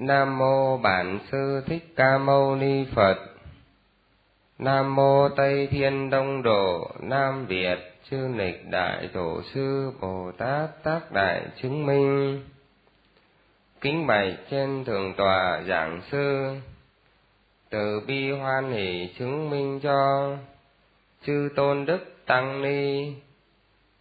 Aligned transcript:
Nam 0.00 0.38
mô 0.38 0.76
Bản 0.76 1.18
sư 1.32 1.62
Thích 1.66 1.92
Ca 1.96 2.18
Mâu 2.18 2.56
Ni 2.56 2.84
Phật. 2.94 3.16
Nam 4.58 4.94
mô 4.94 5.28
Tây 5.28 5.68
Thiên 5.70 6.10
Đông 6.10 6.42
Độ, 6.42 6.90
Nam 7.00 7.46
Việt 7.46 7.78
chư 8.10 8.16
nịch 8.16 8.70
đại 8.70 9.08
tổ 9.12 9.42
sư 9.54 9.92
Bồ 10.00 10.32
Tát 10.38 10.82
tác 10.82 11.12
đại 11.12 11.42
chứng 11.62 11.86
minh. 11.86 12.44
Kính 13.80 14.06
bạch 14.06 14.34
trên 14.50 14.84
thượng 14.84 15.14
tòa 15.14 15.62
giảng 15.68 16.00
sư, 16.10 16.54
từ 17.70 18.00
bi 18.06 18.30
hoan 18.30 18.72
hỷ 18.72 19.10
chứng 19.18 19.50
minh 19.50 19.80
cho 19.82 20.30
chư 21.26 21.48
tôn 21.56 21.86
đức 21.86 22.16
tăng 22.26 22.62
ni, 22.62 23.12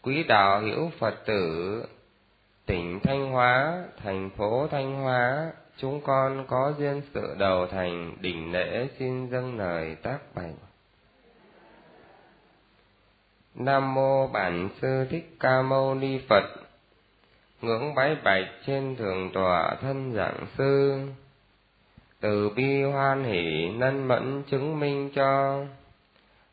quý 0.01 0.23
đạo 0.23 0.61
hữu 0.61 0.91
phật 0.99 1.25
tử, 1.25 1.83
tỉnh 2.65 2.99
thanh 3.03 3.31
hóa, 3.31 3.83
thành 4.03 4.29
phố 4.37 4.67
thanh 4.71 4.95
hóa 4.95 5.51
chúng 5.77 6.01
con 6.01 6.45
có 6.47 6.73
duyên 6.77 7.01
sự 7.13 7.35
đầu 7.37 7.67
thành 7.67 8.15
đỉnh 8.21 8.51
lễ 8.51 8.87
xin 8.99 9.29
dâng 9.29 9.57
lời 9.57 9.95
tác 10.03 10.19
bạch. 10.35 10.55
Nam 13.55 13.93
mô 13.93 14.27
bản 14.27 14.69
sư 14.81 15.05
thích 15.09 15.35
ca 15.39 15.61
mâu 15.61 15.95
ni 15.95 16.19
phật. 16.29 16.43
Ngưỡng 17.61 17.95
bái 17.95 18.15
bạch 18.23 18.47
trên 18.65 18.95
thường 18.95 19.29
tọa 19.33 19.75
thân 19.81 20.13
giảng 20.13 20.45
sư. 20.57 21.01
Từ 22.19 22.49
bi 22.49 22.83
hoan 22.83 23.23
hỷ 23.23 23.69
nân 23.69 24.07
mẫn 24.07 24.43
chứng 24.43 24.79
minh 24.79 25.09
cho. 25.15 25.63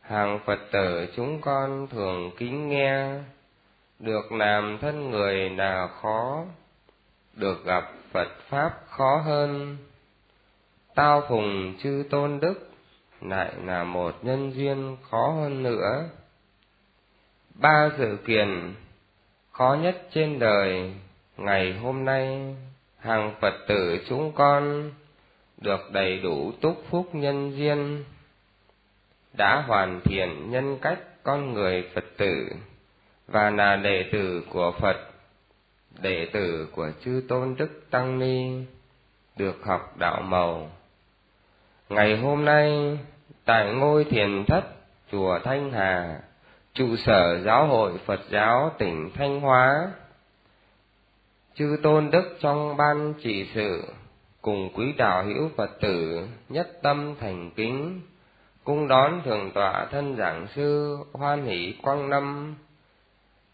Hàng 0.01 0.39
phật 0.47 0.59
tử 0.73 1.07
chúng 1.17 1.41
con 1.41 1.87
thường 1.87 2.31
kính 2.37 2.69
nghe. 2.69 3.09
Được 3.99 4.33
làm 4.33 4.79
thân 4.81 5.11
người 5.11 5.51
là 5.51 5.89
khó, 6.03 6.45
được 7.37 7.65
gặp 7.65 7.93
phật 8.15 8.29
pháp 8.49 8.71
khó 8.89 9.17
hơn. 9.25 9.77
Tao 10.95 11.23
phùng 11.29 11.75
chư 11.83 12.05
tôn 12.11 12.41
đức, 12.41 12.71
lại 13.21 13.53
là 13.65 13.85
một 13.85 14.15
nhân 14.23 14.53
duyên 14.55 14.97
khó 15.11 15.33
hơn 15.33 15.63
nữa. 15.63 16.09
Ba 17.55 17.91
sự 17.99 18.19
kiện 18.27 18.75
khó 19.51 19.77
nhất 19.83 20.03
trên 20.13 20.39
đời, 20.39 20.95
ngày 21.37 21.79
hôm 21.79 22.05
nay, 22.05 22.55
hàng 22.99 23.35
phật 23.41 23.55
tử 23.69 23.99
chúng 24.09 24.33
con 24.33 24.91
được 25.61 25.91
đầy 25.93 26.19
đủ 26.19 26.53
túc 26.61 26.85
phúc 26.91 27.09
nhân 27.13 27.57
duyên, 27.57 28.05
đã 29.33 29.65
hoàn 29.67 30.01
thiện 30.05 30.51
nhân 30.51 30.79
cách 30.83 30.99
con 31.23 31.53
người 31.53 31.89
phật 31.95 32.05
tử 32.17 32.49
và 33.29 33.51
là 33.51 33.77
đệ 33.77 34.05
tử 34.13 34.43
của 34.51 34.73
phật 34.81 35.14
đệ 36.03 36.29
tử 36.33 36.69
của 36.73 36.91
chư 37.05 37.23
tôn 37.29 37.55
đức 37.59 37.91
tăng 37.91 38.19
ni 38.19 38.65
được 39.37 39.65
học 39.65 39.95
đạo 39.99 40.23
màu. 40.23 40.71
Ngày 41.89 42.17
hôm 42.17 42.45
nay, 42.45 42.99
tại 43.45 43.75
ngôi 43.75 44.05
thiền 44.05 44.45
thất 44.47 44.65
chùa 45.13 45.39
thanh 45.45 45.73
hà, 45.73 46.21
trụ 46.75 46.97
sở 46.97 47.41
giáo 47.45 47.67
hội 47.67 47.93
phật 48.07 48.21
giáo 48.31 48.73
tỉnh 48.79 49.11
thanh 49.15 49.41
hóa, 49.41 49.93
chư 51.55 51.77
tôn 51.83 52.11
đức 52.11 52.37
trong 52.41 52.77
ban 52.77 53.15
trị 53.23 53.49
sự 53.55 53.83
cùng 54.43 54.71
quý 54.75 54.93
đạo 54.97 55.25
hữu 55.25 55.51
phật 55.57 55.81
tử 55.81 56.29
nhất 56.49 56.69
tâm 56.83 57.15
thành 57.21 57.51
kính, 57.51 58.01
cung 58.65 58.89
đón 58.89 59.23
thường 59.25 59.51
tọa 59.55 59.87
thân 59.91 60.17
giảng 60.17 60.47
sư 60.55 60.97
hoan 61.13 61.45
hỷ 61.45 61.75
quang 61.83 62.11
năm, 62.11 62.55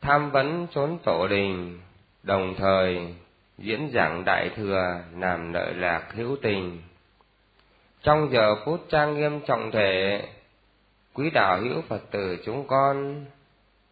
tham 0.01 0.31
vấn 0.31 0.67
chốn 0.75 0.99
tổ 1.05 1.29
đình 1.29 1.79
đồng 2.23 2.55
thời, 2.59 3.15
diễn 3.59 3.91
giảng 3.95 4.25
đại 4.25 4.51
thừa 4.57 5.01
làm 5.19 5.53
lợi 5.53 5.75
lạc 5.75 6.13
hữu 6.15 6.37
tình. 6.43 6.83
Trong 8.03 8.29
giờ 8.33 8.55
phút 8.65 8.87
trang 8.89 9.15
nghiêm 9.15 9.41
trọng 9.47 9.71
thể, 9.71 10.23
quý 11.15 11.31
đạo 11.31 11.61
hữu 11.61 11.83
phật 11.89 12.11
tử 12.11 12.37
chúng 12.45 12.67
con 12.67 13.25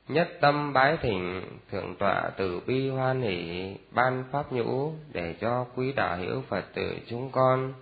nhất 0.09 0.29
tâm 0.41 0.73
bái 0.73 0.97
thỉnh 1.03 1.43
thượng 1.71 1.95
tọa 1.97 2.31
từ 2.37 2.61
bi 2.67 2.89
hoan 2.89 3.23
hỷ 3.23 3.75
ban 3.91 4.25
pháp 4.33 4.53
nhũ 4.53 4.93
để 5.13 5.35
cho 5.41 5.67
quý 5.77 5.93
đạo 5.93 6.17
hữu 6.17 6.43
phật 6.49 6.65
tử 6.75 6.97
chúng 7.09 7.31
con 7.31 7.73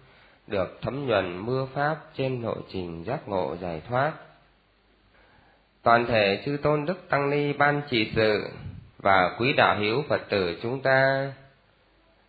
được 0.47 0.79
thấm 0.83 1.07
nhuần 1.07 1.47
mưa 1.47 1.67
pháp 1.75 1.97
trên 2.17 2.43
lộ 2.43 2.55
trình 2.69 3.05
giác 3.05 3.29
ngộ 3.29 3.57
giải 3.61 3.83
thoát. 3.89 4.13
Toàn 5.83 6.07
thể 6.07 6.43
chư 6.45 6.57
tôn 6.63 6.85
đức 6.85 7.09
tăng 7.09 7.31
ni 7.31 7.53
ban 7.53 7.83
trị 7.91 8.13
sự 8.17 8.51
và 9.07 9.31
quý 9.39 9.53
đạo 9.53 9.77
hữu 9.79 10.03
phật 10.09 10.29
tử 10.29 10.59
chúng 10.63 10.81
ta, 10.81 11.33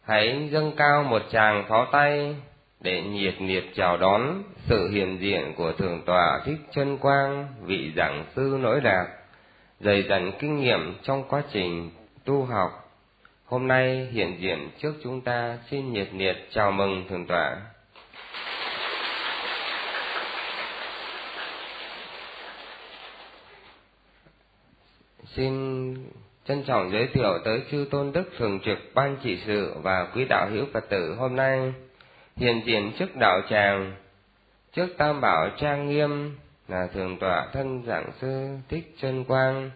hãy 0.04 0.50
dâng 0.52 0.72
cao 0.78 1.04
một 1.04 1.22
tràng 1.32 1.66
pháo 1.70 1.86
tay 1.92 2.36
để 2.80 3.02
nhiệt 3.02 3.36
liệt 3.42 3.76
chào 3.76 3.98
đón 3.98 4.44
sự 4.66 4.90
hiện 4.90 5.18
diện 5.22 5.54
của 5.58 5.72
thượng 5.72 6.02
tọa 6.06 6.42
thích 6.46 6.60
chân 6.72 6.98
quang, 6.98 7.48
vị 7.62 7.94
giảng 7.96 8.26
sư 8.36 8.58
nổi 8.62 8.82
lạc 8.84 9.08
dày 9.80 10.04
dặn 10.10 10.32
kinh 10.40 10.60
nghiệm 10.60 10.96
trong 11.04 11.24
quá 11.30 11.44
trình 11.52 11.90
tu 12.26 12.46
học. 12.46 12.72
Hôm 13.46 13.68
nay 13.68 14.08
hiện 14.12 14.36
diện 14.40 14.70
trước 14.80 14.94
chúng 15.04 15.22
ta, 15.22 15.58
xin 15.72 15.94
nhiệt 15.94 16.08
liệt 16.14 16.48
chào 16.52 16.72
mừng 16.72 17.08
thượng 17.10 17.28
tọa. 17.28 17.58
Xin 25.36 25.94
trân 26.48 26.64
trọng 26.64 26.92
giới 26.92 27.08
thiệu 27.14 27.40
tới 27.46 27.62
chư 27.72 27.88
tôn 27.92 28.12
đức 28.12 28.24
thường 28.38 28.60
trực, 28.60 28.78
ban 28.94 29.18
trị 29.24 29.40
sự 29.46 29.74
và 29.82 30.08
quý 30.16 30.26
đạo 30.30 30.50
hữu 30.50 30.66
phật 30.74 30.90
tử 30.90 31.16
hôm 31.16 31.36
nay. 31.36 31.74
Hiện 32.36 32.62
diện 32.66 32.92
trước 33.00 33.16
đạo 33.16 33.42
tràng, 33.50 33.96
trước 34.74 34.88
tam 34.98 35.22
bảo 35.22 35.50
trang 35.58 35.90
nghiêm 35.90 36.36
là 36.68 36.88
thường 36.94 37.18
tọa 37.20 37.48
thân 37.54 37.84
giảng 37.88 38.12
sư 38.22 38.48
thích 38.70 38.96
chân 39.02 39.24
quang. 39.24 39.72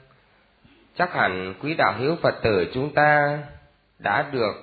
Chắc 0.95 1.13
hẳn 1.13 1.53
quý 1.61 1.73
đạo 1.73 1.93
hữu 1.99 2.15
phật 2.15 2.35
tử 2.43 2.71
chúng 2.73 2.93
ta 2.93 3.39
đã 3.99 4.29
được 4.31 4.55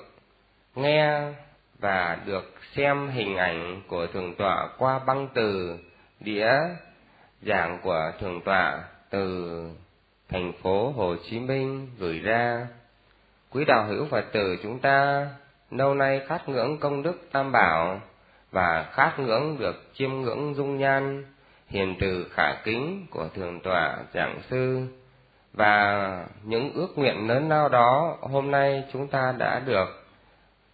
nghe 0.74 1.32
và 1.78 2.18
được 2.26 2.54
xem 2.76 3.08
hình 3.08 3.36
ảnh 3.36 3.82
của 3.88 4.06
thường 4.06 4.34
tọa 4.34 4.68
qua 4.78 4.98
băng 4.98 5.28
từ 5.34 5.78
đĩa 6.20 6.52
giảng 7.42 7.78
của 7.82 8.12
thường 8.20 8.40
tọa 8.40 8.84
từ 9.10 9.70
thành 10.28 10.52
phố 10.62 10.92
Hồ 10.96 11.14
Chí 11.30 11.38
Minh 11.40 11.88
gửi 11.98 12.18
ra. 12.18 12.66
Quý 13.50 13.64
đạo 13.64 13.84
hữu 13.84 14.06
Phật 14.10 14.24
tử 14.32 14.56
chúng 14.62 14.78
ta 14.78 15.26
lâu 15.70 15.94
nay 15.94 16.20
khát 16.26 16.48
ngưỡng 16.48 16.78
công 16.78 17.02
đức 17.02 17.28
tam 17.32 17.52
bảo 17.52 18.00
và 18.52 18.86
khát 18.92 19.18
ngưỡng 19.18 19.58
được 19.58 19.90
chiêm 19.94 20.10
ngưỡng 20.10 20.54
dung 20.54 20.78
nhan 20.78 21.24
hiền 21.68 21.96
từ 22.00 22.26
khả 22.30 22.54
kính 22.64 23.06
của 23.10 23.28
thường 23.34 23.60
tọa 23.60 23.96
giảng 24.14 24.40
sư 24.50 24.86
và 25.52 26.26
những 26.42 26.72
ước 26.72 26.98
nguyện 26.98 27.28
lớn 27.28 27.48
lao 27.48 27.68
đó 27.68 28.16
hôm 28.20 28.50
nay 28.50 28.84
chúng 28.92 29.08
ta 29.08 29.34
đã 29.38 29.62
được 29.66 30.06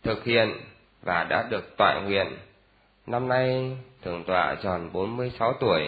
thực 0.02 0.24
hiện 0.24 0.52
và 1.02 1.24
đã 1.24 1.46
được 1.50 1.76
tọa 1.76 2.00
nguyện. 2.00 2.36
Năm 3.06 3.28
nay 3.28 3.76
thường 4.02 4.24
tọa 4.24 4.54
tròn 4.62 4.90
46 4.92 5.52
tuổi, 5.60 5.82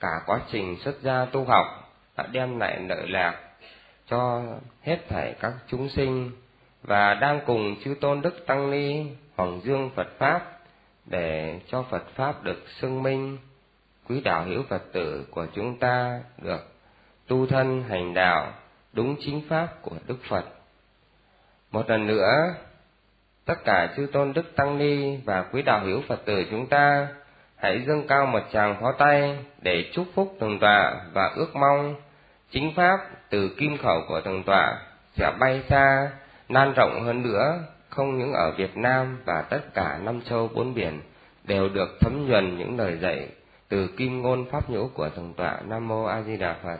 cả 0.00 0.10
quá 0.26 0.40
trình 0.52 0.76
xuất 0.84 1.00
gia 1.02 1.24
tu 1.24 1.44
học 1.44 1.85
đã 2.16 2.26
đem 2.32 2.58
lại 2.58 2.80
lợi 2.88 3.08
lạc 3.08 3.40
cho 4.10 4.42
hết 4.82 4.98
thảy 5.08 5.34
các 5.40 5.52
chúng 5.66 5.88
sinh 5.88 6.30
và 6.82 7.14
đang 7.14 7.40
cùng 7.46 7.76
chư 7.84 7.94
tôn 8.00 8.20
đức 8.20 8.46
tăng 8.46 8.70
ni 8.70 9.06
hoàng 9.36 9.60
dương 9.64 9.90
Phật 9.94 10.08
pháp 10.18 10.58
để 11.06 11.60
cho 11.68 11.82
Phật 11.82 12.08
pháp 12.14 12.42
được 12.42 12.64
xưng 12.80 13.02
minh 13.02 13.38
quý 14.08 14.20
đạo 14.20 14.44
hữu 14.44 14.62
Phật 14.68 14.82
tử 14.92 15.26
của 15.30 15.46
chúng 15.54 15.78
ta 15.78 16.20
được 16.42 16.72
tu 17.26 17.46
thân 17.46 17.82
hành 17.88 18.14
đạo 18.14 18.52
đúng 18.92 19.16
chính 19.20 19.42
pháp 19.48 19.82
của 19.82 19.96
Đức 20.06 20.18
Phật. 20.28 20.44
Một 21.70 21.90
lần 21.90 22.06
nữa, 22.06 22.54
tất 23.44 23.64
cả 23.64 23.94
chư 23.96 24.06
tôn 24.12 24.32
đức 24.32 24.56
tăng 24.56 24.78
ni 24.78 25.16
và 25.16 25.42
quý 25.52 25.62
đạo 25.62 25.80
hữu 25.84 26.02
Phật 26.08 26.24
tử 26.24 26.44
chúng 26.50 26.66
ta 26.66 27.08
hãy 27.56 27.84
dâng 27.86 28.06
cao 28.08 28.26
một 28.26 28.42
tràng 28.52 28.80
pháo 28.80 28.92
tay 28.92 29.38
để 29.62 29.90
chúc 29.92 30.06
phúc 30.14 30.36
tường 30.40 30.58
tọa 30.58 30.94
và 31.12 31.32
ước 31.36 31.56
mong 31.56 31.94
chính 32.50 32.72
pháp 32.76 32.98
từ 33.30 33.48
kim 33.58 33.78
khẩu 33.78 34.02
của 34.08 34.20
tường 34.20 34.42
tọa 34.42 34.78
sẽ 35.16 35.32
bay 35.38 35.62
xa, 35.68 36.10
lan 36.48 36.72
rộng 36.72 37.04
hơn 37.04 37.22
nữa, 37.22 37.58
không 37.88 38.18
những 38.18 38.32
ở 38.32 38.50
Việt 38.50 38.76
Nam 38.76 39.18
và 39.24 39.42
tất 39.50 39.74
cả 39.74 39.98
năm 40.02 40.20
châu 40.20 40.50
bốn 40.54 40.74
biển 40.74 41.00
đều 41.44 41.68
được 41.68 41.98
thấm 42.00 42.26
nhuần 42.28 42.58
những 42.58 42.78
lời 42.78 42.98
dạy 43.00 43.28
từ 43.68 43.88
kim 43.96 44.22
ngôn 44.22 44.50
pháp 44.50 44.70
nhũ 44.70 44.88
của 44.94 45.08
tường 45.08 45.34
tọa 45.36 45.56
Nam 45.68 45.88
mô 45.88 46.04
A 46.04 46.22
Di 46.22 46.36
Đà 46.36 46.54
Phật. 46.64 46.78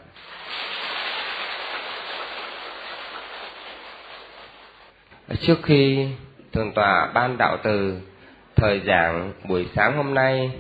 Trước 5.41 5.59
khi 5.63 6.09
thường 6.53 6.73
tọa 6.73 7.11
ban 7.15 7.37
đạo 7.39 7.57
từ 7.63 8.01
thời 8.57 8.81
giảng 8.87 9.33
buổi 9.49 9.69
sáng 9.75 9.97
hôm 9.97 10.15
nay, 10.15 10.51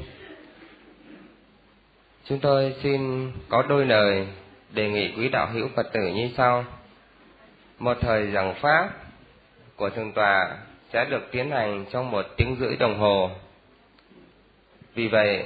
chúng 2.24 2.38
tôi 2.38 2.74
xin 2.82 3.30
có 3.48 3.62
đôi 3.68 3.86
lời 3.86 4.26
đề 4.76 4.90
nghị 4.90 5.12
quý 5.16 5.28
đạo 5.28 5.48
hữu 5.52 5.68
Phật 5.76 5.92
tử 5.92 6.06
như 6.06 6.30
sau. 6.36 6.64
Một 7.78 7.96
thời 8.00 8.30
giảng 8.30 8.54
pháp 8.54 8.90
của 9.76 9.90
thường 9.90 10.12
tòa 10.12 10.56
sẽ 10.92 11.04
được 11.04 11.28
tiến 11.30 11.50
hành 11.50 11.84
trong 11.90 12.10
một 12.10 12.26
tiếng 12.36 12.56
rưỡi 12.60 12.76
đồng 12.76 12.98
hồ. 12.98 13.30
Vì 14.94 15.08
vậy, 15.08 15.44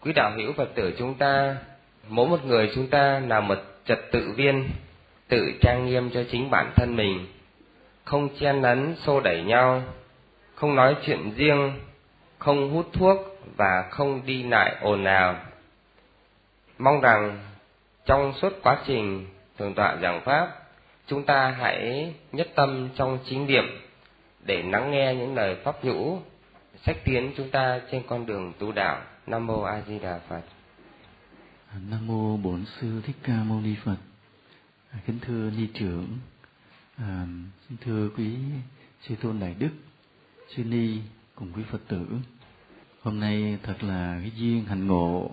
quý 0.00 0.12
đạo 0.12 0.32
hữu 0.36 0.52
Phật 0.52 0.74
tử 0.74 0.94
chúng 0.98 1.14
ta, 1.14 1.56
mỗi 2.08 2.28
một 2.28 2.44
người 2.44 2.70
chúng 2.74 2.86
ta 2.86 3.20
là 3.28 3.40
một 3.40 3.58
trật 3.84 3.98
tự 4.12 4.32
viên, 4.36 4.68
tự 5.28 5.52
trang 5.60 5.86
nghiêm 5.86 6.10
cho 6.10 6.24
chính 6.30 6.50
bản 6.50 6.72
thân 6.76 6.96
mình, 6.96 7.26
không 8.04 8.28
chen 8.40 8.60
lấn 8.60 8.94
xô 8.96 9.20
đẩy 9.20 9.42
nhau, 9.42 9.82
không 10.54 10.74
nói 10.74 10.96
chuyện 11.06 11.32
riêng, 11.36 11.72
không 12.38 12.70
hút 12.70 12.86
thuốc 12.92 13.18
và 13.56 13.88
không 13.90 14.26
đi 14.26 14.42
lại 14.42 14.76
ồn 14.80 15.04
ào. 15.04 15.36
Mong 16.78 17.00
rằng 17.00 17.38
trong 18.04 18.32
suốt 18.40 18.52
quá 18.62 18.82
trình 18.86 19.26
thường 19.58 19.74
tọa 19.74 19.96
giảng 20.02 20.20
pháp, 20.24 20.48
chúng 21.06 21.24
ta 21.24 21.50
hãy 21.58 22.14
nhất 22.32 22.48
tâm 22.54 22.88
trong 22.96 23.18
chính 23.24 23.46
niệm 23.46 23.64
để 24.44 24.62
lắng 24.62 24.90
nghe 24.90 25.14
những 25.14 25.34
lời 25.34 25.56
pháp 25.64 25.84
nhũ 25.84 26.18
sách 26.86 26.96
tiến 27.04 27.32
chúng 27.36 27.50
ta 27.50 27.80
trên 27.90 28.02
con 28.06 28.26
đường 28.26 28.52
tu 28.58 28.72
đạo. 28.72 29.02
Nam 29.26 29.46
mô 29.46 29.62
A 29.62 29.82
Di 29.88 29.98
Đà 29.98 30.20
Phật. 30.28 30.42
Nam 31.90 32.06
mô 32.06 32.36
Bổn 32.36 32.64
sư 32.64 33.00
Thích 33.06 33.16
Ca 33.22 33.32
Mâu 33.32 33.60
Ni 33.60 33.74
Phật. 33.84 33.96
À, 34.90 34.98
kính 35.06 35.18
thưa 35.20 35.50
ni 35.50 35.66
trưởng, 35.74 36.06
à, 36.96 37.26
xin 37.68 37.78
thưa 37.80 38.08
quý 38.16 38.34
sư 39.00 39.14
tôn 39.22 39.40
đại 39.40 39.54
đức, 39.58 39.70
sư 40.48 40.64
ni 40.64 40.98
cùng 41.34 41.52
quý 41.56 41.62
Phật 41.70 41.80
tử. 41.88 42.06
Hôm 43.02 43.20
nay 43.20 43.58
thật 43.62 43.76
là 43.80 44.18
cái 44.20 44.32
duyên 44.36 44.64
hành 44.64 44.86
ngộ 44.86 45.30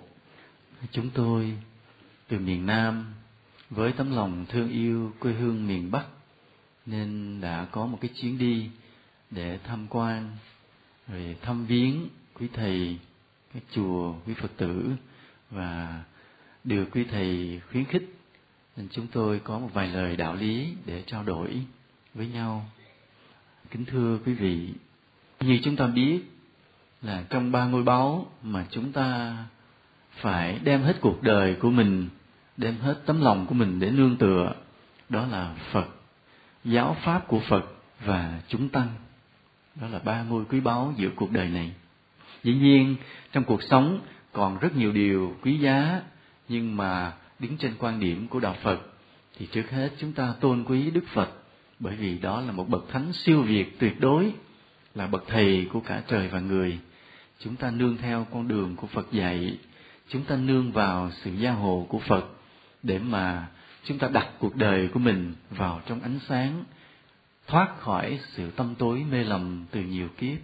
chúng 0.92 1.10
tôi 1.10 1.58
từ 2.32 2.40
miền 2.40 2.66
Nam 2.66 3.06
với 3.70 3.92
tấm 3.92 4.16
lòng 4.16 4.46
thương 4.50 4.70
yêu 4.70 5.12
quê 5.20 5.34
hương 5.34 5.68
miền 5.68 5.92
Bắc 5.92 6.06
nên 6.86 7.42
đã 7.42 7.68
có 7.72 7.86
một 7.86 7.98
cái 8.02 8.12
chuyến 8.16 8.38
đi 8.38 8.70
để 9.32 9.60
tham 9.64 9.88
quan 9.90 10.30
rồi 11.08 11.36
thăm 11.42 11.66
viếng 11.66 12.10
quý 12.34 12.48
thầy 12.54 12.98
các 13.54 13.64
chùa 13.72 14.14
quý 14.28 14.34
Phật 14.34 14.52
tử 14.58 14.92
và 15.50 16.04
được 16.64 16.86
quý 16.92 17.04
thầy 17.04 17.62
khuyến 17.72 17.86
khích 17.86 18.16
nên 18.78 18.88
chúng 18.92 19.08
tôi 19.08 19.40
có 19.40 19.60
một 19.60 19.70
vài 19.74 19.88
lời 19.88 20.16
đạo 20.16 20.36
lý 20.36 20.74
để 20.86 21.04
trao 21.08 21.24
đổi 21.24 21.62
với 22.14 22.28
nhau. 22.28 22.66
Kính 23.72 23.86
thưa 23.86 24.20
quý 24.26 24.34
vị, 24.34 24.70
như 25.40 25.60
chúng 25.64 25.76
ta 25.76 25.88
biết 25.88 26.22
là 27.02 27.24
trong 27.30 27.52
ba 27.52 27.66
ngôi 27.66 27.84
báu 27.84 28.32
mà 28.44 28.66
chúng 28.70 28.92
ta 28.92 29.38
phải 30.12 30.60
đem 30.64 30.82
hết 30.82 30.98
cuộc 31.02 31.24
đời 31.24 31.56
của 31.56 31.70
mình 31.70 32.10
đem 32.58 32.78
hết 32.78 33.02
tấm 33.06 33.22
lòng 33.22 33.46
của 33.46 33.54
mình 33.54 33.80
để 33.80 33.92
nương 33.92 34.18
tựa. 34.18 34.54
Đó 35.10 35.26
là 35.26 35.56
phật. 35.72 35.88
Giáo 36.64 36.98
pháp 37.04 37.28
của 37.28 37.40
phật 37.40 37.66
và 38.06 38.42
chúng 38.48 38.70
tăng. 38.70 38.88
Đó 39.76 39.88
là 39.88 40.00
ba 40.00 40.24
ngôi 40.24 40.46
quý 40.46 40.60
báu 40.60 40.94
giữa 40.98 41.10
cuộc 41.16 41.32
đời 41.32 41.50
này. 41.50 41.72
Dĩ 42.44 42.54
nhiên, 42.54 42.96
trong 43.32 43.44
cuộc 43.44 43.64
sống 43.64 44.00
còn 44.32 44.60
rất 44.60 44.76
nhiều 44.76 44.92
điều 44.92 45.36
quý 45.42 45.58
giá, 45.58 46.02
nhưng 46.50 46.78
mà 46.78 47.14
đứng 47.40 47.58
trên 47.58 47.74
quan 47.80 48.00
điểm 48.00 48.28
của 48.28 48.40
đạo 48.40 48.56
phật 48.64 48.80
thì 49.38 49.48
trước 49.52 49.70
hết 49.72 49.90
chúng 49.98 50.14
ta 50.14 50.34
tôn 50.40 50.64
quý 50.64 50.92
đức 50.92 51.04
phật, 51.14 51.30
bởi 51.80 51.96
vì 51.96 52.18
đó 52.18 52.42
là 52.42 52.52
một 52.52 52.70
bậc 52.70 52.90
thánh 52.90 53.14
siêu 53.14 53.42
việt 53.42 53.80
tuyệt 53.80 54.00
đối, 54.00 54.34
là 54.96 55.08
bậc 55.08 55.24
thầy 55.28 55.68
của 55.74 55.80
cả 55.80 56.02
trời 56.08 56.28
và 56.28 56.40
người. 56.40 56.80
Chúng 57.40 57.56
ta 57.56 57.72
nương 57.72 57.98
theo 57.98 58.28
con 58.32 58.48
đường 58.48 58.76
của 58.76 58.88
phật 58.88 59.12
dạy, 59.12 59.58
chúng 60.08 60.24
ta 60.24 60.36
nương 60.36 60.72
vào 60.72 61.12
sự 61.12 61.32
gia 61.32 61.52
hộ 61.52 61.86
của 61.90 62.00
phật 62.00 62.26
để 62.84 63.00
mà 63.00 63.48
chúng 63.84 63.98
ta 63.98 64.08
đặt 64.08 64.28
cuộc 64.40 64.56
đời 64.56 64.88
của 64.88 65.00
mình 65.00 65.34
vào 65.50 65.82
trong 65.86 66.02
ánh 66.02 66.20
sáng, 66.28 66.64
thoát 67.48 67.80
khỏi 67.80 68.20
sự 68.28 68.52
tâm 68.52 68.76
tối 68.76 69.04
mê 69.12 69.24
lầm 69.24 69.66
từ 69.72 69.82
nhiều 69.82 70.08
kiếp. 70.18 70.38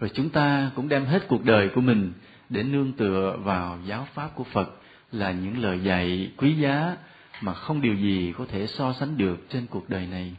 Rồi 0.00 0.10
chúng 0.14 0.30
ta 0.30 0.70
cũng 0.74 0.88
đem 0.88 1.04
hết 1.04 1.28
cuộc 1.28 1.44
đời 1.44 1.68
của 1.74 1.80
mình 1.80 2.12
để 2.48 2.62
nương 2.62 2.92
tựa 2.92 3.36
vào 3.42 3.78
giáo 3.86 4.06
pháp 4.14 4.34
của 4.34 4.44
phật 4.44 4.70
là 5.12 5.32
những 5.32 5.58
lời 5.58 5.80
dạy 5.80 6.32
quý 6.36 6.54
giá 6.54 6.96
mà 7.40 7.54
không 7.54 7.80
điều 7.80 7.94
gì 7.94 8.32
có 8.38 8.46
thể 8.48 8.66
so 8.66 8.92
sánh 8.92 9.16
được 9.16 9.46
trên 9.48 9.66
cuộc 9.66 9.90
đời 9.90 10.06
này. 10.06 10.36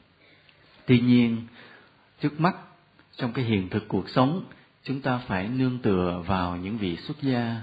Tuy 0.86 1.00
nhiên, 1.00 1.48
trước 2.22 2.40
mắt, 2.40 2.56
trong 3.16 3.34
cái 3.34 3.45
hiện 3.45 3.69
thực 3.69 3.88
cuộc 3.88 4.10
sống, 4.10 4.44
chúng 4.84 5.01
ta 5.01 5.18
phải 5.18 5.48
nương 5.48 5.80
tựa 5.80 6.24
vào 6.25 6.57
những 6.57 6.78
vị 6.78 6.95
xuất 6.95 7.22
gia, 7.22 7.62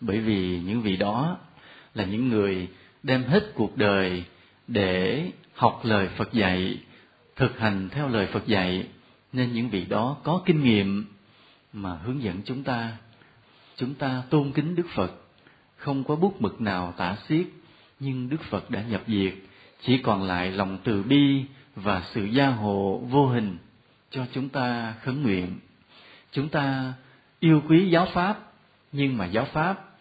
bởi 0.00 0.20
vì 0.20 0.60
những 0.60 0.82
vị 0.82 0.96
đó 0.96 1.38
là 1.94 2.04
những 2.04 2.28
người 2.28 2.68
đem 3.02 3.24
hết 3.24 3.52
cuộc 3.54 3.76
đời 3.76 4.24
để 4.66 5.30
học 5.54 5.80
lời 5.82 6.08
Phật 6.16 6.32
dạy, 6.32 6.78
thực 7.36 7.58
hành 7.58 7.88
theo 7.88 8.08
lời 8.08 8.26
Phật 8.26 8.46
dạy, 8.46 8.86
nên 9.32 9.52
những 9.52 9.68
vị 9.68 9.84
đó 9.84 10.16
có 10.22 10.42
kinh 10.46 10.64
nghiệm 10.64 11.06
mà 11.72 11.94
hướng 12.04 12.22
dẫn 12.22 12.40
chúng 12.44 12.62
ta. 12.62 12.96
Chúng 13.76 13.94
ta 13.94 14.22
tôn 14.30 14.52
kính 14.52 14.74
Đức 14.74 14.86
Phật, 14.94 15.12
không 15.76 16.04
có 16.04 16.16
bút 16.16 16.42
mực 16.42 16.60
nào 16.60 16.94
tả 16.96 17.16
xiết, 17.28 17.46
nhưng 18.00 18.28
Đức 18.28 18.42
Phật 18.50 18.70
đã 18.70 18.82
nhập 18.82 19.02
diệt, 19.06 19.34
chỉ 19.80 19.98
còn 19.98 20.22
lại 20.22 20.50
lòng 20.50 20.78
từ 20.84 21.02
bi 21.02 21.44
và 21.76 22.02
sự 22.14 22.24
gia 22.24 22.46
hộ 22.46 23.02
vô 23.10 23.26
hình 23.26 23.56
cho 24.10 24.26
chúng 24.32 24.48
ta 24.48 24.94
khấn 25.02 25.22
nguyện. 25.22 25.58
Chúng 26.32 26.48
ta 26.48 26.92
yêu 27.40 27.62
quý 27.68 27.90
giáo 27.90 28.08
pháp, 28.12 28.52
nhưng 28.92 29.18
mà 29.18 29.26
giáo 29.26 29.44
pháp 29.52 29.91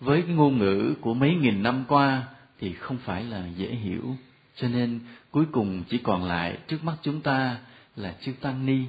với 0.00 0.22
cái 0.22 0.34
ngôn 0.34 0.58
ngữ 0.58 0.94
của 1.00 1.14
mấy 1.14 1.34
nghìn 1.34 1.62
năm 1.62 1.84
qua 1.88 2.22
thì 2.58 2.72
không 2.72 2.98
phải 2.98 3.24
là 3.24 3.46
dễ 3.56 3.68
hiểu. 3.68 4.16
Cho 4.56 4.68
nên 4.68 5.00
cuối 5.30 5.44
cùng 5.52 5.82
chỉ 5.88 5.98
còn 5.98 6.24
lại 6.24 6.58
trước 6.68 6.84
mắt 6.84 6.96
chúng 7.02 7.20
ta 7.20 7.58
là 7.96 8.14
chư 8.20 8.32
tăng 8.32 8.66
ni, 8.66 8.80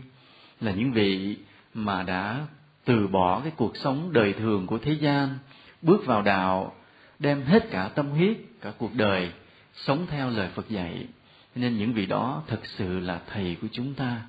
là 0.62 0.72
những 0.72 0.92
vị 0.92 1.38
mà 1.74 2.04
đã 2.04 2.48
từ 2.86 3.08
bỏ 3.08 3.40
cái 3.40 3.52
cuộc 3.56 3.78
sống 3.78 4.14
đời 4.14 4.34
thường 4.34 4.68
của 4.68 4.78
thế 4.78 4.92
gian, 4.92 5.38
bước 5.82 6.06
vào 6.06 6.22
đạo, 6.22 6.76
đem 7.20 7.42
hết 7.42 7.72
cả 7.72 7.90
tâm 7.96 8.10
huyết, 8.10 8.38
cả 8.62 8.74
cuộc 8.78 8.96
đời 8.96 9.32
sống 9.74 10.06
theo 10.10 10.30
lời 10.30 10.50
phật 10.56 10.70
dạy. 10.70 11.08
Nên 11.56 11.78
những 11.78 11.94
vị 11.94 12.06
đó 12.06 12.44
thật 12.48 12.60
sự 12.64 13.00
là 13.00 13.22
thầy 13.28 13.58
của 13.62 13.68
chúng 13.72 13.94
ta, 13.94 14.22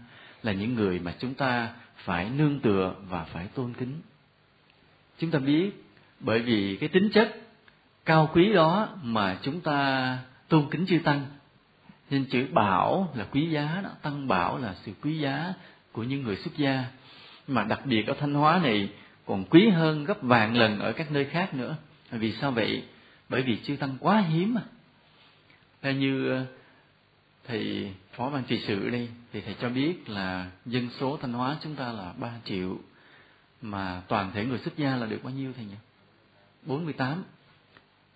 là 0.43 0.53
những 0.53 0.75
người 0.75 0.99
mà 0.99 1.15
chúng 1.19 1.35
ta 1.35 1.75
phải 1.97 2.31
nương 2.31 2.61
tựa 2.61 2.95
và 3.09 3.25
phải 3.25 3.47
tôn 3.47 3.73
kính. 3.75 4.01
Chúng 5.19 5.31
ta 5.31 5.39
biết 5.39 5.71
bởi 6.23 6.39
vì 6.39 6.77
cái 6.77 6.89
tính 6.89 7.11
chất 7.11 7.37
cao 8.05 8.31
quý 8.35 8.53
đó 8.53 8.89
mà 9.03 9.39
chúng 9.43 9.61
ta 9.61 10.19
tôn 10.49 10.71
kính 10.71 10.87
chư 10.87 10.99
tăng. 11.05 11.27
Nên 12.11 12.25
chữ 12.25 12.47
bảo 12.53 13.13
là 13.15 13.25
quý 13.25 13.51
giá 13.51 13.81
đó, 13.85 13.91
tăng 14.03 14.29
bảo 14.29 14.59
là 14.59 14.75
sự 14.85 14.93
quý 15.03 15.19
giá 15.19 15.55
của 15.93 16.03
những 16.03 16.23
người 16.23 16.37
xuất 16.37 16.57
gia. 16.57 16.85
Mà 17.49 17.65
đặc 17.65 17.87
biệt 17.87 18.07
ở 18.07 18.15
thanh 18.21 18.35
hóa 18.35 18.61
này 18.63 18.89
còn 19.27 19.45
quý 19.45 19.69
hơn 19.69 20.05
gấp 20.05 20.23
vạn 20.23 20.57
lần 20.57 20.79
ở 20.79 20.93
các 20.93 21.13
nơi 21.13 21.25
khác 21.25 21.55
nữa. 21.55 21.77
Vì 22.11 22.33
sao 22.33 22.51
vậy? 22.51 22.83
Bởi 23.29 23.43
vì 23.43 23.59
chư 23.65 23.77
tăng 23.77 23.97
quá 24.01 24.21
hiếm 24.21 24.55
mà 24.55 24.63
Theo 25.83 25.93
như 25.93 26.31
ờ, 26.31 26.45
thầy 27.47 27.93
phó 28.13 28.31
ban 28.31 28.45
trị 28.45 28.61
sự 28.67 28.91
đây, 28.91 29.09
thì 29.33 29.41
thầy 29.41 29.55
cho 29.61 29.69
biết 29.69 30.09
là 30.11 30.51
dân 30.67 30.89
số 31.01 31.17
thanh 31.17 31.33
hóa 31.33 31.57
chúng 31.63 31.75
ta 31.75 31.93
là 31.93 32.13
3 32.19 32.31
triệu, 32.45 32.79
mà 33.63 34.03
toàn 34.09 34.31
thể 34.35 34.45
người 34.45 34.59
xuất 34.59 34.77
gia 34.77 34.97
là 34.97 35.07
được 35.07 35.21
bao 35.25 35.33
nhiêu 35.33 35.53
thầy 35.57 35.65
nhỉ? 35.65 35.75
48 36.63 37.25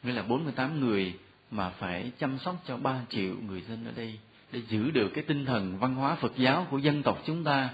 nghĩa 0.03 0.13
là 0.13 0.23
48 0.23 0.81
người 0.81 1.15
mà 1.51 1.71
phải 1.71 2.13
chăm 2.19 2.39
sóc 2.39 2.57
cho 2.67 2.77
3 2.77 3.01
triệu 3.09 3.35
người 3.47 3.63
dân 3.69 3.85
ở 3.87 3.93
đây 3.97 4.19
để 4.53 4.63
giữ 4.69 4.91
được 4.91 5.09
cái 5.15 5.25
tinh 5.25 5.45
thần 5.45 5.79
văn 5.79 5.95
hóa 5.95 6.15
Phật 6.15 6.33
giáo 6.37 6.67
của 6.71 6.79
dân 6.79 7.03
tộc 7.03 7.23
chúng 7.27 7.45
ta 7.45 7.71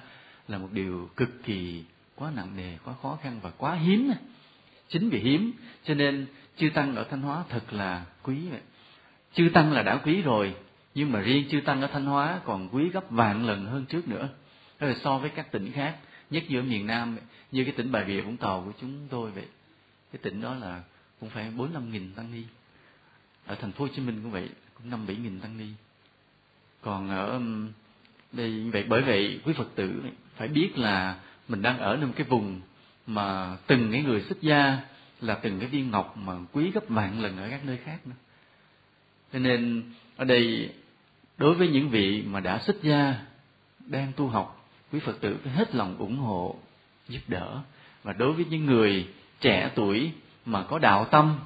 là 0.49 0.59
một 0.59 0.69
điều 0.73 1.11
cực 1.17 1.45
kỳ 1.45 1.85
quá 2.15 2.31
nặng 2.37 2.57
nề, 2.57 2.77
quá 2.85 2.95
khó 3.03 3.19
khăn 3.23 3.41
và 3.43 3.51
quá 3.51 3.75
hiếm. 3.75 4.13
Chính 4.89 5.09
vì 5.09 5.19
hiếm 5.19 5.53
cho 5.85 5.95
nên 5.95 6.27
chư 6.57 6.71
tăng 6.75 6.97
ở 6.97 7.05
Thanh 7.05 7.23
Hóa 7.23 7.45
thật 7.49 7.73
là 7.73 8.05
quý 8.23 8.49
vậy. 8.51 8.61
Chư 9.35 9.51
tăng 9.55 9.73
là 9.73 9.83
đã 9.83 9.97
quý 9.97 10.23
rồi, 10.23 10.55
nhưng 10.95 11.13
mà 11.13 11.21
riêng 11.21 11.49
chư 11.51 11.61
tăng 11.61 11.81
ở 11.81 11.87
Thanh 11.87 12.07
Hóa 12.07 12.41
còn 12.45 12.69
quý 12.73 12.89
gấp 12.89 13.11
vạn 13.11 13.47
lần 13.47 13.67
hơn 13.67 13.85
trước 13.85 14.09
nữa. 14.09 14.29
Đó 14.81 14.87
là 14.87 14.95
so 14.95 15.19
với 15.19 15.31
các 15.31 15.53
tỉnh 15.53 15.73
khác, 15.73 15.97
nhất 16.31 16.43
giữa 16.49 16.63
miền 16.63 16.87
Nam 16.87 17.17
như 17.53 17.65
cái 17.65 17.73
tỉnh 17.73 17.93
Bà 17.93 18.05
Rịa 18.05 18.21
Vũng 18.21 18.37
Tàu 18.37 18.63
của 18.67 18.73
chúng 18.81 19.09
tôi 19.11 19.31
vậy 19.31 19.47
cái 20.13 20.21
tỉnh 20.23 20.41
đó 20.41 20.55
là 20.55 20.83
cũng 21.21 21.31
phải 21.31 21.51
bốn 21.57 21.73
năm 21.73 21.93
nghìn 21.93 22.13
tăng 22.15 22.33
ni. 22.33 22.43
Ở 23.47 23.55
thành 23.55 23.73
phố 23.73 23.85
Hồ 23.85 23.91
Chí 23.97 24.03
Minh 24.03 24.21
cũng 24.23 24.31
vậy, 24.31 24.49
cũng 24.75 24.91
năm 24.91 25.07
bảy 25.07 25.17
nghìn 25.17 25.41
tăng 25.41 25.59
ni. 25.59 25.67
Còn 26.81 27.09
ở 27.09 27.27
um, 27.31 27.71
đây, 28.33 28.71
vậy 28.73 28.85
bởi 28.89 29.03
vậy 29.03 29.41
quý 29.45 29.53
Phật 29.53 29.69
tử 29.75 30.03
phải 30.37 30.49
biết 30.49 30.79
là 30.79 31.21
mình 31.49 31.63
đang 31.63 31.79
ở 31.79 31.99
trong 32.01 32.13
cái 32.13 32.27
vùng 32.27 32.61
mà 33.07 33.57
từng 33.67 33.93
cái 33.93 34.03
người 34.03 34.23
xuất 34.23 34.43
gia 34.43 34.79
là 35.21 35.35
từng 35.35 35.61
cái 35.61 35.69
viên 35.69 35.91
ngọc 35.91 36.17
mà 36.17 36.35
quý 36.53 36.71
gấp 36.71 36.89
vạn 36.89 37.21
lần 37.21 37.37
ở 37.37 37.49
các 37.51 37.65
nơi 37.65 37.77
khác 37.77 38.07
nữa. 38.07 38.17
Cho 39.33 39.39
nên 39.39 39.83
ở 40.17 40.25
đây, 40.25 40.73
đối 41.39 41.55
với 41.55 41.69
những 41.69 41.91
vị 41.91 42.23
mà 42.27 42.41
đã 42.41 42.59
xuất 42.59 42.83
gia, 42.83 43.15
đang 43.79 44.13
tu 44.17 44.29
học, 44.29 44.71
quý 44.93 45.01
phật 45.01 45.21
tử 45.21 45.37
phải 45.45 45.53
hết 45.53 45.75
lòng 45.75 45.99
ủng 45.99 46.17
hộ, 46.17 46.57
giúp 47.09 47.21
đỡ. 47.29 47.61
Và 48.03 48.13
đối 48.13 48.33
với 48.33 48.45
những 48.45 48.67
người 48.67 49.09
trẻ 49.43 49.71
tuổi 49.75 50.13
mà 50.47 50.63
có 50.63 50.79
đạo 50.79 51.05
tâm, 51.05 51.39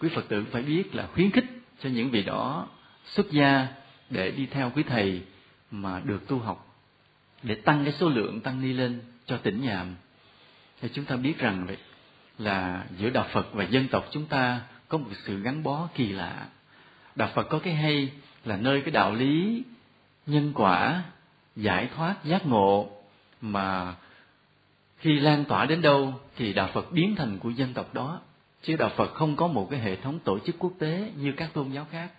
quý 0.00 0.08
phật 0.14 0.28
tử 0.28 0.44
phải 0.52 0.62
biết 0.62 0.94
là 0.94 1.06
khuyến 1.14 1.30
khích 1.30 1.44
cho 1.82 1.88
những 1.90 2.10
vị 2.10 2.22
đó 2.22 2.66
xuất 3.04 3.30
gia 3.30 3.66
để 4.10 4.30
đi 4.30 4.46
theo 4.46 4.72
quý 4.74 4.82
thầy 4.82 5.22
mà 5.70 6.00
được 6.04 6.28
tu 6.28 6.38
học, 6.38 6.76
để 7.42 7.54
tăng 7.54 7.84
cái 7.84 7.92
số 7.92 8.08
lượng 8.08 8.40
tăng 8.40 8.60
ni 8.60 8.72
lên 8.72 9.00
cho 9.26 9.36
tỉnh 9.36 9.60
nhàm 9.60 9.94
thì 10.80 10.88
chúng 10.94 11.04
ta 11.04 11.16
biết 11.16 11.38
rằng 11.38 11.66
vậy 11.66 11.76
là 12.38 12.84
giữa 12.98 13.10
đạo 13.10 13.26
Phật 13.32 13.52
và 13.52 13.64
dân 13.64 13.88
tộc 13.88 14.06
chúng 14.10 14.26
ta 14.26 14.60
có 14.88 14.98
một 14.98 15.10
sự 15.26 15.40
gắn 15.40 15.62
bó 15.62 15.88
kỳ 15.94 16.08
lạ. 16.08 16.46
Đạo 17.14 17.30
Phật 17.34 17.48
có 17.50 17.58
cái 17.58 17.74
hay 17.74 18.12
là 18.44 18.56
nơi 18.56 18.80
cái 18.80 18.90
đạo 18.90 19.14
lý 19.14 19.62
nhân 20.26 20.52
quả, 20.54 21.02
giải 21.56 21.88
thoát 21.96 22.24
giác 22.24 22.46
ngộ 22.46 22.90
mà 23.40 23.94
khi 25.00 25.20
lan 25.20 25.44
tỏa 25.44 25.66
đến 25.66 25.82
đâu 25.82 26.14
thì 26.36 26.52
đạo 26.52 26.68
Phật 26.72 26.92
biến 26.92 27.16
thành 27.16 27.38
của 27.38 27.50
dân 27.50 27.74
tộc 27.74 27.94
đó. 27.94 28.20
Chứ 28.62 28.76
đạo 28.76 28.90
Phật 28.96 29.14
không 29.14 29.36
có 29.36 29.46
một 29.46 29.68
cái 29.70 29.80
hệ 29.80 29.96
thống 29.96 30.18
tổ 30.18 30.38
chức 30.38 30.56
quốc 30.58 30.72
tế 30.78 31.10
như 31.16 31.32
các 31.36 31.50
tôn 31.52 31.68
giáo 31.68 31.86
khác. 31.90 32.10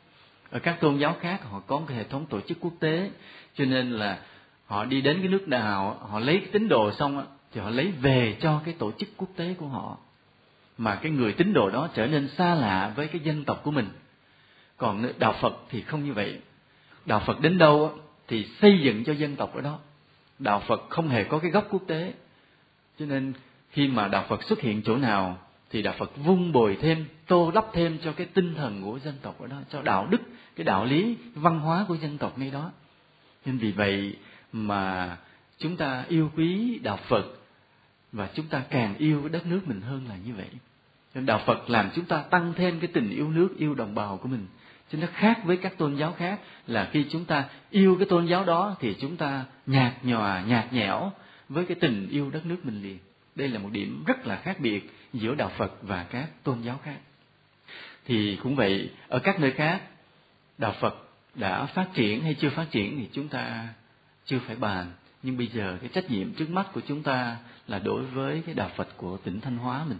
Ở 0.50 0.60
các 0.60 0.80
tôn 0.80 0.98
giáo 0.98 1.16
khác, 1.20 1.44
họ 1.44 1.60
có 1.60 1.78
một 1.78 1.86
cái 1.88 1.98
hệ 1.98 2.04
thống 2.04 2.26
tổ 2.26 2.42
chức 2.42 2.58
quốc 2.60 2.74
tế. 2.80 3.12
Cho 3.56 3.66
nên 3.66 3.92
là 3.92 4.20
họ 4.66 4.86
đi 4.86 5.02
đến 5.02 5.18
cái 5.20 5.28
nước 5.28 5.48
nào, 5.48 5.98
họ 6.10 6.20
lấy 6.20 6.38
cái 6.38 6.50
tín 6.52 6.68
đồ 6.68 6.92
xong 6.92 7.26
thì 7.54 7.62
họ 7.62 7.70
lấy 7.70 7.92
về 7.92 8.38
cho 8.42 8.62
cái 8.66 8.74
tổ 8.78 8.92
chức 8.92 9.10
quốc 9.18 9.30
tế 9.36 9.56
của 9.58 9.68
họ. 9.68 9.98
Mà 10.78 10.96
cái 10.96 11.12
người 11.12 11.34
tín 11.34 11.54
đồ 11.54 11.70
đó 11.70 11.90
trở 11.94 12.08
nên 12.08 12.28
xa 12.28 12.56
lạ 12.56 12.94
với 12.96 13.08
cái 13.08 13.22
dân 13.24 13.44
tộc 13.44 13.64
của 13.64 13.72
mình. 13.72 13.90
Còn 14.78 15.12
đạo 15.20 15.36
Phật 15.42 15.54
thì 15.70 15.82
không 15.82 16.06
như 16.06 16.14
vậy. 16.14 16.40
Đạo 17.06 17.22
Phật 17.26 17.42
đến 17.42 17.58
đâu 17.58 18.00
thì 18.28 18.46
xây 18.62 18.80
dựng 18.84 19.04
cho 19.04 19.14
dân 19.14 19.36
tộc 19.36 19.56
ở 19.56 19.62
đó. 19.62 19.80
Đạo 20.40 20.64
Phật 20.68 20.90
không 20.90 21.10
hề 21.10 21.24
có 21.24 21.40
cái 21.40 21.52
gốc 21.52 21.68
quốc 21.70 21.82
tế 21.88 22.14
cho 23.01 23.08
nên 23.08 23.34
khi 23.72 23.88
mà 23.88 24.08
đạo 24.08 24.25
Phật 24.29 24.43
xuất 24.43 24.62
hiện 24.62 24.81
chỗ 24.86 24.98
nào 24.98 25.38
thì 25.70 25.81
đạo 25.81 25.93
Phật 25.98 26.12
vun 26.17 26.51
bồi 26.51 26.77
thêm, 26.81 27.05
tô 27.27 27.51
đắp 27.51 27.65
thêm 27.74 27.98
cho 28.03 28.12
cái 28.12 28.27
tinh 28.34 28.55
thần 28.55 28.81
của 28.81 29.00
dân 29.00 29.15
tộc 29.22 29.36
ở 29.39 29.48
đó, 29.48 29.58
cho 29.70 29.81
đạo 29.81 30.08
đức, 30.10 30.22
cái 30.55 30.63
đạo 30.63 30.86
lý, 30.86 31.17
văn 31.36 31.60
hóa 31.60 31.86
của 31.88 31.98
dân 31.98 32.17
tộc 32.17 32.38
ngay 32.38 32.51
đó. 32.51 32.72
Nên 33.46 33.58
vì 33.58 33.72
vậy 33.72 34.15
mà 34.51 35.17
chúng 35.58 35.77
ta 35.77 36.03
yêu 36.08 36.31
quý 36.36 36.79
đạo 36.84 37.00
Phật 37.08 37.25
và 38.12 38.29
chúng 38.34 38.48
ta 38.48 38.63
càng 38.70 38.96
yêu 38.98 39.29
đất 39.29 39.46
nước 39.46 39.62
mình 39.65 39.81
hơn 39.81 40.05
là 40.10 40.15
như 40.25 40.34
vậy. 40.34 40.50
Nên 41.15 41.25
đạo 41.25 41.41
Phật 41.46 41.70
làm 41.70 41.89
chúng 41.96 42.05
ta 42.05 42.22
tăng 42.22 42.53
thêm 42.53 42.79
cái 42.79 42.89
tình 42.93 43.10
yêu 43.10 43.29
nước, 43.29 43.50
yêu 43.58 43.75
đồng 43.75 43.96
bào 43.96 44.17
của 44.17 44.27
mình. 44.27 44.48
Chứ 44.91 44.98
nó 44.98 45.08
khác 45.13 45.39
với 45.43 45.58
các 45.58 45.77
tôn 45.77 45.96
giáo 45.96 46.13
khác 46.17 46.39
là 46.67 46.89
khi 46.91 47.05
chúng 47.10 47.25
ta 47.25 47.46
yêu 47.70 47.96
cái 48.00 48.08
tôn 48.10 48.25
giáo 48.25 48.46
đó 48.46 48.75
thì 48.79 48.96
chúng 49.01 49.17
ta 49.17 49.46
nhạt 49.65 49.93
nhòa, 50.03 50.41
nhạt 50.41 50.74
nhẽo 50.74 51.12
với 51.53 51.65
cái 51.65 51.77
tình 51.79 52.10
yêu 52.10 52.29
đất 52.29 52.46
nước 52.46 52.65
mình 52.65 52.84
liền. 52.84 52.98
Đây 53.36 53.48
là 53.48 53.60
một 53.60 53.70
điểm 53.72 54.03
rất 54.08 54.27
là 54.27 54.36
khác 54.36 54.60
biệt 54.60 54.89
giữa 55.13 55.36
đạo 55.36 55.51
phật 55.58 55.77
và 55.81 56.03
các 56.03 56.43
tôn 56.43 56.62
giáo 56.62 56.79
khác. 56.84 56.98
Thì 58.05 58.39
cũng 58.43 58.55
vậy, 58.55 58.89
ở 59.08 59.20
các 59.20 59.39
nơi 59.39 59.51
khác, 59.51 59.81
đạo 60.58 60.75
phật 60.81 61.10
đã 61.36 61.65
phát 61.65 61.88
triển 61.93 62.24
hay 62.24 62.34
chưa 62.34 62.50
phát 62.50 62.72
triển 62.72 62.98
thì 62.98 63.10
chúng 63.12 63.27
ta 63.27 63.67
chưa 64.25 64.39
phải 64.39 64.55
bàn. 64.55 64.91
Nhưng 65.24 65.38
bây 65.38 65.48
giờ 65.48 65.77
cái 65.81 65.89
trách 65.93 66.12
nhiệm 66.12 66.34
trước 66.34 66.50
mắt 66.50 66.67
của 66.74 66.81
chúng 66.88 67.03
ta 67.03 67.38
là 67.67 67.79
đối 67.79 68.03
với 68.03 68.43
cái 68.46 68.55
đạo 68.55 68.72
phật 68.75 68.98
của 68.98 69.17
tỉnh 69.17 69.41
thanh 69.41 69.58
hóa 69.58 69.86
mình. 69.89 69.98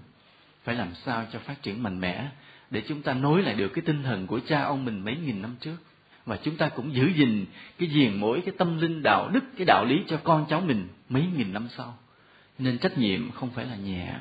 Phải 0.64 0.76
làm 0.76 0.96
sao 1.06 1.26
cho 1.34 1.40
phát 1.40 1.62
triển 1.62 1.84
mạnh 1.84 2.00
mẽ 2.00 2.30
để 2.70 2.84
chúng 2.88 3.02
ta 3.02 3.14
nối 3.14 3.42
lại 3.42 3.56
được 3.56 3.68
cái 3.74 3.82
tinh 3.82 4.04
thần 4.04 4.28
của 4.28 4.40
cha 4.48 4.62
ông 4.62 4.86
mình 4.86 5.06
mấy 5.06 5.16
nghìn 5.16 5.42
năm 5.42 5.56
trước. 5.60 5.78
Và 6.26 6.38
chúng 6.44 6.58
ta 6.58 6.70
cũng 6.70 6.96
giữ 6.96 7.08
gìn 7.16 7.46
cái 7.80 7.90
diền 7.90 8.20
mỗi 8.20 8.42
cái 8.42 8.54
tâm 8.58 8.78
linh 8.78 9.04
đạo 9.04 9.30
đức, 9.34 9.44
cái 9.58 9.66
đạo 9.66 9.86
lý 9.86 9.96
cho 10.08 10.18
con 10.24 10.46
cháu 10.50 10.62
mình 10.62 10.88
mấy 11.12 11.28
nghìn 11.38 11.54
năm 11.54 11.68
sau. 11.78 11.98
Nên 12.58 12.78
trách 12.78 12.98
nhiệm 12.98 13.32
không 13.32 13.50
phải 13.50 13.66
là 13.66 13.76
nhẹ. 13.76 14.16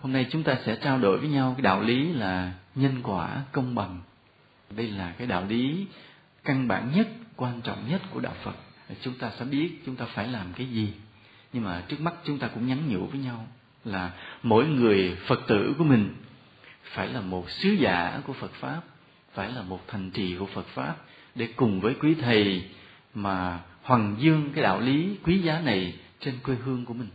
Hôm 0.00 0.12
nay 0.12 0.26
chúng 0.30 0.42
ta 0.42 0.58
sẽ 0.66 0.76
trao 0.76 0.98
đổi 0.98 1.18
với 1.18 1.28
nhau 1.28 1.54
cái 1.56 1.62
đạo 1.62 1.82
lý 1.82 2.12
là 2.12 2.52
nhân 2.74 3.00
quả 3.02 3.42
công 3.52 3.74
bằng. 3.74 4.00
Đây 4.70 4.88
là 4.88 5.14
cái 5.18 5.26
đạo 5.26 5.44
lý 5.48 5.86
căn 6.44 6.68
bản 6.68 6.92
nhất, 6.94 7.08
quan 7.36 7.60
trọng 7.60 7.90
nhất 7.90 8.02
của 8.10 8.20
đạo 8.20 8.34
phật. 8.42 8.54
Chúng 9.02 9.14
ta 9.14 9.30
sẽ 9.38 9.44
biết 9.44 9.82
chúng 9.86 9.96
ta 9.96 10.04
phải 10.04 10.28
làm 10.28 10.46
cái 10.56 10.66
gì. 10.66 10.92
Nhưng 11.52 11.64
mà 11.64 11.82
trước 11.88 12.00
mắt 12.00 12.14
chúng 12.24 12.38
ta 12.38 12.48
cũng 12.48 12.66
nhắn 12.66 12.88
nhủ 12.88 13.06
với 13.06 13.20
nhau 13.20 13.46
là 13.84 14.10
mỗi 14.42 14.66
người 14.66 15.16
phật 15.26 15.40
tử 15.46 15.74
của 15.78 15.84
mình 15.84 16.14
phải 16.82 17.08
là 17.08 17.20
một 17.20 17.50
sứ 17.50 17.70
giả 17.70 18.20
của 18.26 18.32
phật 18.32 18.52
pháp, 18.52 18.80
phải 19.32 19.52
là 19.52 19.62
một 19.62 19.80
thành 19.88 20.10
trì 20.10 20.36
của 20.36 20.46
phật 20.46 20.66
pháp 20.66 20.96
để 21.34 21.48
cùng 21.56 21.80
với 21.80 21.94
quý 21.94 22.14
thầy 22.14 22.64
mà 23.14 23.60
hoàng 23.88 24.16
dương 24.18 24.50
cái 24.54 24.64
đạo 24.64 24.80
lý 24.80 25.16
quý 25.24 25.38
giá 25.38 25.60
này 25.60 25.94
trên 26.20 26.34
quê 26.42 26.56
hương 26.64 26.84
của 26.84 26.94
mình 26.94 27.08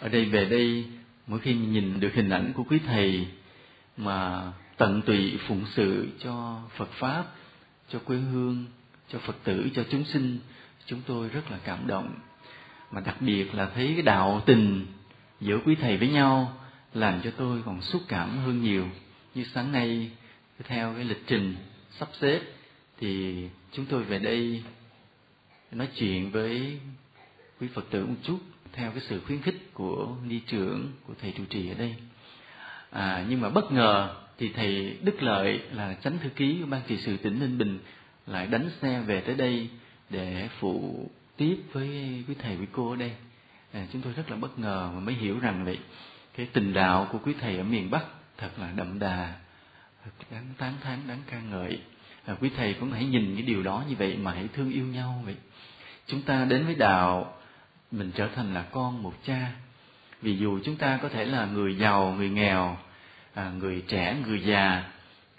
ở 0.00 0.08
đây 0.08 0.24
về 0.24 0.44
đây 0.44 0.84
mỗi 1.26 1.40
khi 1.40 1.54
nhìn 1.54 2.00
được 2.00 2.10
hình 2.14 2.30
ảnh 2.30 2.52
của 2.52 2.64
quý 2.68 2.78
thầy 2.86 3.26
mà 3.96 4.52
tận 4.76 5.02
tụy 5.02 5.38
phụng 5.48 5.64
sự 5.66 6.08
cho 6.18 6.60
Phật 6.76 6.88
pháp, 6.92 7.24
cho 7.88 7.98
quê 7.98 8.16
hương, 8.16 8.66
cho 9.08 9.18
Phật 9.18 9.36
tử, 9.44 9.68
cho 9.74 9.84
chúng 9.90 10.04
sinh, 10.04 10.38
chúng 10.86 11.00
tôi 11.06 11.28
rất 11.28 11.50
là 11.50 11.58
cảm 11.64 11.86
động. 11.86 12.14
Mà 12.92 13.00
đặc 13.00 13.16
biệt 13.20 13.54
là 13.54 13.70
thấy 13.74 13.92
cái 13.94 14.02
đạo 14.02 14.42
tình 14.46 14.86
giữa 15.40 15.58
quý 15.64 15.74
thầy 15.74 15.96
với 15.96 16.08
nhau 16.08 16.60
làm 16.94 17.20
cho 17.22 17.30
tôi 17.30 17.62
còn 17.66 17.82
xúc 17.82 18.02
cảm 18.08 18.38
hơn 18.38 18.62
nhiều. 18.62 18.86
Như 19.34 19.44
sáng 19.44 19.72
nay 19.72 20.10
theo 20.64 20.94
cái 20.94 21.04
lịch 21.04 21.22
trình 21.26 21.56
sắp 21.90 22.08
xếp 22.12 22.40
thì 23.00 23.36
chúng 23.72 23.86
tôi 23.86 24.02
về 24.02 24.18
đây 24.18 24.62
nói 25.72 25.88
chuyện 25.96 26.30
với 26.30 26.80
quý 27.60 27.68
Phật 27.74 27.90
tử 27.90 28.06
một 28.06 28.14
chút 28.22 28.38
theo 28.72 28.90
cái 28.90 29.00
sự 29.00 29.20
khuyến 29.26 29.42
khích 29.42 29.74
của 29.74 30.16
ni 30.26 30.40
trưởng 30.46 30.92
của 31.06 31.14
thầy 31.20 31.32
trụ 31.32 31.44
trì 31.50 31.68
ở 31.68 31.74
đây. 31.74 31.94
À, 32.90 33.26
nhưng 33.28 33.40
mà 33.40 33.50
bất 33.50 33.72
ngờ 33.72 34.16
thì 34.38 34.52
thầy 34.52 34.98
đức 35.02 35.22
lợi 35.22 35.60
là 35.72 35.94
chánh 35.94 36.18
thư 36.18 36.28
ký 36.28 36.58
của 36.60 36.66
ban 36.66 36.80
trị 36.88 36.96
sự 36.96 37.16
tỉnh 37.16 37.40
ninh 37.40 37.58
bình 37.58 37.78
lại 38.26 38.46
đánh 38.46 38.70
xe 38.82 39.00
về 39.00 39.20
tới 39.20 39.34
đây 39.34 39.68
để 40.10 40.48
phụ 40.58 41.06
tiếp 41.36 41.56
với 41.72 41.88
quý 42.28 42.34
thầy 42.42 42.56
quý 42.56 42.66
cô 42.72 42.90
ở 42.90 42.96
đây. 42.96 43.12
À, 43.72 43.86
chúng 43.92 44.02
tôi 44.02 44.12
rất 44.12 44.30
là 44.30 44.36
bất 44.36 44.58
ngờ 44.58 44.90
mà 44.94 45.00
mới 45.00 45.14
hiểu 45.14 45.38
rằng 45.38 45.64
vậy 45.64 45.78
cái 46.36 46.48
tình 46.52 46.72
đạo 46.72 47.08
của 47.12 47.18
quý 47.24 47.34
thầy 47.40 47.56
ở 47.56 47.64
miền 47.64 47.90
bắc 47.90 48.04
thật 48.36 48.50
là 48.58 48.72
đậm 48.76 48.98
đà 48.98 49.34
thật 50.04 50.10
đáng 50.30 50.46
tán 50.58 50.74
thán 50.80 50.98
đáng 51.08 51.20
ca 51.30 51.40
ngợi 51.40 51.80
à, 52.28 52.34
quý 52.40 52.50
thầy 52.56 52.74
cũng 52.74 52.92
hãy 52.92 53.04
nhìn 53.04 53.34
cái 53.34 53.42
điều 53.42 53.62
đó 53.62 53.84
như 53.88 53.94
vậy 53.98 54.16
mà 54.22 54.32
hãy 54.32 54.48
thương 54.52 54.70
yêu 54.72 54.84
nhau 54.84 55.22
vậy. 55.24 55.34
Chúng 56.06 56.22
ta 56.22 56.44
đến 56.44 56.64
với 56.64 56.74
đạo 56.74 57.34
mình 57.90 58.10
trở 58.14 58.28
thành 58.34 58.54
là 58.54 58.62
con 58.62 59.02
một 59.02 59.14
cha. 59.26 59.52
Vì 60.22 60.36
dù 60.36 60.58
chúng 60.64 60.76
ta 60.76 60.98
có 61.02 61.08
thể 61.08 61.24
là 61.24 61.46
người 61.46 61.76
giàu 61.76 62.14
người 62.18 62.30
nghèo 62.30 62.76
à, 63.34 63.50
người 63.58 63.84
trẻ 63.88 64.16
người 64.26 64.42
già 64.42 64.84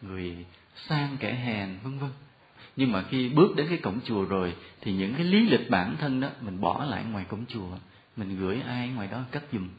người 0.02 0.46
sang 0.76 1.18
kẻ 1.20 1.34
hèn 1.34 1.78
vân 1.84 2.00
vân. 2.00 2.10
Nhưng 2.76 2.92
mà 2.92 3.04
khi 3.10 3.30
bước 3.30 3.56
đến 3.56 3.68
cái 3.70 3.78
cổng 3.78 4.00
chùa 4.06 4.24
rồi 4.24 4.56
thì 4.82 4.94
những 4.94 5.14
cái 5.14 5.24
lý 5.24 5.50
lịch 5.50 5.70
bản 5.70 5.96
thân 6.00 6.22
đó 6.22 6.28
mình 6.42 6.62
bỏ 6.62 6.86
lại 6.86 7.04
ngoài 7.12 7.26
cổng 7.30 7.46
chùa. 7.48 7.78
Mình 8.16 8.40
gửi 8.40 8.62
ai 8.68 8.90
ngoài 8.90 9.08
đó 9.12 9.24
cất 9.32 9.44
giùm. 9.54 9.70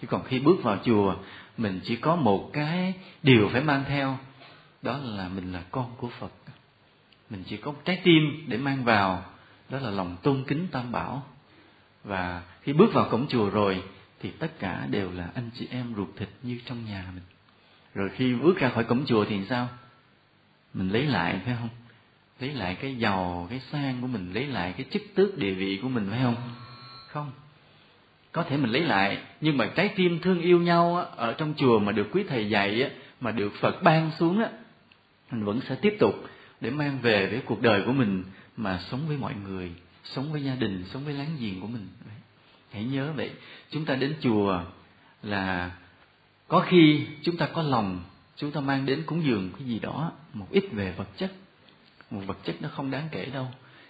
Chứ 0.00 0.06
còn 0.06 0.24
khi 0.24 0.38
bước 0.38 0.56
vào 0.62 0.78
chùa 0.84 1.16
mình 1.56 1.80
chỉ 1.84 1.96
có 1.96 2.16
một 2.16 2.50
cái 2.52 2.94
điều 3.22 3.48
phải 3.52 3.60
mang 3.60 3.84
theo 3.88 4.18
đó 4.86 4.98
là 5.04 5.28
mình 5.28 5.52
là 5.52 5.62
con 5.70 5.90
của 5.96 6.08
phật. 6.08 6.32
Mình 7.30 7.42
chỉ 7.46 7.56
có 7.56 7.72
một 7.72 7.78
trái 7.84 8.00
tim 8.04 8.44
để 8.48 8.56
mang 8.56 8.84
vào. 8.84 9.24
Đó 9.68 9.78
là 9.78 9.90
lòng 9.90 10.16
tôn 10.22 10.44
kính 10.46 10.66
tam 10.70 10.92
bảo. 10.92 11.26
Và 12.04 12.42
khi 12.62 12.72
bước 12.72 12.92
vào 12.92 13.08
cổng 13.10 13.26
chùa 13.28 13.50
rồi, 13.50 13.82
thì 14.20 14.30
tất 14.30 14.58
cả 14.58 14.86
đều 14.90 15.10
là 15.12 15.28
anh 15.34 15.50
chị 15.54 15.68
em 15.70 15.94
ruột 15.96 16.08
thịt 16.16 16.28
như 16.42 16.60
trong 16.66 16.84
nhà 16.84 17.04
mình. 17.14 17.22
Rồi 17.94 18.10
khi 18.14 18.34
bước 18.34 18.58
ra 18.58 18.68
khỏi 18.68 18.84
cổng 18.84 19.04
chùa 19.06 19.24
thì 19.28 19.44
sao? 19.44 19.68
Mình 20.74 20.88
lấy 20.88 21.02
lại, 21.02 21.40
phải 21.44 21.56
không? 21.60 21.68
Lấy 22.40 22.52
lại 22.52 22.74
cái 22.74 22.96
giàu, 22.96 23.46
cái 23.50 23.60
sang 23.60 24.00
của 24.00 24.06
mình, 24.06 24.32
lấy 24.32 24.46
lại 24.46 24.74
cái 24.76 24.86
chức 24.90 25.02
tước 25.14 25.38
địa 25.38 25.54
vị 25.54 25.78
của 25.82 25.88
mình, 25.88 26.06
phải 26.10 26.20
không? 26.22 26.36
Không. 27.08 27.32
Có 28.32 28.42
thể 28.42 28.56
mình 28.56 28.70
lấy 28.70 28.82
lại, 28.82 29.18
nhưng 29.40 29.56
mà 29.56 29.70
trái 29.74 29.88
tim 29.96 30.18
thương 30.22 30.40
yêu 30.40 30.60
nhau 30.60 30.96
ở 31.16 31.32
trong 31.32 31.54
chùa 31.56 31.78
mà 31.78 31.92
được 31.92 32.08
quý 32.12 32.24
thầy 32.28 32.48
dạy 32.48 32.90
mà 33.20 33.30
được 33.30 33.52
phật 33.60 33.82
ban 33.82 34.10
xuống 34.18 34.42
á 34.42 34.50
mình 35.30 35.44
vẫn 35.44 35.60
sẽ 35.68 35.74
tiếp 35.74 35.96
tục 36.00 36.14
để 36.60 36.70
mang 36.70 36.98
về 36.98 37.26
với 37.26 37.40
cuộc 37.46 37.62
đời 37.62 37.82
của 37.86 37.92
mình 37.92 38.24
mà 38.56 38.78
sống 38.90 39.00
với 39.08 39.16
mọi 39.16 39.34
người, 39.34 39.72
sống 40.04 40.32
với 40.32 40.44
gia 40.44 40.54
đình, 40.54 40.84
sống 40.92 41.04
với 41.04 41.14
láng 41.14 41.36
giềng 41.40 41.60
của 41.60 41.66
mình. 41.66 41.88
Hãy 42.72 42.84
nhớ 42.84 43.12
vậy, 43.16 43.30
chúng 43.70 43.84
ta 43.84 43.94
đến 43.94 44.14
chùa 44.20 44.60
là 45.22 45.70
có 46.48 46.60
khi 46.68 47.06
chúng 47.22 47.36
ta 47.36 47.46
có 47.46 47.62
lòng, 47.62 48.00
chúng 48.36 48.50
ta 48.50 48.60
mang 48.60 48.86
đến 48.86 49.02
cúng 49.06 49.24
dường 49.24 49.50
cái 49.58 49.66
gì 49.68 49.78
đó, 49.78 50.12
một 50.32 50.46
ít 50.50 50.64
về 50.72 50.94
vật 50.96 51.08
chất. 51.16 51.32
Một 52.10 52.20
vật 52.26 52.38
chất 52.44 52.56
nó 52.60 52.68
không 52.68 52.90
đáng 52.90 53.08
kể 53.10 53.24
đâu. 53.24 53.46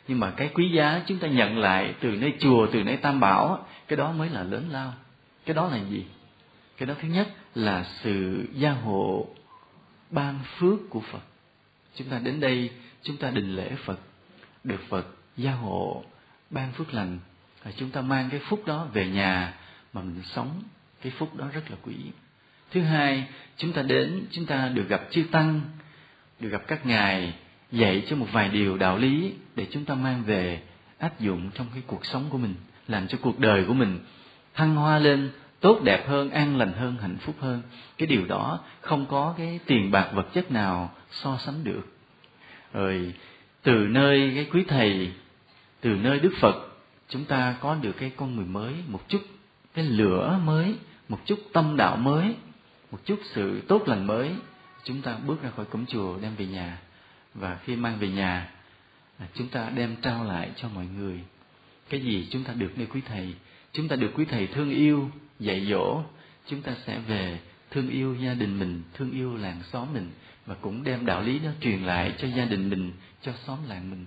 Nhưng 0.09 0.21
mà 0.21 0.31
cái 0.31 0.51
quý 0.55 0.71
giá 0.71 1.03
chúng 1.07 1.19
ta 1.19 1.29
nhận 1.29 1.59
lại 1.59 1.95
từ 2.01 2.11
nơi 2.11 2.33
chùa, 2.39 2.67
từ 2.73 2.83
nơi 2.83 2.97
tam 2.97 3.21
bảo, 3.21 3.67
cái 3.89 3.97
đó 3.97 4.13
mới 4.13 4.29
là 4.29 4.43
lớn 4.43 4.69
lao. 4.71 4.93
Cái 5.47 5.55
đó 5.55 5.69
là 5.69 5.79
gì? 5.91 6.05
Cái 6.77 6.87
đó 6.87 6.95
thứ 7.01 7.09
nhất 7.09 7.29
là 7.55 7.85
sự 8.03 8.47
gia 8.55 8.71
hộ 8.73 9.27
ban 10.11 10.39
phước 10.59 10.79
của 10.91 11.01
phật. 11.01 11.23
Chúng 11.95 12.09
ta 12.09 12.19
đến 12.19 12.41
đây, 12.41 12.71
chúng 13.03 13.17
ta 13.17 13.31
đình 13.31 13.57
lễ 13.57 13.71
phật, 13.85 14.01
được 14.65 14.81
phật 14.89 15.07
gia 15.37 15.53
hộ, 15.53 16.05
ban 16.51 16.73
phước 16.73 16.95
lành. 16.95 17.19
Và 17.65 17.73
chúng 17.77 17.91
ta 17.91 18.01
mang 18.01 18.31
cái 18.31 18.41
phúc 18.41 18.63
đó 18.67 18.89
về 18.93 19.07
nhà 19.07 19.55
mà 19.93 20.03
mình 20.03 20.23
sống. 20.25 20.63
Cái 21.03 21.13
phúc 21.19 21.37
đó 21.37 21.49
rất 21.53 21.71
là 21.71 21.77
quý. 21.83 21.95
Thứ 22.71 22.83
hai, 22.83 23.29
chúng 23.57 23.73
ta 23.73 23.83
đến, 23.83 24.27
chúng 24.31 24.47
ta 24.47 24.69
được 24.69 24.89
gặp 24.89 25.03
chư 25.11 25.25
tăng, 25.31 25.61
được 26.41 26.49
gặp 26.49 26.63
các 26.67 26.87
ngài 26.87 27.35
dạy 27.73 28.05
cho 28.09 28.17
một 28.17 28.27
vài 28.33 28.49
điều 28.49 28.77
đạo 28.77 28.99
lý 28.99 29.33
để 29.55 29.67
chúng 29.71 29.85
ta 29.85 29.95
mang 29.95 30.23
về 30.23 30.63
áp 30.99 31.21
dụng 31.21 31.51
trong 31.55 31.67
cái 31.75 31.83
cuộc 31.87 32.07
sống 32.07 32.27
của 32.31 32.39
mình, 32.39 32.55
làm 32.89 33.09
cho 33.09 33.19
cuộc 33.23 33.39
đời 33.39 33.65
của 33.65 33.75
mình 33.75 33.99
thăng 34.55 34.77
hoa 34.77 34.99
lên 34.99 35.31
tốt 35.61 35.81
đẹp 35.85 36.09
hơn, 36.09 36.31
an 36.31 36.59
lành 36.59 36.73
hơn, 36.73 36.97
hạnh 37.01 37.17
phúc 37.21 37.35
hơn. 37.41 37.63
Cái 37.99 38.07
điều 38.07 38.27
đó 38.27 38.61
không 38.81 39.07
có 39.07 39.35
cái 39.39 39.61
tiền 39.67 39.91
bạc 39.91 40.11
vật 40.15 40.27
chất 40.33 40.53
nào 40.53 40.95
so 41.11 41.37
sánh 41.37 41.65
được. 41.65 41.87
Rồi, 42.73 43.15
từ 43.63 43.73
nơi 43.73 44.33
cái 44.35 44.47
quý 44.53 44.65
thầy, 44.69 45.13
từ 45.81 45.91
nơi 45.91 46.19
đức 46.19 46.33
phật, 46.41 46.55
chúng 47.09 47.25
ta 47.25 47.57
có 47.61 47.75
được 47.75 47.93
cái 47.99 48.11
con 48.17 48.37
người 48.37 48.45
mới, 48.45 48.75
một 48.89 49.09
chút 49.09 49.23
cái 49.75 49.85
lửa 49.85 50.41
mới, 50.45 50.75
một 51.09 51.19
chút 51.25 51.39
tâm 51.53 51.77
đạo 51.77 51.97
mới, 51.97 52.35
một 52.91 52.99
chút 53.05 53.21
sự 53.25 53.61
tốt 53.69 53.89
lành 53.89 54.07
mới. 54.07 54.31
Chúng 54.85 55.03
ta 55.03 55.17
bước 55.27 55.43
ra 55.43 55.51
khỏi 55.57 55.65
cổng 55.65 55.87
chùa, 55.87 56.19
đem 56.23 56.35
về 56.37 56.47
nhà. 56.47 56.79
Và 57.35 57.59
khi 57.65 57.77
mang 57.77 57.99
về 57.99 58.09
nhà 58.09 58.51
à, 59.19 59.27
chúng 59.35 59.49
ta 59.49 59.71
đem 59.75 59.97
trao 60.03 60.25
lại 60.25 60.51
cho 60.57 60.69
mọi 60.69 60.87
người. 60.99 61.21
Cái 61.89 62.01
gì 62.01 62.29
chúng 62.31 62.45
ta 62.45 62.53
được 62.53 62.73
nơi 62.77 62.87
quý 62.87 63.01
thầy? 63.09 63.35
Chúng 63.73 63.89
ta 63.89 63.97
được 63.97 64.11
quý 64.15 64.25
thầy 64.25 64.47
thương 64.47 64.71
yêu 64.71 65.11
dạy 65.41 65.67
dỗ, 65.71 66.03
chúng 66.47 66.63
ta 66.63 66.73
sẽ 66.87 66.99
về 66.99 67.39
thương 67.71 67.91
yêu 67.91 68.15
gia 68.15 68.35
đình 68.35 68.59
mình, 68.59 68.83
thương 68.95 69.11
yêu 69.11 69.37
làng 69.37 69.63
xóm 69.73 69.89
mình 69.95 70.11
và 70.47 70.55
cũng 70.61 70.85
đem 70.85 71.07
đạo 71.07 71.23
lý 71.23 71.39
đó 71.39 71.51
truyền 71.61 71.83
lại 71.83 72.13
cho 72.19 72.29
gia 72.29 72.45
đình 72.45 72.71
mình, 72.71 72.93
cho 73.23 73.33
xóm 73.47 73.59
làng 73.69 73.91
mình. 73.91 74.07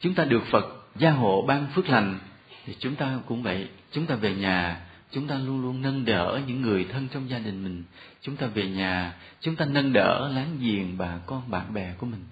Chúng 0.00 0.14
ta 0.14 0.24
được 0.24 0.42
phật 0.50 0.64
gia 0.96 1.10
hộ 1.10 1.44
ban 1.48 1.66
phước 1.74 1.88
lành 1.88 2.18
thì 2.66 2.76
chúng 2.78 2.96
ta 2.96 3.18
cũng 3.26 3.42
vậy. 3.42 3.68
Chúng 3.92 4.06
ta 4.06 4.14
về 4.14 4.34
nhà, 4.34 4.80
chúng 5.10 5.26
ta 5.26 5.34
luôn 5.38 5.62
luôn 5.62 5.82
nâng 5.82 6.04
đỡ 6.04 6.40
những 6.46 6.62
người 6.62 6.84
thân 6.84 7.08
trong 7.08 7.30
gia 7.30 7.38
đình 7.38 7.64
mình. 7.64 7.84
Chúng 8.20 8.36
ta 8.36 8.46
về 8.46 8.68
nhà, 8.68 9.14
chúng 9.40 9.56
ta 9.56 9.64
nâng 9.64 9.92
đỡ 9.92 10.30
láng 10.34 10.58
giềng 10.60 10.98
bà 10.98 11.18
con, 11.26 11.50
bạn 11.50 11.74
bè 11.74 11.94
của 11.98 12.06
mình 12.06 12.24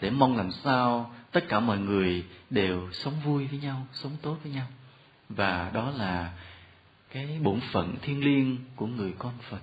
để 0.00 0.10
mong 0.10 0.36
làm 0.36 0.50
sao 0.50 1.14
tất 1.32 1.44
cả 1.48 1.60
mọi 1.60 1.78
người 1.78 2.24
đều 2.50 2.88
sống 2.92 3.14
vui 3.24 3.46
với 3.46 3.58
nhau, 3.58 3.86
sống 3.92 4.12
tốt 4.22 4.36
với 4.42 4.52
nhau. 4.52 4.66
Và 5.28 5.70
đó 5.74 5.92
là 5.96 6.32
cái 7.12 7.38
bổn 7.42 7.60
phận 7.72 7.94
thiêng 8.02 8.24
liêng 8.24 8.56
của 8.76 8.86
người 8.86 9.12
con 9.18 9.32
phật. 9.50 9.60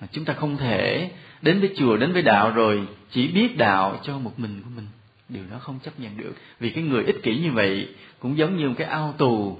À, 0.00 0.06
chúng 0.12 0.24
ta 0.24 0.34
không 0.34 0.56
thể 0.56 1.10
đến 1.42 1.60
với 1.60 1.74
chùa, 1.76 1.96
đến 1.96 2.12
với 2.12 2.22
đạo 2.22 2.50
rồi 2.50 2.88
chỉ 3.10 3.28
biết 3.28 3.56
đạo 3.56 4.00
cho 4.02 4.18
một 4.18 4.32
mình 4.36 4.62
của 4.64 4.70
mình. 4.76 4.86
Điều 5.28 5.42
đó 5.50 5.58
không 5.58 5.78
chấp 5.82 6.00
nhận 6.00 6.16
được. 6.16 6.34
Vì 6.60 6.70
cái 6.70 6.84
người 6.84 7.04
ích 7.04 7.22
kỷ 7.22 7.38
như 7.38 7.52
vậy 7.52 7.88
cũng 8.18 8.38
giống 8.38 8.56
như 8.56 8.68
một 8.68 8.74
cái 8.78 8.88
ao 8.88 9.14
tù. 9.18 9.58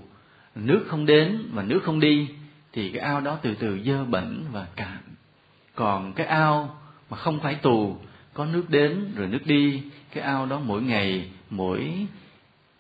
Nước 0.54 0.84
không 0.88 1.06
đến 1.06 1.49
và 1.52 1.62
nước 1.62 1.80
không 1.84 2.00
đi, 2.00 2.28
thì 2.73 2.90
cái 2.90 3.00
ao 3.00 3.20
đó 3.20 3.38
từ 3.42 3.54
từ 3.54 3.78
dơ 3.84 4.04
bẩn 4.04 4.44
và 4.52 4.66
cạn. 4.76 4.99
Còn 5.75 6.12
cái 6.12 6.26
ao 6.26 6.80
mà 7.11 7.16
không 7.16 7.40
phải 7.40 7.54
tù, 7.54 7.96
có 8.34 8.46
nước 8.46 8.70
đến 8.70 9.12
rồi 9.16 9.28
nước 9.28 9.46
đi, 9.46 9.82
cái 10.14 10.25
ao 10.25 10.46
đó 10.46 10.61
mỗi 10.64 10.82
ngày, 10.82 11.28
mỗi 11.50 12.06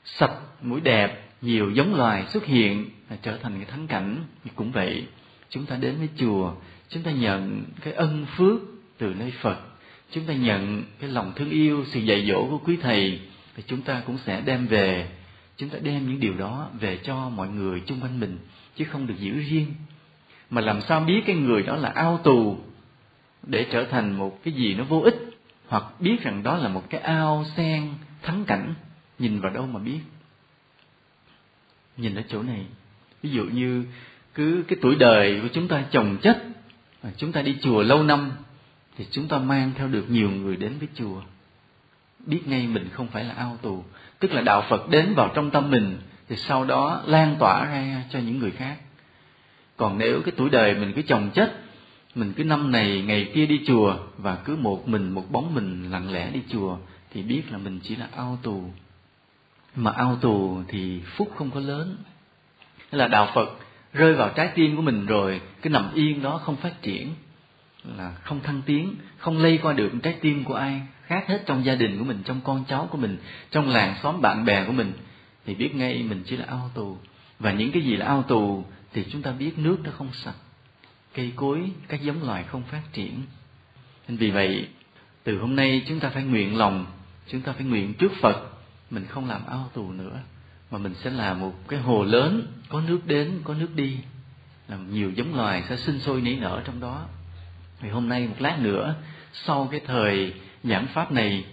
sạch 0.04 0.34
mỗi 0.62 0.80
đẹp 0.80 1.23
nhiều 1.44 1.70
giống 1.70 1.94
loài 1.94 2.26
xuất 2.26 2.44
hiện 2.44 2.90
là 3.10 3.16
trở 3.22 3.36
thành 3.36 3.54
cái 3.56 3.64
thắng 3.64 3.86
cảnh. 3.86 4.24
Cũng 4.54 4.72
vậy, 4.72 5.06
chúng 5.50 5.66
ta 5.66 5.76
đến 5.76 5.94
với 5.98 6.08
chùa, 6.16 6.54
chúng 6.88 7.02
ta 7.02 7.10
nhận 7.10 7.64
cái 7.80 7.92
ân 7.92 8.26
phước 8.36 8.60
từ 8.98 9.14
nơi 9.18 9.32
phật. 9.40 9.58
Chúng 10.10 10.24
ta 10.24 10.34
nhận 10.34 10.82
cái 11.00 11.10
lòng 11.10 11.32
thương 11.36 11.50
yêu, 11.50 11.84
sự 11.86 12.00
dạy 12.00 12.26
dỗ 12.28 12.46
của 12.50 12.58
quý 12.58 12.76
thầy. 12.76 13.20
Thì 13.56 13.62
chúng 13.66 13.82
ta 13.82 14.02
cũng 14.06 14.18
sẽ 14.18 14.40
đem 14.40 14.66
về, 14.66 15.08
chúng 15.56 15.68
ta 15.68 15.78
đem 15.82 16.08
những 16.08 16.20
điều 16.20 16.34
đó 16.34 16.70
về 16.80 16.98
cho 17.02 17.28
mọi 17.28 17.48
người 17.48 17.82
chung 17.86 18.00
quanh 18.00 18.20
mình, 18.20 18.38
chứ 18.76 18.84
không 18.84 19.06
được 19.06 19.18
giữ 19.18 19.32
riêng. 19.32 19.74
Mà 20.50 20.60
làm 20.60 20.80
sao 20.80 21.00
biết 21.00 21.22
cái 21.26 21.36
người 21.36 21.62
đó 21.62 21.76
là 21.76 21.88
ao 21.88 22.20
tù 22.24 22.58
để 23.42 23.66
trở 23.72 23.84
thành 23.84 24.18
một 24.18 24.40
cái 24.44 24.54
gì 24.54 24.74
nó 24.74 24.84
vô 24.84 25.00
ích, 25.00 25.16
hoặc 25.66 26.00
biết 26.00 26.16
rằng 26.22 26.42
đó 26.42 26.56
là 26.58 26.68
một 26.68 26.90
cái 26.90 27.00
ao 27.00 27.44
sen 27.56 27.88
thắng 28.22 28.44
cảnh, 28.44 28.74
nhìn 29.18 29.40
vào 29.40 29.52
đâu 29.52 29.66
mà 29.66 29.80
biết 29.80 30.00
nhìn 31.96 32.14
ở 32.14 32.22
chỗ 32.28 32.42
này. 32.42 32.64
Ví 33.22 33.30
dụ 33.30 33.44
như 33.44 33.84
cứ 34.34 34.64
cái 34.68 34.78
tuổi 34.82 34.94
đời 34.94 35.40
của 35.42 35.48
chúng 35.52 35.68
ta 35.68 35.84
chồng 35.90 36.16
chất 36.22 36.44
chúng 37.16 37.32
ta 37.32 37.42
đi 37.42 37.56
chùa 37.62 37.82
lâu 37.82 38.02
năm, 38.02 38.30
thì 38.98 39.06
chúng 39.10 39.28
ta 39.28 39.38
mang 39.38 39.70
theo 39.76 39.88
được 39.88 40.10
nhiều 40.10 40.30
người 40.30 40.56
đến 40.56 40.72
với 40.78 40.88
chùa. 40.94 41.22
Biết 42.26 42.40
ngay 42.46 42.66
mình 42.66 42.88
không 42.92 43.06
phải 43.06 43.24
là 43.24 43.34
ao 43.34 43.58
tù, 43.62 43.84
tức 44.18 44.32
là 44.32 44.40
đạo 44.40 44.64
phật 44.68 44.88
đến 44.88 45.14
vào 45.14 45.32
trong 45.34 45.50
tâm 45.50 45.70
mình, 45.70 45.96
thì 46.28 46.36
sau 46.36 46.64
đó 46.64 47.02
lan 47.06 47.36
tỏa 47.38 47.64
ra 47.64 48.04
cho 48.10 48.18
những 48.18 48.38
người 48.38 48.50
khác. 48.50 48.76
Còn 49.76 49.98
nếu 49.98 50.20
cái 50.24 50.32
tuổi 50.36 50.50
đời 50.50 50.74
mình 50.74 50.92
cứ 50.96 51.02
chồng 51.02 51.30
chất, 51.34 51.60
mình 52.14 52.32
cứ 52.36 52.44
năm 52.44 52.72
này, 52.72 53.02
ngày 53.02 53.30
kia 53.34 53.46
đi 53.46 53.60
chùa, 53.66 53.96
và 54.18 54.36
cứ 54.36 54.56
một 54.56 54.88
mình, 54.88 55.10
một 55.10 55.30
bóng 55.30 55.54
mình 55.54 55.90
lặng 55.90 56.12
lẽ 56.12 56.30
đi 56.30 56.40
chùa, 56.48 56.76
thì 57.10 57.22
biết 57.22 57.42
là 57.50 57.58
mình 57.58 57.80
chỉ 57.82 57.96
là 57.96 58.08
ao 58.16 58.38
tù 58.42 58.64
mà 59.76 59.90
ao 59.90 60.16
tù 60.16 60.62
thì 60.68 61.00
phúc 61.16 61.32
không 61.36 61.50
có 61.50 61.60
lớn. 61.60 61.96
Hay 62.90 62.98
là 62.98 63.08
đạo 63.08 63.30
phật 63.34 63.58
rơi 63.92 64.14
vào 64.14 64.30
trái 64.36 64.48
tim 64.54 64.76
của 64.76 64.82
mình 64.82 65.06
rồi, 65.06 65.40
cái 65.62 65.70
nằm 65.70 65.94
yên 65.94 66.22
đó 66.22 66.40
không 66.44 66.56
phát 66.56 66.82
triển, 66.82 67.14
là 67.96 68.12
không 68.22 68.40
thăng 68.40 68.62
tiến, 68.66 68.94
không 69.18 69.38
lây 69.38 69.58
qua 69.62 69.72
được 69.72 69.92
trái 70.02 70.14
tim 70.20 70.44
của 70.44 70.54
ai, 70.54 70.80
khác 71.06 71.24
hết 71.28 71.42
trong 71.46 71.64
gia 71.64 71.74
đình 71.74 71.98
của 71.98 72.04
mình, 72.04 72.22
trong 72.24 72.40
con 72.44 72.64
cháu 72.68 72.88
của 72.90 72.98
mình, 72.98 73.18
trong 73.50 73.68
làng 73.68 73.94
xóm 74.02 74.20
bạn 74.20 74.44
bè 74.44 74.64
của 74.64 74.72
mình. 74.72 74.92
Thì 75.46 75.54
biết 75.54 75.74
ngay 75.74 76.02
mình 76.02 76.22
chỉ 76.26 76.36
là 76.36 76.44
ao 76.48 76.70
tù. 76.74 76.96
Và 77.38 77.52
những 77.52 77.72
cái 77.72 77.82
gì 77.82 77.96
là 77.96 78.06
ao 78.06 78.22
tù 78.22 78.64
thì 78.92 79.04
chúng 79.10 79.22
ta 79.22 79.32
biết 79.32 79.58
nước 79.58 79.76
nó 79.84 79.90
không 79.90 80.12
sạch, 80.12 80.34
cây 81.14 81.32
cối, 81.36 81.70
các 81.88 82.02
giống 82.02 82.22
loài 82.22 82.44
không 82.44 82.62
phát 82.62 82.82
triển. 82.92 83.22
Nên 84.08 84.16
vì 84.16 84.30
vậy, 84.30 84.68
từ 85.24 85.38
hôm 85.38 85.56
nay 85.56 85.82
chúng 85.86 86.00
ta 86.00 86.08
phải 86.08 86.22
nguyện 86.22 86.56
lòng, 86.56 86.86
chúng 87.28 87.40
ta 87.40 87.52
phải 87.52 87.64
nguyện 87.64 87.94
trước 87.94 88.12
phật 88.20 88.50
mình 88.94 89.06
không 89.06 89.28
làm 89.28 89.46
ao 89.46 89.70
tù 89.74 89.92
nữa, 89.92 90.20
mà 90.70 90.78
mình 90.78 90.94
sẽ 90.94 91.10
là 91.10 91.34
một 91.34 91.54
cái 91.68 91.80
hồ 91.80 92.04
lớn, 92.04 92.46
có 92.68 92.80
nước 92.80 93.00
đến, 93.06 93.40
có 93.44 93.54
nước 93.54 93.76
đi, 93.76 93.98
làm 94.68 94.94
nhiều 94.94 95.10
giống 95.10 95.34
loài 95.34 95.62
sẽ 95.68 95.76
sinh 95.76 96.00
sôi 96.00 96.20
nảy 96.20 96.36
nở 96.36 96.62
trong 96.64 96.80
đó. 96.80 97.06
Thì 97.80 97.88
hôm 97.88 98.08
nay 98.08 98.28
một 98.28 98.36
lát 98.38 98.58
nữa, 98.60 98.94
sau 99.32 99.68
cái 99.70 99.80
thời 99.86 100.34
giảng 100.64 100.86
pháp 100.86 101.12
này, 101.12 101.44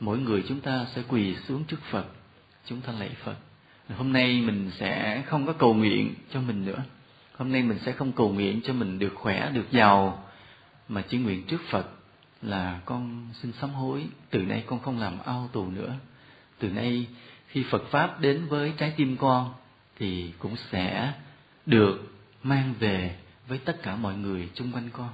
mỗi 0.00 0.18
người 0.18 0.44
chúng 0.48 0.60
ta 0.60 0.86
sẽ 0.94 1.02
quỳ 1.08 1.36
xuống 1.36 1.64
trước 1.64 1.80
phật, 1.90 2.04
chúng 2.66 2.80
ta 2.80 2.92
lạy 2.92 3.10
phật. 3.24 3.36
Hôm 3.96 4.12
nay 4.12 4.40
mình 4.40 4.70
sẽ 4.78 5.22
không 5.26 5.46
có 5.46 5.52
cầu 5.52 5.74
nguyện 5.74 6.14
cho 6.32 6.40
mình 6.40 6.64
nữa. 6.64 6.82
Hôm 7.36 7.52
nay 7.52 7.62
mình 7.62 7.78
sẽ 7.78 7.92
không 7.92 8.12
cầu 8.12 8.32
nguyện 8.32 8.60
cho 8.64 8.72
mình 8.72 8.98
được 8.98 9.12
khỏe, 9.14 9.50
được 9.50 9.66
giàu, 9.70 10.24
mà 10.88 11.02
chỉ 11.08 11.18
nguyện 11.18 11.46
trước 11.46 11.60
phật 11.70 11.86
là 12.42 12.80
con 12.84 13.28
xin 13.42 13.52
sám 13.52 13.70
hối. 13.70 14.06
Từ 14.30 14.42
nay 14.42 14.64
con 14.66 14.80
không 14.80 14.98
làm 14.98 15.18
ao 15.24 15.50
tù 15.52 15.70
nữa 15.70 15.94
từ 16.58 16.68
nay 16.68 17.06
khi 17.48 17.64
phật 17.70 17.82
pháp 17.90 18.20
đến 18.20 18.46
với 18.46 18.72
trái 18.78 18.92
tim 18.96 19.16
con 19.16 19.54
thì 19.98 20.32
cũng 20.38 20.56
sẽ 20.56 21.12
được 21.66 22.12
mang 22.42 22.74
về 22.78 23.16
với 23.48 23.58
tất 23.58 23.82
cả 23.82 23.96
mọi 23.96 24.14
người 24.14 24.48
chung 24.54 24.72
quanh 24.72 24.90
con, 24.92 25.08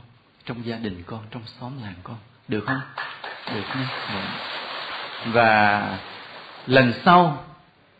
trong 0.45 0.67
gia 0.67 0.77
đình 0.77 1.03
con, 1.07 1.21
trong 1.31 1.43
xóm 1.47 1.73
làng 1.83 1.95
con. 2.03 2.17
Được 2.49 2.65
không? 2.67 2.81
Được 3.55 3.63
nha. 3.77 3.89
Vâng. 4.15 4.27
Và 5.33 5.99
lần 6.67 6.93
sau, 7.05 7.45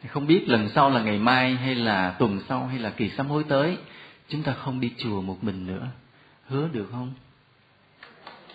không 0.09 0.27
biết 0.27 0.45
lần 0.49 0.69
sau 0.69 0.91
là 0.91 1.01
ngày 1.01 1.19
mai 1.19 1.55
hay 1.55 1.75
là 1.75 2.11
tuần 2.19 2.41
sau 2.49 2.67
hay 2.67 2.79
là 2.79 2.91
kỳ 2.91 3.11
sám 3.11 3.27
hối 3.27 3.45
tới, 3.49 3.79
chúng 4.29 4.43
ta 4.43 4.53
không 4.53 4.81
đi 4.81 4.93
chùa 4.99 5.21
một 5.21 5.45
mình 5.45 5.67
nữa. 5.67 5.87
Hứa 6.49 6.69
được 6.73 6.89
không? 6.91 7.13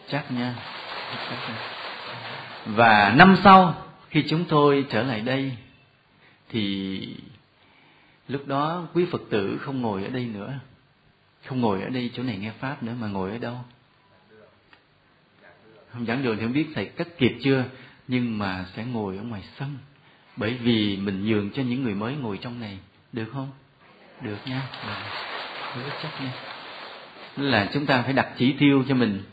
Chắc 0.09 0.31
nha. 0.31 0.55
Và 2.65 3.13
năm 3.17 3.35
sau 3.43 3.75
khi 4.09 4.23
chúng 4.29 4.45
tôi 4.45 4.85
trở 4.89 5.03
lại 5.03 5.21
đây, 5.21 5.57
thì 6.49 7.15
lúc 8.27 8.47
đó 8.47 8.87
quý 8.93 9.05
phật 9.11 9.21
tử 9.29 9.57
không 9.61 9.81
ngồi 9.81 10.03
ở 10.03 10.09
đây 10.09 10.25
nữa. 10.25 10.53
Không 11.45 11.61
ngồi 11.61 11.81
ở 11.81 11.89
đây 11.89 12.11
chỗ 12.13 12.23
này 12.23 12.37
nghe 12.37 12.51
pháp 12.59 12.83
nữa 12.83 12.93
mà 12.99 13.07
ngồi 13.07 13.31
ở 13.31 13.37
đâu? 13.37 13.57
Không, 15.93 16.05
giảng 16.05 16.23
đường 16.23 16.37
thì 16.37 16.43
không 16.43 16.53
biết 16.53 16.67
thầy 16.75 16.85
cắt 16.85 17.07
kịp 17.17 17.37
chưa, 17.41 17.63
nhưng 18.07 18.37
mà 18.37 18.65
sẽ 18.75 18.85
ngồi 18.85 19.17
ở 19.17 19.23
ngoài 19.23 19.43
sân. 19.59 19.77
Bởi 20.37 20.53
vì 20.53 20.97
mình 20.97 21.25
nhường 21.25 21.51
cho 21.51 21.63
những 21.63 21.83
người 21.83 21.95
mới 21.95 22.15
ngồi 22.15 22.37
trong 22.37 22.59
này. 22.59 22.79
Được 23.13 23.29
không? 23.33 23.51
Được 24.21 24.37
nha. 24.45 24.69
Được. 24.87 25.83
Rất 25.83 25.93
chắc 26.03 26.21
nha. 26.21 26.33
Là 27.37 27.69
chúng 27.73 27.85
ta 27.85 28.01
phải 28.01 28.13
đặt 28.13 28.29
chỉ 28.37 28.55
tiêu 28.59 28.83
cho 28.87 28.95
mình 28.95 29.23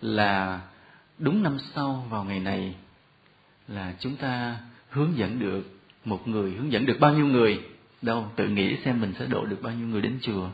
là 0.00 0.60
đúng 1.18 1.42
năm 1.42 1.58
sau 1.58 2.06
vào 2.10 2.24
ngày 2.24 2.40
này 2.40 2.74
là 3.68 3.92
chúng 4.00 4.16
ta 4.16 4.56
hướng 4.90 5.16
dẫn 5.16 5.38
được 5.38 5.62
một 6.04 6.28
người, 6.28 6.50
hướng 6.50 6.72
dẫn 6.72 6.86
được 6.86 6.96
bao 7.00 7.14
nhiêu 7.14 7.26
người? 7.26 7.60
Đâu, 8.02 8.26
tự 8.36 8.48
nghĩ 8.48 8.76
xem 8.84 9.00
mình 9.00 9.14
sẽ 9.18 9.26
độ 9.26 9.44
được 9.44 9.62
bao 9.62 9.72
nhiêu 9.72 9.86
người 9.86 10.02
đến 10.02 10.18
chùa. 10.22 10.48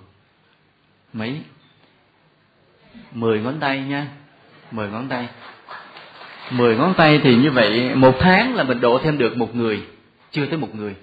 Mấy? 1.13 1.43
Mười 3.13 3.41
ngón 3.41 3.61
tay 3.61 3.81
nha. 3.81 4.09
Mười 4.71 4.89
ngón 4.91 5.09
tay. 5.09 5.29
Mười 6.51 6.77
ngón 6.77 6.95
tay 6.97 7.21
thì 7.23 7.37
như 7.37 7.51
vậy, 7.51 7.95
một 7.95 8.17
tháng 8.21 8.55
là 8.55 8.65
mình 8.65 8.81
độ 8.81 9.01
thêm 9.03 9.19
được 9.19 9.37
một 9.37 9.55
người. 9.55 9.83
Chưa 10.31 10.47
tới 10.47 10.59
một 10.59 10.75
người. 10.75 10.95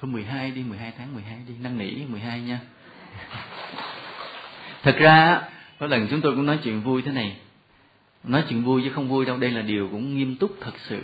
Thôi 0.00 0.10
mười 0.10 0.24
hai 0.24 0.50
đi, 0.50 0.62
mười 0.62 0.78
hai 0.78 0.92
tháng 0.98 1.14
mười 1.14 1.22
hai 1.22 1.38
đi. 1.48 1.54
Năn 1.62 1.78
nỉ, 1.78 1.90
mười 2.08 2.20
hai 2.20 2.40
nha. 2.40 2.60
Thật 4.82 4.96
ra 4.98 5.40
có 5.78 5.86
lần 5.86 6.06
chúng 6.10 6.20
tôi 6.20 6.32
cũng 6.32 6.46
nói 6.46 6.58
chuyện 6.64 6.80
vui 6.80 7.02
thế 7.02 7.12
này 7.12 7.36
nói 8.26 8.44
chuyện 8.48 8.62
vui 8.62 8.82
chứ 8.84 8.90
không 8.90 9.08
vui 9.08 9.24
đâu. 9.24 9.36
Đây 9.36 9.50
là 9.50 9.62
điều 9.62 9.88
cũng 9.88 10.16
nghiêm 10.16 10.36
túc 10.36 10.56
thật 10.60 10.74
sự. 10.78 11.00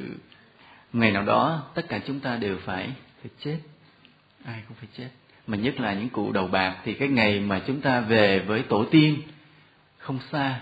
Ngày 0.93 1.11
nào 1.11 1.23
đó, 1.23 1.63
tất 1.75 1.89
cả 1.89 2.01
chúng 2.07 2.21
ta 2.21 2.37
đều 2.37 2.59
phải 2.65 2.89
phải 3.23 3.31
chết. 3.45 3.59
Ai 4.45 4.63
cũng 4.69 4.77
phải 4.81 4.89
chết. 4.99 5.09
Mà 5.47 5.57
nhất 5.57 5.81
là 5.81 5.95
những 5.95 6.09
cụ 6.09 6.33
đầu 6.33 6.47
bạc, 6.47 6.77
thì 6.85 6.95
cái 6.95 7.09
ngày 7.09 7.41
mà 7.41 7.61
chúng 7.67 7.81
ta 7.81 8.01
về 8.01 8.39
với 8.39 8.63
tổ 8.63 8.85
tiên, 8.85 9.17
không 9.99 10.19
xa. 10.33 10.61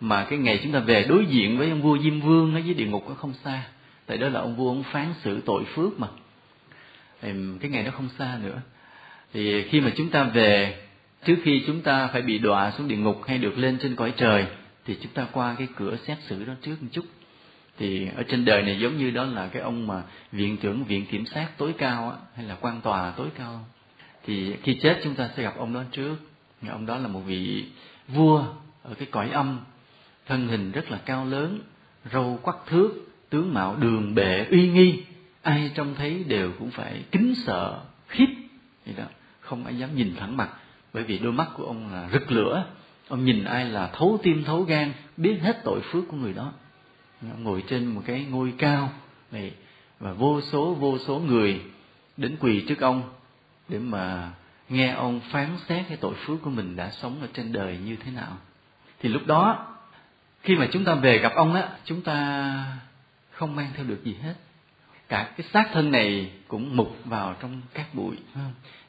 Mà 0.00 0.24
cái 0.24 0.38
ngày 0.38 0.60
chúng 0.62 0.72
ta 0.72 0.78
về 0.78 1.04
đối 1.08 1.26
diện 1.26 1.58
với 1.58 1.70
ông 1.70 1.82
vua 1.82 1.98
diêm 1.98 2.20
vương 2.20 2.54
ở 2.54 2.58
dưới 2.58 2.74
địa 2.74 2.86
ngục 2.86 3.08
nó 3.08 3.14
không 3.14 3.32
xa. 3.44 3.62
Tại 4.06 4.18
đó 4.18 4.28
là 4.28 4.40
ông 4.40 4.56
vua 4.56 4.68
ông 4.68 4.82
phán 4.82 5.14
xử 5.22 5.40
tội 5.40 5.64
phước 5.64 6.00
mà. 6.00 6.08
Cái 7.60 7.70
ngày 7.70 7.82
đó 7.82 7.90
không 7.90 8.08
xa 8.18 8.38
nữa. 8.42 8.60
Thì 9.32 9.62
khi 9.62 9.80
mà 9.80 9.90
chúng 9.96 10.10
ta 10.10 10.24
về, 10.24 10.82
trước 11.24 11.36
khi 11.42 11.62
chúng 11.66 11.80
ta 11.80 12.06
phải 12.06 12.22
bị 12.22 12.38
đọa 12.38 12.70
xuống 12.70 12.88
địa 12.88 12.96
ngục 12.96 13.22
hay 13.26 13.38
được 13.38 13.58
lên 13.58 13.78
trên 13.78 13.96
cõi 13.96 14.12
trời 14.16 14.46
thì 14.90 14.96
chúng 15.02 15.12
ta 15.12 15.26
qua 15.32 15.54
cái 15.58 15.68
cửa 15.76 15.96
xét 16.06 16.18
xử 16.20 16.44
đó 16.44 16.52
trước 16.62 16.82
một 16.82 16.88
chút. 16.92 17.04
Thì 17.78 18.08
ở 18.16 18.22
trên 18.22 18.44
đời 18.44 18.62
này 18.62 18.78
giống 18.80 18.98
như 18.98 19.10
đó 19.10 19.24
là 19.24 19.48
cái 19.48 19.62
ông 19.62 19.86
mà 19.86 20.02
viện 20.32 20.56
trưởng 20.56 20.84
viện 20.84 21.06
kiểm 21.06 21.26
sát 21.26 21.58
tối 21.58 21.74
cao 21.78 22.10
á, 22.10 22.16
hay 22.36 22.44
là 22.44 22.56
quan 22.60 22.80
tòa 22.80 23.10
tối 23.10 23.28
cao. 23.34 23.64
Thì 24.26 24.56
khi 24.62 24.78
chết 24.82 25.00
chúng 25.04 25.14
ta 25.14 25.30
sẽ 25.36 25.42
gặp 25.42 25.54
ông 25.56 25.72
đó 25.74 25.82
trước. 25.92 26.16
Ông 26.68 26.86
đó 26.86 26.98
là 26.98 27.08
một 27.08 27.20
vị 27.20 27.64
vua 28.08 28.44
ở 28.82 28.94
cái 28.94 29.08
cõi 29.10 29.30
âm 29.30 29.60
thân 30.26 30.48
hình 30.48 30.72
rất 30.72 30.90
là 30.90 30.98
cao 31.04 31.24
lớn 31.24 31.60
râu 32.12 32.38
quắc 32.42 32.56
thước 32.66 32.90
tướng 33.28 33.54
mạo 33.54 33.76
đường 33.76 34.14
bệ 34.14 34.46
uy 34.50 34.68
nghi. 34.68 35.02
Ai 35.42 35.70
trông 35.74 35.94
thấy 35.94 36.24
đều 36.24 36.52
cũng 36.58 36.70
phải 36.70 37.02
kính 37.10 37.34
sợ 37.46 37.80
khiếp. 38.08 38.28
Vậy 38.86 38.94
đó 38.98 39.04
không 39.40 39.64
ai 39.64 39.78
dám 39.78 39.96
nhìn 39.96 40.14
thẳng 40.16 40.36
mặt 40.36 40.50
bởi 40.92 41.02
vì 41.02 41.18
đôi 41.18 41.32
mắt 41.32 41.48
của 41.54 41.64
ông 41.64 41.92
là 41.92 42.08
rực 42.12 42.32
lửa 42.32 42.66
ông 43.10 43.24
nhìn 43.24 43.44
ai 43.44 43.64
là 43.64 43.86
thấu 43.86 44.18
tim, 44.22 44.44
thấu 44.44 44.62
gan, 44.62 44.92
biết 45.16 45.38
hết 45.42 45.60
tội 45.64 45.80
phước 45.80 46.08
của 46.08 46.16
người 46.16 46.32
đó. 46.32 46.52
Ông 47.22 47.44
ngồi 47.44 47.64
trên 47.68 47.86
một 47.86 48.02
cái 48.06 48.26
ngôi 48.30 48.52
cao 48.58 48.92
này 49.30 49.52
và 49.98 50.12
vô 50.12 50.40
số 50.40 50.74
vô 50.74 50.98
số 50.98 51.18
người 51.18 51.60
đến 52.16 52.36
quỳ 52.40 52.64
trước 52.68 52.80
ông 52.80 53.02
để 53.68 53.78
mà 53.78 54.30
nghe 54.68 54.92
ông 54.92 55.20
phán 55.20 55.48
xét 55.68 55.84
cái 55.88 55.96
tội 55.96 56.14
phước 56.14 56.42
của 56.42 56.50
mình 56.50 56.76
đã 56.76 56.90
sống 56.90 57.20
ở 57.20 57.28
trên 57.32 57.52
đời 57.52 57.78
như 57.84 57.96
thế 57.96 58.10
nào. 58.10 58.36
Thì 59.00 59.08
lúc 59.08 59.26
đó, 59.26 59.76
khi 60.42 60.56
mà 60.56 60.68
chúng 60.72 60.84
ta 60.84 60.94
về 60.94 61.18
gặp 61.18 61.32
ông 61.34 61.54
á, 61.54 61.68
chúng 61.84 62.02
ta 62.02 62.64
không 63.30 63.56
mang 63.56 63.70
theo 63.76 63.84
được 63.84 64.04
gì 64.04 64.16
hết. 64.22 64.34
Cả 65.08 65.30
cái 65.36 65.46
xác 65.52 65.68
thân 65.72 65.90
này 65.90 66.32
cũng 66.48 66.76
mục 66.76 66.96
vào 67.04 67.36
trong 67.40 67.60
các 67.74 67.94
bụi 67.94 68.16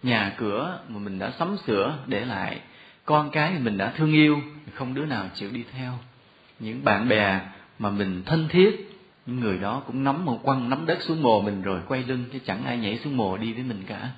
nhà 0.03 0.33
cửa 0.37 0.79
mà 0.87 0.99
mình 0.99 1.19
đã 1.19 1.31
sắm 1.39 1.57
sửa 1.57 1.97
để 2.07 2.25
lại 2.25 2.59
con 3.05 3.29
cái 3.31 3.59
mình 3.59 3.77
đã 3.77 3.93
thương 3.95 4.13
yêu 4.13 4.41
không 4.73 4.93
đứa 4.93 5.05
nào 5.05 5.25
chịu 5.33 5.49
đi 5.51 5.63
theo. 5.71 5.93
Những 6.59 6.83
bạn 6.83 7.07
bè 7.07 7.39
mà 7.79 7.89
mình 7.89 8.23
thân 8.25 8.47
thiết 8.49 8.91
những 9.25 9.39
người 9.39 9.57
đó 9.57 9.83
cũng 9.87 10.03
nắm 10.03 10.25
một 10.25 10.39
quăng 10.43 10.69
nắm 10.69 10.85
đất 10.85 11.01
xuống 11.01 11.21
mồ 11.21 11.41
mình 11.41 11.61
rồi 11.61 11.79
quay 11.87 12.03
lưng 12.03 12.25
chứ 12.33 12.39
chẳng 12.45 12.65
ai 12.65 12.77
nhảy 12.77 12.97
xuống 12.97 13.17
mồ 13.17 13.37
đi 13.37 13.53
với 13.53 13.63
mình 13.63 13.83
cả. 13.87 14.09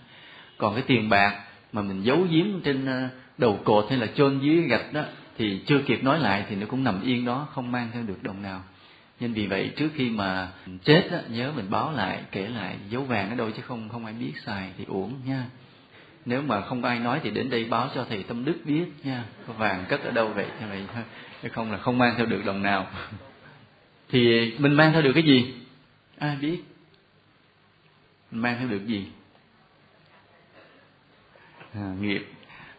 Còn 0.57 0.75
cái 0.75 0.83
tiền 0.87 1.09
bạc 1.09 1.43
mà 1.73 1.81
mình 1.81 2.01
giấu 2.01 2.27
giếm 2.29 2.61
trên 2.63 2.85
ờ, 2.85 3.09
đầu 3.37 3.59
cột 3.63 3.85
hay 3.89 3.97
là 3.97 4.07
chôn 4.15 4.39
dưới 4.39 4.61
gạch 4.61 4.93
đó 4.93 5.03
thì 5.37 5.61
chưa 5.65 5.79
kịp 5.79 6.03
nói 6.03 6.19
lại 6.19 6.45
thì 6.49 6.55
nó 6.55 6.65
cũng 6.65 6.83
nằm 6.83 7.01
yên 7.01 7.25
đó 7.25 7.47
không 7.53 7.71
mang 7.71 7.89
theo 7.93 8.03
được 8.03 8.23
đồng 8.23 8.41
nào. 8.41 8.63
Nên 9.19 9.33
vì 9.33 9.47
vậy 9.47 9.71
trước 9.75 9.89
khi 9.95 10.09
mà 10.09 10.51
chết 10.83 11.09
á, 11.11 11.19
nhớ 11.29 11.51
mình 11.55 11.69
báo 11.69 11.91
lại 11.91 12.21
kể 12.31 12.47
lại 12.47 12.75
dấu 12.89 13.03
vàng 13.03 13.29
ở 13.29 13.35
đâu 13.35 13.51
chứ 13.51 13.61
không 13.61 13.89
không 13.89 14.05
ai 14.05 14.13
biết 14.13 14.33
xài 14.45 14.71
thì 14.77 14.85
uổng 14.87 15.13
nha 15.25 15.45
nếu 16.25 16.41
mà 16.41 16.61
không 16.61 16.81
có 16.81 16.89
ai 16.89 16.99
nói 16.99 17.19
thì 17.23 17.31
đến 17.31 17.49
đây 17.49 17.65
báo 17.65 17.89
cho 17.95 18.05
thầy 18.09 18.23
tâm 18.23 18.45
đức 18.45 18.57
biết 18.65 18.85
nha. 19.03 19.23
Có 19.47 19.53
vàng 19.53 19.85
cất 19.89 20.03
ở 20.03 20.11
đâu 20.11 20.27
vậy? 20.27 20.47
Như 20.59 20.67
vậy 20.69 20.83
chứ 21.43 21.49
không 21.49 21.71
là 21.71 21.77
không 21.77 21.97
mang 21.97 22.13
theo 22.17 22.25
được 22.25 22.45
đồng 22.45 22.61
nào. 22.61 22.87
Thì 24.09 24.53
mình 24.57 24.73
mang 24.73 24.93
theo 24.93 25.01
được 25.01 25.11
cái 25.13 25.23
gì? 25.23 25.53
Ai 26.17 26.35
biết? 26.35 26.63
Mình 28.31 28.41
mang 28.41 28.55
theo 28.59 28.67
được 28.67 28.85
gì? 28.85 29.07
À, 31.73 31.93
nghiệp. 31.99 32.27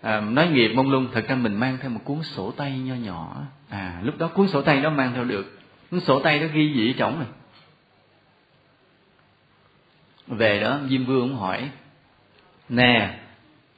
À, 0.00 0.20
nói 0.20 0.48
nghiệp 0.48 0.68
mông 0.68 0.90
lung 0.90 1.08
thật 1.12 1.24
ra 1.28 1.34
mình 1.34 1.54
mang 1.54 1.78
theo 1.80 1.90
một 1.90 2.00
cuốn 2.04 2.22
sổ 2.22 2.50
tay 2.50 2.78
nho 2.78 2.94
nhỏ. 2.94 3.42
À 3.68 4.00
lúc 4.02 4.18
đó 4.18 4.28
cuốn 4.28 4.48
sổ 4.48 4.62
tay 4.62 4.80
đó 4.80 4.90
mang 4.90 5.12
theo 5.14 5.24
được. 5.24 5.58
Cuốn 5.90 6.00
sổ 6.00 6.20
tay 6.20 6.38
đó 6.38 6.46
ghi 6.52 6.72
gì 6.74 6.90
ở 6.90 6.94
trống 6.98 7.18
này? 7.18 7.28
Về 10.26 10.60
đó 10.60 10.80
diêm 10.88 11.04
vương 11.04 11.28
cũng 11.28 11.38
hỏi 11.38 11.70
nè 12.68 13.18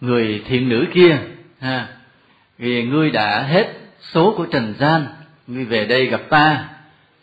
người 0.01 0.43
thiện 0.47 0.69
nữ 0.69 0.87
kia, 0.95 1.19
ha, 1.61 1.89
vì 2.59 2.85
ngươi 2.85 3.11
đã 3.11 3.43
hết 3.43 3.67
số 4.01 4.35
của 4.37 4.47
trần 4.47 4.75
gian, 4.79 5.07
ngươi 5.47 5.65
về 5.65 5.87
đây 5.87 6.07
gặp 6.07 6.21
ta, 6.31 6.69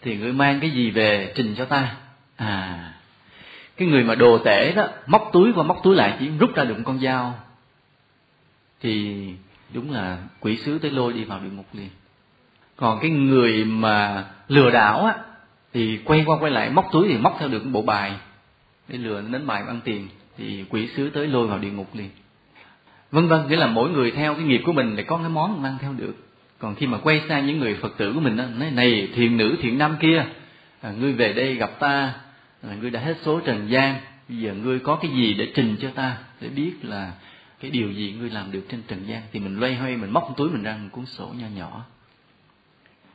thì 0.02 0.18
ngươi 0.18 0.34
mang 0.34 0.60
cái 0.60 0.70
gì 0.70 0.92
về 0.92 1.34
trình 1.36 1.56
cho 1.58 1.66
ta? 1.66 1.96
À 2.36 2.94
cái 3.78 3.88
người 3.88 4.04
mà 4.04 4.16
đồ 4.16 4.38
tể 4.38 4.74
đó, 4.76 4.88
móc 5.08 5.30
túi 5.34 5.54
qua 5.54 5.64
móc 5.64 5.84
túi 5.84 5.96
lại, 5.96 6.18
chỉ 6.20 6.30
rút 6.40 6.56
ra 6.56 6.64
được 6.64 6.78
một 6.78 6.84
con 6.86 7.00
dao, 7.00 7.40
thì 8.82 9.26
đúng 9.74 9.92
là 9.92 10.18
quỷ 10.40 10.58
sứ 10.58 10.80
tới 10.80 10.92
lôi 10.92 11.14
đi 11.14 11.24
vào 11.24 11.40
địa 11.40 11.50
ngục 11.50 11.66
liền. 11.74 11.90
Còn 12.76 13.00
cái 13.02 13.10
người 13.10 13.66
mà 13.66 14.26
lừa 14.48 14.72
đảo 14.72 15.06
á, 15.06 15.16
thì 15.74 16.00
quay 16.06 16.24
qua 16.26 16.38
quay 16.40 16.52
lại, 16.52 16.70
móc 16.70 16.90
túi 16.92 17.08
thì 17.08 17.18
móc 17.18 17.36
theo 17.40 17.50
được 17.50 17.66
một 17.66 17.72
bộ 17.74 17.82
bài, 17.82 18.16
để 18.88 18.98
lừa 18.98 19.22
đến 19.22 19.48
bài 19.48 19.64
ăn 19.68 19.80
tiền, 19.84 20.08
thì 20.38 20.66
quỷ 20.70 20.88
sứ 20.88 21.10
tới 21.10 21.28
lôi 21.28 21.48
vào 21.48 21.60
địa 21.60 21.72
ngục 21.72 21.96
liền 21.96 22.10
vân 23.14 23.28
vân 23.28 23.48
nghĩa 23.48 23.56
là 23.56 23.68
mỗi 23.68 23.90
người 23.90 24.12
theo 24.12 24.34
cái 24.34 24.44
nghiệp 24.44 24.62
của 24.66 24.74
mình 24.74 24.96
để 24.96 25.04
có 25.04 25.18
cái 25.18 25.30
món 25.30 25.62
mang 25.62 25.78
theo 25.82 25.94
được. 25.94 26.16
Còn 26.60 26.76
khi 26.76 26.88
mà 26.88 26.98
quay 26.98 27.22
sang 27.30 27.48
những 27.48 27.60
người 27.60 27.76
phật 27.76 27.98
tử 27.98 28.14
của 28.14 28.20
mình 28.20 28.38
đó, 28.38 28.44
nói 28.58 28.72
này 28.72 29.10
thiền 29.16 29.38
nữ 29.38 29.56
thiện 29.62 29.78
nam 29.78 29.96
kia 30.00 30.26
à, 30.82 30.92
ngươi 30.92 31.14
về 31.14 31.34
đây 31.34 31.56
gặp 31.56 31.80
ta 31.80 32.14
là 32.64 32.76
ngươi 32.76 32.90
đã 32.90 33.00
hết 33.00 33.18
số 33.22 33.40
trần 33.40 33.70
gian 33.70 33.96
bây 34.30 34.38
giờ 34.38 34.54
ngươi 34.54 34.80
có 34.80 34.96
cái 34.96 35.12
gì 35.12 35.34
để 35.34 35.52
trình 35.56 35.76
cho 35.82 35.90
ta 35.96 36.18
để 36.42 36.50
biết 36.50 36.74
là 36.82 37.12
cái 37.60 37.72
điều 37.72 37.92
gì 37.92 38.16
ngươi 38.20 38.30
làm 38.30 38.52
được 38.52 38.66
trên 38.70 38.82
trần 38.88 39.08
gian? 39.08 39.22
Thì 39.32 39.40
mình 39.40 39.60
loay 39.60 39.76
hoay 39.76 39.98
mình 39.98 40.12
móc 40.12 40.34
túi 40.38 40.50
mình 40.50 40.64
ra 40.64 40.78
một 40.78 40.90
cuốn 40.92 41.06
sổ 41.06 41.34
nho 41.40 41.48
nhỏ. 41.56 41.86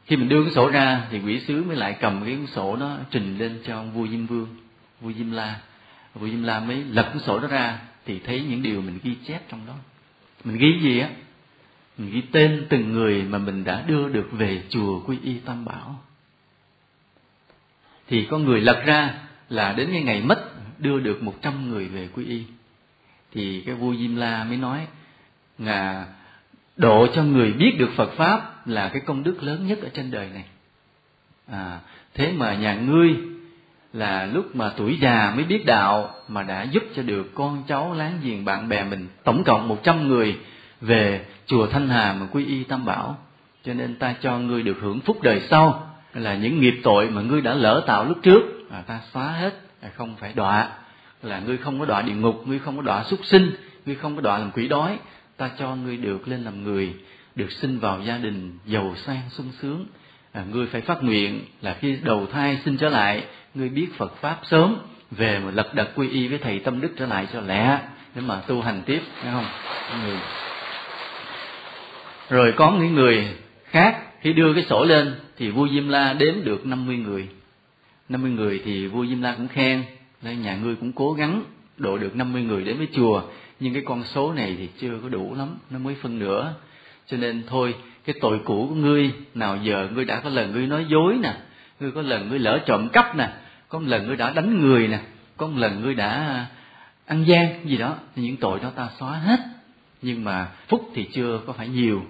Khi 0.07 0.17
mình 0.17 0.29
đưa 0.29 0.43
cái 0.43 0.53
sổ 0.53 0.71
ra 0.71 1.07
thì 1.11 1.21
quỷ 1.21 1.41
sứ 1.41 1.65
mới 1.65 1.77
lại 1.77 1.97
cầm 2.01 2.25
cái 2.25 2.37
cuốn 2.37 2.47
sổ 2.47 2.77
đó 2.77 2.97
trình 3.11 3.39
lên 3.39 3.59
cho 3.67 3.75
ông 3.75 3.93
vua 3.93 4.09
diêm 4.09 4.27
vương 4.27 4.49
vua 5.01 5.13
diêm 5.13 5.31
la. 5.31 5.61
Vua 6.15 6.29
diêm 6.29 6.43
la 6.43 6.61
mới 6.61 6.77
lật 6.77 7.11
cuốn 7.13 7.23
sổ 7.23 7.39
đó 7.39 7.49
ra 7.49 7.79
thì 8.09 8.19
thấy 8.19 8.43
những 8.49 8.63
điều 8.63 8.83
mình 8.83 8.99
ghi 9.03 9.15
chép 9.27 9.49
trong 9.49 9.67
đó. 9.67 9.75
Mình 10.45 10.59
ghi 10.59 10.81
gì 10.83 10.99
á? 10.99 11.09
Mình 11.99 12.11
ghi 12.11 12.23
tên 12.33 12.67
từng 12.69 12.93
người 12.93 13.23
mà 13.23 13.39
mình 13.39 13.65
đã 13.65 13.85
đưa 13.87 14.09
được 14.09 14.29
về 14.33 14.63
chùa 14.69 15.01
quy 15.01 15.19
y 15.23 15.39
tam 15.39 15.65
bảo. 15.65 16.05
Thì 18.07 18.27
có 18.31 18.39
người 18.39 18.61
lật 18.61 18.83
ra 18.87 19.15
là 19.49 19.73
đến 19.73 19.89
cái 19.93 20.03
ngày 20.03 20.23
mất, 20.23 20.53
đưa 20.79 21.01
được 21.01 21.23
một 21.23 21.35
trăm 21.43 21.71
người 21.71 21.89
về 21.89 22.09
quy 22.15 22.25
y. 22.25 22.43
Thì 23.33 23.63
cái 23.67 23.75
vua 23.75 23.95
diêm 23.97 24.17
la 24.17 24.45
mới 24.45 24.57
nói 24.57 24.87
là 25.59 26.07
độ 26.77 27.07
cho 27.15 27.23
người 27.23 27.53
biết 27.53 27.73
được 27.79 27.91
phật 27.97 28.13
pháp 28.17 28.67
là 28.67 28.89
cái 28.89 29.03
công 29.07 29.23
đức 29.23 29.43
lớn 29.43 29.67
nhất 29.67 29.79
ở 29.83 29.89
trên 29.95 30.11
đời 30.11 30.31
này. 30.35 30.45
À 31.47 31.81
thế 32.15 32.33
mà 32.33 32.55
nhà 32.55 32.75
ngươi 32.75 33.17
là 33.93 34.27
lúc 34.27 34.57
mà 34.57 34.73
tuổi 34.77 34.99
già 35.01 35.33
mới 35.37 35.45
biết 35.45 35.67
đạo 35.67 36.15
mà 36.29 36.43
đã 36.43 36.63
giúp 36.63 36.83
cho 36.97 37.03
được 37.03 37.35
con 37.35 37.63
cháu 37.69 37.95
láng 37.95 38.21
giềng 38.23 38.45
bạn 38.45 38.69
bè 38.69 38.85
mình 38.85 39.09
tổng 39.25 39.45
cộng 39.45 39.69
một 39.69 39.81
trăm 39.83 40.09
người 40.09 40.39
về 40.81 41.25
chùa 41.47 41.67
Thanh 41.67 41.89
Hà 41.89 42.13
mà 42.13 42.27
quy 42.33 42.47
y 42.47 42.65
Tam 42.65 42.85
Bảo. 42.85 43.19
Cho 43.65 43.75
nên 43.75 43.95
ta 43.95 44.15
cho 44.23 44.39
ngươi 44.39 44.63
được 44.63 44.77
hưởng 44.81 45.01
phúc 45.01 45.23
đời 45.23 45.41
sau 45.41 45.95
là 46.15 46.35
những 46.35 46.61
nghiệp 46.61 46.75
tội 46.83 47.11
mà 47.11 47.23
ngươi 47.23 47.41
đã 47.41 47.55
lỡ 47.55 47.85
tạo 47.87 48.05
lúc 48.05 48.19
trước. 48.23 48.41
À, 48.71 48.83
ta 48.87 49.01
xóa 49.13 49.33
hết 49.33 49.61
à, 49.81 49.91
không 49.97 50.17
phải 50.17 50.33
đọa. 50.33 50.69
Là 51.23 51.41
ngươi 51.41 51.57
không 51.57 51.81
có 51.81 51.87
đọa 51.87 52.03
địa 52.03 52.15
ngục 52.15 52.43
ngươi 52.47 52.59
không 52.59 52.77
có 52.77 52.83
đọa 52.83 53.05
súc 53.05 53.25
sinh 53.25 53.51
ngươi 53.87 53.95
không 53.95 54.17
có 54.17 54.23
đọa 54.23 54.39
làm 54.39 54.51
quỷ 54.51 54.69
đói. 54.69 54.99
Ta 55.37 55.51
cho 55.59 55.77
ngươi 55.77 55.97
được 55.97 56.29
lên 56.29 56.45
làm 56.45 56.65
người 56.65 56.95
được 57.35 57.53
sinh 57.53 57.79
vào 57.79 58.01
gia 58.03 58.19
đình 58.19 58.59
giàu 58.67 58.95
sang 58.97 59.23
sung 59.31 59.53
sướng. 59.61 59.87
À, 60.33 60.45
ngươi 60.53 60.67
phải 60.67 60.81
phát 60.81 61.03
nguyện 61.03 61.45
là 61.63 61.77
khi 61.81 61.97
đầu 62.03 62.27
thai 62.33 62.59
sinh 62.65 62.77
trở 62.77 62.89
lại 62.89 63.25
ngươi 63.59 63.69
biết 63.69 63.89
Phật 63.97 64.17
pháp 64.21 64.41
sớm, 64.43 64.77
về 65.11 65.39
mà 65.39 65.51
lật 65.51 65.75
đật 65.75 65.91
quy 65.95 66.09
y 66.09 66.29
với 66.29 66.39
thầy 66.39 66.59
tâm 66.59 66.81
đức 66.81 66.91
trở 66.97 67.07
lại 67.07 67.27
cho 67.33 67.41
lẹ, 67.41 67.81
để 68.15 68.21
mà 68.21 68.41
tu 68.47 68.61
hành 68.61 68.83
tiếp 68.87 69.03
thấy 69.23 69.33
không? 69.33 69.45
Người. 70.05 70.19
Rồi 72.29 72.53
có 72.57 72.71
những 72.81 72.95
người 72.95 73.29
khác, 73.65 74.03
khi 74.21 74.33
đưa 74.33 74.55
cái 74.55 74.63
sổ 74.63 74.85
lên, 74.85 75.15
thì 75.37 75.51
vua 75.51 75.69
Diêm 75.69 75.89
La 75.89 76.13
đếm 76.13 76.35
được 76.45 76.67
50 76.67 76.97
người. 76.97 77.29
50 78.09 78.31
người 78.31 78.63
thì 78.65 78.87
vua 78.87 79.07
Diêm 79.07 79.23
La 79.23 79.35
cũng 79.35 79.49
khen 79.49 79.85
nên 80.23 80.43
nhà 80.43 80.57
ngươi 80.57 80.77
cũng 80.77 80.93
cố 80.93 81.13
gắng 81.13 81.43
độ 81.77 81.99
được 81.99 82.17
50 82.17 82.43
người 82.43 82.65
đến 82.65 82.79
với 82.79 82.89
chùa, 82.93 83.23
nhưng 83.61 83.75
cái 83.75 83.83
con 83.87 84.05
số 84.05 84.33
này 84.33 84.57
thì 84.59 84.69
chưa 84.79 84.99
có 85.03 85.09
đủ 85.09 85.35
lắm, 85.39 85.49
nó 85.71 85.79
mới 85.79 85.97
phân 86.03 86.19
nửa. 86.19 86.55
Cho 87.07 87.17
nên 87.17 87.43
thôi, 87.47 87.75
cái 88.05 88.15
tội 88.21 88.41
cũ 88.45 88.67
của 88.69 88.75
ngươi, 88.75 89.11
nào 89.35 89.59
giờ 89.63 89.89
ngươi 89.95 90.05
đã 90.05 90.21
có 90.21 90.31
lần 90.31 90.53
ngươi 90.53 90.67
nói 90.67 90.87
dối 90.89 91.19
nè, 91.23 91.35
ngươi 91.81 91.91
có 91.91 92.03
lần 92.03 92.29
ngươi 92.29 92.39
lỡ 92.39 92.61
trộm 92.67 92.89
cắp 92.89 93.17
nè 93.17 93.29
có 93.69 93.79
một 93.79 93.87
lần 93.89 94.07
ngươi 94.07 94.17
đã 94.17 94.31
đánh 94.31 94.61
người 94.61 94.89
nè 94.89 94.99
có 95.37 95.47
một 95.47 95.59
lần 95.59 95.83
ngươi 95.83 95.95
đã 95.95 96.09
à, 96.09 96.47
ăn 97.07 97.25
gian 97.25 97.69
gì 97.69 97.77
đó 97.77 97.95
thì 98.17 98.23
những 98.23 98.37
tội 98.37 98.61
đó 98.61 98.71
ta 98.77 98.89
xóa 98.99 99.13
hết. 99.13 99.41
Nhưng 100.03 100.25
mà 100.25 100.49
phúc 100.69 100.91
thì 100.95 101.05
chưa 101.13 101.41
có 101.47 101.53
phải 101.53 101.69
nhiều 101.69 102.03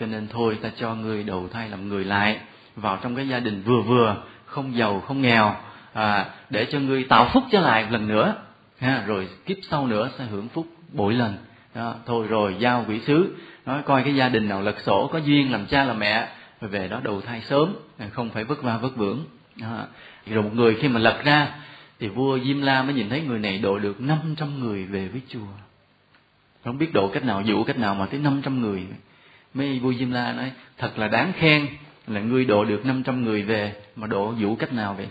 cho 0.00 0.06
nên 0.06 0.28
thôi 0.28 0.58
ta 0.62 0.70
cho 0.76 0.94
ngươi 0.94 1.22
đầu 1.22 1.48
thai 1.52 1.68
làm 1.68 1.88
người 1.88 2.04
lại 2.04 2.40
vào 2.76 2.98
trong 3.02 3.16
cái 3.16 3.28
gia 3.28 3.40
đình 3.40 3.62
vừa 3.62 3.80
vừa 3.80 4.16
không 4.46 4.76
giàu 4.76 5.00
không 5.00 5.22
nghèo 5.22 5.56
à, 5.92 6.26
để 6.50 6.64
cho 6.64 6.80
ngươi 6.80 7.04
tạo 7.04 7.30
phúc 7.32 7.44
trở 7.50 7.60
lại 7.60 7.82
một 7.82 7.90
lần 7.92 8.08
nữa. 8.08 8.34
Ha 8.78 9.04
rồi 9.06 9.28
kiếp 9.46 9.56
sau 9.70 9.86
nữa 9.86 10.10
sẽ 10.18 10.24
hưởng 10.24 10.48
phúc 10.48 10.66
bội 10.92 11.14
lần. 11.14 11.36
Đó, 11.74 11.94
thôi 12.06 12.26
rồi 12.28 12.56
giao 12.58 12.84
quỷ 12.88 13.00
sứ 13.00 13.36
nói 13.66 13.82
coi 13.82 14.02
cái 14.02 14.14
gia 14.14 14.28
đình 14.28 14.48
nào 14.48 14.62
lật 14.62 14.80
sổ 14.80 15.10
có 15.12 15.18
duyên 15.18 15.52
làm 15.52 15.66
cha 15.66 15.84
làm 15.84 15.98
mẹ 15.98 16.28
rồi 16.60 16.70
về 16.70 16.88
đó 16.88 17.00
đầu 17.02 17.20
thai 17.20 17.40
sớm 17.40 17.76
không 18.12 18.30
phải 18.30 18.44
vất 18.44 18.62
vả 18.62 18.76
vất 18.76 18.96
vưởng. 18.96 19.24
Đó 19.56 19.84
rồi 20.26 20.42
một 20.42 20.54
người 20.54 20.74
khi 20.74 20.88
mà 20.88 21.00
lật 21.00 21.22
ra 21.24 21.54
thì 22.00 22.08
vua 22.08 22.38
Diêm 22.40 22.60
La 22.60 22.82
mới 22.82 22.94
nhìn 22.94 23.08
thấy 23.08 23.20
người 23.20 23.38
này 23.38 23.58
độ 23.58 23.78
được 23.78 24.00
500 24.00 24.60
người 24.60 24.84
về 24.84 25.08
với 25.08 25.20
chùa 25.28 25.46
không 26.66 26.78
biết 26.78 26.92
độ 26.92 27.08
cách 27.08 27.24
nào 27.24 27.42
dụ 27.42 27.64
cách 27.64 27.78
nào 27.78 27.94
mà 27.94 28.06
tới 28.06 28.20
500 28.20 28.60
người. 28.60 28.86
Mấy 29.54 29.78
vua 29.78 29.94
Diêm 29.94 30.10
La 30.10 30.32
nói 30.32 30.52
thật 30.78 30.98
là 30.98 31.08
đáng 31.08 31.32
khen 31.36 31.66
là 32.06 32.20
ngươi 32.20 32.44
độ 32.44 32.64
được 32.64 32.86
500 32.86 33.24
người 33.24 33.42
về 33.42 33.74
mà 33.96 34.06
độ 34.06 34.34
dụ 34.38 34.56
cách 34.56 34.72
nào 34.72 34.94
vậy? 34.94 35.08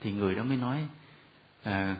Thì 0.00 0.12
người 0.12 0.34
đó 0.34 0.42
mới 0.42 0.56
nói 0.56 0.78
à, 1.64 1.96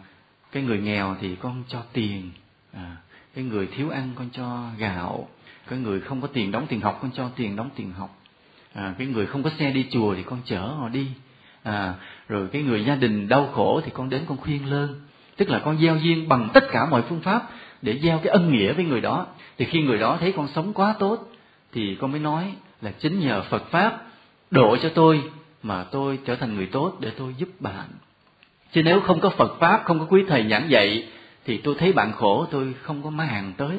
cái 0.53 0.63
người 0.63 0.79
nghèo 0.79 1.17
thì 1.21 1.37
con 1.37 1.63
cho 1.69 1.83
tiền 1.93 2.31
à, 2.73 2.97
cái 3.35 3.45
người 3.45 3.67
thiếu 3.67 3.91
ăn 3.91 4.11
con 4.15 4.29
cho 4.33 4.69
gạo 4.79 5.29
cái 5.69 5.79
người 5.79 6.01
không 6.01 6.21
có 6.21 6.29
tiền 6.29 6.51
đóng 6.51 6.67
tiền 6.69 6.81
học 6.81 6.99
con 7.03 7.11
cho 7.15 7.31
tiền 7.37 7.57
đóng 7.57 7.71
tiền 7.77 7.93
học 7.93 8.19
à, 8.75 8.95
cái 8.99 9.07
người 9.07 9.27
không 9.27 9.43
có 9.43 9.51
xe 9.59 9.71
đi 9.71 9.87
chùa 9.91 10.15
thì 10.15 10.23
con 10.23 10.41
chở 10.45 10.61
họ 10.61 10.89
đi 10.89 11.07
à, 11.63 11.95
rồi 12.31 12.49
cái 12.53 12.63
người 12.63 12.85
gia 12.85 12.95
đình 12.95 13.29
đau 13.29 13.51
khổ 13.55 13.81
thì 13.85 13.91
con 13.95 14.11
đến 14.11 14.23
con 14.29 14.39
khuyên 14.39 14.71
lơn 14.71 15.01
tức 15.41 15.51
là 15.51 15.59
con 15.59 15.79
gieo 15.79 15.97
duyên 15.97 16.29
bằng 16.29 16.49
tất 16.55 16.65
cả 16.71 16.87
mọi 16.91 17.03
phương 17.03 17.21
pháp 17.21 17.43
để 17.83 17.99
gieo 18.03 18.19
cái 18.19 18.33
ân 18.33 18.53
nghĩa 18.53 18.73
với 18.73 18.85
người 18.85 19.01
đó. 19.01 19.27
Thì 19.59 19.65
khi 19.65 19.83
người 19.83 19.99
đó 19.99 20.17
thấy 20.21 20.33
con 20.33 20.49
sống 20.49 20.73
quá 20.73 20.95
tốt, 20.99 21.29
thì 21.73 21.97
con 22.01 22.11
mới 22.11 22.21
nói 22.21 22.55
là 22.83 22.91
chính 22.91 23.21
nhờ 23.21 23.43
Phật 23.43 23.71
pháp 23.71 24.03
độ 24.51 24.77
cho 24.77 24.89
tôi 24.89 25.23
mà 25.63 25.85
tôi 25.85 26.19
trở 26.25 26.37
thành 26.37 26.55
người 26.55 26.67
tốt 26.67 26.97
để 27.01 27.11
tôi 27.17 27.35
giúp 27.39 27.49
bạn. 27.61 27.89
Chứ 28.73 28.83
nếu 28.83 29.01
không 29.01 29.21
có 29.21 29.31
Phật 29.31 29.57
pháp, 29.61 29.83
không 29.85 29.99
có 29.99 30.07
quý 30.09 30.25
thầy 30.29 30.49
giảng 30.51 30.71
dạy, 30.71 31.09
thì 31.45 31.57
tôi 31.57 31.75
thấy 31.79 31.93
bạn 31.93 32.13
khổ, 32.13 32.47
tôi 32.51 32.75
không 32.83 33.03
có 33.03 33.11
màng 33.11 33.53
tới. 33.57 33.79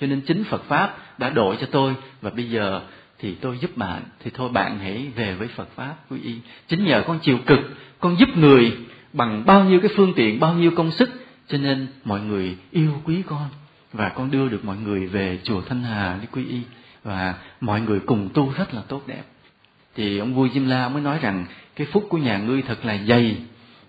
Cho 0.00 0.06
nên 0.06 0.20
chính 0.20 0.44
Phật 0.44 0.64
pháp 0.64 0.96
đã 1.18 1.30
độ 1.30 1.54
cho 1.54 1.66
tôi 1.70 1.94
và 2.20 2.30
bây 2.30 2.50
giờ 2.50 2.80
thì 3.22 3.34
tôi 3.40 3.58
giúp 3.58 3.76
bạn. 3.76 4.02
Thì 4.24 4.30
thôi, 4.34 4.50
bạn 4.52 4.78
hãy 4.78 5.06
về 5.16 5.34
với 5.34 5.48
Phật 5.48 5.68
pháp, 5.76 5.94
quý 6.10 6.18
y. 6.22 6.34
Chính 6.68 6.84
nhờ 6.84 7.04
con 7.06 7.18
chịu 7.22 7.38
cực, 7.46 7.58
con 8.00 8.16
giúp 8.18 8.28
người 8.36 8.76
bằng 9.12 9.42
bao 9.46 9.64
nhiêu 9.64 9.80
cái 9.80 9.90
phương 9.96 10.12
tiện, 10.16 10.40
bao 10.40 10.54
nhiêu 10.54 10.70
công 10.76 10.90
sức, 10.90 11.10
cho 11.48 11.58
nên 11.58 11.86
mọi 12.04 12.20
người 12.20 12.56
yêu 12.70 12.92
quý 13.04 13.22
con. 13.26 13.48
Và 13.92 14.08
con 14.08 14.30
đưa 14.30 14.48
được 14.48 14.64
mọi 14.64 14.76
người 14.76 15.06
về 15.06 15.38
chùa 15.42 15.60
Thanh 15.60 15.82
Hà 15.82 16.18
đi 16.20 16.26
quý 16.32 16.46
y. 16.46 16.60
Và 17.04 17.34
mọi 17.60 17.80
người 17.80 18.00
cùng 18.00 18.28
tu 18.34 18.52
rất 18.56 18.74
là 18.74 18.82
tốt 18.88 19.02
đẹp. 19.06 19.22
Thì 19.94 20.18
ông 20.18 20.34
vua 20.34 20.48
Diêm 20.48 20.66
La 20.66 20.88
mới 20.88 21.02
nói 21.02 21.18
rằng, 21.22 21.46
cái 21.76 21.86
phúc 21.86 22.06
của 22.08 22.18
nhà 22.18 22.38
ngươi 22.38 22.62
thật 22.62 22.84
là 22.84 22.98
dày. 23.08 23.36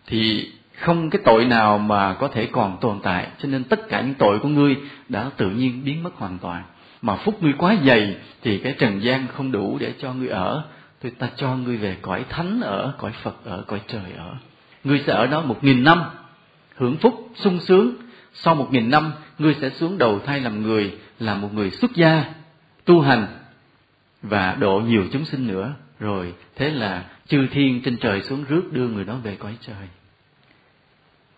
Thì 0.07 0.51
không 0.79 1.09
cái 1.09 1.21
tội 1.25 1.45
nào 1.45 1.77
mà 1.77 2.13
có 2.13 2.27
thể 2.27 2.45
còn 2.45 2.77
tồn 2.81 2.99
tại. 3.03 3.27
Cho 3.41 3.49
nên 3.49 3.63
tất 3.63 3.89
cả 3.89 4.01
những 4.01 4.13
tội 4.13 4.39
của 4.39 4.49
ngươi 4.49 4.77
đã 5.09 5.29
tự 5.37 5.49
nhiên 5.49 5.81
biến 5.85 6.03
mất 6.03 6.15
hoàn 6.15 6.37
toàn 6.37 6.63
mà 7.03 7.15
phúc 7.15 7.43
ngươi 7.43 7.53
quá 7.57 7.75
dày, 7.85 8.15
thì 8.41 8.57
cái 8.57 8.75
trần 8.77 9.03
gian 9.03 9.27
không 9.33 9.51
đủ 9.51 9.77
để 9.79 9.93
cho 9.99 10.13
ngươi 10.13 10.27
ở. 10.27 10.63
Thì 11.01 11.09
ta 11.09 11.29
cho 11.35 11.55
ngươi 11.55 11.77
về 11.77 11.97
cõi 12.01 12.25
thánh 12.29 12.61
ở, 12.61 12.93
cõi 12.97 13.11
phật 13.23 13.45
ở, 13.45 13.63
cõi 13.67 13.81
trời 13.87 14.13
ở. 14.17 14.35
Ngươi 14.83 15.03
sẽ 15.05 15.13
ở 15.13 15.27
đó 15.27 15.41
một 15.41 15.63
nghìn 15.63 15.83
năm, 15.83 16.03
hưởng 16.75 16.97
phúc 16.97 17.29
sung 17.35 17.59
sướng. 17.59 17.95
Sau 18.33 18.55
một 18.55 18.67
nghìn 18.71 18.89
năm, 18.89 19.11
ngươi 19.39 19.53
sẽ 19.53 19.69
xuống 19.69 19.97
đầu 19.97 20.19
thai 20.19 20.41
làm 20.41 20.61
người, 20.61 20.97
là 21.19 21.35
một 21.35 21.53
người 21.53 21.71
xuất 21.71 21.91
gia, 21.95 22.25
tu 22.85 23.01
hành 23.01 23.27
và 24.21 24.55
độ 24.59 24.79
nhiều 24.79 25.05
chúng 25.11 25.25
sinh 25.25 25.47
nữa. 25.47 25.73
Rồi, 25.99 26.33
thế 26.55 26.69
là 26.69 27.05
chư 27.27 27.47
thiên 27.51 27.81
trên 27.81 27.97
trời 27.97 28.21
xuống 28.21 28.43
rước 28.43 28.73
đưa 28.73 28.87
người 28.87 29.05
đó 29.05 29.17
về 29.23 29.35
cõi 29.35 29.57
trời. 29.61 29.87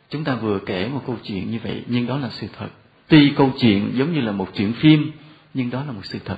Chúng 0.10 0.23
ta 0.23 0.36
vừa 0.36 0.60
kể 0.65 0.88
một 0.88 1.04
câu 1.08 1.17
chuyện 1.23 1.51
như 1.51 1.60
vậy, 1.63 1.84
nhưng 1.88 2.08
đó 2.08 2.17
là 2.17 2.30
sự 2.30 2.47
thật. 2.58 2.69
Tuy 3.08 3.34
câu 3.38 3.54
chuyện 3.60 3.91
giống 3.93 4.13
như 4.13 4.21
là 4.21 4.32
một 4.32 4.49
chuyện 4.54 4.73
phim 4.73 5.12
nhưng 5.56 5.70
đó 5.70 5.84
là 5.88 5.91
một 5.91 6.06
sự 6.06 6.20
thật. 6.26 6.38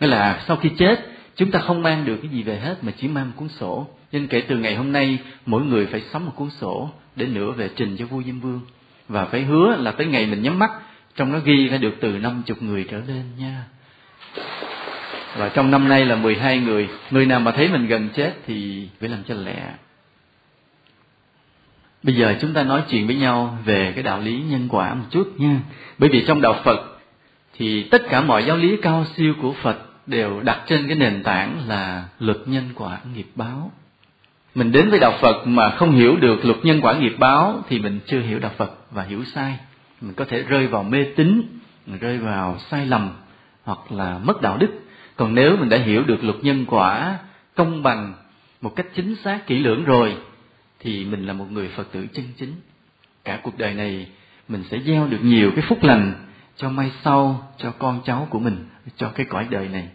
Nghĩa 0.00 0.06
là 0.06 0.40
sau 0.46 0.56
khi 0.56 0.70
chết, 0.78 1.00
chúng 1.36 1.50
ta 1.50 1.58
không 1.58 1.82
mang 1.82 2.04
được 2.04 2.18
cái 2.22 2.30
gì 2.30 2.42
về 2.42 2.58
hết 2.58 2.84
mà 2.84 2.92
chỉ 2.96 3.08
mang 3.08 3.26
một 3.26 3.32
cuốn 3.36 3.48
sổ. 3.48 3.86
Nên 4.12 4.26
kể 4.26 4.40
từ 4.40 4.58
ngày 4.58 4.76
hôm 4.76 4.92
nay, 4.92 5.18
mỗi 5.46 5.64
người 5.64 5.86
phải 5.86 6.00
sắm 6.00 6.26
một 6.26 6.32
cuốn 6.36 6.50
sổ 6.50 6.90
để 7.16 7.26
nữa 7.26 7.50
về 7.50 7.70
trình 7.76 7.96
cho 7.96 8.06
vua 8.06 8.22
diêm 8.22 8.40
vương. 8.40 8.60
Và 9.08 9.24
phải 9.24 9.42
hứa 9.42 9.76
là 9.76 9.90
tới 9.90 10.06
ngày 10.06 10.26
mình 10.26 10.42
nhắm 10.42 10.58
mắt, 10.58 10.70
trong 11.16 11.32
nó 11.32 11.38
ghi 11.38 11.68
phải 11.68 11.78
được 11.78 11.94
từ 12.00 12.08
năm 12.08 12.42
chục 12.46 12.62
người 12.62 12.86
trở 12.90 12.98
lên 12.98 13.24
nha. 13.38 13.64
Và 15.36 15.48
trong 15.48 15.70
năm 15.70 15.88
nay 15.88 16.04
là 16.04 16.16
12 16.16 16.58
người. 16.58 16.88
Người 17.10 17.26
nào 17.26 17.40
mà 17.40 17.50
thấy 17.50 17.68
mình 17.68 17.86
gần 17.86 18.08
chết 18.14 18.34
thì 18.46 18.88
phải 19.00 19.08
làm 19.08 19.24
cho 19.28 19.34
lẹ. 19.34 19.62
Bây 22.02 22.14
giờ 22.14 22.34
chúng 22.40 22.52
ta 22.52 22.62
nói 22.62 22.82
chuyện 22.88 23.06
với 23.06 23.16
nhau 23.16 23.58
về 23.64 23.92
cái 23.94 24.02
đạo 24.02 24.20
lý 24.20 24.42
nhân 24.50 24.68
quả 24.68 24.94
một 24.94 25.04
chút 25.10 25.32
nha. 25.38 25.60
Bởi 25.98 26.10
vì 26.10 26.24
trong 26.26 26.40
đạo 26.40 26.60
phật 26.64 26.95
thì 27.58 27.82
tất 27.82 28.02
cả 28.08 28.20
mọi 28.20 28.44
giáo 28.44 28.56
lý 28.56 28.76
cao 28.82 29.04
siêu 29.04 29.34
của 29.42 29.52
phật 29.52 29.76
đều 30.06 30.40
đặt 30.40 30.62
trên 30.66 30.86
cái 30.86 30.96
nền 30.96 31.22
tảng 31.22 31.68
là 31.68 32.04
luật 32.18 32.38
nhân 32.46 32.64
quả 32.74 32.98
nghiệp 33.14 33.26
báo. 33.34 33.72
Mình 34.54 34.72
đến 34.72 34.90
với 34.90 34.98
đạo 34.98 35.18
phật 35.20 35.46
mà 35.46 35.70
không 35.70 35.90
hiểu 35.90 36.16
được 36.16 36.44
luật 36.44 36.64
nhân 36.64 36.80
quả 36.80 36.98
nghiệp 36.98 37.14
báo 37.18 37.62
thì 37.68 37.78
mình 37.78 38.00
chưa 38.06 38.20
hiểu 38.20 38.38
đạo 38.38 38.52
phật 38.56 38.78
và 38.90 39.02
hiểu 39.02 39.24
sai. 39.24 39.58
Mình 40.00 40.14
có 40.14 40.24
thể 40.24 40.42
rơi 40.42 40.66
vào 40.66 40.82
mê 40.82 41.04
tín, 41.16 41.42
rơi 42.00 42.18
vào 42.18 42.58
sai 42.58 42.86
lầm 42.86 43.10
hoặc 43.64 43.92
là 43.92 44.18
mất 44.18 44.42
đạo 44.42 44.56
đức. 44.56 44.70
Còn 45.16 45.34
nếu 45.34 45.56
mình 45.56 45.68
đã 45.68 45.76
hiểu 45.76 46.04
được 46.04 46.24
luật 46.24 46.36
nhân 46.44 46.64
quả 46.68 47.18
công 47.54 47.82
bằng 47.82 48.14
một 48.60 48.76
cách 48.76 48.86
chính 48.94 49.16
xác, 49.16 49.46
kỹ 49.46 49.58
lưỡng 49.58 49.84
rồi, 49.84 50.16
thì 50.80 51.04
mình 51.04 51.26
là 51.26 51.32
một 51.32 51.46
người 51.50 51.68
phật 51.68 51.92
tử 51.92 52.06
chân 52.12 52.24
chính. 52.36 52.52
Cả 53.24 53.40
cuộc 53.42 53.58
đời 53.58 53.74
này 53.74 54.06
mình 54.48 54.64
sẽ 54.70 54.78
gieo 54.86 55.06
được 55.06 55.20
nhiều 55.22 55.50
cái 55.56 55.64
phúc 55.68 55.78
lành 55.82 56.12
cho 56.56 56.70
mai 56.70 56.92
sau 57.04 57.52
cho 57.58 57.70
con 57.78 58.00
cháu 58.04 58.26
của 58.30 58.38
mình 58.38 58.66
cho 58.96 59.08
cái 59.14 59.26
cõi 59.26 59.46
đời 59.50 59.68
này. 59.68 59.88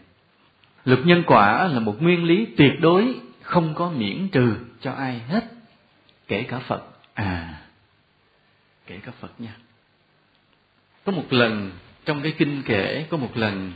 Luật 0.85 0.99
nhân 1.05 1.23
quả 1.27 1.67
là 1.67 1.79
một 1.79 2.01
nguyên 2.01 2.23
lý 2.23 2.47
tuyệt 2.57 2.71
đối 2.81 3.15
không 3.41 3.73
có 3.75 3.89
miễn 3.89 4.27
trừ 4.27 4.55
cho 4.81 4.91
ai 4.91 5.19
hết 5.19 5.43
kể 6.27 6.43
cả 6.43 6.59
phật. 6.59 6.83
À 7.13 7.61
kể 8.87 8.99
cả 9.05 9.11
phật 9.19 9.31
nha. 9.41 9.55
Có 11.05 11.11
một 11.11 11.25
lần 11.29 11.71
trong 12.05 12.21
cái 12.21 12.33
kinh 12.37 12.63
kể 12.65 13.05
có 13.09 13.17
một 13.17 13.37
lần 13.37 13.71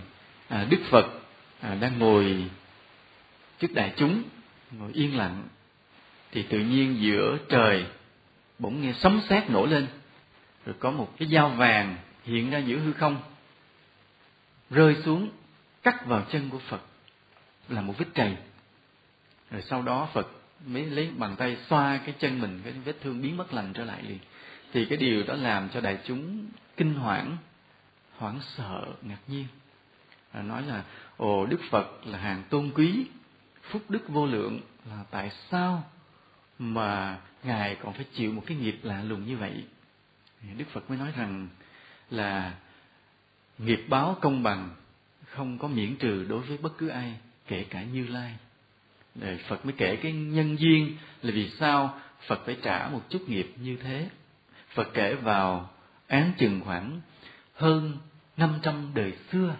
à, 0.47 0.65
đức 0.69 0.79
phật 0.89 1.05
à, 1.61 1.75
đang 1.75 1.99
ngồi 1.99 2.43
trước 3.59 3.73
đại 3.73 3.93
chúng 3.97 4.23
ngồi 4.71 4.91
yên 4.93 5.17
lặng 5.17 5.43
thì 6.31 6.43
tự 6.43 6.59
nhiên 6.59 6.97
giữa 7.01 7.37
trời 7.49 7.85
bỗng 8.59 8.81
nghe 8.81 8.93
sấm 8.93 9.21
sét 9.29 9.49
nổi 9.49 9.67
lên 9.67 9.87
rồi 10.65 10.75
có 10.79 10.91
một 10.91 11.13
cái 11.17 11.27
dao 11.27 11.49
vàng 11.49 11.97
hiện 12.25 12.49
ra 12.49 12.57
giữa 12.57 12.77
hư 12.77 12.93
không, 12.93 13.17
rơi 14.69 14.95
xuống, 15.05 15.29
cắt 15.83 16.05
vào 16.05 16.25
chân 16.31 16.49
của 16.49 16.59
phật, 16.59 16.81
là 17.69 17.81
một 17.81 17.93
vết 17.97 18.05
trầy. 18.13 18.37
Rồi 19.51 19.61
sau 19.61 19.81
đó 19.81 20.09
phật 20.13 20.27
mới 20.65 20.85
lấy 20.85 21.11
bàn 21.17 21.35
tay 21.35 21.57
xoa 21.69 21.97
cái 21.97 22.15
chân 22.19 22.41
mình, 22.41 22.61
cái 22.63 22.73
vết 22.73 22.95
thương 23.01 23.21
biến 23.21 23.37
mất 23.37 23.53
lành 23.53 23.73
trở 23.73 23.85
lại 23.85 24.03
liền. 24.03 24.19
Thì 24.73 24.85
cái 24.85 24.97
điều 24.97 25.23
đó 25.23 25.33
làm 25.33 25.69
cho 25.69 25.81
đại 25.81 25.99
chúng 26.05 26.45
kinh 26.77 26.93
hoảng 26.93 27.37
hoảng 28.17 28.39
sợ, 28.57 28.85
ngạc 29.01 29.19
nhiên. 29.27 29.45
Là 30.33 30.41
nói 30.41 30.63
là, 30.63 30.83
ồ, 31.17 31.45
đức 31.45 31.59
phật 31.69 32.07
là 32.07 32.17
hàng 32.17 32.43
tôn 32.49 32.71
quý, 32.75 33.05
phúc 33.61 33.81
đức 33.89 34.09
vô 34.09 34.25
lượng, 34.25 34.61
là 34.89 35.03
tại 35.11 35.31
sao 35.51 35.83
mà 36.59 37.19
ngài 37.43 37.75
còn 37.75 37.93
phải 37.93 38.05
chịu 38.13 38.31
một 38.31 38.43
cái 38.45 38.57
nghiệp 38.57 38.79
lạ 38.83 39.03
lùng 39.03 39.25
như 39.25 39.37
vậy? 39.37 39.63
Đức 40.57 40.65
phật 40.71 40.89
mới 40.89 40.97
nói 40.97 41.13
rằng 41.17 41.47
là 42.09 42.53
nghiệp 43.57 43.85
báo 43.89 44.17
công 44.21 44.43
bằng 44.43 44.69
không 45.25 45.57
có 45.57 45.67
miễn 45.67 45.95
trừ 45.95 46.25
đối 46.29 46.41
với 46.41 46.57
bất 46.57 46.77
cứ 46.77 46.87
ai 46.87 47.13
kể 47.47 47.65
cả 47.69 47.83
như 47.83 48.07
lai. 48.07 48.35
Rồi 49.21 49.39
phật 49.47 49.65
mới 49.65 49.73
kể 49.77 49.95
cái 49.95 50.11
nhân 50.11 50.59
duyên 50.59 50.97
là 51.21 51.31
vì 51.33 51.49
sao 51.49 51.99
phật 52.27 52.45
phải 52.45 52.57
trả 52.61 52.89
một 52.89 53.01
chút 53.09 53.29
nghiệp 53.29 53.53
như 53.55 53.77
thế. 53.83 54.09
Phật 54.73 54.87
kể 54.93 55.15
vào 55.15 55.69
án 56.07 56.31
chừng 56.37 56.61
khoảng 56.65 57.01
hơn 57.53 57.97
500 58.37 58.91
đời 58.93 59.13
xưa. 59.31 59.55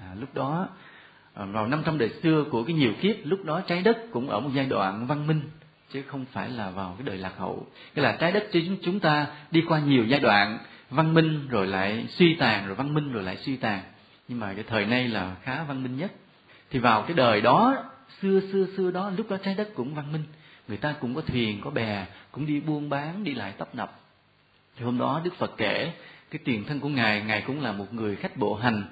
À, 0.00 0.14
lúc 0.20 0.34
đó 0.34 0.68
à, 1.34 1.44
vào 1.44 1.66
500 1.66 1.98
đời 1.98 2.10
xưa 2.22 2.44
của 2.50 2.64
cái 2.64 2.74
nhiều 2.74 2.92
kiếp 3.00 3.16
lúc 3.24 3.44
đó 3.44 3.60
trái 3.60 3.82
đất 3.82 3.98
cũng 4.12 4.30
ở 4.30 4.40
một 4.40 4.50
giai 4.54 4.66
đoạn 4.66 5.06
văn 5.06 5.26
minh 5.26 5.42
chứ 5.92 6.02
không 6.02 6.24
phải 6.32 6.50
là 6.50 6.70
vào 6.70 6.94
cái 6.98 7.06
đời 7.06 7.18
lạc 7.18 7.32
hậu. 7.36 7.66
Cái 7.94 8.04
là 8.04 8.16
trái 8.20 8.32
đất 8.32 8.48
chúng 8.52 8.76
chúng 8.82 9.00
ta 9.00 9.26
đi 9.50 9.62
qua 9.68 9.80
nhiều 9.80 10.04
giai 10.04 10.20
đoạn 10.20 10.58
văn 10.90 11.14
minh 11.14 11.48
rồi 11.48 11.66
lại 11.66 12.06
suy 12.10 12.34
tàn 12.34 12.66
rồi 12.66 12.74
văn 12.74 12.94
minh 12.94 13.12
rồi 13.12 13.22
lại 13.22 13.36
suy 13.36 13.56
tàn. 13.56 13.82
Nhưng 14.28 14.40
mà 14.40 14.54
cái 14.54 14.64
thời 14.68 14.86
nay 14.86 15.08
là 15.08 15.36
khá 15.42 15.64
văn 15.64 15.82
minh 15.82 15.96
nhất. 15.96 16.12
Thì 16.70 16.78
vào 16.78 17.02
cái 17.02 17.16
đời 17.16 17.40
đó 17.40 17.84
xưa 18.20 18.40
xưa 18.52 18.66
xưa 18.76 18.90
đó 18.90 19.10
lúc 19.16 19.30
đó 19.30 19.36
trái 19.44 19.54
đất 19.54 19.68
cũng 19.74 19.94
văn 19.94 20.12
minh. 20.12 20.24
Người 20.68 20.76
ta 20.76 20.94
cũng 21.00 21.14
có 21.14 21.20
thuyền 21.20 21.60
có 21.64 21.70
bè 21.70 22.06
cũng 22.32 22.46
đi 22.46 22.60
buôn 22.60 22.88
bán 22.88 23.24
đi 23.24 23.34
lại 23.34 23.52
tấp 23.58 23.74
nập. 23.74 24.00
Thì 24.76 24.84
hôm 24.84 24.98
đó 24.98 25.20
đức 25.24 25.34
phật 25.34 25.54
kể 25.56 25.92
cái 26.30 26.38
tiền 26.44 26.64
thân 26.64 26.80
của 26.80 26.88
ngài 26.88 27.22
ngài 27.22 27.42
cũng 27.46 27.60
là 27.60 27.72
một 27.72 27.94
người 27.94 28.16
khách 28.16 28.36
bộ 28.36 28.54
hành. 28.54 28.84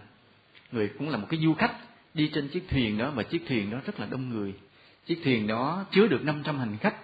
Người 0.73 0.91
cũng 0.99 1.09
là 1.09 1.17
một 1.17 1.27
cái 1.31 1.41
du 1.41 1.55
khách 1.55 1.73
đi 2.15 2.31
trên 2.35 2.49
chiếc 2.49 2.69
thuyền 2.69 2.99
đó 2.99 3.11
và 3.11 3.23
chiếc 3.23 3.43
thuyền 3.49 3.71
đó 3.71 3.79
rất 3.87 4.01
là 4.01 4.07
đông 4.11 4.29
người. 4.29 4.55
Chiếc 5.07 5.21
thuyền 5.25 5.47
đó 5.47 5.85
chứa 5.91 6.07
được 6.07 6.25
500 6.25 6.59
hành 6.59 6.77
khách. 6.81 6.95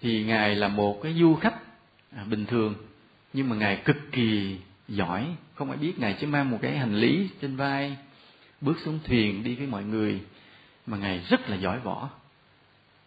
Thì 0.00 0.24
ngài 0.24 0.54
là 0.54 0.68
một 0.68 1.00
cái 1.02 1.14
du 1.14 1.34
khách 1.34 1.54
à, 2.16 2.24
bình 2.24 2.46
thường 2.46 2.74
nhưng 3.32 3.48
mà 3.48 3.56
ngài 3.56 3.76
cực 3.84 3.96
kỳ 4.12 4.56
giỏi. 4.88 5.26
Không 5.54 5.70
ai 5.70 5.78
biết 5.78 5.98
ngài 5.98 6.16
chỉ 6.20 6.26
mang 6.26 6.50
một 6.50 6.58
cái 6.62 6.78
hành 6.78 6.94
lý 6.94 7.28
trên 7.40 7.56
vai, 7.56 7.96
bước 8.60 8.78
xuống 8.84 8.98
thuyền 9.04 9.44
đi 9.44 9.54
với 9.54 9.66
mọi 9.66 9.84
người. 9.84 10.20
Mà 10.86 10.96
ngài 10.96 11.18
rất 11.18 11.48
là 11.50 11.56
giỏi 11.56 11.80
võ. 11.80 12.08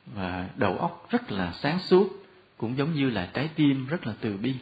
Và 0.06 0.50
đầu 0.56 0.78
óc 0.78 1.08
rất 1.10 1.32
là 1.32 1.54
sáng 1.62 1.80
suốt, 1.80 2.26
cũng 2.58 2.78
giống 2.78 2.94
như 2.94 3.10
là 3.10 3.30
trái 3.34 3.50
tim 3.56 3.86
rất 3.88 4.08
là 4.08 4.14
từ 4.22 4.38
bi. 4.38 4.54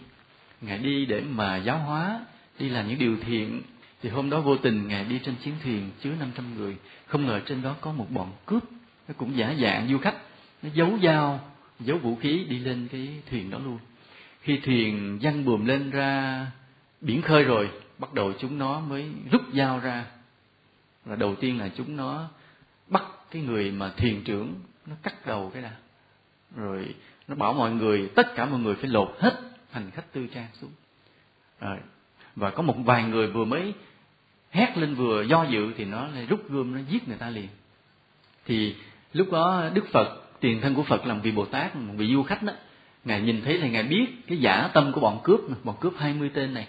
Ngài 0.61 0.77
đi 0.77 1.05
để 1.05 1.21
mà 1.21 1.57
giáo 1.57 1.79
hóa, 1.79 2.25
đi 2.59 2.69
làm 2.69 2.87
những 2.87 2.99
điều 2.99 3.17
thiện. 3.17 3.61
Thì 4.01 4.09
hôm 4.09 4.29
đó 4.29 4.41
vô 4.41 4.57
tình 4.57 4.87
ngài 4.87 5.03
đi 5.03 5.19
trên 5.19 5.35
chiến 5.35 5.53
thuyền 5.63 5.89
chứa 6.01 6.11
500 6.19 6.57
người. 6.57 6.77
Không 7.07 7.25
ngờ 7.25 7.41
trên 7.45 7.61
đó 7.61 7.75
có 7.81 7.91
một 7.91 8.07
bọn 8.09 8.31
cướp. 8.45 8.63
Nó 9.07 9.13
cũng 9.17 9.37
giả 9.37 9.55
dạng 9.61 9.87
du 9.87 9.97
khách. 9.97 10.15
Nó 10.61 10.69
giấu 10.73 10.97
dao, 11.03 11.39
giấu 11.79 11.97
vũ 11.97 12.15
khí 12.15 12.45
đi 12.49 12.59
lên 12.59 12.87
cái 12.91 13.07
thuyền 13.29 13.49
đó 13.49 13.59
luôn 13.65 13.79
khi 14.47 14.59
thuyền 14.63 15.19
văng 15.21 15.45
buồm 15.45 15.65
lên 15.65 15.91
ra, 15.91 16.45
biển 17.01 17.21
khơi 17.21 17.43
rồi, 17.43 17.69
bắt 17.97 18.13
đầu 18.13 18.33
chúng 18.39 18.57
nó 18.57 18.79
mới 18.79 19.11
rút 19.31 19.41
dao 19.53 19.79
ra. 19.79 20.05
Là 21.05 21.15
đầu 21.15 21.35
tiên 21.35 21.59
là 21.59 21.69
chúng 21.77 21.95
nó 21.95 22.29
bắt 22.87 23.03
cái 23.31 23.41
người 23.41 23.71
mà 23.71 23.93
thuyền 23.97 24.23
trưởng, 24.23 24.53
nó 24.85 24.95
cắt 25.03 25.25
đầu 25.25 25.51
cái 25.53 25.61
đã. 25.61 25.71
Rồi 26.55 26.95
nó 27.27 27.35
bảo 27.35 27.53
mọi 27.53 27.71
người, 27.71 28.09
tất 28.15 28.35
cả 28.35 28.45
mọi 28.45 28.59
người 28.59 28.75
phải 28.75 28.89
lột 28.89 29.15
hết 29.19 29.41
hành 29.71 29.91
khách 29.91 30.13
tư 30.13 30.27
trang 30.33 30.47
xuống. 30.61 30.71
Rồi, 31.59 31.77
và 32.35 32.49
có 32.49 32.63
một 32.63 32.75
vài 32.85 33.03
người 33.03 33.27
vừa 33.27 33.45
mới 33.45 33.73
hét 34.51 34.77
lên 34.77 34.95
vừa 34.95 35.21
do 35.21 35.43
dự 35.43 35.73
thì 35.77 35.85
nó 35.85 36.07
lại 36.07 36.25
rút 36.25 36.49
gươm, 36.49 36.73
nó 36.73 36.79
giết 36.89 37.07
người 37.07 37.17
ta 37.17 37.29
liền. 37.29 37.49
Thì 38.45 38.75
lúc 39.13 39.31
đó 39.31 39.69
đức 39.73 39.85
phật, 39.91 40.21
tiền 40.39 40.61
thân 40.61 40.75
của 40.75 40.83
phật 40.83 41.05
làm 41.05 41.21
vị 41.21 41.31
bồ 41.31 41.45
tát, 41.45 41.75
một 41.75 41.93
vị 41.97 42.13
du 42.13 42.23
khách 42.23 42.43
đó 42.43 42.53
ngài 43.07 43.21
nhìn 43.21 43.41
thấy 43.41 43.57
là 43.57 43.67
ngài 43.67 43.83
biết 43.83 44.07
cái 44.27 44.37
giả 44.37 44.69
tâm 44.73 44.91
của 44.91 45.01
bọn 45.01 45.19
cướp 45.23 45.39
bọn 45.63 45.75
cướp 45.79 45.93
20 45.97 46.31
tên 46.33 46.53
này. 46.53 46.67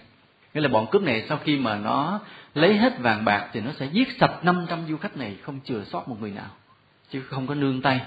Nghĩa 0.55 0.61
là 0.61 0.69
bọn 0.69 0.87
cướp 0.91 1.03
này 1.03 1.25
sau 1.29 1.39
khi 1.45 1.57
mà 1.57 1.77
nó 1.77 2.21
lấy 2.55 2.77
hết 2.77 2.99
vàng 2.99 3.25
bạc 3.25 3.49
thì 3.53 3.61
nó 3.61 3.71
sẽ 3.79 3.87
giết 3.93 4.09
sạch 4.21 4.45
500 4.45 4.79
du 4.89 4.97
khách 4.97 5.17
này 5.17 5.37
không 5.43 5.61
chừa 5.65 5.85
sót 5.85 6.09
một 6.09 6.17
người 6.21 6.31
nào 6.31 6.51
chứ 7.11 7.21
không 7.21 7.47
có 7.47 7.55
nương 7.55 7.83
tay. 7.83 8.01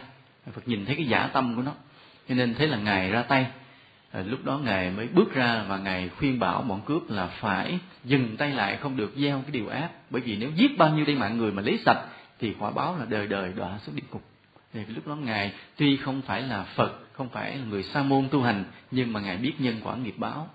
Phật 0.53 0.67
nhìn 0.67 0.85
thấy 0.85 0.95
cái 0.95 1.05
giả 1.05 1.29
tâm 1.33 1.55
của 1.55 1.61
nó 1.61 1.71
cho 2.29 2.35
nên 2.35 2.55
thấy 2.55 2.67
là 2.67 2.77
ngài 2.77 3.11
ra 3.11 3.21
tay. 3.21 3.47
À, 4.11 4.23
lúc 4.27 4.45
đó 4.45 4.57
ngài 4.57 4.89
mới 4.89 5.07
bước 5.07 5.33
ra 5.33 5.63
và 5.67 5.77
ngài 5.77 6.09
khuyên 6.09 6.39
bảo 6.39 6.61
bọn 6.61 6.81
cướp 6.85 7.09
là 7.09 7.27
phải 7.27 7.79
dừng 8.03 8.37
tay 8.37 8.51
lại 8.51 8.77
không 8.77 8.97
được 8.97 9.13
gieo 9.15 9.41
cái 9.41 9.51
điều 9.51 9.67
ác. 9.67 9.89
Bởi 10.09 10.21
vì 10.21 10.37
nếu 10.37 10.51
giết 10.55 10.77
bao 10.77 10.89
nhiêu 10.89 11.05
đây 11.05 11.15
mạng 11.15 11.37
người 11.37 11.51
mà 11.51 11.61
lấy 11.61 11.79
sạch 11.85 12.01
thì 12.39 12.55
quả 12.59 12.71
báo 12.71 12.97
là 12.99 13.05
đời 13.09 13.27
đời 13.27 13.53
đọa 13.55 13.77
xuống 13.85 13.95
địa 13.95 14.03
ngục 14.11 14.30
thì 14.73 14.85
lúc 14.95 15.07
đó 15.07 15.15
ngài 15.15 15.53
tuy 15.77 15.97
không 15.97 16.21
phải 16.21 16.41
là 16.41 16.63
phật, 16.63 16.99
không 17.13 17.29
phải 17.29 17.57
là 17.57 17.65
người 17.65 17.83
sa 17.83 18.03
môn 18.03 18.27
tu 18.31 18.41
hành, 18.41 18.63
nhưng 18.91 19.13
mà 19.13 19.19
ngài 19.19 19.37
biết 19.37 19.53
nhân 19.59 19.75
quả 19.83 19.95
nghiệp 19.95 20.15
báo. 20.17 20.49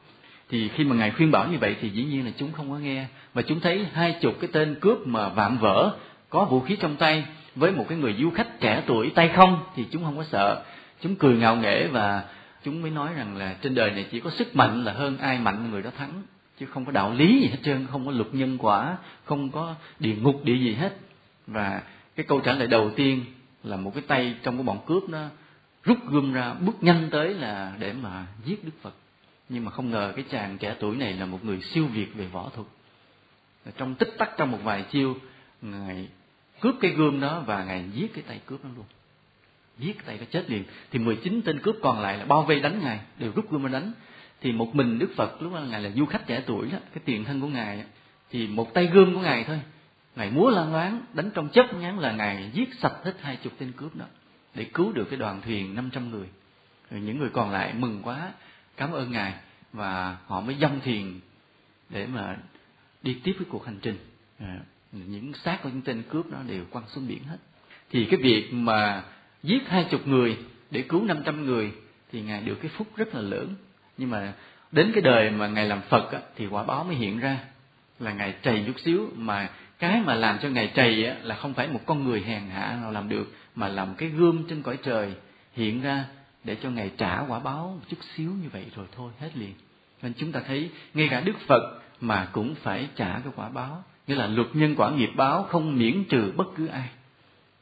Thì 0.49 0.69
khi 0.69 0.85
mà 0.85 0.97
ngài 0.97 1.11
khuyên 1.11 1.31
bảo 1.31 1.49
như 1.49 1.59
vậy 1.59 1.77
thì 1.81 1.91
dĩ 1.91 2.05
nhiên 2.05 2.25
là 2.25 2.33
chúng 2.37 2.53
không 2.53 2.71
có 2.71 2.79
nghe. 2.79 3.07
Và 3.35 3.43
chúng 3.43 3.61
thấy 3.61 3.87
hai 3.93 4.13
chục 4.21 4.35
cái 4.41 4.51
tên 4.53 4.75
cướp 4.81 5.07
mà 5.07 5.29
vạm 5.29 5.59
vỡ, 5.59 5.97
có 6.31 6.45
vũ 6.45 6.61
khí 6.61 6.77
trong 6.77 6.97
tay, 6.97 7.25
với 7.55 7.73
một 7.73 7.85
cái 7.89 7.99
người 7.99 8.15
du 8.19 8.31
khách 8.31 8.61
trẻ 8.61 8.83
tuổi 8.87 9.11
tay 9.15 9.29
không 9.29 9.65
thì 9.77 9.85
chúng 9.91 10.05
không 10.05 10.17
có 10.17 10.25
sợ. 10.25 10.65
Chúng 11.01 11.17
cười 11.17 11.37
ngạo 11.37 11.57
nghễ 11.57 11.87
và 11.87 12.25
chúng 12.65 12.83
mới 12.83 12.91
nói 12.91 13.11
rằng 13.17 13.37
là 13.37 13.57
trên 13.63 13.75
đời 13.75 13.91
này 13.91 14.07
chỉ 14.11 14.21
có 14.21 14.31
sức 14.31 14.57
mạnh 14.57 14.85
là 14.85 14.93
hơn 14.93 15.19
ai 15.19 15.39
mạnh 15.39 15.71
người 15.71 15.83
đó 15.83 15.91
thắng, 15.99 16.23
chứ 16.61 16.67
không 16.67 16.85
có 16.85 16.93
đạo 16.93 17.13
lý 17.13 17.41
gì 17.41 17.49
hết 17.49 17.59
trơn, 17.63 17.87
không 17.91 18.07
có 18.07 18.13
luật 18.13 18.35
nhân 18.35 18.59
quả, 18.59 18.97
không 19.25 19.51
có 19.51 19.75
địa 20.01 20.15
ngục 20.15 20.45
địa 20.45 20.57
gì 20.57 20.75
hết. 20.75 20.97
Và 21.47 21.83
cái 22.17 22.27
câu 22.29 22.41
trả 22.41 22.53
lời 22.53 22.69
đầu 22.69 22.91
tiên 22.97 23.25
là 23.67 23.77
một 23.77 23.95
cái 23.95 24.03
tay 24.07 24.35
trong 24.43 24.57
cái 24.57 24.65
bọn 24.65 24.79
cướp 24.87 25.09
nó 25.09 25.29
rút 25.85 25.99
gươm 26.09 26.33
ra, 26.33 26.55
bước 26.55 26.83
nhanh 26.83 27.09
tới 27.11 27.35
là 27.35 27.77
để 27.79 27.93
mà 27.93 28.27
giết 28.45 28.65
đức 28.65 28.73
phật. 28.83 28.95
Nhưng 29.49 29.65
mà 29.65 29.71
không 29.71 29.91
ngờ 29.91 30.13
cái 30.17 30.25
chàng 30.31 30.59
trẻ 30.59 30.77
tuổi 30.81 30.97
này 30.97 31.13
là 31.13 31.27
một 31.27 31.45
người 31.45 31.61
siêu 31.61 31.87
việt 31.87 32.15
về 32.15 32.27
võ 32.27 32.51
thuật. 32.55 32.67
Trong 33.77 33.95
tích 33.95 34.15
tắc 34.19 34.31
trong 34.37 34.51
một 34.51 34.59
vài 34.63 34.83
chiêu, 34.83 35.17
ngài 35.63 36.09
cướp 36.61 36.75
cái 36.81 36.91
gươm 36.91 37.21
đó 37.21 37.43
và 37.47 37.65
ngài 37.65 37.85
giết 37.95 38.15
cái 38.15 38.25
tay 38.27 38.41
cướp 38.47 38.65
đó 38.65 38.71
luôn. 38.77 38.85
Giết 39.79 40.07
tay 40.07 40.19
nó 40.19 40.25
chết 40.31 40.51
liền. 40.51 40.65
Thì 40.91 40.99
19 40.99 41.43
tên 41.45 41.59
cướp 41.59 41.77
còn 41.83 42.01
lại 42.01 42.19
là 42.19 42.25
bao 42.25 42.43
vây 42.43 42.61
đánh 42.61 42.81
ngài, 42.85 43.01
đều 43.19 43.33
rút 43.35 43.51
gươm 43.51 43.63
ra 43.63 43.69
đánh. 43.69 43.93
Thì 44.41 44.53
một 44.53 44.75
mình 44.75 44.99
đức 44.99 45.11
phật, 45.17 45.43
lúc 45.43 45.53
đó 45.55 45.61
ngài 45.61 45.83
là 45.83 45.91
du 45.91 46.07
khách 46.07 46.27
trẻ 46.27 46.43
tuổi 46.47 46.69
đó, 46.71 46.79
cái 46.95 47.03
tiền 47.05 47.25
thân 47.25 47.41
của 47.41 47.47
ngài 47.47 47.85
thì 48.31 48.47
một 48.47 48.75
tay 48.75 48.87
gươm 48.87 49.15
của 49.15 49.21
ngài 49.21 49.45
thôi 49.45 49.61
ngài 50.17 50.31
múa 50.31 50.51
lan 50.51 50.73
loáng 50.73 51.03
đánh 51.15 51.31
trong 51.35 51.49
chớp 51.49 51.75
nhán 51.75 51.97
là 51.97 52.13
ngài 52.13 52.51
giết 52.53 52.69
sạch 52.81 52.95
hết 53.05 53.15
hai 53.21 53.37
chục 53.37 53.53
tên 53.59 53.73
cướp 53.73 53.97
đó 53.97 54.07
để 54.55 54.65
cứu 54.65 54.93
được 54.93 55.05
cái 55.11 55.19
đoàn 55.19 55.41
thuyền 55.45 55.75
500 55.75 56.11
người. 56.11 56.29
Rồi 56.91 57.01
những 57.01 57.19
người 57.19 57.31
còn 57.33 57.51
lại 57.51 57.75
mừng 57.75 58.03
quá 58.03 58.33
cảm 58.77 58.93
ơn 58.93 59.13
ngài 59.13 59.35
và 59.73 60.17
họ 60.27 60.41
mới 60.41 60.55
dâng 60.55 60.81
thuyền 60.85 61.21
để 61.89 62.07
mà 62.07 62.37
đi 63.03 63.21
tiếp 63.25 63.33
với 63.39 63.47
cuộc 63.51 63.67
hành 63.67 63.79
trình. 63.83 63.99
À, 64.39 64.61
những 64.93 65.33
xác 65.45 65.59
của 65.63 65.69
những 65.69 65.83
tên 65.83 66.03
cướp 66.11 66.31
đó 66.31 66.39
đều 66.47 66.65
quăng 66.65 66.89
xuống 66.89 67.09
biển 67.09 67.25
hết. 67.25 67.39
Thì 67.91 68.05
cái 68.05 68.21
việc 68.23 68.53
mà 68.53 69.03
giết 69.43 69.69
hai 69.69 69.87
chục 69.91 70.07
người 70.07 70.39
để 70.71 70.83
cứu 70.83 71.05
500 71.05 71.45
người 71.45 71.73
thì 72.13 72.23
ngài 72.23 72.43
được 72.43 72.59
cái 72.63 72.71
phúc 72.77 72.87
rất 72.97 73.15
là 73.15 73.21
lớn. 73.21 73.55
Nhưng 73.99 74.11
mà 74.11 74.33
đến 74.73 74.91
cái 74.95 75.03
đời 75.03 75.31
mà 75.31 75.49
ngài 75.49 75.69
làm 75.69 75.81
phật 75.89 76.13
á, 76.13 76.21
thì 76.37 76.47
quả 76.47 76.65
báo 76.65 76.85
mới 76.85 76.97
hiện 76.97 77.19
ra 77.19 77.39
là 77.99 78.13
ngài 78.13 78.35
trầy 78.43 78.65
chút 78.67 78.81
xíu 78.81 79.09
mà 79.17 79.51
cái 79.79 80.01
mà 80.01 80.15
làm 80.15 80.39
cho 80.43 80.49
ngài 80.49 80.73
trầy 80.75 81.07
á, 81.07 81.17
là 81.23 81.35
không 81.35 81.55
phải 81.55 81.69
một 81.69 81.81
con 81.87 82.05
người 82.05 82.21
hèn 82.21 82.43
hạ 82.49 82.79
nào 82.83 82.93
làm 82.93 83.09
được 83.09 83.35
mà 83.55 83.69
làm 83.69 83.95
cái 83.95 84.09
gươm 84.09 84.45
trên 84.49 84.63
cõi 84.63 84.79
trời 84.83 85.13
hiện 85.53 85.83
ra 85.83 86.05
để 86.45 86.57
cho 86.63 86.71
ngài 86.71 86.91
trả 86.97 87.21
quả 87.21 87.39
báo 87.39 87.79
một 87.81 87.85
chút 87.89 87.97
xíu 88.17 88.31
như 88.43 88.49
vậy 88.53 88.65
rồi 88.77 88.87
thôi 88.97 89.13
hết 89.21 89.31
liền. 89.35 89.55
Nên 90.03 90.13
chúng 90.17 90.33
ta 90.33 90.41
thấy 90.47 90.71
ngay 90.95 91.09
cả 91.11 91.21
đức 91.21 91.37
phật 91.47 91.81
mà 92.01 92.29
cũng 92.33 92.55
phải 92.55 92.89
trả 92.97 93.19
cái 93.19 93.33
quả 93.37 93.49
báo. 93.49 93.85
Nghĩa 94.07 94.15
là 94.15 94.27
luật 94.27 94.49
nhân 94.53 94.75
quả 94.77 94.91
nghiệp 94.91 95.11
báo 95.17 95.43
không 95.43 95.77
miễn 95.79 96.05
trừ 96.05 96.33
bất 96.37 96.47
cứ 96.57 96.67
ai. 96.67 96.89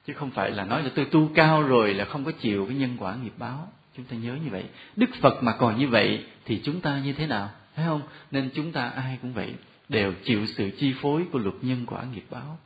Chứ 0.07 0.13
không 0.13 0.31
phải 0.31 0.51
là 0.51 0.65
nói 0.65 0.83
là 0.83 0.91
tôi 0.95 1.05
tu 1.05 1.31
cao 1.35 1.63
rồi 1.63 1.95
là 1.95 2.05
không 2.05 2.25
có 2.25 2.33
chịu 2.33 2.67
cái 2.67 2.77
nhân 2.77 2.97
quả 2.99 3.17
nghiệp 3.23 3.33
báo. 3.39 3.69
Chúng 3.97 4.05
ta 4.05 4.17
nhớ 4.17 4.35
như 4.45 4.51
vậy. 4.51 4.65
Đức 4.97 5.11
phật 5.21 5.43
mà 5.43 5.53
còn 5.53 5.79
như 5.79 5.89
vậy 5.89 6.25
thì 6.45 6.61
chúng 6.65 6.81
ta 6.81 6.99
như 6.99 7.13
thế 7.13 7.27
nào? 7.27 7.51
Thấy 7.77 7.87
không? 7.87 8.03
Nên 8.31 8.51
chúng 8.55 8.73
ta 8.73 8.89
ai 8.89 9.19
cũng 9.23 9.33
vậy 9.33 9.55
đều 9.89 10.13
chịu 10.25 10.47
sự 10.47 10.71
chi 10.79 10.95
phối 11.01 11.25
của 11.33 11.39
luật 11.39 11.55
nhân 11.63 11.85
quả 11.87 12.05
nghiệp 12.15 12.25
báo. 12.31 12.59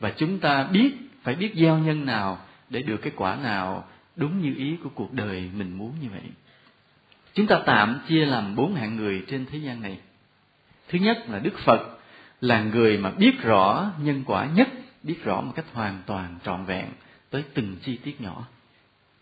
Và 0.00 0.12
chúng 0.16 0.38
ta 0.38 0.64
biết, 0.64 0.90
phải 1.22 1.34
biết 1.34 1.52
gieo 1.54 1.78
nhân 1.78 2.06
nào 2.06 2.38
để 2.70 2.82
được 2.82 2.96
cái 2.96 3.12
quả 3.16 3.36
nào 3.36 3.88
đúng 4.16 4.42
như 4.42 4.54
ý 4.56 4.76
của 4.82 4.88
cuộc 4.94 5.12
đời 5.12 5.50
mình 5.56 5.78
muốn 5.78 5.92
như 6.02 6.08
vậy. 6.10 6.30
Chúng 7.34 7.46
ta 7.46 7.60
tạm 7.66 8.00
chia 8.08 8.26
làm 8.26 8.56
bốn 8.56 8.74
hạng 8.74 8.96
người 8.96 9.24
trên 9.28 9.46
thế 9.46 9.58
gian 9.58 9.80
này. 9.80 9.98
Thứ 10.88 10.98
nhất 10.98 11.24
là 11.28 11.38
đức 11.38 11.58
phật, 11.64 11.98
là 12.40 12.62
người 12.62 12.98
mà 12.98 13.10
biết 13.10 13.42
rõ 13.42 13.90
nhân 13.98 14.22
quả 14.26 14.46
nhất, 14.46 14.68
biết 15.02 15.24
rõ 15.24 15.40
một 15.40 15.52
cách 15.54 15.64
hoàn 15.72 16.02
toàn, 16.06 16.38
trọn 16.44 16.64
vẹn 16.64 16.86
tới 17.30 17.42
từng 17.54 17.76
chi 17.82 17.96
tiết 17.96 18.20
nhỏ. 18.20 18.46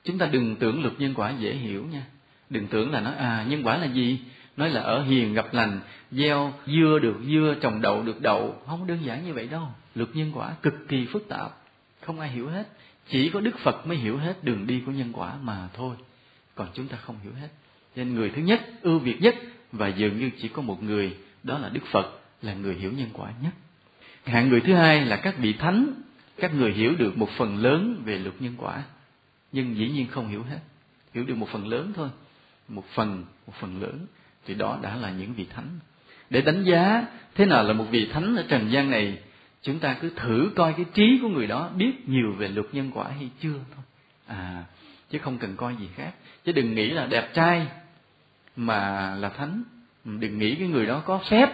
Chúng 0.05 0.19
ta 0.19 0.27
đừng 0.27 0.57
tưởng 0.57 0.83
luật 0.83 1.01
nhân 1.01 1.15
quả 1.15 1.31
dễ 1.31 1.55
hiểu 1.55 1.87
nha. 1.93 2.03
Đừng 2.51 2.67
tưởng 2.67 2.91
là 2.91 3.01
nó 3.01 3.11
à 3.11 3.45
nhân 3.49 3.63
quả 3.63 3.77
là 3.77 3.87
gì? 3.87 4.19
Nói 4.57 4.71
là 4.71 4.81
ở 4.81 5.03
hiền 5.03 5.35
gặp 5.35 5.55
lành, 5.55 5.81
gieo, 6.11 6.53
dưa 6.67 6.99
được 7.03 7.17
dưa, 7.27 7.55
trồng 7.61 7.83
đậu 7.83 8.03
được 8.03 8.21
đậu. 8.21 8.63
Không 8.67 8.87
đơn 8.87 8.99
giản 9.05 9.27
như 9.27 9.35
vậy 9.35 9.49
đâu. 9.49 9.69
Luật 9.95 10.17
nhân 10.17 10.33
quả 10.35 10.55
cực 10.63 10.89
kỳ 10.89 11.07
phức 11.07 11.29
tạp. 11.29 11.51
Không 12.01 12.21
ai 12.21 12.29
hiểu 12.29 12.49
hết. 12.49 12.69
Chỉ 13.09 13.31
có 13.31 13.41
đức 13.41 13.59
phật 13.59 13.87
mới 13.87 13.97
hiểu 13.97 14.19
hết 14.19 14.45
đường 14.45 14.67
đi 14.67 14.83
của 14.87 14.93
nhân 14.93 15.13
quả 15.13 15.35
mà 15.43 15.69
thôi. 15.75 15.97
Còn 16.55 16.69
chúng 16.75 16.89
ta 16.89 16.97
không 16.97 17.17
hiểu 17.23 17.33
hết. 17.41 17.49
Nên 17.97 18.15
người 18.15 18.31
thứ 18.31 18.43
nhất, 18.43 18.61
ưu 18.83 18.99
việt 18.99 19.23
nhất, 19.23 19.35
và 19.73 19.89
dường 19.89 20.19
như 20.19 20.31
chỉ 20.41 20.49
có 20.49 20.63
một 20.63 20.83
người, 20.83 21.17
đó 21.43 21.59
là 21.59 21.69
đức 21.69 21.81
phật, 21.93 22.21
là 22.43 22.55
người 22.55 22.75
hiểu 22.75 22.93
nhân 22.93 23.09
quả 23.13 23.33
nhất. 23.43 23.53
Hạng 24.25 24.49
người 24.49 24.61
thứ 24.61 24.75
hai 24.75 25.05
là 25.05 25.17
các 25.17 25.39
vị 25.39 25.53
thánh. 25.53 25.95
Các 26.37 26.55
người 26.55 26.73
hiểu 26.73 26.95
được 26.99 27.19
một 27.19 27.29
phần 27.37 27.57
lớn 27.57 28.03
về 28.05 28.19
luật 28.19 28.35
nhân 28.43 28.55
quả. 28.59 28.83
Nhưng 29.53 29.77
dĩ 29.77 29.89
nhiên 29.89 30.07
không 30.07 30.29
hiểu 30.29 30.43
hết. 30.43 30.59
Hiểu 31.15 31.25
được 31.25 31.35
một 31.35 31.49
phần 31.49 31.69
lớn 31.69 31.93
thôi. 31.97 32.09
Một 32.69 32.85
phần 32.95 33.25
một 33.47 33.53
phần 33.61 33.83
lớn 33.83 34.07
thì 34.47 34.55
đó 34.55 34.79
đã 34.83 34.97
là 34.97 35.11
những 35.11 35.35
vị 35.35 35.47
thánh. 35.55 35.69
Để 36.31 36.43
đánh 36.43 36.65
giá 36.65 37.07
thế 37.35 37.47
nào 37.47 37.65
là 37.65 37.73
một 37.73 37.87
vị 37.91 38.09
thánh 38.13 38.37
ở 38.37 38.45
trần 38.49 38.73
gian 38.73 38.91
này, 38.91 39.19
chúng 39.63 39.79
ta 39.79 39.97
cứ 40.01 40.11
thử 40.17 40.51
coi 40.57 40.73
cái 40.73 40.87
trí 40.95 41.19
của 41.23 41.29
người 41.29 41.47
đó 41.47 41.71
biết 41.77 42.09
nhiều 42.09 42.33
về 42.33 42.49
luật 42.49 42.67
nhân 42.73 42.91
quả 42.95 43.09
hay 43.09 43.31
chưa 43.41 43.55
thôi. 43.75 43.85
À 44.27 44.65
chứ 45.11 45.19
không 45.19 45.39
cần 45.39 45.57
coi 45.57 45.77
gì 45.77 45.89
khác. 45.95 46.13
Chứ 46.45 46.53
đừng 46.53 46.75
nghĩ 46.75 46.91
là 46.91 47.07
đẹp 47.07 47.35
trai 47.35 47.67
mà 48.57 49.15
là 49.15 49.29
thánh. 49.29 49.63
Đừng 50.05 50.39
nghĩ 50.39 50.55
cái 50.55 50.69
người 50.69 50.87
đó 50.87 51.03
có 51.05 51.19
phép 51.19 51.51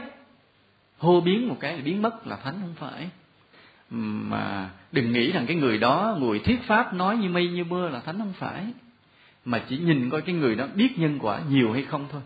hô 0.99 1.20
biến 1.20 1.49
một 1.49 1.57
cái 1.61 1.76
là 1.76 1.82
biến 1.84 2.03
mất 2.03 2.26
là 2.26 2.36
thánh, 2.36 2.55
không 2.61 2.74
phải. 2.76 3.09
Mà 3.91 4.70
đừng 4.93 5.12
nghĩ 5.12 5.32
rằng 5.32 5.47
cái 5.47 5.57
người 5.57 5.78
đó 5.78 6.16
ngồi 6.18 6.39
thuyết 6.39 6.62
pháp 6.62 6.95
nói 6.95 7.16
như 7.16 7.28
mây 7.28 7.49
như 7.49 7.64
mưa 7.64 7.89
là 7.89 8.01
thánh, 8.01 8.18
không 8.18 8.32
phải. 8.32 8.66
Mà 9.45 9.64
chỉ 9.68 9.78
nhìn 9.78 10.11
coi 10.11 10.20
cái 10.20 10.34
người 10.34 10.55
đó 10.55 10.66
biết 10.74 10.99
nhân 10.99 11.18
quả 11.20 11.41
nhiều 11.49 11.72
hay 11.72 11.82
không 11.82 12.07
thôi 12.12 12.22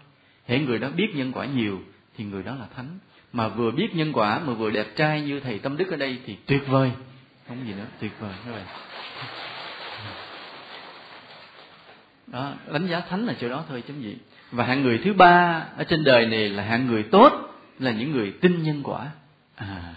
hễ 0.47 0.59
người 0.59 0.79
đó 0.79 0.89
biết 0.97 1.09
nhân 1.15 1.33
quả 1.33 1.47
nhiều 1.47 1.81
thì 2.17 2.25
người 2.25 2.43
đó 2.43 2.55
là 2.55 2.67
thánh. 2.77 2.99
Mà 3.33 3.49
vừa 3.49 3.71
biết 3.71 3.95
nhân 3.95 4.13
quả 4.13 4.39
mà 4.39 4.53
vừa 4.53 4.71
đẹp 4.71 4.87
trai 4.97 5.21
như 5.21 5.41
thầy 5.41 5.59
tâm 5.59 5.77
đức 5.77 5.91
ở 5.91 5.97
đây 5.97 6.19
thì 6.27 6.37
tuyệt 6.47 6.69
vời. 6.69 6.91
Không 7.49 7.67
gì 7.67 7.73
nữa 7.73 7.87
tuyệt 8.01 8.13
vời. 8.21 8.33
Các 8.47 8.53
bạn 8.53 8.67
đó 12.27 12.53
đánh 12.73 12.87
giá 12.87 13.01
thánh 13.01 13.27
là 13.27 13.35
chỗ 13.41 13.49
đó 13.49 13.65
thôi 13.69 13.83
chứ 13.89 13.95
gì. 14.01 14.17
Và 14.51 14.65
hạng 14.65 14.83
người 14.83 15.01
thứ 15.05 15.13
ba 15.13 15.67
ở 15.77 15.85
trên 15.85 16.05
đời 16.05 16.27
này 16.27 16.49
là 16.49 16.63
hạng 16.63 16.87
người 16.87 17.03
tốt 17.03 17.33
là 17.79 17.91
những 17.91 18.13
người 18.13 18.33
tin 18.41 18.63
nhân 18.63 18.81
quả. 18.85 19.11
À. 19.57 19.95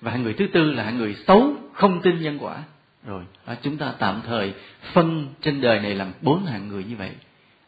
Và 0.00 0.10
hạng 0.10 0.22
người 0.22 0.34
thứ 0.34 0.46
tư 0.52 0.72
là 0.72 0.84
hạng 0.84 0.98
người 0.98 1.16
xấu 1.26 1.54
không 1.72 2.02
tin 2.02 2.22
nhân 2.22 2.38
quả. 2.40 2.62
Rồi 3.04 3.24
à, 3.44 3.56
chúng 3.62 3.76
ta 3.76 3.94
tạm 3.98 4.22
thời 4.26 4.54
phân 4.92 5.34
trên 5.40 5.60
đời 5.60 5.80
này 5.80 5.94
làm 5.94 6.12
bốn 6.22 6.46
hạng 6.46 6.68
người 6.68 6.84
như 6.84 6.96
vậy. 6.96 7.10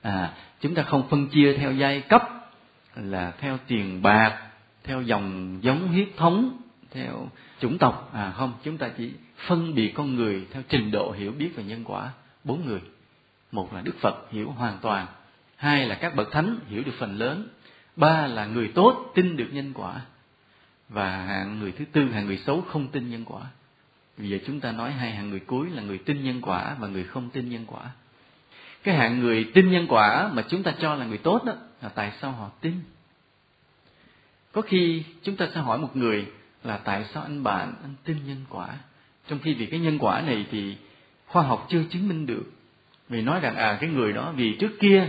À 0.03 0.33
chúng 0.61 0.75
ta 0.75 0.83
không 0.83 1.09
phân 1.09 1.29
chia 1.29 1.57
theo 1.57 1.73
giai 1.73 2.01
cấp, 2.01 2.23
là 2.95 3.33
theo 3.39 3.59
tiền 3.67 4.03
bạc, 4.03 4.51
theo 4.85 5.03
dòng 5.03 5.59
giống 5.63 5.89
huyết 5.89 6.09
thống, 6.17 6.61
theo 6.91 7.29
chủng 7.61 7.79
tộc. 7.79 8.11
À 8.15 8.33
không, 8.37 8.53
chúng 8.63 8.79
ta 8.79 8.89
chỉ 8.99 9.13
phân 9.47 9.75
biệt 9.75 9.93
con 9.95 10.15
người 10.15 10.47
theo 10.53 10.63
trình 10.69 10.91
độ 10.91 11.13
hiểu 11.13 11.33
biết 11.33 11.51
về 11.57 11.65
nhân 11.65 11.85
quả. 11.85 12.11
Bốn 12.45 12.67
người. 12.67 12.81
Một 13.53 13.75
là 13.75 13.81
đức 13.81 13.95
phật, 14.01 14.27
hiểu 14.31 14.51
hoàn 14.51 14.79
toàn. 14.83 15.07
Hai 15.57 15.87
là 15.87 15.95
các 15.95 16.17
bậc 16.17 16.31
thánh, 16.33 16.59
hiểu 16.69 16.83
được 16.87 16.93
phần 16.99 17.19
lớn. 17.19 17.49
Ba 17.97 18.27
là 18.27 18.47
người 18.47 18.69
tốt, 18.75 19.13
tin 19.15 19.37
được 19.37 19.49
nhân 19.53 19.73
quả. 19.75 20.01
Và 20.89 21.17
hạng 21.17 21.59
người 21.59 21.73
thứ 21.73 21.85
tư, 21.93 22.09
hạng 22.09 22.27
người 22.27 22.39
xấu 22.47 22.61
không 22.61 22.89
tin 22.89 23.11
nhân 23.11 23.25
quả. 23.25 23.41
Bây 24.19 24.29
giờ 24.29 24.39
chúng 24.47 24.61
ta 24.61 24.73
nói 24.73 24.93
hai 24.93 25.11
hạng 25.11 25.31
người 25.31 25.41
cuối 25.41 25.71
là 25.71 25.83
người 25.83 25.99
tin 25.99 26.25
nhân 26.25 26.41
quả 26.43 26.77
và 26.79 26.89
người 26.89 27.05
không 27.05 27.31
tin 27.31 27.49
nhân 27.49 27.65
quả 27.67 27.91
cái 28.83 28.95
hạng 28.95 29.21
người 29.21 29.45
tin 29.55 29.71
nhân 29.71 29.87
quả 29.89 30.31
mà 30.33 30.45
chúng 30.49 30.63
ta 30.63 30.75
cho 30.81 30.95
là 30.95 31.07
người 31.07 31.19
tốt 31.19 31.45
đó, 31.45 31.53
là 31.83 31.89
tại 31.89 32.13
sao 32.21 32.33
họ 32.33 32.51
tin? 32.61 32.75
Có 34.53 34.63
khi 34.63 35.03
chúng 35.23 35.37
ta 35.37 35.49
sẽ 35.55 35.61
hỏi 35.61 35.79
một 35.79 35.97
người 35.97 36.27
là 36.65 36.77
tại 36.77 37.05
sao 37.15 37.23
anh 37.23 37.43
bạn, 37.43 37.75
anh 37.83 37.95
tin 38.05 38.17
nhân 38.27 38.45
quả? 38.49 38.69
Trong 39.29 39.39
khi 39.39 39.55
vì 39.55 39.67
cái 39.67 39.81
nhân 39.81 39.99
quả 39.99 40.21
này 40.21 40.47
thì 40.51 40.77
khoa 41.27 41.43
học 41.43 41.67
chưa 41.71 41.83
chứng 41.91 42.09
minh 42.09 42.27
được. 42.27 42.53
Vì 43.09 43.23
nói 43.23 43.41
rằng 43.41 43.57
à 43.57 43.79
cái 43.81 43.91
người 43.91 44.13
đó 44.13 44.33
vì 44.37 44.57
trước 44.61 44.71
kia 44.81 45.09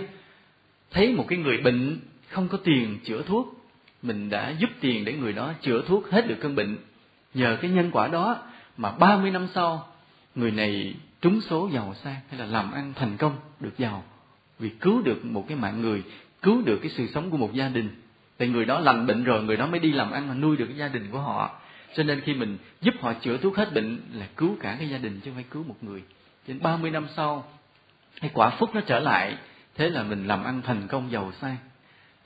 thấy 0.92 1.14
một 1.14 1.26
cái 1.28 1.38
người 1.40 1.58
bệnh 1.58 2.00
không 2.28 2.48
có 2.48 2.58
tiền 2.64 3.00
chữa 3.04 3.22
thuốc, 3.22 3.66
mình 4.02 4.30
đã 4.30 4.50
giúp 4.50 4.70
tiền 4.80 5.06
để 5.06 5.14
người 5.14 5.34
đó 5.34 5.54
chữa 5.62 5.82
thuốc 5.88 6.12
hết 6.12 6.28
được 6.28 6.38
cơn 6.42 6.56
bệnh. 6.56 6.78
Nhờ 7.34 7.58
cái 7.62 7.72
nhân 7.72 7.92
quả 7.92 8.08
đó 8.08 8.38
mà 8.78 8.92
30 8.92 9.32
năm 9.32 9.48
sau, 9.54 9.88
người 10.36 10.52
này 10.52 10.96
trúng 11.22 11.42
số 11.42 11.70
giàu 11.74 11.96
sang 12.04 12.16
hay 12.30 12.40
là 12.40 12.46
làm 12.46 12.72
ăn 12.72 12.94
thành 12.96 13.18
công 13.18 13.36
được 13.60 13.78
giàu. 13.78 14.04
Vì 14.60 14.70
cứu 14.70 15.02
được 15.02 15.26
một 15.26 15.46
cái 15.48 15.58
mạng 15.58 15.82
người, 15.82 16.04
cứu 16.42 16.62
được 16.62 16.80
cái 16.82 16.92
sự 16.92 17.08
sống 17.08 17.30
của 17.30 17.38
một 17.38 17.54
gia 17.54 17.70
đình, 17.70 17.90
thì 18.40 18.48
người 18.48 18.66
đó 18.66 18.80
lành 18.80 19.08
bệnh 19.08 19.24
rồi, 19.24 19.44
người 19.44 19.58
đó 19.58 19.68
mới 19.68 19.80
đi 19.80 19.92
làm 19.92 20.12
ăn 20.12 20.28
mà 20.28 20.34
nuôi 20.34 20.58
được 20.58 20.66
cái 20.66 20.78
gia 20.78 20.88
đình 20.88 21.08
của 21.12 21.20
họ. 21.20 21.60
Cho 21.96 22.04
nên 22.04 22.22
khi 22.22 22.34
mình 22.34 22.58
giúp 22.82 22.94
họ 23.00 23.14
chữa 23.14 23.38
thuốc 23.38 23.58
hết 23.58 23.74
bệnh 23.74 24.02
là 24.14 24.28
cứu 24.38 24.56
cả 24.60 24.76
cái 24.80 24.90
gia 24.90 24.98
đình 24.98 25.20
chứ 25.20 25.32
không 25.32 25.36
phải 25.36 25.46
cứu 25.52 25.64
một 25.64 25.76
người. 25.82 26.04
Trên 26.48 26.60
30 26.62 26.92
năm 26.92 27.08
sau, 27.16 27.52
cái 28.22 28.32
quả 28.34 28.50
phúc 28.50 28.70
nó 28.74 28.82
trở 28.82 29.00
lại. 29.00 29.38
Thế 29.76 29.90
là 29.90 30.04
mình 30.04 30.28
làm 30.28 30.44
ăn 30.44 30.62
thành 30.62 30.88
công 30.88 31.12
giàu 31.12 31.32
sang. 31.42 31.58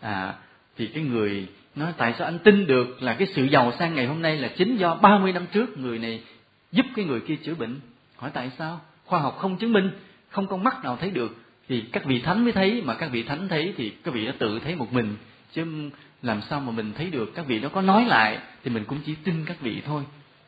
À 0.01 0.35
thì 0.77 0.87
cái 0.87 1.03
người 1.03 1.47
nói 1.75 1.93
tại 1.97 2.13
sao 2.17 2.27
anh 2.27 2.39
tin 2.39 2.67
được 2.67 3.03
là 3.03 3.13
cái 3.13 3.27
sự 3.27 3.43
giàu 3.43 3.71
sang 3.79 3.95
ngày 3.95 4.05
hôm 4.05 4.21
nay 4.21 4.37
là 4.37 4.47
chính 4.57 4.77
do 4.77 4.95
30 4.95 5.31
năm 5.31 5.45
trước 5.51 5.77
người 5.77 5.99
này 5.99 6.23
giúp 6.71 6.85
cái 6.95 7.05
người 7.05 7.19
kia 7.19 7.35
chữa 7.35 7.55
bệnh? 7.55 7.79
Hỏi 8.17 8.31
tại 8.33 8.51
sao? 8.57 8.81
Khoa 9.05 9.19
học 9.19 9.37
không 9.39 9.57
chứng 9.57 9.73
minh, 9.73 9.91
không 10.29 10.47
con 10.47 10.63
mắt 10.63 10.83
nào 10.83 10.97
thấy 10.97 11.11
được. 11.11 11.35
Thì 11.67 11.81
các 11.81 12.05
vị 12.05 12.21
thánh 12.21 12.43
mới 12.43 12.53
thấy, 12.53 12.81
mà 12.85 12.93
các 12.93 13.11
vị 13.11 13.23
thánh 13.23 13.47
thấy 13.47 13.73
thì 13.77 13.89
các 13.89 14.13
vị 14.13 14.25
đã 14.25 14.33
tự 14.39 14.59
thấy 14.59 14.75
một 14.75 14.93
mình. 14.93 15.15
Chứ 15.51 15.89
làm 16.21 16.41
sao 16.41 16.59
mà 16.59 16.71
mình 16.71 16.93
thấy 16.93 17.09
được? 17.09 17.31
Các 17.35 17.47
vị 17.47 17.59
đó 17.59 17.69
có 17.73 17.81
nói 17.81 18.05
lại 18.05 18.39
thì 18.63 18.71
mình 18.71 18.85
cũng 18.85 18.99
chỉ 19.05 19.15
tin 19.15 19.45
các 19.45 19.61
vị 19.61 19.81
thôi. 19.85 20.03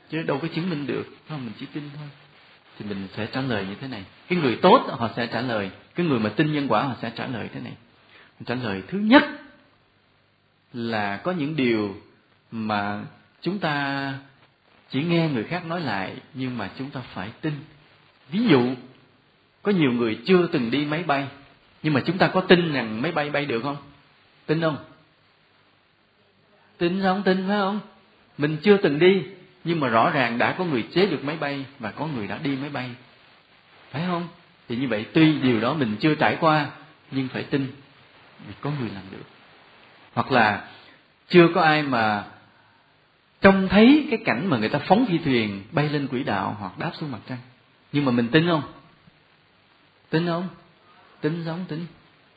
Chứ 0.09 0.23
đâu 0.23 0.39
có 0.41 0.47
chứng 0.47 0.69
minh 0.69 0.87
được. 0.87 1.05
Không, 1.29 1.45
mình 1.45 1.53
chỉ 1.59 1.65
tin 1.73 1.83
thôi. 1.97 2.07
Thì 2.79 2.85
mình 2.89 3.07
sẽ 3.15 3.25
trả 3.25 3.41
lời 3.41 3.65
như 3.65 3.75
thế 3.81 3.87
này. 3.87 4.03
Cái 4.27 4.39
người 4.39 4.55
tốt, 4.61 4.85
họ 4.89 5.09
sẽ 5.15 5.27
trả 5.27 5.41
lời. 5.41 5.71
Cái 5.95 6.05
người 6.05 6.19
mà 6.19 6.29
tin 6.29 6.53
nhân 6.53 6.67
quả, 6.67 6.83
họ 6.83 6.95
sẽ 7.01 7.11
trả 7.15 7.27
lời 7.27 7.49
thế 7.53 7.59
này. 7.59 7.73
Trả 8.45 8.55
lời 8.55 8.83
thứ 8.87 8.99
nhất 8.99 9.23
là 10.73 11.17
có 11.17 11.31
những 11.31 11.55
điều 11.55 11.95
mà 12.51 13.03
chúng 13.41 13.59
ta 13.59 14.13
chỉ 14.89 15.03
nghe 15.03 15.29
người 15.29 15.43
khác 15.43 15.65
nói 15.65 15.81
lại, 15.81 16.15
nhưng 16.33 16.57
mà 16.57 16.69
chúng 16.77 16.89
ta 16.89 17.01
phải 17.13 17.29
tin. 17.41 17.53
Ví 18.29 18.47
dụ, 18.47 18.75
có 19.61 19.71
nhiều 19.71 19.91
người 19.91 20.19
chưa 20.25 20.47
từng 20.47 20.71
đi 20.71 20.85
máy 20.85 21.03
bay, 21.03 21.27
nhưng 21.83 21.93
mà 21.93 22.01
chúng 22.05 22.17
ta 22.17 22.27
có 22.27 22.41
tin 22.41 22.73
rằng 22.73 23.01
máy 23.01 23.11
bay 23.11 23.29
bay 23.29 23.45
được 23.45 23.61
không? 23.63 23.77
Tin 24.45 24.61
không? 24.61 24.77
Tin 26.77 27.01
sao 27.01 27.13
không 27.13 27.23
tin, 27.23 27.47
phải 27.47 27.57
không? 27.57 27.79
Mình 28.37 28.57
chưa 28.63 28.77
từng 28.77 28.99
đi, 28.99 29.23
nhưng 29.63 29.79
mà 29.79 29.87
rõ 29.87 30.09
ràng 30.09 30.37
đã 30.37 30.55
có 30.57 30.65
người 30.65 30.85
chế 30.93 31.05
được 31.05 31.23
máy 31.23 31.37
bay 31.37 31.65
và 31.79 31.91
có 31.91 32.07
người 32.07 32.27
đã 32.27 32.37
đi 32.43 32.55
máy 32.55 32.69
bay. 32.69 32.89
Phải 33.91 34.03
không? 34.07 34.27
Thì 34.67 34.75
như 34.75 34.87
vậy, 34.87 35.05
tuy 35.13 35.39
điều 35.39 35.61
đó 35.61 35.73
mình 35.73 35.95
chưa 35.99 36.15
trải 36.15 36.37
qua, 36.39 36.69
nhưng 37.11 37.27
phải 37.27 37.43
tin 37.43 37.71
vì 38.47 38.53
có 38.61 38.71
người 38.79 38.89
làm 38.89 39.03
được. 39.11 39.23
Hoặc 40.13 40.31
là, 40.31 40.67
chưa 41.27 41.47
có 41.55 41.61
ai 41.61 41.83
mà 41.83 42.23
trông 43.41 43.67
thấy 43.69 44.07
cái 44.09 44.19
cảnh 44.25 44.49
mà 44.49 44.57
người 44.57 44.69
ta 44.69 44.79
phóng 44.79 45.05
phi 45.05 45.17
thuyền 45.17 45.63
bay 45.71 45.89
lên 45.89 46.07
quỹ 46.07 46.23
đạo 46.23 46.55
hoặc 46.59 46.79
đáp 46.79 46.91
xuống 46.93 47.11
mặt 47.11 47.19
trăng. 47.29 47.37
Nhưng 47.91 48.05
mà 48.05 48.11
mình 48.11 48.27
tin 48.31 48.47
không? 48.47 48.61
Tin 50.09 50.27
không? 50.27 50.47
Tin 51.21 51.43
giống 51.43 51.65
tin. 51.67 51.85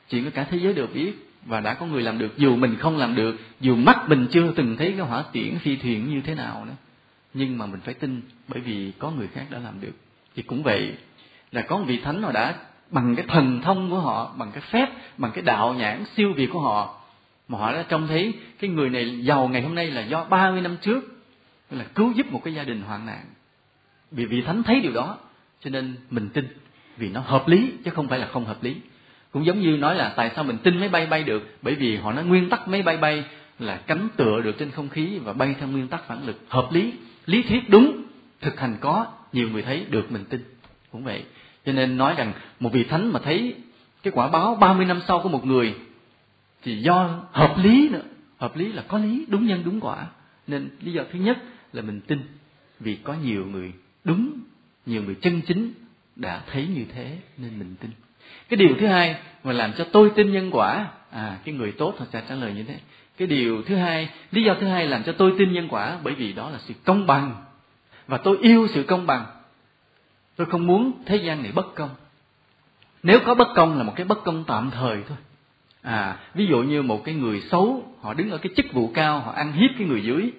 Chuyện 0.09 0.25
của 0.25 0.31
cả 0.35 0.47
thế 0.51 0.59
giới 0.59 0.75
đều 0.75 0.87
biết 0.87 1.13
và 1.47 1.61
đã 1.61 1.75
có 1.75 1.87
người 1.87 2.03
làm 2.03 2.19
được. 2.19 2.37
Dù 2.37 2.57
mình 2.57 2.77
không 2.77 2.97
làm 2.97 3.15
được, 3.15 3.37
dù 3.61 3.77
mắt 3.77 4.09
mình 4.09 4.27
chưa 4.31 4.53
từng 4.57 4.77
thấy 4.77 4.93
cái 4.93 5.07
hỏa 5.07 5.23
tiễn 5.33 5.59
phi 5.59 5.77
thuyền 5.77 6.11
như 6.11 6.21
thế 6.21 6.35
nào 6.35 6.65
nữa. 6.65 6.75
Nhưng 7.35 7.59
mà 7.59 7.67
mình 7.67 7.81
phải 7.81 7.95
tin, 7.95 8.23
bởi 8.49 8.61
vì 8.61 8.93
có 8.99 9.11
người 9.11 9.29
khác 9.29 9.47
đã 9.51 9.59
làm 9.59 9.81
được. 9.81 9.93
Thì 10.37 10.43
cũng 10.43 10.63
vậy, 10.63 10.95
là 11.53 11.63
có 11.63 11.79
một 11.79 11.85
vị 11.87 12.01
thánh 12.05 12.23
họ 12.23 12.33
đã 12.33 12.55
bằng 12.91 13.17
cái 13.17 13.27
thần 13.29 13.61
thông 13.63 13.91
của 13.91 14.01
họ, 14.01 14.35
bằng 14.39 14.53
cái 14.53 14.63
phép, 14.71 14.89
bằng 15.19 15.33
cái 15.35 15.45
đạo 15.45 15.75
nhãn 15.75 16.05
siêu 16.17 16.33
việt 16.37 16.51
của 16.53 16.61
họ 16.61 17.00
mà 17.51 17.59
họ 17.59 17.73
đã 17.73 17.85
trông 17.89 18.07
thấy 18.07 18.33
cái 18.59 18.71
người 18.71 18.91
này 18.91 19.19
giàu 19.25 19.49
ngày 19.49 19.63
hôm 19.63 19.75
nay 19.75 19.91
là 19.91 20.01
do 20.01 20.25
30 20.25 20.61
năm 20.61 20.77
trước 20.81 21.01
là 21.71 21.85
cứu 21.85 22.13
giúp 22.13 22.33
một 22.33 22.41
cái 22.45 22.55
gia 22.55 22.65
đình 22.65 22.83
hoạn 22.83 23.07
nạn. 23.07 23.25
Vì 24.11 24.25
vị 24.25 24.43
thánh 24.43 24.63
thấy 24.63 24.81
điều 24.81 24.93
đó, 24.93 25.19
cho 25.61 25.71
nên 25.71 25.97
mình 26.11 26.29
tin, 26.29 26.49
vì 26.97 27.09
nó 27.09 27.21
hợp 27.21 27.49
lý, 27.49 27.73
chứ 27.85 27.91
không 27.91 28.09
phải 28.09 28.19
là 28.19 28.27
không 28.27 28.45
hợp 28.45 28.63
lý. 28.63 28.77
Cũng 29.33 29.47
giống 29.47 29.61
như 29.61 29.77
nói 29.77 29.95
là 29.95 30.13
tại 30.17 30.31
sao 30.35 30.45
mình 30.45 30.59
tin 30.59 30.79
máy 30.79 30.89
bay 30.89 31.07
bay 31.07 31.23
được? 31.23 31.57
Bởi 31.63 31.75
vì 31.75 31.97
họ 31.97 32.13
nói 32.13 32.25
nguyên 32.25 32.49
tắc 32.49 32.69
máy 32.69 32.83
bay 32.83 32.97
bay 32.97 33.25
là 33.59 33.77
cánh 33.77 34.09
tựa 34.17 34.41
được 34.41 34.59
trên 34.59 34.71
không 34.71 34.89
khí 34.89 35.19
và 35.19 35.33
bay 35.33 35.55
theo 35.59 35.69
nguyên 35.69 35.89
tắc 35.89 36.09
phản 36.09 36.27
lực. 36.27 36.41
Hợp 36.49 36.69
lý 36.73 36.93
lý 37.27 37.43
thuyết 37.43 37.71
đúng, 37.71 38.03
thực 38.41 38.61
hành 38.61 38.77
có, 38.81 39.07
nhiều 39.33 39.49
người 39.51 39.63
thấy 39.63 39.85
được 39.89 40.13
mình 40.13 40.25
tin. 40.25 40.45
Cũng 40.93 41.05
vậy. 41.05 41.25
Cho 41.67 41.73
nên 41.73 41.97
nói 41.97 42.15
rằng 42.19 42.33
một 42.61 42.73
vị 42.73 42.85
thánh 42.85 43.13
mà 43.13 43.21
thấy 43.25 43.55
cái 44.03 44.13
quả 44.17 44.29
báo 44.29 44.55
30 44.55 44.87
năm 44.87 45.01
sau 45.09 45.21
của 45.21 45.29
một 45.29 45.47
người 45.47 45.75
thì 46.63 46.77
do 46.77 47.21
hợp 47.33 47.57
lý 47.59 47.89
nữa. 47.89 48.03
Hợp 48.39 48.57
lý 48.57 48.73
là 48.73 48.85
có 48.89 48.99
lý, 48.99 49.27
đúng 49.29 49.47
nhân, 49.47 49.63
đúng 49.65 49.81
quả. 49.81 50.07
Nên 50.47 50.69
lý 50.81 50.93
do 50.93 51.03
thứ 51.13 51.19
nhất 51.19 51.39
là 51.73 51.83
mình 51.83 52.01
tin. 52.01 52.21
Vì 52.81 52.97
có 52.97 53.15
nhiều 53.15 53.47
người 53.47 53.73
đúng, 54.05 54.33
nhiều 54.87 55.03
người 55.03 55.15
chân 55.15 55.41
chính 55.47 55.73
đã 56.17 56.43
thấy 56.53 56.67
như 56.67 56.85
thế, 56.95 57.19
nên 57.37 57.59
mình 57.59 57.75
tin. 57.81 57.91
Cái 58.49 58.57
điều 58.57 58.77
thứ 58.81 58.87
hai 58.87 59.17
mà 59.45 59.53
làm 59.53 59.73
cho 59.73 59.85
tôi 59.93 60.11
tin 60.17 60.33
nhân 60.33 60.51
quả 60.51 60.89
à 61.11 61.39
cái 61.45 61.55
người 61.55 61.73
tốt 61.73 61.95
họ 61.99 62.07
sẽ 62.13 62.23
trả 62.29 62.35
lời 62.35 62.53
như 62.53 62.63
thế. 62.63 62.79
Cái 63.17 63.29
điều 63.29 63.63
thứ 63.63 63.77
hai, 63.77 64.11
lý 64.31 64.43
do 64.43 64.55
thứ 64.61 64.67
hai 64.67 64.89
làm 64.89 65.03
cho 65.03 65.13
tôi 65.13 65.35
tin 65.39 65.53
nhân 65.53 65.69
quả, 65.69 65.99
bởi 66.03 66.15
vì 66.15 66.33
đó 66.33 66.51
là 66.51 66.59
sự 66.59 66.75
công 66.85 67.07
bằng. 67.07 67.45
Và 68.07 68.17
tôi 68.19 68.39
yêu 68.43 68.67
sự 68.67 68.83
công 68.83 69.07
bằng. 69.07 69.27
Tôi 70.37 70.47
không 70.47 70.67
muốn 70.67 70.93
thế 71.07 71.17
gian 71.17 71.43
này 71.43 71.53
bất 71.53 71.75
công. 71.75 71.91
Nếu 73.03 73.21
có 73.25 73.35
bất 73.35 73.49
công 73.55 73.79
là 73.79 73.85
một 73.85 73.93
cái 73.97 74.07
bất 74.07 74.25
công 74.25 74.45
tạm 74.45 74.71
thời 74.71 75.03
thôi 75.09 75.19
à 75.83 76.19
ví 76.35 76.47
dụ 76.47 76.63
như 76.63 76.83
một 76.83 77.05
cái 77.05 77.15
người 77.15 77.41
xấu, 77.41 77.95
họ 78.01 78.15
đứng 78.15 78.31
ở 78.31 78.39
cái 78.39 78.53
chức 78.57 78.67
vụ 78.73 78.91
cao, 78.95 79.21
họ 79.21 79.33
ăn 79.33 79.53
hiếp 79.53 79.71
cái 79.79 79.87
người 79.89 80.03
dưới, 80.03 80.33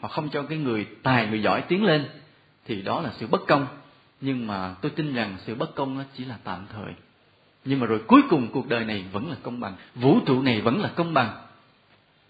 họ 0.00 0.08
không 0.08 0.28
cho 0.28 0.42
cái 0.42 0.58
người 0.58 0.86
tài, 1.02 1.26
người 1.26 1.42
giỏi 1.42 1.62
tiến 1.68 1.84
lên, 1.84 2.06
thì 2.66 2.82
đó 2.82 3.00
là 3.00 3.10
sự 3.16 3.26
bất 3.26 3.46
công. 3.46 3.66
Nhưng 4.20 4.46
mà 4.46 4.74
tôi 4.82 4.90
tin 4.90 5.14
rằng 5.14 5.36
sự 5.46 5.54
bất 5.54 5.74
công 5.74 5.98
nó 5.98 6.04
chỉ 6.14 6.24
là 6.24 6.36
tạm 6.44 6.66
thời. 6.72 6.92
Nhưng 7.64 7.80
mà 7.80 7.86
rồi 7.86 8.00
cuối 8.06 8.22
cùng 8.30 8.48
cuộc 8.52 8.68
đời 8.68 8.84
này 8.84 9.04
vẫn 9.12 9.30
là 9.30 9.36
công 9.42 9.60
bằng, 9.60 9.74
vũ 9.94 10.20
trụ 10.26 10.42
này 10.42 10.60
vẫn 10.60 10.82
là 10.82 10.90
công 10.96 11.14
bằng. 11.14 11.30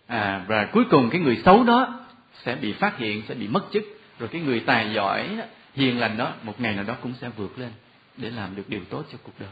À 0.07 0.45
và 0.49 0.65
cuối 0.73 0.85
cùng 0.91 1.11
cái 1.11 1.21
người 1.21 1.37
xấu 1.45 1.65
đó 1.65 2.01
sẽ 2.45 2.57
bị 2.57 2.73
phát 2.73 2.99
hiện, 2.99 3.23
sẽ 3.29 3.35
bị 3.35 3.49
mất 3.49 3.65
chức. 3.73 3.85
Rồi 4.19 4.29
cái 4.29 4.41
người 4.41 4.61
tài 4.61 4.93
giỏi 4.95 5.39
hiền 5.75 5.99
lành 5.99 6.17
đó, 6.17 6.33
một 6.43 6.61
ngày 6.61 6.75
nào 6.75 6.85
đó 6.85 6.95
cũng 7.03 7.15
sẽ 7.21 7.29
vượt 7.37 7.59
lên 7.59 7.71
để 8.17 8.31
làm 8.31 8.57
được 8.57 8.69
điều 8.69 8.81
tốt 8.91 9.05
cho 9.13 9.19
cuộc 9.23 9.33
đời 9.39 9.51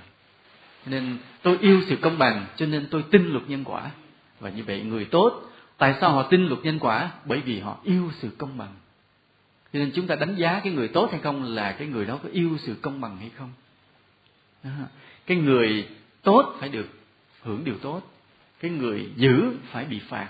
nên 0.87 1.19
tôi 1.43 1.59
yêu 1.61 1.81
sự 1.87 1.97
công 1.97 2.19
bằng, 2.19 2.47
cho 2.57 2.67
nên 2.67 2.87
tôi 2.91 3.05
tin 3.11 3.33
luật 3.33 3.51
nhân 3.51 3.65
quả. 3.65 3.91
Và 4.41 4.51
như 4.51 4.65
vậy 4.65 4.83
người 4.83 5.05
tốt, 5.05 5.43
tại 5.79 5.95
sao 6.01 6.11
họ 6.11 6.23
tin 6.23 6.47
luật 6.47 6.61
nhân 6.65 6.79
quả? 6.79 7.11
Bởi 7.25 7.41
vì 7.41 7.61
họ 7.61 7.79
yêu 7.83 8.11
sự 8.19 8.31
công 8.39 8.59
bằng. 8.59 8.75
Cho 9.73 9.79
nên 9.79 9.91
chúng 9.95 10.07
ta 10.07 10.17
đánh 10.17 10.35
giá 10.35 10.61
cái 10.65 10.73
người 10.73 10.89
tốt 10.89 11.09
hay 11.11 11.21
không 11.21 11.43
là 11.43 11.73
cái 11.73 11.89
người 11.89 12.07
đó 12.07 12.19
có 12.23 12.29
yêu 12.33 12.57
sự 12.59 12.75
công 12.83 13.01
bằng 13.01 13.17
hay 13.17 13.31
không. 13.39 13.53
Cái 15.27 15.37
người 15.37 15.89
tốt 16.23 16.57
phải 16.61 16.69
được 16.69 16.89
hưởng 17.43 17.65
điều 17.65 17.79
tốt. 17.79 18.03
Cái 18.61 18.71
người 18.71 19.11
dữ 19.17 19.53
phải 19.73 19.85
bị 19.85 19.99
phạt. 19.99 20.29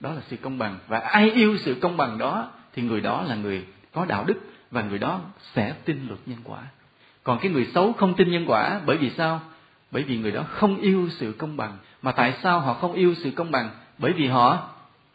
Đó 0.00 0.12
là 0.12 0.20
sự 0.28 0.36
công 0.36 0.58
bằng. 0.58 0.78
Và 0.88 0.98
ai 0.98 1.30
yêu 1.30 1.56
sự 1.56 1.74
công 1.80 1.96
bằng 1.96 2.18
đó, 2.18 2.50
thì 2.72 2.82
người 2.82 3.00
đó 3.00 3.22
là 3.22 3.34
người 3.34 3.64
có 3.92 4.04
đạo 4.04 4.24
đức 4.24 4.40
và 4.70 4.82
người 4.82 4.98
đó 4.98 5.20
sẽ 5.54 5.74
tin 5.84 6.06
luật 6.08 6.20
nhân 6.26 6.38
quả. 6.44 6.58
Còn 7.22 7.38
cái 7.38 7.52
người 7.52 7.66
xấu 7.74 7.92
không 7.92 8.14
tin 8.14 8.30
nhân 8.30 8.44
quả, 8.46 8.80
bởi 8.86 8.96
vì 8.96 9.10
sao? 9.10 9.40
Bởi 9.92 10.02
vì 10.02 10.18
người 10.18 10.32
đó 10.32 10.44
không 10.48 10.80
yêu 10.80 11.08
sự 11.10 11.34
công 11.38 11.56
bằng. 11.56 11.78
Mà 12.02 12.12
tại 12.12 12.34
sao 12.42 12.60
họ 12.60 12.74
không 12.74 12.92
yêu 12.92 13.14
sự 13.14 13.30
công 13.30 13.50
bằng? 13.50 13.70
Bởi 13.98 14.12
vì 14.12 14.26
họ 14.26 14.68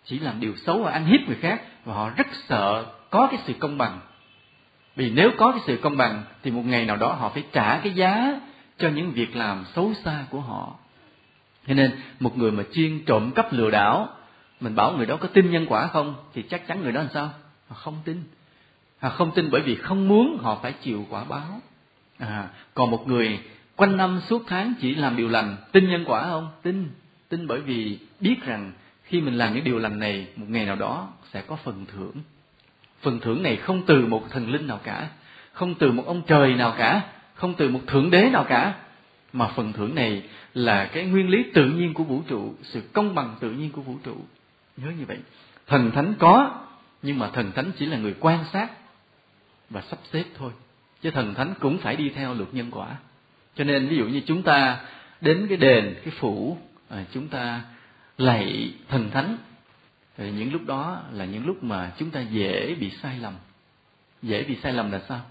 chỉ 0.05 0.19
làm 0.19 0.39
điều 0.39 0.55
xấu 0.55 0.83
và 0.83 0.91
ăn 0.91 1.05
hiếp 1.05 1.19
người 1.27 1.37
khác 1.41 1.61
và 1.85 1.93
họ 1.93 2.09
rất 2.09 2.27
sợ 2.47 2.85
có 3.09 3.27
cái 3.31 3.39
sự 3.45 3.53
công 3.59 3.77
bằng. 3.77 3.99
Vì 4.95 5.09
nếu 5.09 5.31
có 5.37 5.51
cái 5.51 5.61
sự 5.65 5.79
công 5.81 5.97
bằng 5.97 6.23
thì 6.43 6.51
một 6.51 6.63
ngày 6.65 6.85
nào 6.85 6.97
đó 6.97 7.13
họ 7.13 7.29
phải 7.29 7.43
trả 7.51 7.77
cái 7.77 7.93
giá 7.93 8.39
cho 8.77 8.89
những 8.89 9.11
việc 9.11 9.35
làm 9.35 9.65
xấu 9.75 9.93
xa 9.93 10.25
của 10.29 10.39
họ. 10.39 10.75
Cho 11.67 11.73
nên 11.73 11.91
một 12.19 12.37
người 12.37 12.51
mà 12.51 12.63
chuyên 12.73 13.05
trộm 13.05 13.31
cắp 13.31 13.53
lừa 13.53 13.69
đảo 13.69 14.09
mình 14.59 14.75
bảo 14.75 14.91
người 14.97 15.05
đó 15.05 15.17
có 15.17 15.27
tin 15.27 15.51
nhân 15.51 15.65
quả 15.69 15.87
không 15.87 16.15
thì 16.33 16.41
chắc 16.41 16.67
chắn 16.67 16.83
người 16.83 16.91
đó 16.91 17.01
làm 17.01 17.09
sao? 17.13 17.29
Họ 17.67 17.75
không 17.75 17.97
tin. 18.05 18.23
Họ 18.99 19.09
không 19.09 19.31
tin 19.31 19.49
bởi 19.51 19.61
vì 19.61 19.75
không 19.75 20.07
muốn 20.07 20.37
họ 20.41 20.59
phải 20.61 20.73
chịu 20.73 21.05
quả 21.09 21.23
báo. 21.23 21.61
À, 22.19 22.47
còn 22.73 22.91
một 22.91 23.07
người 23.07 23.39
quanh 23.77 23.97
năm 23.97 24.19
suốt 24.19 24.43
tháng 24.47 24.73
chỉ 24.81 24.95
làm 24.95 25.15
điều 25.15 25.29
lành. 25.29 25.57
Tin 25.71 25.89
nhân 25.89 26.03
quả 26.07 26.23
không? 26.23 26.49
Tin. 26.61 26.89
Tin 27.29 27.47
bởi 27.47 27.61
vì 27.61 27.99
biết 28.19 28.35
rằng 28.45 28.71
khi 29.03 29.21
mình 29.21 29.33
làm 29.33 29.53
những 29.53 29.63
điều 29.63 29.79
lành 29.79 29.99
này, 29.99 30.27
một 30.35 30.45
ngày 30.49 30.65
nào 30.65 30.75
đó 30.75 31.09
sẽ 31.33 31.41
có 31.41 31.55
phần 31.55 31.85
thưởng. 31.85 32.15
Phần 33.01 33.19
thưởng 33.19 33.43
này 33.43 33.55
không 33.55 33.85
từ 33.85 34.05
một 34.05 34.25
thần 34.29 34.51
linh 34.51 34.67
nào 34.67 34.79
cả, 34.83 35.09
không 35.53 35.75
từ 35.75 35.91
một 35.91 36.03
ông 36.05 36.21
trời 36.27 36.53
nào 36.53 36.75
cả, 36.77 37.01
không 37.33 37.53
từ 37.53 37.69
một 37.69 37.79
thượng 37.87 38.11
đế 38.11 38.29
nào 38.29 38.43
cả. 38.43 38.73
Mà 39.33 39.47
phần 39.47 39.73
thưởng 39.73 39.95
này 39.95 40.23
là 40.53 40.85
cái 40.85 41.05
nguyên 41.05 41.29
lý 41.29 41.43
tự 41.53 41.65
nhiên 41.65 41.93
của 41.93 42.03
vũ 42.03 42.21
trụ, 42.27 42.53
sự 42.63 42.81
công 42.93 43.15
bằng 43.15 43.35
tự 43.39 43.51
nhiên 43.51 43.71
của 43.71 43.81
vũ 43.81 43.95
trụ. 44.03 44.15
Nhớ 44.77 44.91
như 44.99 45.05
vậy. 45.07 45.17
Thần 45.67 45.91
thánh 45.91 46.13
có, 46.19 46.59
nhưng 47.01 47.19
mà 47.19 47.29
thần 47.29 47.51
thánh 47.51 47.71
chỉ 47.77 47.85
là 47.85 47.97
người 47.97 48.15
quan 48.19 48.39
sát 48.53 48.71
và 49.69 49.81
sắp 49.81 49.99
xếp 50.11 50.23
thôi. 50.37 50.51
Chứ 51.01 51.11
thần 51.11 51.33
thánh 51.33 51.53
cũng 51.59 51.77
phải 51.77 51.95
đi 51.95 52.09
theo 52.09 52.33
luật 52.33 52.53
nhân 52.53 52.71
quả 52.71 52.95
cho 53.57 53.63
nên 53.63 53.87
ví 53.87 53.97
dụ 53.97 54.05
như 54.05 54.21
chúng 54.25 54.43
ta 54.43 54.79
đến 55.21 55.45
cái 55.49 55.57
đền, 55.57 55.95
cái 56.03 56.13
phủ 56.19 56.57
à, 56.89 57.03
chúng 57.13 57.27
ta 57.27 57.61
lạy 58.17 58.73
thần 58.87 59.09
thánh, 59.11 59.37
thì 60.17 60.31
những 60.31 60.51
lúc 60.51 60.61
đó 60.65 61.01
là 61.11 61.25
những 61.25 61.45
lúc 61.45 61.63
mà 61.63 61.91
chúng 61.97 62.09
ta 62.09 62.21
dễ 62.21 62.75
bị 62.75 62.89
sai 62.89 63.19
lầm. 63.19 63.33
Dễ 64.21 64.43
bị 64.43 64.55
sai 64.63 64.73
lầm 64.73 64.91
là 64.91 65.01
sao? 65.09 65.21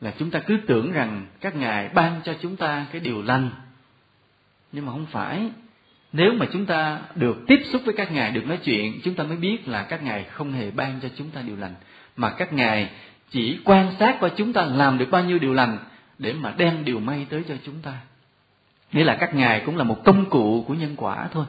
Là 0.00 0.12
chúng 0.18 0.30
ta 0.30 0.38
cứ 0.38 0.58
tưởng 0.66 0.92
rằng 0.92 1.26
các 1.40 1.56
ngài 1.56 1.88
ban 1.88 2.20
cho 2.24 2.34
chúng 2.40 2.56
ta 2.56 2.86
cái 2.92 3.00
điều 3.00 3.22
lành. 3.22 3.50
Nhưng 4.72 4.86
mà 4.86 4.92
không 4.92 5.06
phải. 5.06 5.50
Nếu 6.12 6.32
mà 6.32 6.46
chúng 6.52 6.66
ta 6.66 7.00
được 7.14 7.36
tiếp 7.46 7.60
xúc 7.64 7.82
với 7.84 7.94
các 7.94 8.12
ngài, 8.12 8.30
được 8.30 8.46
nói 8.46 8.58
chuyện, 8.64 9.00
chúng 9.04 9.14
ta 9.14 9.24
mới 9.24 9.36
biết 9.36 9.68
là 9.68 9.82
các 9.82 10.02
ngài 10.02 10.24
không 10.24 10.52
hề 10.52 10.70
ban 10.70 11.00
cho 11.02 11.08
chúng 11.16 11.30
ta 11.30 11.42
điều 11.42 11.56
lành. 11.56 11.74
Mà 12.16 12.30
các 12.30 12.52
ngài 12.52 12.90
chỉ 13.30 13.58
quan 13.64 13.92
sát 13.98 14.16
coi 14.20 14.30
chúng 14.36 14.52
ta 14.52 14.64
làm 14.64 14.98
được 14.98 15.10
bao 15.10 15.24
nhiêu 15.24 15.38
điều 15.38 15.52
lành 15.54 15.78
để 16.20 16.32
mà 16.32 16.54
đem 16.56 16.84
điều 16.84 17.00
may 17.00 17.26
tới 17.30 17.44
cho 17.48 17.54
chúng 17.64 17.74
ta. 17.82 17.92
Nghĩa 18.92 19.04
là 19.04 19.16
các 19.20 19.34
ngài 19.34 19.62
cũng 19.66 19.76
là 19.76 19.84
một 19.84 20.04
công 20.04 20.30
cụ 20.30 20.64
của 20.68 20.74
nhân 20.74 20.94
quả 20.96 21.28
thôi. 21.32 21.44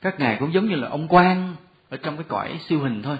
Các 0.00 0.20
ngài 0.20 0.36
cũng 0.36 0.52
giống 0.52 0.68
như 0.68 0.76
là 0.76 0.88
ông 0.88 1.08
quan 1.08 1.54
ở 1.90 1.96
trong 1.96 2.16
cái 2.16 2.24
cõi 2.28 2.58
siêu 2.68 2.80
hình 2.80 3.02
thôi, 3.02 3.16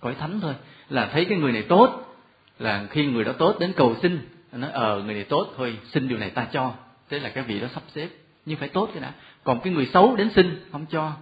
cõi 0.00 0.14
thánh 0.14 0.40
thôi. 0.40 0.54
Là 0.88 1.08
thấy 1.12 1.24
cái 1.24 1.38
người 1.38 1.52
này 1.52 1.62
tốt, 1.62 2.16
là 2.58 2.86
khi 2.90 3.06
người 3.06 3.24
đó 3.24 3.32
tốt 3.32 3.56
đến 3.60 3.72
cầu 3.76 3.96
xin 4.02 4.18
nói 4.52 4.70
ờ 4.70 5.02
người 5.02 5.14
này 5.14 5.24
tốt, 5.24 5.54
thôi 5.56 5.78
xin 5.84 6.08
điều 6.08 6.18
này 6.18 6.30
ta 6.30 6.46
cho. 6.52 6.72
Thế 7.10 7.18
là 7.18 7.28
cái 7.28 7.44
vị 7.44 7.60
đó 7.60 7.66
sắp 7.74 7.82
xếp. 7.94 8.08
Nhưng 8.46 8.58
phải 8.58 8.68
tốt 8.68 8.90
cái 8.92 9.02
đã. 9.02 9.12
Còn 9.44 9.60
cái 9.60 9.72
người 9.72 9.86
xấu 9.86 10.16
đến 10.16 10.30
xin, 10.34 10.60
không 10.72 10.86
cho. 10.90 11.12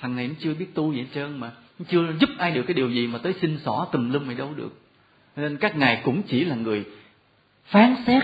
Thằng 0.00 0.16
này 0.16 0.28
nó 0.28 0.34
chưa 0.38 0.54
biết 0.54 0.74
tu 0.74 0.92
gì 0.92 1.00
hết 1.00 1.06
trơn 1.14 1.40
mà 1.40 1.50
chưa 1.88 2.12
giúp 2.20 2.30
ai 2.38 2.50
được 2.50 2.62
cái 2.62 2.74
điều 2.74 2.90
gì 2.90 3.06
mà 3.06 3.18
tới 3.18 3.34
xin 3.40 3.58
xỏ 3.64 3.88
tùm 3.92 4.12
lum 4.12 4.26
mày 4.26 4.36
đâu 4.36 4.54
được. 4.56 4.80
Nên 5.36 5.56
các 5.56 5.76
ngài 5.76 6.00
cũng 6.04 6.22
chỉ 6.22 6.44
là 6.44 6.54
người 6.54 6.84
phán 7.64 7.96
xét 8.06 8.22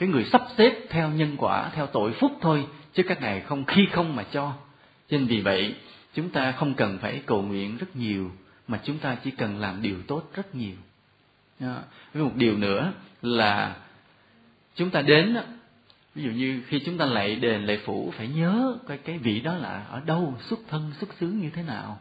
cái 0.00 0.08
người 0.08 0.24
sắp 0.24 0.42
xếp 0.58 0.86
theo 0.90 1.10
nhân 1.10 1.36
quả, 1.38 1.70
theo 1.74 1.86
tội 1.86 2.12
phúc 2.12 2.32
thôi, 2.40 2.66
chứ 2.94 3.02
các 3.02 3.20
ngài 3.20 3.40
không 3.40 3.64
khi 3.64 3.88
không 3.92 4.16
mà 4.16 4.24
cho. 4.32 4.52
Nên 5.10 5.26
vì 5.26 5.40
vậy, 5.40 5.74
chúng 6.14 6.30
ta 6.30 6.52
không 6.52 6.74
cần 6.74 6.98
phải 6.98 7.22
cầu 7.26 7.42
nguyện 7.42 7.76
rất 7.76 7.96
nhiều, 7.96 8.30
mà 8.68 8.80
chúng 8.84 8.98
ta 8.98 9.16
chỉ 9.24 9.30
cần 9.30 9.60
làm 9.60 9.82
điều 9.82 9.96
tốt 10.06 10.30
rất 10.34 10.54
nhiều. 10.54 10.76
Với 12.14 12.22
một 12.22 12.32
điều 12.34 12.56
nữa 12.56 12.92
là 13.22 13.76
chúng 14.74 14.90
ta 14.90 15.02
đến 15.02 15.36
ví 16.14 16.22
dụ 16.22 16.30
như 16.30 16.62
khi 16.66 16.80
chúng 16.86 16.98
ta 16.98 17.06
lạy 17.06 17.34
đền 17.34 17.62
lạy 17.62 17.78
phủ, 17.84 18.12
phải 18.16 18.28
nhớ 18.28 18.76
cái 18.88 18.98
cái 18.98 19.18
vị 19.18 19.40
đó 19.40 19.54
là 19.54 19.84
ở 19.90 20.00
đâu, 20.06 20.34
xuất 20.40 20.58
thân, 20.68 20.92
xuất 21.00 21.10
xứ 21.20 21.26
như 21.26 21.50
thế 21.50 21.62
nào. 21.62 21.98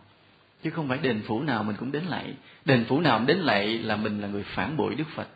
Chứ 0.64 0.70
không 0.70 0.88
phải 0.88 0.97
đền 0.97 1.22
phủ 1.28 1.41
nào 1.41 1.64
mình 1.64 1.76
cũng 1.80 1.91
đến 1.91 2.04
lạy 2.04 2.34
đền 2.66 2.86
phủ 2.86 3.00
nào 3.00 3.20
mình 3.20 3.28
đến 3.28 3.38
lạy 3.38 3.68
là 3.68 3.95
mình 3.95 4.22
là 4.22 4.28
người 4.28 4.43
phản 4.43 4.78
bội 4.78 4.95
đức 4.95 5.08
phật. 5.16 5.28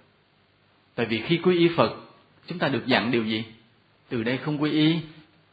Tại 0.96 1.06
vì 1.06 1.22
khi 1.22 1.38
quy 1.38 1.58
y 1.58 1.70
phật 1.78 1.92
chúng 2.48 2.60
ta 2.60 2.68
được 2.68 2.86
dặn 2.86 3.12
điều 3.12 3.24
gì? 3.24 3.46
Từ 4.10 4.24
đây 4.24 4.38
không 4.38 4.62
quy 4.62 4.72
y 4.72 5.00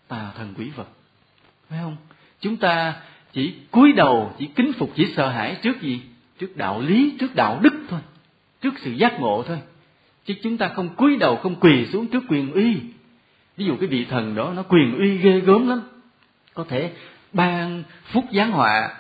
tà 0.09 0.33
thần 0.37 0.55
quý 0.59 0.71
vật. 0.77 0.89
Phải 1.69 1.79
không? 1.83 1.97
Chúng 2.41 2.57
ta 2.57 2.95
chỉ 3.33 3.55
cúi 3.71 3.93
đầu, 3.93 4.35
chỉ 4.39 4.47
kính 4.47 4.73
phục, 4.73 4.93
chỉ 4.95 5.07
sợ 5.17 5.29
hãi 5.29 5.57
trước 5.63 5.81
gì? 5.81 6.01
Trước 6.39 6.57
đạo 6.57 6.81
lý, 6.81 7.17
trước 7.21 7.35
đạo 7.35 7.61
đức 7.63 7.75
thôi. 7.89 8.01
Trước 8.61 8.75
sự 8.79 8.91
giác 8.91 9.21
ngộ 9.21 9.45
thôi. 9.47 9.59
Chứ 10.25 10.35
chúng 10.43 10.59
ta 10.59 10.69
không 10.69 10.89
cúi 10.89 11.17
đầu, 11.17 11.37
không 11.37 11.61
quỳ 11.61 11.87
xuống 11.87 12.07
trước 12.07 12.25
quyền 12.29 12.53
uy. 12.53 12.81
Ví 13.57 13.65
dụ 13.65 13.77
cái 13.77 13.89
vị 13.89 14.05
thần 14.05 14.35
đó, 14.35 14.53
nó 14.57 14.63
quyền 14.63 14.99
uy 14.99 15.19
ghê 15.19 15.41
gớm 15.41 15.69
lắm. 15.69 15.83
Có 16.55 16.65
thể 16.69 16.93
ban 17.33 17.83
phúc 18.05 18.25
giáng 18.33 18.51
họa. 18.51 18.97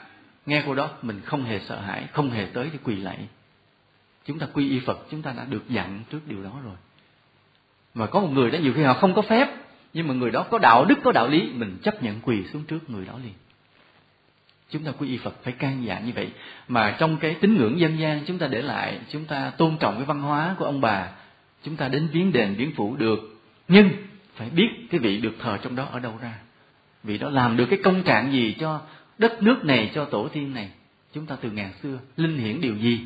Nghe 0.46 0.62
câu 0.62 0.74
đó, 0.74 0.90
mình 1.02 1.20
không 1.24 1.44
hề 1.44 1.60
sợ 1.60 1.80
hãi, 1.80 2.06
không 2.12 2.30
hề 2.30 2.46
tới 2.46 2.68
để 2.72 2.78
quỳ 2.84 2.96
lạy. 2.96 3.18
Chúng 4.24 4.38
ta 4.38 4.46
quy 4.52 4.70
y 4.70 4.80
phật, 4.80 5.06
chúng 5.10 5.22
ta 5.22 5.32
đã 5.32 5.44
được 5.44 5.68
dặn 5.68 6.02
trước 6.10 6.20
điều 6.26 6.42
đó 6.42 6.52
rồi 6.64 6.76
mà 7.94 8.06
có 8.06 8.20
một 8.20 8.28
người 8.32 8.50
đó 8.50 8.58
nhiều 8.58 8.72
khi 8.76 8.82
họ 8.82 8.94
không 8.94 9.14
có 9.14 9.22
phép, 9.22 9.48
nhưng 9.92 10.08
mà 10.08 10.14
người 10.14 10.30
đó 10.30 10.46
có 10.50 10.58
đạo 10.58 10.84
đức, 10.84 10.98
có 11.04 11.12
đạo 11.12 11.28
lý, 11.28 11.50
mình 11.52 11.78
chấp 11.82 12.02
nhận 12.02 12.20
quỳ 12.20 12.44
xuống 12.52 12.62
trước 12.62 12.90
người 12.90 13.04
đó 13.04 13.12
liền. 13.24 13.32
Chúng 14.70 14.84
ta 14.84 14.92
quy 14.98 15.08
y 15.08 15.18
phật 15.18 15.34
phải 15.42 15.52
can 15.52 15.84
dạ 15.84 16.00
như 16.00 16.12
vậy. 16.14 16.30
Mà 16.68 16.96
trong 16.98 17.16
cái 17.16 17.36
tín 17.40 17.56
ngưỡng 17.56 17.80
dân 17.80 17.98
gian, 17.98 18.20
chúng 18.26 18.38
ta 18.38 18.46
để 18.46 18.62
lại, 18.62 18.98
chúng 19.08 19.24
ta 19.24 19.50
tôn 19.50 19.76
trọng 19.80 19.96
cái 19.96 20.04
văn 20.04 20.22
hóa 20.22 20.54
của 20.58 20.64
ông 20.64 20.80
bà, 20.80 21.08
chúng 21.62 21.76
ta 21.76 21.88
đến 21.88 22.08
viếng 22.12 22.32
đền, 22.32 22.54
viếng 22.54 22.72
phủ 22.74 22.96
được. 22.96 23.40
Nhưng 23.68 23.90
phải 24.34 24.50
biết 24.50 24.68
cái 24.90 25.00
vị 25.00 25.20
được 25.20 25.34
thờ 25.38 25.58
trong 25.62 25.76
đó 25.76 25.88
ở 25.92 26.00
đâu 26.00 26.18
ra. 26.22 26.34
Vị 27.02 27.18
đó 27.18 27.30
làm 27.30 27.56
được 27.56 27.66
cái 27.70 27.78
công 27.84 28.02
trạng 28.02 28.32
gì 28.32 28.56
cho 28.60 28.80
đất 29.18 29.42
nước 29.42 29.64
này, 29.64 29.90
cho 29.94 30.04
tổ 30.04 30.28
tiên 30.28 30.54
này. 30.54 30.70
Chúng 31.14 31.26
ta 31.26 31.36
từ 31.40 31.50
ngàn 31.50 31.72
xưa 31.82 31.98
linh 32.16 32.38
hiển 32.38 32.60
điều 32.60 32.76
gì? 32.76 33.00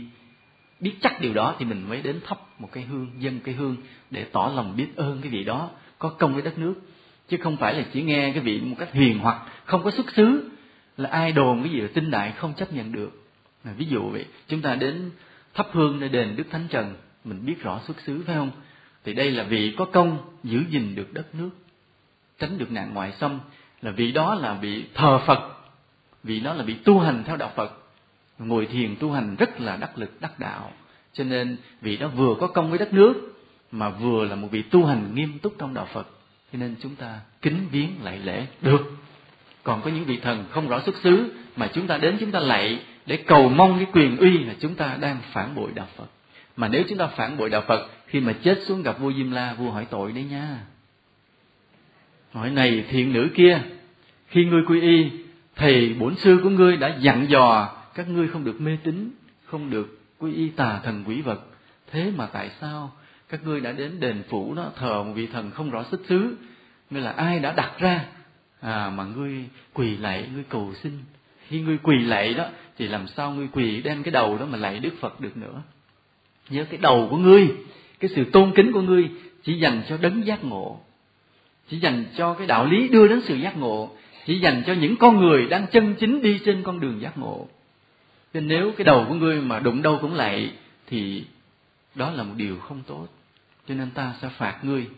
Biết 0.85 0.95
chắc 1.01 1.21
điều 1.21 1.35
đó 1.35 1.55
thì 1.59 1.65
mình 1.65 1.89
mới 1.89 2.03
đến 2.03 2.21
thắp 2.27 2.39
một 2.61 2.69
cái 2.73 2.85
hương 2.85 3.11
dân 3.19 3.41
cái 3.45 3.55
hương 3.55 3.77
để 4.11 4.25
tỏ 4.25 4.53
lòng 4.55 4.77
biết 4.77 4.97
ơn 4.97 5.21
cái 5.23 5.31
vị 5.31 5.45
đó 5.45 5.71
có 5.99 6.09
công 6.09 6.35
với 6.35 6.43
đất 6.43 6.59
nước. 6.59 6.75
Chứ 7.29 7.37
không 7.43 7.57
phải 7.57 7.75
là 7.75 7.85
chỉ 7.93 8.03
nghe 8.03 8.31
cái 8.31 8.41
vị 8.41 8.61
một 8.61 8.77
cách 8.79 8.93
huyền 8.93 9.19
hoặc 9.19 9.43
không 9.65 9.83
có 9.83 9.91
xuất 9.91 10.11
xứ, 10.11 10.51
là 10.97 11.09
ai 11.09 11.33
đồn 11.33 11.63
cái 11.63 11.73
gì 11.73 11.81
là 11.81 11.89
tinh 11.95 12.11
đại 12.11 12.33
không 12.33 12.55
chấp 12.55 12.73
nhận 12.73 12.93
được. 12.93 13.23
Là 13.65 13.73
ví 13.73 13.87
dụ 13.87 14.09
vậy, 14.09 14.25
chúng 14.49 14.63
ta 14.63 14.75
đến 14.75 15.11
thắp 15.55 15.67
hương 15.73 16.01
nơi 16.01 16.09
đền 16.09 16.37
đức 16.37 16.45
thánh 16.51 16.67
trần, 16.71 16.95
mình 17.25 17.47
biết 17.47 17.63
rõ 17.63 17.81
xuất 17.87 18.01
xứ, 18.01 18.23
phải 18.27 18.35
không? 18.35 18.51
Thì 19.05 19.13
đây 19.13 19.31
là 19.31 19.43
vị 19.43 19.75
có 19.79 19.85
công 19.85 20.19
giữ 20.43 20.65
gìn 20.71 20.95
được 20.95 21.13
đất 21.13 21.35
nước, 21.35 21.51
tránh 22.39 22.59
được 22.59 22.71
nạn 22.71 22.95
ngoại 22.95 23.13
xâm. 23.13 23.41
Là 23.83 23.91
vị 23.91 24.13
đó 24.13 24.35
là 24.35 24.55
vị 24.55 24.85
thờ 24.95 25.19
phật, 25.27 25.51
vị 26.23 26.41
đó 26.41 26.55
là 26.55 26.65
vị 26.65 26.75
tu 26.85 27.01
hành 27.01 27.25
theo 27.27 27.37
đạo 27.37 27.53
phật 27.57 27.84
ngồi 28.39 28.67
thiền 28.67 28.97
tu 28.97 29.13
hành 29.13 29.37
rất 29.37 29.61
là 29.61 29.77
đắc 29.77 29.99
lực, 29.99 30.21
đắc 30.21 30.39
đạo. 30.39 30.73
Cho 31.13 31.25
nên 31.25 31.57
vị 31.81 31.97
đó 31.97 32.09
vừa 32.09 32.35
có 32.41 32.47
công 32.47 32.71
với 32.71 32.79
đất 32.79 32.93
nước, 32.93 33.15
mà 33.73 33.89
vừa 33.89 34.25
là 34.25 34.35
một 34.35 34.49
vị 34.51 34.63
tu 34.63 34.85
hành 34.85 35.15
nghiêm 35.15 35.39
túc 35.39 35.55
trong 35.59 35.75
đạo 35.75 35.89
phật. 35.93 36.09
Cho 36.53 36.59
nên 36.59 36.75
chúng 36.81 36.97
ta 36.97 37.21
kính 37.43 37.69
viếng 37.71 37.91
lạy 38.03 38.19
lễ 38.19 38.47
được. 38.61 38.93
Còn 39.63 39.83
có 39.83 39.91
những 39.91 40.05
vị 40.05 40.17
thần 40.17 40.45
không 40.51 40.69
rõ 40.69 40.81
xuất 40.81 40.97
xứ, 40.97 41.33
mà 41.57 41.71
chúng 41.75 41.87
ta 41.87 41.99
đến 41.99 42.17
chúng 42.21 42.31
ta 42.31 42.41
lạy 42.41 42.79
để 43.07 43.17
cầu 43.17 43.49
mong 43.49 43.77
cái 43.79 43.87
quyền 43.93 44.17
uy 44.17 44.39
là 44.39 44.55
chúng 44.61 44.75
ta 44.75 44.97
đang 45.01 45.19
phản 45.33 45.55
bội 45.55 45.71
đạo 45.75 45.87
phật. 45.97 46.07
Mà 46.57 46.69
nếu 46.69 46.83
chúng 46.89 46.99
ta 46.99 47.07
phản 47.07 47.37
bội 47.37 47.51
đạo 47.51 47.63
phật, 47.67 47.89
khi 48.07 48.21
mà 48.21 48.33
chết 48.33 48.59
xuống 48.63 48.83
gặp 48.83 48.99
vua 48.99 49.13
diêm 49.13 49.31
la, 49.31 49.55
vua 49.55 49.71
hỏi 49.71 49.87
tội 49.91 50.13
đấy 50.13 50.25
nha. 50.31 50.59
Hỏi 52.33 52.51
này 52.51 52.85
thiện 52.91 53.13
nữ 53.13 53.29
kia, 53.35 53.61
khi 54.29 54.45
ngươi 54.45 54.63
quy 54.67 54.81
y, 54.81 55.11
thầy 55.57 55.95
bổn 55.99 56.15
sư 56.17 56.41
của 56.43 56.51
ngươi 56.51 56.77
đã 56.77 56.97
dặn 57.01 57.27
dò 57.29 57.77
các 57.95 58.09
ngươi 58.09 58.29
không 58.29 58.45
được 58.45 58.61
mê 58.61 58.79
tín 58.85 59.11
không 59.45 59.71
được 59.71 60.01
quy 60.19 60.33
y 60.33 60.49
tà 60.49 60.81
thần 60.85 61.05
quỷ 61.07 61.21
vật. 61.21 61.41
Thế 61.91 62.13
mà 62.17 62.27
tại 62.27 62.51
sao 62.61 62.93
các 63.29 63.45
ngươi 63.45 63.61
đã 63.61 63.73
đến 63.73 64.01
đền 64.01 64.23
phủ 64.29 64.55
đó 64.55 64.71
thờ 64.77 65.03
một 65.03 65.13
vị 65.15 65.27
thần 65.27 65.51
không 65.51 65.71
rõ 65.71 65.85
xuất 65.91 66.01
xứ? 66.09 66.37
Nghĩa 66.91 67.01
là 67.01 67.11
ai 67.11 67.41
đã 67.41 67.53
đặt 67.53 67.73
ra? 67.79 68.05
À, 68.61 68.91
mà 68.91 69.05
ngươi 69.05 69.45
quỳ 69.73 69.97
lạy 69.97 70.29
ngươi 70.35 70.45
cầu 70.49 70.73
xin. 70.83 70.93
Khi 71.49 71.61
ngươi 71.61 71.79
quỳ 71.79 71.99
lạy 71.99 72.35
đó 72.35 72.47
thì 72.79 72.89
làm 72.89 73.07
sao 73.07 73.33
ngươi 73.33 73.49
quỳ 73.53 73.83
đem 73.83 74.03
cái 74.03 74.13
đầu 74.13 74.39
đó 74.39 74.47
mà 74.47 74.59
lạy 74.59 74.79
đức 74.79 74.95
phật 75.01 75.21
được 75.21 75.37
nữa? 75.37 75.63
Nhớ 76.51 76.65
cái 76.65 76.79
đầu 76.83 77.09
của 77.11 77.17
ngươi 77.17 77.49
cái 78.01 78.11
sự 78.15 78.25
tôn 78.25 78.53
kính 78.55 78.73
của 78.73 78.83
ngươi 78.83 79.11
chỉ 79.43 79.59
dành 79.59 79.83
cho 79.89 79.97
đấng 79.97 80.27
giác 80.27 80.45
ngộ 80.45 80.81
chỉ 81.69 81.79
dành 81.79 82.05
cho 82.17 82.35
cái 82.35 82.47
đạo 82.47 82.67
lý 82.67 82.89
đưa 82.89 83.09
đến 83.09 83.21
sự 83.21 83.37
giác 83.37 83.57
ngộ 83.57 83.91
chỉ 84.27 84.39
dành 84.39 84.63
cho 84.67 84.73
những 84.73 84.97
con 84.97 85.21
người 85.21 85.47
đang 85.47 85.67
chân 85.67 85.95
chính 86.01 86.23
đi 86.23 86.39
trên 86.45 86.63
con 86.63 86.81
đường 86.81 87.01
giác 87.01 87.19
ngộ 87.19 87.49
nên 88.35 88.49
nếu 88.49 88.73
cái 88.77 88.85
đầu 88.85 89.05
của 89.09 89.15
ngươi 89.15 89.41
mà 89.41 89.59
đụng 89.59 89.83
đâu 89.83 89.99
cũng 90.01 90.15
lại, 90.15 90.53
thì 90.87 91.25
đó 91.95 92.11
là 92.11 92.23
một 92.23 92.35
điều 92.37 92.61
không 92.61 92.83
tốt. 92.87 93.07
Cho 93.69 93.75
nên 93.75 93.91
ta 93.91 94.15
sẽ 94.23 94.29
phạt 94.29 94.59
ngươi 94.63 94.89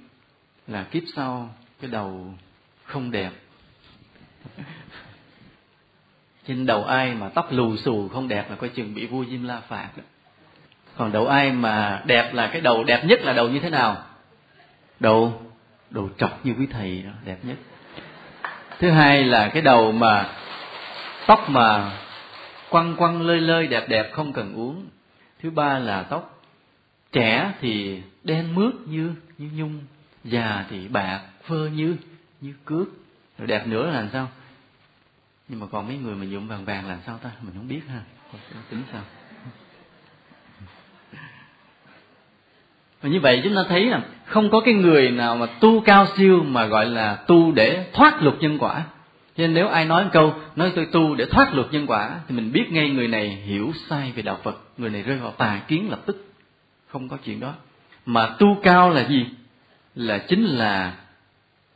là 0.67 0.83
kiếp 0.83 1.03
sau 1.17 1.51
cái 1.81 1.91
đầu 1.91 2.35
không 2.85 3.11
đẹp. 3.11 3.31
Trên 6.47 6.67
đầu 6.67 6.85
ai 6.85 7.15
mà 7.15 7.29
tóc 7.29 7.53
lù 7.53 7.77
xù 7.77 8.09
không 8.09 8.29
đẹp 8.29 8.51
là 8.51 8.57
coi 8.57 8.69
chừng 8.69 8.95
bị 8.95 9.07
vua 9.07 9.25
Diêm 9.25 9.45
La 9.45 9.61
phạt 9.61 9.89
đó. 9.97 10.03
còn 10.97 11.13
đầu 11.13 11.27
ai 11.27 11.53
mà 11.53 12.03
đẹp 12.07 12.35
là 12.35 12.47
cái 12.47 12.61
đầu 12.61 12.85
đẹp 12.85 13.05
nhất 13.05 13.21
là 13.23 13.33
đầu 13.33 13.49
như 13.49 13.61
thế 13.61 13.71
nào? 13.71 13.97
Đầu 15.01 15.43
đầu 15.91 16.11
trọc 16.19 16.47
như 16.47 16.55
quý 16.59 16.67
thầy 16.67 17.03
đó, 17.03 17.11
đẹp 17.25 17.39
nhất. 17.43 17.57
Thứ 18.79 18.91
hai 18.91 19.25
là 19.25 19.49
cái 19.49 19.63
đầu 19.63 19.93
mà 19.93 20.29
tóc 21.27 21.51
mà 21.51 21.99
quăng 22.71 22.97
quăng 22.97 23.23
lơi 23.23 23.41
lơi, 23.41 23.67
đẹp 23.67 23.89
đẹp, 23.89 24.11
không 24.13 24.33
cần 24.33 24.55
uống. 24.55 24.87
Thứ 25.43 25.51
ba 25.51 25.79
là 25.79 26.03
tóc. 26.03 26.43
Trẻ 27.13 27.53
thì 27.61 28.03
đen 28.25 28.55
mướt 28.55 28.75
như 28.87 29.15
như 29.39 29.51
nhung, 29.55 29.81
già 30.25 30.65
thì 30.71 30.89
bạc, 30.89 31.21
phơ 31.45 31.69
như 31.69 31.97
như 32.41 32.55
cước. 32.65 32.89
Rồi 33.39 33.47
đẹp 33.47 33.67
nữa 33.67 33.87
là 33.87 33.93
làm 33.93 34.09
sao? 34.13 34.29
Nhưng 35.49 35.61
mà 35.61 35.67
còn 35.73 35.87
mấy 35.87 35.97
người 35.97 36.15
mà 36.15 36.27
nhuộm 36.27 36.49
vàng 36.49 36.65
vàng 36.65 36.89
làm 36.89 36.99
sao 37.07 37.19
ta? 37.19 37.31
Mình 37.41 37.55
không 37.55 37.69
biết 37.69 37.81
ha. 37.89 38.01
Tính 38.71 38.83
sao? 38.93 39.03
Và 43.03 43.09
như 43.09 43.21
vậy 43.21 43.41
chúng 43.45 43.55
ta 43.55 43.63
thấy 43.69 43.85
là 43.85 44.01
không 44.25 44.51
có 44.51 44.61
cái 44.61 44.75
người 44.75 45.11
nào 45.11 45.37
mà 45.37 45.47
tu 45.47 45.81
cao 45.81 46.07
siêu 46.17 46.43
mà 46.43 46.67
gọi 46.67 46.87
là 46.87 47.17
tu 47.17 47.53
để 47.53 47.87
thoát 47.93 48.23
luật 48.23 48.37
nhân 48.41 48.59
quả 48.59 48.85
cho 49.37 49.43
nên 49.43 49.55
nếu 49.55 49.69
ai 49.69 49.85
nói 49.85 50.05
một 50.05 50.11
câu, 50.13 50.35
nói 50.57 50.73
tôi 50.75 50.87
tu 50.93 51.15
để 51.15 51.27
thoát 51.27 51.55
luật 51.55 51.73
nhân 51.73 51.87
quả, 51.87 52.21
thì 52.29 52.35
mình 52.35 52.53
biết 52.53 52.65
ngay 52.71 52.91
người 52.91 53.09
này 53.09 53.29
hiểu 53.29 53.73
sai 53.89 54.13
về 54.17 54.23
đạo 54.23 54.39
Phật, 54.43 54.61
người 54.77 54.91
này 54.91 55.03
rơi 55.03 55.19
vào 55.19 55.33
tà 55.33 55.61
kiến 55.69 55.91
lập 55.91 56.01
tức. 56.07 56.33
Không 56.89 57.09
có 57.09 57.17
chuyện 57.25 57.41
đó. 57.41 57.55
Mà 58.07 58.27
tu 58.39 58.47
cao 58.63 58.91
là 58.91 59.09
gì? 59.09 59.27
Là 59.95 60.19
chính 60.19 60.45
là 60.45 60.97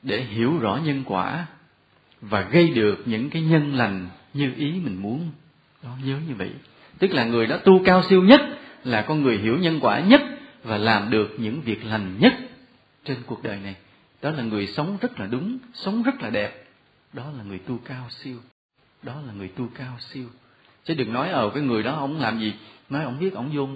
để 0.03 0.21
hiểu 0.21 0.59
rõ 0.59 0.79
nhân 0.85 1.03
quả 1.07 1.47
và 2.21 2.41
gây 2.41 2.69
được 2.69 3.03
những 3.05 3.31
cái 3.31 3.43
nhân 3.43 3.75
lành 3.75 4.09
như 4.35 4.53
ý 4.57 4.73
mình 4.73 5.03
muốn. 5.03 5.31
Đó, 5.83 5.91
nhớ 6.05 6.17
như 6.29 6.35
vậy. 6.35 6.51
Tức 6.99 7.11
là 7.13 7.25
người 7.25 7.47
đó 7.47 7.57
tu 7.57 7.85
cao 7.85 8.03
siêu 8.03 8.23
nhất 8.23 8.41
là 8.85 9.03
con 9.03 9.23
người 9.23 9.39
hiểu 9.39 9.59
nhân 9.59 9.79
quả 9.81 10.01
nhất 10.01 10.23
và 10.65 10.79
làm 10.79 11.11
được 11.11 11.35
những 11.39 11.61
việc 11.61 11.85
lành 11.85 12.17
nhất 12.19 12.35
trên 13.05 13.17
cuộc 13.27 13.43
đời 13.43 13.59
này. 13.65 13.75
Đó 14.23 14.31
là 14.31 14.43
người 14.43 14.67
sống 14.67 14.97
rất 15.01 15.21
là 15.21 15.27
đúng, 15.27 15.59
sống 15.75 16.03
rất 16.03 16.23
là 16.23 16.31
đẹp 16.31 16.65
đó 17.13 17.25
là 17.37 17.45
người 17.45 17.59
tu 17.59 17.79
cao 17.85 18.07
siêu. 18.11 18.37
Đó 19.03 19.15
là 19.27 19.33
người 19.33 19.49
tu 19.49 19.69
cao 19.75 19.97
siêu. 19.99 20.27
Chứ 20.85 20.95
đừng 20.95 21.13
nói 21.13 21.31
ở 21.31 21.51
cái 21.55 21.63
người 21.63 21.83
đó 21.83 21.95
ông 21.95 22.21
làm 22.21 22.41
gì. 22.41 22.55
Nói 22.91 23.05
ông 23.05 23.19
biết 23.19 23.35
ông 23.35 23.51
vô 23.55 23.69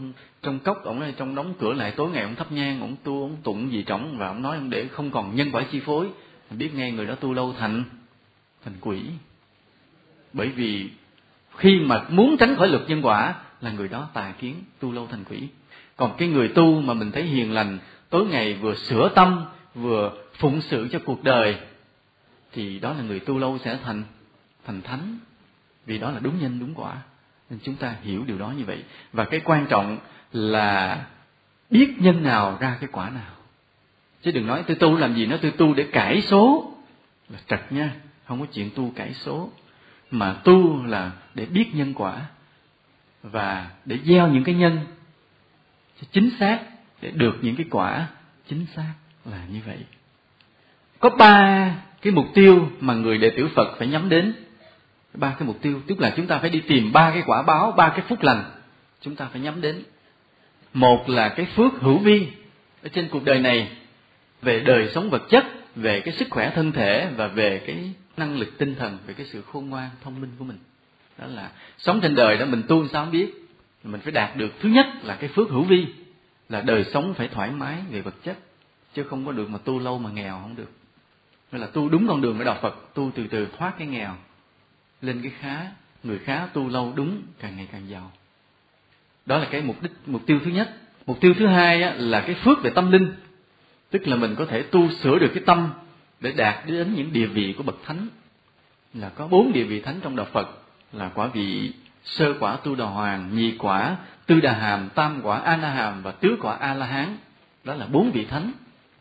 trong 0.43 0.59
cốc, 0.59 0.85
ông 0.85 1.13
trong 1.17 1.35
đóng 1.35 1.55
cửa 1.61 1.73
lại 1.73 1.93
tối 1.97 2.11
ngày 2.11 2.23
ông 2.23 2.35
thắp 2.35 2.53
nhang, 2.53 2.81
ông 2.81 2.97
tu, 3.05 3.23
ông 3.23 3.37
tụng 3.43 3.73
gì 3.73 3.83
trọng 3.83 4.19
và 4.19 4.29
ông 4.29 4.43
nói 4.43 4.57
ông 4.57 4.71
để 4.71 4.89
không 4.89 5.11
còn 5.11 5.37
nhân 5.37 5.49
quả 5.53 5.65
chi 5.73 5.81
phối. 5.81 6.09
Biết 6.51 6.75
ngay 6.75 6.93
người 6.93 7.07
đó 7.07 7.15
tu 7.15 7.33
lâu 7.33 7.55
thành 7.59 7.85
thành 8.65 8.75
quỷ. 8.81 9.03
Bởi 10.33 10.49
vì 10.49 10.91
khi 11.57 11.81
mà 11.81 12.05
muốn 12.09 12.37
tránh 12.37 12.57
khỏi 12.57 12.69
luật 12.69 12.89
nhân 12.89 13.03
quả 13.03 13.35
là 13.61 13.71
người 13.71 13.89
đó 13.89 14.09
tà 14.15 14.33
kiến, 14.41 14.55
tu 14.81 14.93
lâu 14.93 15.07
thành 15.11 15.25
quỷ. 15.25 15.49
Còn 15.97 16.15
cái 16.19 16.29
người 16.29 16.49
tu 16.49 16.81
mà 16.81 16.95
mình 16.95 17.13
thấy 17.13 17.23
hiền 17.23 17.53
lành, 17.53 17.79
tối 18.11 18.27
ngày 18.27 18.55
vừa 18.55 18.75
sửa 18.75 19.09
tâm, 19.15 19.45
vừa 19.75 20.13
phụng 20.35 20.61
sự 20.61 20.89
cho 20.93 20.99
cuộc 21.05 21.25
đời 21.25 21.57
thì 22.55 22.79
đó 22.79 22.93
là 22.93 23.03
người 23.03 23.21
tu 23.21 23.39
lâu 23.39 23.59
sẽ 23.59 23.79
thành 23.85 24.03
thành 24.67 24.83
thánh. 24.83 25.19
Vì 25.87 25.99
đó 25.99 26.11
là 26.11 26.21
đúng 26.21 26.39
nhân, 26.39 26.61
đúng 26.61 26.75
quả. 26.75 26.97
Nên 27.51 27.59
chúng 27.63 27.75
ta 27.75 27.95
hiểu 28.03 28.25
điều 28.25 28.39
đó 28.39 28.51
như 28.51 28.65
vậy. 28.65 28.85
Và 29.13 29.25
cái 29.25 29.41
quan 29.45 29.67
trọng 29.67 29.99
là 30.33 31.07
biết 31.71 31.95
nhân 31.99 32.23
nào 32.23 32.59
ra 32.61 32.77
cái 32.81 32.89
quả 32.93 33.11
nào. 33.11 33.35
Chứ 34.23 34.31
đừng 34.31 34.47
nói 34.47 34.65
tôi 34.67 34.77
tu 34.77 34.97
làm 34.97 35.15
gì 35.15 35.27
nó 35.27 35.37
tôi 35.43 35.51
tu 35.51 35.75
để 35.75 35.89
cải 35.93 36.23
số. 36.23 36.73
Là 37.29 37.39
trật 37.47 37.73
nha, 37.73 37.95
không 38.25 38.41
có 38.41 38.47
chuyện 38.53 38.71
tu 38.75 38.93
cải 38.97 39.15
số. 39.15 39.51
Mà 40.11 40.37
tu 40.45 40.85
là 40.85 41.13
để 41.35 41.47
biết 41.47 41.75
nhân 41.75 41.95
quả 41.95 42.27
và 43.23 43.71
để 43.85 43.99
gieo 44.05 44.29
những 44.29 44.45
cái 44.45 44.55
nhân 44.55 44.81
chính 46.13 46.31
xác, 46.39 46.61
để 47.01 47.11
được 47.11 47.39
những 47.43 47.57
cái 47.57 47.67
quả 47.71 48.09
chính 48.49 48.67
xác 48.75 48.93
là 49.25 49.45
như 49.51 49.61
vậy. 49.67 49.79
Có 51.01 51.11
ba 51.11 51.75
cái 52.05 52.13
mục 52.13 52.27
tiêu 52.35 52.69
mà 52.81 52.95
người 52.95 53.19
đệ 53.19 53.31
tử 53.31 53.49
phật 53.55 53.75
phải 53.79 53.89
nhắm 53.89 54.09
đến, 54.09 54.35
ba 55.15 55.35
cái 55.39 55.49
mục 55.49 55.63
tiêu, 55.63 55.81
tức 55.87 56.01
là 56.01 56.13
chúng 56.17 56.27
ta 56.27 56.39
phải 56.39 56.51
đi 56.51 56.61
tìm 56.61 56.93
ba 56.93 57.11
cái 57.11 57.23
quả 57.27 57.43
báo, 57.43 57.73
ba 57.73 57.89
cái 57.89 58.01
phúc 58.09 58.23
lành, 58.23 58.45
chúng 59.01 59.17
ta 59.17 59.29
phải 59.33 59.41
nhắm 59.41 59.61
đến. 59.61 59.83
Một 60.75 61.09
là 61.09 61.29
cái 61.29 61.47
phước 61.47 61.73
hữu 61.81 61.99
vi 61.99 62.29
ở 62.83 62.89
trên 62.89 63.09
cuộc 63.09 63.25
đời 63.25 63.39
này, 63.39 63.69
về 64.43 64.61
đời 64.61 64.89
sống 64.89 65.11
vật 65.11 65.23
chất, 65.29 65.45
về 65.75 66.01
cái 66.01 66.15
sức 66.15 66.29
khỏe 66.31 66.53
thân 66.55 66.73
thể 66.73 67.09
và 67.17 67.27
về 67.27 67.63
cái 67.67 67.93
năng 68.17 68.39
lực 68.39 68.59
tinh 68.59 68.75
thần, 68.75 68.99
về 69.07 69.15
cái 69.15 69.27
sự 69.27 69.43
khôn 69.43 69.69
ngoan, 69.69 69.91
thông 70.03 70.21
minh 70.21 70.31
của 70.39 70.45
mình. 70.45 70.59
Đó 71.19 71.27
là 71.27 71.51
sống 71.79 72.01
trên 72.01 72.15
đời 72.15 72.37
đó 72.37 72.47
mình 72.47 72.63
tu 72.69 72.89
sao 72.89 73.05
không 73.05 73.13
biết. 73.13 73.31
Mình 73.85 74.01
phải 74.01 74.13
đạt 74.13 74.37
được, 74.37 74.53
thứ 74.61 74.69
nhất 74.69 74.87
là 75.03 75.17
cái 75.17 75.31
phước 75.35 75.51
hữu 75.51 75.63
vi, 75.63 75.87
là 76.49 76.61
đời 76.61 76.85
sống 76.85 77.15
phải 77.15 77.29
thoải 77.29 77.51
mái 77.51 77.79
về 77.91 78.01
vật 78.01 78.15
chất, 78.25 78.39
chứ 78.95 79.03
không 79.03 79.27
có 79.27 79.33
được 79.33 79.51
mà 79.51 79.59
tu 79.65 79.79
lâu 79.79 79.99
mà 79.99 80.11
nghèo 80.11 80.39
không 80.43 80.57
được 80.57 80.71
nên 81.55 81.61
là 81.61 81.67
tu 81.67 81.89
đúng 81.89 82.09
con 82.09 82.21
đường 82.21 82.39
của 82.39 82.45
đạo 82.45 82.59
Phật 82.63 82.95
tu 82.95 83.11
từ 83.15 83.27
từ 83.27 83.49
thoát 83.59 83.75
cái 83.79 83.87
nghèo 83.87 84.15
lên 85.03 85.21
cái 85.23 85.33
khá 85.39 85.67
người 86.03 86.19
khá 86.19 86.47
tu 86.47 86.69
lâu 86.69 86.93
đúng 86.97 87.23
càng 87.41 87.57
ngày 87.57 87.69
càng 87.73 87.89
giàu. 87.89 88.13
Đó 89.27 89.39
là 89.39 89.47
cái 89.51 89.63
mục 89.63 89.83
đích 89.83 89.93
mục 90.07 90.23
tiêu 90.27 90.41
thứ 90.45 90.51
nhất. 90.51 90.75
Mục 91.07 91.21
tiêu 91.21 91.35
thứ 91.39 91.47
hai 91.47 91.83
á, 91.83 91.95
là 91.97 92.21
cái 92.21 92.35
phước 92.35 92.63
về 92.63 92.71
tâm 92.71 92.91
linh. 92.91 93.13
Tức 93.91 94.09
là 94.09 94.17
mình 94.17 94.35
có 94.35 94.47
thể 94.47 94.63
tu 94.63 94.91
sửa 94.91 95.19
được 95.19 95.31
cái 95.35 95.43
tâm 95.47 95.71
để 96.21 96.33
đạt 96.33 96.67
đến 96.67 96.95
những 96.95 97.13
địa 97.13 97.27
vị 97.27 97.55
của 97.57 97.63
bậc 97.63 97.77
thánh. 97.85 98.09
Là 98.95 99.09
có 99.09 99.29
bốn 99.29 99.53
địa 99.53 99.65
vị 99.65 99.81
thánh 99.81 100.01
trong 100.03 100.17
đạo 100.17 100.27
Phật. 100.33 100.49
Là 100.93 101.09
quả 101.15 101.27
vị 101.27 101.73
sơ 102.05 102.35
quả 102.41 102.57
tu 102.57 102.75
đà 102.75 102.85
hoàng 102.85 103.37
nhị 103.37 103.57
quả 103.59 103.97
tư 104.27 104.41
đà 104.41 104.53
hàm 104.53 104.89
tam 104.89 105.21
quả 105.23 105.39
a 105.39 105.57
na 105.57 105.71
hàm 105.71 106.03
và 106.03 106.13
tứ 106.13 106.37
quả 106.41 106.57
a 106.57 106.75
la 106.75 106.87
hán. 106.87 107.17
Đó 107.65 107.75
là 107.75 107.87
bốn 107.87 108.11
vị 108.11 108.25
thánh 108.25 108.53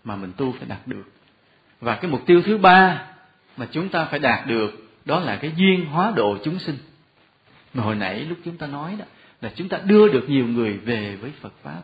mà 0.03 0.15
mình 0.15 0.31
tu 0.37 0.51
phải 0.51 0.67
đạt 0.67 0.87
được 0.87 1.12
và 1.83 1.95
cái 1.95 2.11
mục 2.11 2.21
tiêu 2.25 2.41
thứ 2.41 2.57
ba 2.57 3.05
mà 3.57 3.67
chúng 3.71 3.89
ta 3.89 4.05
phải 4.05 4.19
đạt 4.19 4.47
được 4.47 4.89
đó 5.05 5.19
là 5.19 5.35
cái 5.35 5.51
duyên 5.55 5.85
hóa 5.85 6.13
độ 6.15 6.37
chúng 6.43 6.59
sinh. 6.59 6.77
Mà 7.73 7.83
hồi 7.83 7.95
nãy 7.95 8.19
lúc 8.19 8.37
chúng 8.45 8.57
ta 8.57 8.67
nói 8.67 8.95
đó 8.99 9.05
là 9.41 9.51
chúng 9.55 9.69
ta 9.69 9.79
đưa 9.83 10.07
được 10.07 10.29
nhiều 10.29 10.47
người 10.47 10.77
về 10.77 11.15
với 11.15 11.31
Phật 11.41 11.53
pháp. 11.63 11.81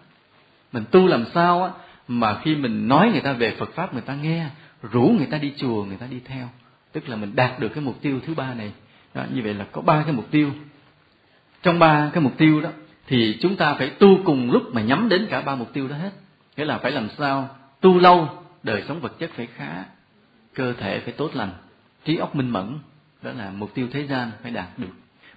Mình 0.72 0.84
tu 0.92 1.08
làm 1.08 1.26
sao 1.34 1.64
á 1.64 1.70
mà 2.08 2.40
khi 2.44 2.56
mình 2.56 2.88
nói 2.88 3.10
người 3.12 3.22
ta 3.22 3.34
về 3.34 3.56
Phật 3.60 3.74
pháp 3.74 3.94
người 3.94 4.02
ta 4.02 4.16
nghe 4.16 4.46
rủ 4.92 5.16
người 5.18 5.28
ta 5.32 5.38
đi 5.38 5.54
chùa 5.58 5.86
người 5.86 5.98
ta 5.98 6.06
đi 6.10 6.20
theo. 6.26 6.50
Tức 6.92 7.10
là 7.10 7.16
mình 7.16 7.36
đạt 7.36 7.60
được 7.60 7.70
cái 7.70 7.84
mục 7.84 8.02
tiêu 8.02 8.20
thứ 8.26 8.34
ba 8.34 8.54
này. 8.54 8.72
Đó, 9.14 9.24
như 9.34 9.42
vậy 9.44 9.54
là 9.54 9.66
có 9.72 9.82
ba 9.82 10.04
cái 10.04 10.14
mục 10.14 10.32
tiêu. 10.32 10.52
Trong 11.64 11.80
ba 11.80 12.10
cái 12.14 12.24
mục 12.24 12.38
tiêu 12.38 12.62
đó 12.62 12.70
thì 13.08 13.38
chúng 13.42 13.56
ta 13.56 13.74
phải 13.74 13.90
tu 13.90 14.18
cùng 14.26 14.52
lúc 14.52 14.76
mà 14.76 14.82
nhắm 14.82 15.10
đến 15.10 15.28
cả 15.30 15.42
ba 15.42 15.56
mục 15.56 15.74
tiêu 15.74 15.88
đó 15.88 15.96
hết. 15.96 16.12
Nghĩa 16.58 16.66
là 16.66 16.78
phải 16.78 16.92
làm 16.92 17.08
sao 17.18 17.50
tu 17.82 18.00
lâu 18.00 18.30
đời 18.64 18.84
sống 18.88 19.00
vật 19.00 19.20
chất 19.20 19.32
phải 19.36 19.48
khá 19.56 19.84
cơ 20.54 20.74
thể 20.74 21.00
phải 21.00 21.14
tốt 21.14 21.36
lành 21.36 21.52
trí 22.06 22.18
óc 22.18 22.36
minh 22.36 22.50
mẫn 22.50 22.80
đó 23.22 23.32
là 23.38 23.52
mục 23.52 23.74
tiêu 23.74 23.88
thế 23.92 24.08
gian 24.08 24.32
phải 24.42 24.52
đạt 24.52 24.68
được. 24.78 24.94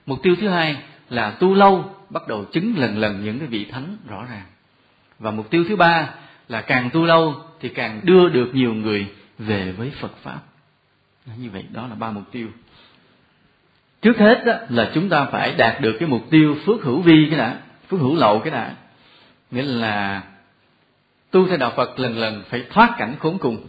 Mục 0.06 0.22
tiêu 0.22 0.34
thứ 0.40 0.48
hai 0.48 0.76
là 1.10 1.30
tu 1.30 1.54
lâu 1.54 1.94
bắt 2.10 2.28
đầu 2.28 2.44
chứng 2.44 2.74
lần 2.76 2.98
lần 2.98 3.24
những 3.24 3.38
cái 3.38 3.48
vị 3.48 3.64
thánh 3.64 3.96
rõ 4.08 4.24
ràng. 4.30 4.44
Và 5.18 5.30
mục 5.30 5.50
tiêu 5.50 5.64
thứ 5.68 5.76
ba 5.76 6.14
là 6.48 6.60
càng 6.60 6.90
tu 6.92 7.04
lâu 7.04 7.34
thì 7.60 7.68
càng 7.68 8.00
đưa 8.02 8.28
được 8.28 8.50
nhiều 8.54 8.74
người 8.74 9.06
về 9.38 9.72
với 9.72 9.92
Phật 10.00 10.16
pháp. 10.22 10.40
Như 11.36 11.50
vậy 11.50 11.64
đó 11.72 11.86
là 11.86 11.94
ba 11.94 12.10
mục 12.10 12.24
tiêu. 12.32 12.48
Trước 14.02 14.18
hết 14.18 14.42
đó, 14.46 14.54
là 14.68 14.90
chúng 14.94 15.08
ta 15.08 15.24
phải 15.24 15.54
đạt 15.54 15.80
được 15.80 15.96
cái 16.00 16.08
mục 16.08 16.30
tiêu 16.30 16.56
phước 16.66 16.82
hữu 16.82 17.00
vi 17.00 17.26
cái 17.30 17.38
đã 17.38 17.60
phước 17.88 18.00
hữu 18.00 18.16
lậu 18.16 18.40
cái 18.40 18.50
đã 18.50 18.74
nghĩa 19.50 19.62
là 19.62 20.22
tu 21.32 21.48
theo 21.48 21.56
đạo 21.56 21.72
Phật 21.76 21.98
lần 21.98 22.18
lần 22.18 22.42
phải 22.48 22.64
thoát 22.70 22.94
cảnh 22.98 23.16
khốn 23.18 23.38
cùng, 23.38 23.66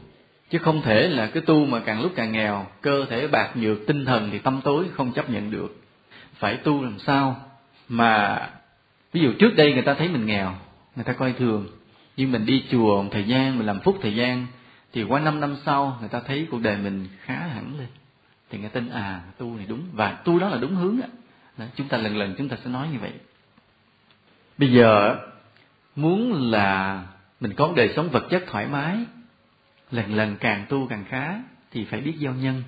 chứ 0.50 0.58
không 0.58 0.82
thể 0.82 1.10
là 1.10 1.28
cái 1.28 1.44
tu 1.46 1.66
mà 1.66 1.80
càng 1.80 2.02
lúc 2.02 2.12
càng 2.16 2.32
nghèo, 2.32 2.66
cơ 2.82 3.06
thể 3.10 3.28
bạc 3.28 3.52
nhược, 3.56 3.78
tinh 3.88 4.06
thần 4.06 4.30
thì 4.32 4.40
tâm 4.40 4.62
tối 4.64 4.86
không 4.94 5.12
chấp 5.12 5.30
nhận 5.30 5.52
được. 5.52 5.82
Phải 6.34 6.58
tu 6.58 6.84
làm 6.84 7.00
sao 7.00 7.36
mà, 7.90 8.40
ví 9.14 9.22
dụ 9.22 9.34
trước 9.40 9.56
đây 9.56 9.74
người 9.74 9.82
ta 9.82 9.94
thấy 9.94 10.08
mình 10.08 10.26
nghèo, 10.26 10.56
người 10.96 11.06
ta 11.06 11.14
coi 11.14 11.34
thường, 11.34 11.68
nhưng 12.18 12.32
mình 12.32 12.46
đi 12.46 12.64
chùa 12.72 13.04
một 13.04 13.10
thời 13.12 13.24
gian, 13.24 13.58
mình 13.58 13.68
làm 13.68 13.80
phúc 13.80 13.98
thời 14.02 14.16
gian, 14.16 14.48
thì 14.94 15.04
qua 15.04 15.20
năm 15.20 15.40
năm 15.40 15.56
sau 15.66 15.98
người 16.00 16.10
ta 16.10 16.20
thấy 16.20 16.48
cuộc 16.52 16.62
đời 16.62 16.78
mình 16.78 17.08
khá 17.22 17.36
hẳn 17.36 17.78
lên. 17.78 17.88
Thì 18.50 18.58
người 18.58 18.70
tin 18.70 18.90
à 18.90 19.22
tu 19.38 19.56
này 19.56 19.66
đúng, 19.70 19.84
và 19.94 20.12
tu 20.12 20.40
đó 20.40 20.50
là 20.50 20.58
đúng 20.58 20.76
hướng 20.76 21.00
đó. 21.58 21.66
chúng 21.76 21.88
ta 21.88 21.98
lần 21.98 22.18
lần 22.18 22.36
chúng 22.38 22.50
ta 22.50 22.58
sẽ 22.64 22.70
nói 22.70 22.88
như 22.92 23.00
vậy. 23.00 23.12
Bây 24.58 24.72
giờ, 24.72 25.16
muốn 25.96 26.52
là 26.52 27.04
mình 27.44 27.54
có 27.54 27.74
đời 27.76 27.94
sống 27.96 28.10
vật 28.10 28.28
chất 28.30 28.44
thoải 28.48 28.68
mái. 28.68 28.98
Lần 29.92 30.16
lần 30.16 30.38
càng 30.38 30.66
tu 30.70 30.88
càng 30.88 31.06
khá 31.10 31.40
thì 31.72 31.86
phải 31.86 32.02
biết 32.02 32.16
giao 32.18 32.34
nhân. 32.34 32.64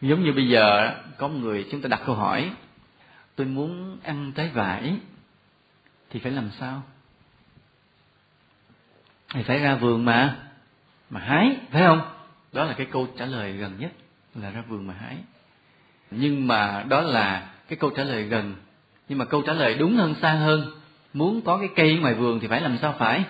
Giống 0.00 0.24
như 0.24 0.32
bây 0.32 0.48
giờ, 0.48 0.94
có 1.18 1.28
người 1.28 1.66
chúng 1.70 1.80
ta 1.82 1.88
đặt 1.88 2.00
câu 2.06 2.14
hỏi, 2.14 2.50
tôi 3.36 3.46
muốn 3.46 3.98
ăn 4.02 4.32
trái 4.32 4.48
vải, 4.48 4.96
thì 6.10 6.20
phải 6.20 6.32
làm 6.32 6.50
sao? 6.60 6.82
Thì 9.34 9.42
phải 9.42 9.58
ra 9.58 9.74
vườn 9.74 10.04
mà 10.04 10.36
mà 11.10 11.20
hái, 11.20 11.56
phải 11.70 11.82
không? 11.82 12.00
Đó 12.52 12.64
là 12.64 12.74
cái 12.74 12.86
câu 12.90 13.08
trả 13.18 13.26
lời 13.26 13.52
gần 13.52 13.78
nhất, 13.78 13.92
là 14.34 14.50
ra 14.50 14.62
vườn 14.68 14.86
mà 14.86 14.94
hái. 14.94 15.16
Nhưng 16.10 16.46
mà 16.46 16.84
đó 16.88 17.00
là 17.00 17.50
cái 17.68 17.76
câu 17.76 17.90
trả 17.90 18.04
lời 18.04 18.22
gần. 18.22 18.54
Nhưng 19.08 19.18
mà 19.18 19.24
câu 19.24 19.42
trả 19.42 19.52
lời 19.52 19.74
đúng 19.74 19.96
hơn, 19.96 20.14
xa 20.22 20.32
hơn. 20.32 20.70
Muốn 21.12 21.42
có 21.42 21.58
cái 21.58 21.68
cây 21.76 21.98
ngoài 21.98 22.14
vườn 22.14 22.40
thì 22.40 22.48
phải 22.48 22.60
làm 22.60 22.78
sao 22.80 22.94
phải? 22.98 23.24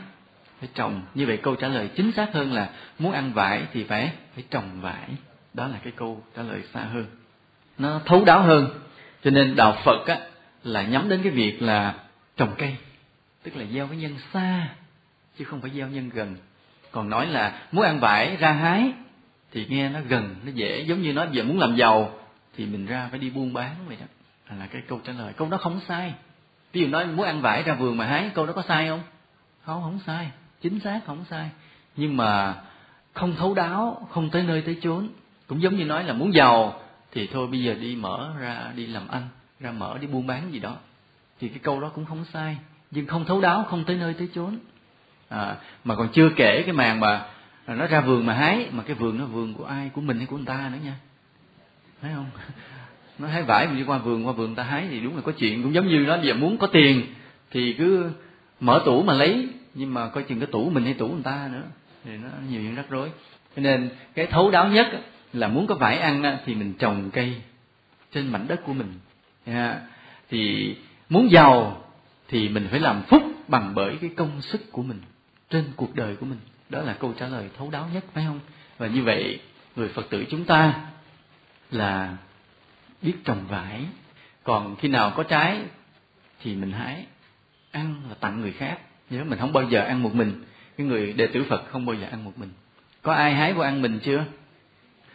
Phải 0.63 0.71
trồng. 0.75 1.03
Như 1.15 1.27
vậy 1.27 1.37
câu 1.37 1.55
trả 1.55 1.69
lời 1.69 1.89
chính 1.97 2.13
xác 2.13 2.33
hơn 2.33 2.53
là 2.53 2.71
muốn 2.99 3.13
ăn 3.13 3.33
vải 3.33 3.63
thì 3.73 3.85
phải 3.85 4.13
phải 4.35 4.45
trồng 4.51 4.81
vải. 4.81 5.09
Đó 5.55 5.67
là 5.69 5.79
cái 5.85 5.93
câu 5.97 6.23
trả 6.37 6.43
lời 6.43 6.63
xa 6.75 6.81
hơn. 6.81 7.07
Nó 7.79 8.01
thấu 8.05 8.25
đáo 8.25 8.43
hơn. 8.43 8.69
Cho 9.25 9.31
nên 9.31 9.57
đạo 9.57 9.77
phật 9.85 10.07
á, 10.07 10.19
là 10.63 10.83
nhắm 10.83 11.09
đến 11.09 11.21
cái 11.23 11.33
việc 11.33 11.63
là 11.63 11.95
trồng 12.37 12.55
cây. 12.59 12.77
Tức 13.43 13.57
là 13.57 13.65
gieo 13.75 13.87
cái 13.87 13.97
nhân 13.97 14.17
xa, 14.33 14.69
chứ 15.39 15.45
không 15.45 15.61
phải 15.61 15.71
gieo 15.71 15.89
nhân 15.89 16.11
gần. 16.15 16.37
Còn 16.91 17.11
nói 17.11 17.27
là 17.27 17.63
muốn 17.73 17.85
ăn 17.85 18.01
vải 18.01 18.37
ra 18.37 18.53
hái, 18.53 18.93
thì 19.53 19.67
nghe 19.69 19.89
nó 19.89 20.01
gần, 20.09 20.35
nó 20.45 20.53
dễ. 20.53 20.81
Giống 20.81 21.03
như 21.03 21.13
nó 21.13 21.27
giờ 21.33 21.45
muốn 21.45 21.59
làm 21.59 21.77
giàu, 21.77 22.19
thì 22.57 22.67
mình 22.67 22.87
ra 22.87 23.09
phải 23.11 23.19
đi 23.19 23.31
buôn 23.31 23.53
bán 23.53 23.75
vậy 23.87 23.97
đó 24.01 24.07
là 24.59 24.67
cái 24.67 24.83
câu 24.89 25.01
trả 25.05 25.13
lời. 25.13 25.33
Câu 25.37 25.49
đó 25.49 25.57
không 25.57 25.81
sai. 25.89 26.15
Ví 26.73 26.81
dụ 26.81 26.87
nói 26.89 27.07
muốn 27.07 27.27
ăn 27.27 27.41
vải 27.41 27.63
ra 27.63 27.75
vườn 27.75 27.97
mà 27.97 28.07
hái, 28.07 28.31
câu 28.35 28.47
đó 28.47 28.53
có 28.53 28.63
sai 28.69 28.89
không? 28.89 29.01
Không 29.65 29.83
không 29.83 29.99
sai 30.07 30.31
chính 30.63 30.81
xác 30.81 31.01
không 31.07 31.25
sai. 31.31 31.51
Nhưng 31.97 32.17
mà 32.17 32.55
không 33.13 33.37
thấu 33.37 33.55
đáo 33.55 34.09
không 34.11 34.31
tới 34.31 34.43
nơi 34.43 34.63
tới 34.63 34.77
chốn. 34.83 35.09
Cũng 35.47 35.63
giống 35.63 35.77
như 35.77 35.85
nói 35.85 36.05
là 36.05 36.13
muốn 36.13 36.35
giàu 36.35 36.81
thì 37.13 37.27
thôi 37.27 37.47
bây 37.47 37.63
giờ 37.63 37.75
đi 37.75 37.97
mở 37.97 38.31
ra 38.41 38.73
đi 38.77 38.87
làm 38.87 39.09
ăn 39.09 39.29
ra 39.61 39.73
mở 39.73 39.99
đi 40.01 40.07
buôn 40.07 40.27
bán 40.27 40.53
gì 40.53 40.59
đó. 40.59 40.77
Thì 41.41 41.49
cái 41.49 41.59
câu 41.59 41.81
đó 41.81 41.91
cũng 41.95 42.05
không 42.05 42.25
sai. 42.33 42.57
Nhưng 42.91 43.07
không 43.07 43.25
thấu 43.25 43.41
đáo 43.41 43.67
không 43.71 43.85
tới 43.85 43.97
nơi 43.97 44.15
tới 44.15 44.29
chốn. 44.35 44.59
À, 45.29 45.57
mà 45.85 45.97
còn 45.97 46.09
chưa 46.13 46.31
kể 46.37 46.63
cái 46.63 46.73
màn 46.73 47.01
mà 47.01 47.27
nó 47.67 47.87
ra 47.87 48.01
vườn 48.01 48.27
mà 48.27 48.35
hái 48.35 48.69
mà 48.71 48.83
cái 48.83 48.97
vườn 48.97 49.19
nó 49.19 49.25
vườn 49.25 49.55
của 49.55 49.65
ai? 49.65 49.91
Của 49.95 50.01
mình 50.01 50.17
hay 50.17 50.27
của 50.27 50.37
người 50.37 50.47
ta 50.47 50.71
nữa 50.73 50.79
nha. 50.85 50.95
Thấy 52.03 52.11
không? 52.15 52.27
Nó 53.19 53.29
hái 53.29 53.43
vải 53.43 53.67
mình 53.67 53.77
đi 53.77 53.85
qua 53.85 53.99
vườn 53.99 54.27
qua 54.27 54.33
vườn 54.33 54.55
ta 54.55 54.63
hái 54.63 54.87
thì 54.91 55.01
đúng 55.01 55.17
là 55.17 55.23
có 55.23 55.33
chuyện. 55.33 55.63
Cũng 55.63 55.75
giống 55.75 55.89
như 55.89 55.99
nó 55.99 56.19
giờ 56.23 56.35
muốn 56.35 56.59
có 56.59 56.67
tiền 56.67 57.07
thì 57.51 57.73
cứ 57.73 58.11
mở 58.61 58.83
tủ 58.85 59.03
mà 59.03 59.13
lấy 59.13 59.49
nhưng 59.75 59.95
mà 59.95 60.09
coi 60.09 60.23
chừng 60.23 60.41
cái 60.41 60.47
tủ 60.53 60.70
mình 60.70 60.85
hay 60.85 60.95
tủ 60.95 61.09
người 61.09 61.23
ta 61.23 61.49
nữa, 61.53 61.62
thì 62.05 62.16
nó 62.16 62.29
nhiều 62.51 62.62
những 62.62 62.75
rắc 62.75 62.87
rối. 62.89 63.11
Cho 63.57 63.62
nên 63.62 63.91
cái 64.14 64.27
thấu 64.27 64.51
đáo 64.51 64.68
nhất 64.68 64.87
là 65.33 65.49
muốn 65.49 65.66
có 65.66 65.75
vải 65.75 65.99
ăn 65.99 66.39
thì 66.47 66.55
mình 66.55 66.75
trồng 66.79 67.11
cây 67.11 67.43
trên 68.12 68.29
mảnh 68.29 68.49
đất 68.49 68.61
của 68.64 68.73
mình. 68.73 68.93
Thì 70.31 70.75
muốn 71.09 71.31
giàu 71.31 71.85
thì 72.29 72.49
mình 72.49 72.68
phải 72.70 72.81
làm 72.81 73.03
phúc 73.03 73.23
bằng 73.49 73.73
bởi 73.75 73.97
cái 74.01 74.11
công 74.16 74.41
sức 74.41 74.73
của 74.73 74.83
mình, 74.83 75.01
trên 75.51 75.64
cuộc 75.77 75.95
đời 75.95 76.16
của 76.16 76.27
mình. 76.27 76.39
Đó 76.68 76.83
là 76.83 76.93
câu 76.93 77.14
trả 77.18 77.29
lời 77.29 77.49
thấu 77.59 77.70
đáo 77.70 77.89
nhất, 77.95 78.05
phải 78.14 78.25
không? 78.25 78.41
Và 78.79 78.87
như 78.87 79.03
vậy, 79.03 79.41
người 79.77 79.89
phật 79.89 80.11
tử 80.11 80.25
chúng 80.31 80.45
ta 80.45 80.81
là 81.70 82.16
biết 83.03 83.14
trồng 83.25 83.47
vải. 83.49 83.85
Còn 84.45 84.77
khi 84.77 84.89
nào 84.89 85.12
có 85.16 85.23
trái 85.23 85.61
thì 86.41 86.57
mình 86.57 86.73
hái 86.73 87.07
ăn 87.70 88.03
là 88.09 88.14
tặng 88.14 88.41
người 88.41 88.53
khác 88.53 88.79
nhớ, 89.13 89.25
mình 89.25 89.39
không 89.39 89.53
bao 89.53 89.65
giờ 89.65 89.85
ăn 89.85 90.03
một 90.03 90.15
mình. 90.15 90.45
Cái 90.77 90.87
người 90.87 91.13
đệ 91.13 91.27
tử 91.27 91.45
phật 91.49 91.65
không 91.71 91.87
bao 91.87 91.97
giờ 91.97 92.07
ăn 92.11 92.25
một 92.25 92.33
mình. 92.37 92.51
Có 93.03 93.13
ai 93.13 93.35
hái 93.35 93.53
qua 93.53 93.69
ăn 93.69 93.83
mình 93.83 93.99
chưa? 94.03 94.25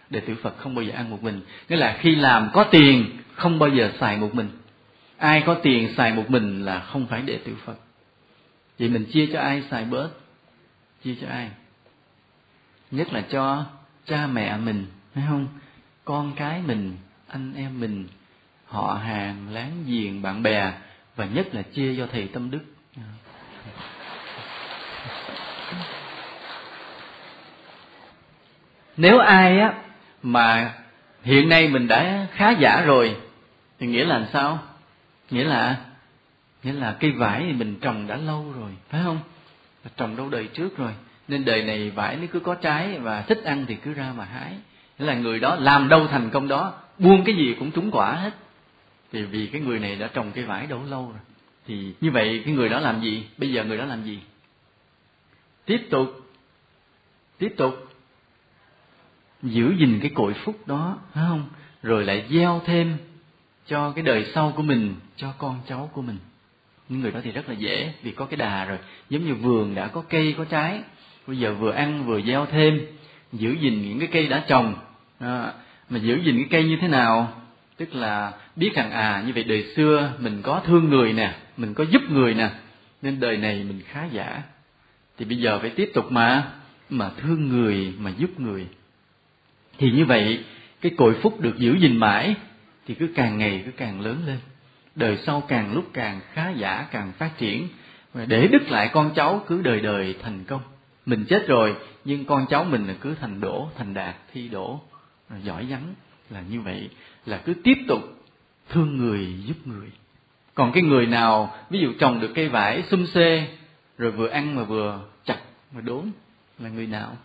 Đệ 0.10 0.20
tử 0.20 0.36
phật 0.41 0.58
không 0.58 0.76
bao 0.76 0.84
giờ 0.84 0.93
ăn 0.95 1.10
một 1.10 1.24
mình. 1.24 1.41
Nghĩa 1.70 1.76
là 1.76 1.98
khi 2.00 2.16
làm 2.16 2.50
có 2.54 2.64
tiền, 2.64 3.18
không 3.34 3.60
bao 3.60 3.70
giờ 3.70 3.91
xài 4.00 4.18
một 4.18 4.36
mình. 4.36 4.50
Ai 5.18 5.43
có 5.45 5.54
tiền 5.54 5.93
xài 5.98 6.14
một 6.14 6.30
mình 6.30 6.66
là 6.66 6.80
không 6.80 7.08
phải 7.08 7.22
đệ 7.22 7.38
tử 7.38 7.56
phật. 7.66 7.76
Vậy 8.80 8.89
mình 8.89 9.06
chia 9.06 9.30
cho 9.34 9.39
ai 9.39 9.64
xài 9.72 9.86
bớt? 9.86 10.10
Chia 11.04 11.16
cho 11.22 11.28
ai? 11.28 11.50
Nhất 12.91 13.14
là 13.14 13.22
cho 13.22 13.66
cha 14.06 14.28
mẹ 14.28 14.58
mình, 14.58 14.86
phải 15.14 15.24
không? 15.28 15.48
Con 16.06 16.34
cái 16.36 16.62
mình, 16.68 16.93
anh 17.28 17.54
em 17.56 17.80
mình, 17.80 18.08
họ 18.66 18.93
hàng, 19.04 19.50
láng 19.50 19.84
giềng, 19.88 20.22
bạn 20.22 20.43
bè. 20.43 20.74
Và 21.16 21.26
nhất 21.26 21.56
là 21.56 21.62
chia 21.62 21.95
cho 21.98 22.08
thầy 22.12 22.28
tâm 22.28 22.52
đức 22.52 22.60
nếu 28.97 29.20
ai 29.20 29.59
á, 29.59 29.74
mà 30.24 30.74
hiện 31.24 31.49
nay 31.49 31.68
mình 31.68 31.88
đã 31.88 32.28
khá 32.32 32.49
giả 32.49 32.82
rồi, 32.82 33.15
thì 33.80 33.88
nghĩa 33.88 34.05
là 34.05 34.28
sao? 34.34 34.59
Nghĩa 35.30 35.43
là 35.43 35.76
nghĩa 36.63 36.74
là 36.74 36.95
cây 36.99 37.11
vải 37.11 37.43
thì 37.47 37.53
mình 37.53 37.76
trồng 37.82 38.07
đã 38.07 38.15
lâu 38.15 38.53
rồi, 38.59 38.72
phải 38.89 39.01
không? 39.03 39.20
Trồng 39.97 40.15
đâu 40.15 40.30
đời 40.30 40.47
trước 40.53 40.78
rồi. 40.78 40.91
Nên 41.28 41.45
đời 41.45 41.63
này 41.63 41.89
vải 41.89 42.15
nếu 42.20 42.28
cứ 42.28 42.39
có 42.39 42.55
trái 42.55 42.99
và 42.99 43.22
thích 43.22 43.43
ăn 43.45 43.65
thì 43.68 43.76
cứ 43.76 43.93
ra 43.93 44.13
mà 44.18 44.26
hái. 44.26 44.53
Nghĩa 44.99 45.05
là 45.05 45.13
người 45.13 45.39
đó 45.39 45.55
làm 45.55 45.89
đâu 45.89 46.07
thành 46.07 46.30
công 46.30 46.47
đó, 46.47 46.74
buông 46.97 47.24
cái 47.26 47.36
gì 47.36 47.55
cũng 47.59 47.72
trúng 47.72 47.91
quả 47.91 48.11
hết. 48.11 48.34
Thì 49.11 49.24
vì 49.24 49.47
cái 49.47 49.61
người 49.61 49.80
này 49.80 49.95
đã 49.95 50.09
trồng 50.13 50.32
cây 50.32 50.43
vải 50.43 50.68
đâu 50.68 50.84
lâu 50.89 51.11
rồi 51.11 51.20
thì 51.68 51.93
như 52.01 52.11
vậy 52.11 52.41
cái 52.45 52.53
người 52.53 52.70
đó 52.70 52.80
làm 52.80 53.01
gì? 53.01 53.26
Bây 53.38 53.51
giờ 53.51 53.63
người 53.63 53.78
đó 53.78 53.86
làm 53.86 54.03
gì? 54.03 54.20
Tiếp 55.65 55.88
tục 55.89 56.22
tiếp 57.38 57.53
tục 57.57 57.88
giữ 59.43 59.74
gìn 59.78 59.99
cái 60.01 60.11
cội 60.15 60.34
phúc 60.34 60.68
đó 60.68 60.97
phải 61.13 61.24
không? 61.28 61.49
Rồi 61.84 62.05
lại 62.05 62.26
gieo 62.30 62.61
thêm 62.65 62.97
cho 63.68 63.91
cái 63.91 64.03
đời 64.03 64.26
sau 64.34 64.53
của 64.55 64.63
mình 64.63 64.95
cho 65.15 65.34
con 65.38 65.59
cháu 65.68 65.89
của 65.93 66.01
mình. 66.01 66.18
Những 66.89 67.01
người 67.01 67.11
đó 67.11 67.20
thì 67.24 67.32
rất 67.32 67.49
là 67.49 67.55
dễ 67.55 67.93
vì 68.03 68.11
có 68.11 68.26
cái 68.26 68.38
đà 68.38 68.65
rồi. 68.65 68.78
Giống 69.09 69.26
như 69.26 69.36
vườn 69.36 69.76
đã 69.76 69.88
có 69.88 70.03
cây 70.09 70.36
có 70.38 70.45
trái. 70.45 70.82
Bây 71.28 71.38
giờ 71.38 71.53
vừa 71.53 71.72
ăn 71.72 72.05
vừa 72.05 72.22
gieo 72.22 72.45
thêm 72.45 72.88
giữ 73.34 73.51
gìn 73.51 73.89
những 73.89 73.99
cái 73.99 74.07
cây 74.11 74.28
đã 74.28 74.45
trồng. 74.47 74.76
À, 75.20 75.53
mà 75.89 75.99
giữ 75.99 76.20
gìn 76.24 76.36
cái 76.36 76.47
cây 76.49 76.63
như 76.63 76.78
thế 76.82 76.88
nào? 76.88 77.41
Tức 77.78 77.95
là 77.95 78.34
biết 78.55 78.76
rằng 78.76 78.91
à 78.91 79.24
như 79.28 79.34
vậy 79.34 79.43
đời 79.43 79.74
xưa 79.76 80.13
mình 80.20 80.41
có 80.41 80.61
thương 80.65 80.89
người 80.89 81.13
nè 81.13 81.36
mình 81.58 81.74
có 81.74 81.84
giúp 81.84 82.01
người 82.10 82.34
nè, 82.34 82.49
nên 83.01 83.20
đời 83.20 83.38
này 83.38 83.64
mình 83.64 83.82
khá 83.86 84.05
giả. 84.05 84.41
Thì 85.18 85.26
bây 85.26 85.38
giờ 85.38 85.60
phải 85.60 85.70
tiếp 85.70 85.91
tục 85.93 86.12
mà 86.12 86.51
mà 86.89 87.12
thương 87.18 87.47
người, 87.47 87.93
mà 87.97 88.12
giúp 88.18 88.39
người. 88.39 88.68
Thì 89.78 89.91
như 89.91 90.05
vậy, 90.05 90.43
cái 90.82 90.91
cội 90.97 91.16
phúc 91.22 91.41
được 91.41 91.58
giữ 91.58 91.78
gìn 91.82 91.97
mãi, 91.97 92.36
thì 92.86 92.93
cứ 92.93 93.10
càng 93.16 93.38
ngày 93.38 93.64
cứ 93.66 93.72
càng 93.72 94.01
lớn 94.01 94.22
lên. 94.28 94.39
Đời 94.95 95.18
sau 95.26 95.41
càng 95.47 95.74
lúc 95.74 95.89
càng 95.93 96.22
khá 96.34 96.49
giả, 96.49 96.88
càng 96.91 97.12
phát 97.12 97.38
triển. 97.38 97.68
Và 98.14 98.26
để 98.26 98.47
đứt 98.47 98.70
lại 98.70 98.89
con 98.93 99.12
cháu 99.16 99.43
cứ 99.47 99.62
đời 99.62 99.80
đời 99.80 100.16
thành 100.24 100.43
công. 100.43 100.62
Mình 101.05 101.26
chết 101.30 101.47
rồi, 101.47 101.76
nhưng 102.05 102.26
con 102.26 102.45
cháu 102.49 102.64
mình 102.64 102.88
là 102.88 102.93
cứ 103.01 103.16
thành 103.22 103.41
đỗ 103.41 103.70
thành 103.78 103.93
đạt 103.93 104.16
thi 104.34 104.47
đỗ 104.47 104.82
giỏi 105.43 105.66
vắng 105.70 105.93
là 106.30 106.41
như 106.49 106.62
vậy, 106.62 106.89
là 107.26 107.41
cứ 107.45 107.53
tiếp 107.64 107.78
tục 107.88 108.01
thương 108.70 108.97
người, 108.97 109.36
giúp 109.45 109.68
người 109.68 109.88
còn 110.58 110.72
cái 110.72 110.84
người 110.84 111.05
nào, 111.05 111.55
ví 111.70 111.80
dụ 111.80 111.93
trồng 111.99 112.20
được 112.20 112.32
cây 112.36 112.49
vải 112.49 112.84
xum 112.84 113.05
xê 113.05 113.47
rồi 113.97 114.12
vừa 114.12 114.28
ăn 114.28 114.55
mà 114.55 114.64
vừa 114.64 115.01
chặt, 115.26 115.38
mà 115.72 115.82
đốn, 115.82 116.12
là 116.60 116.70
người 116.70 116.88
nào? 116.88 117.18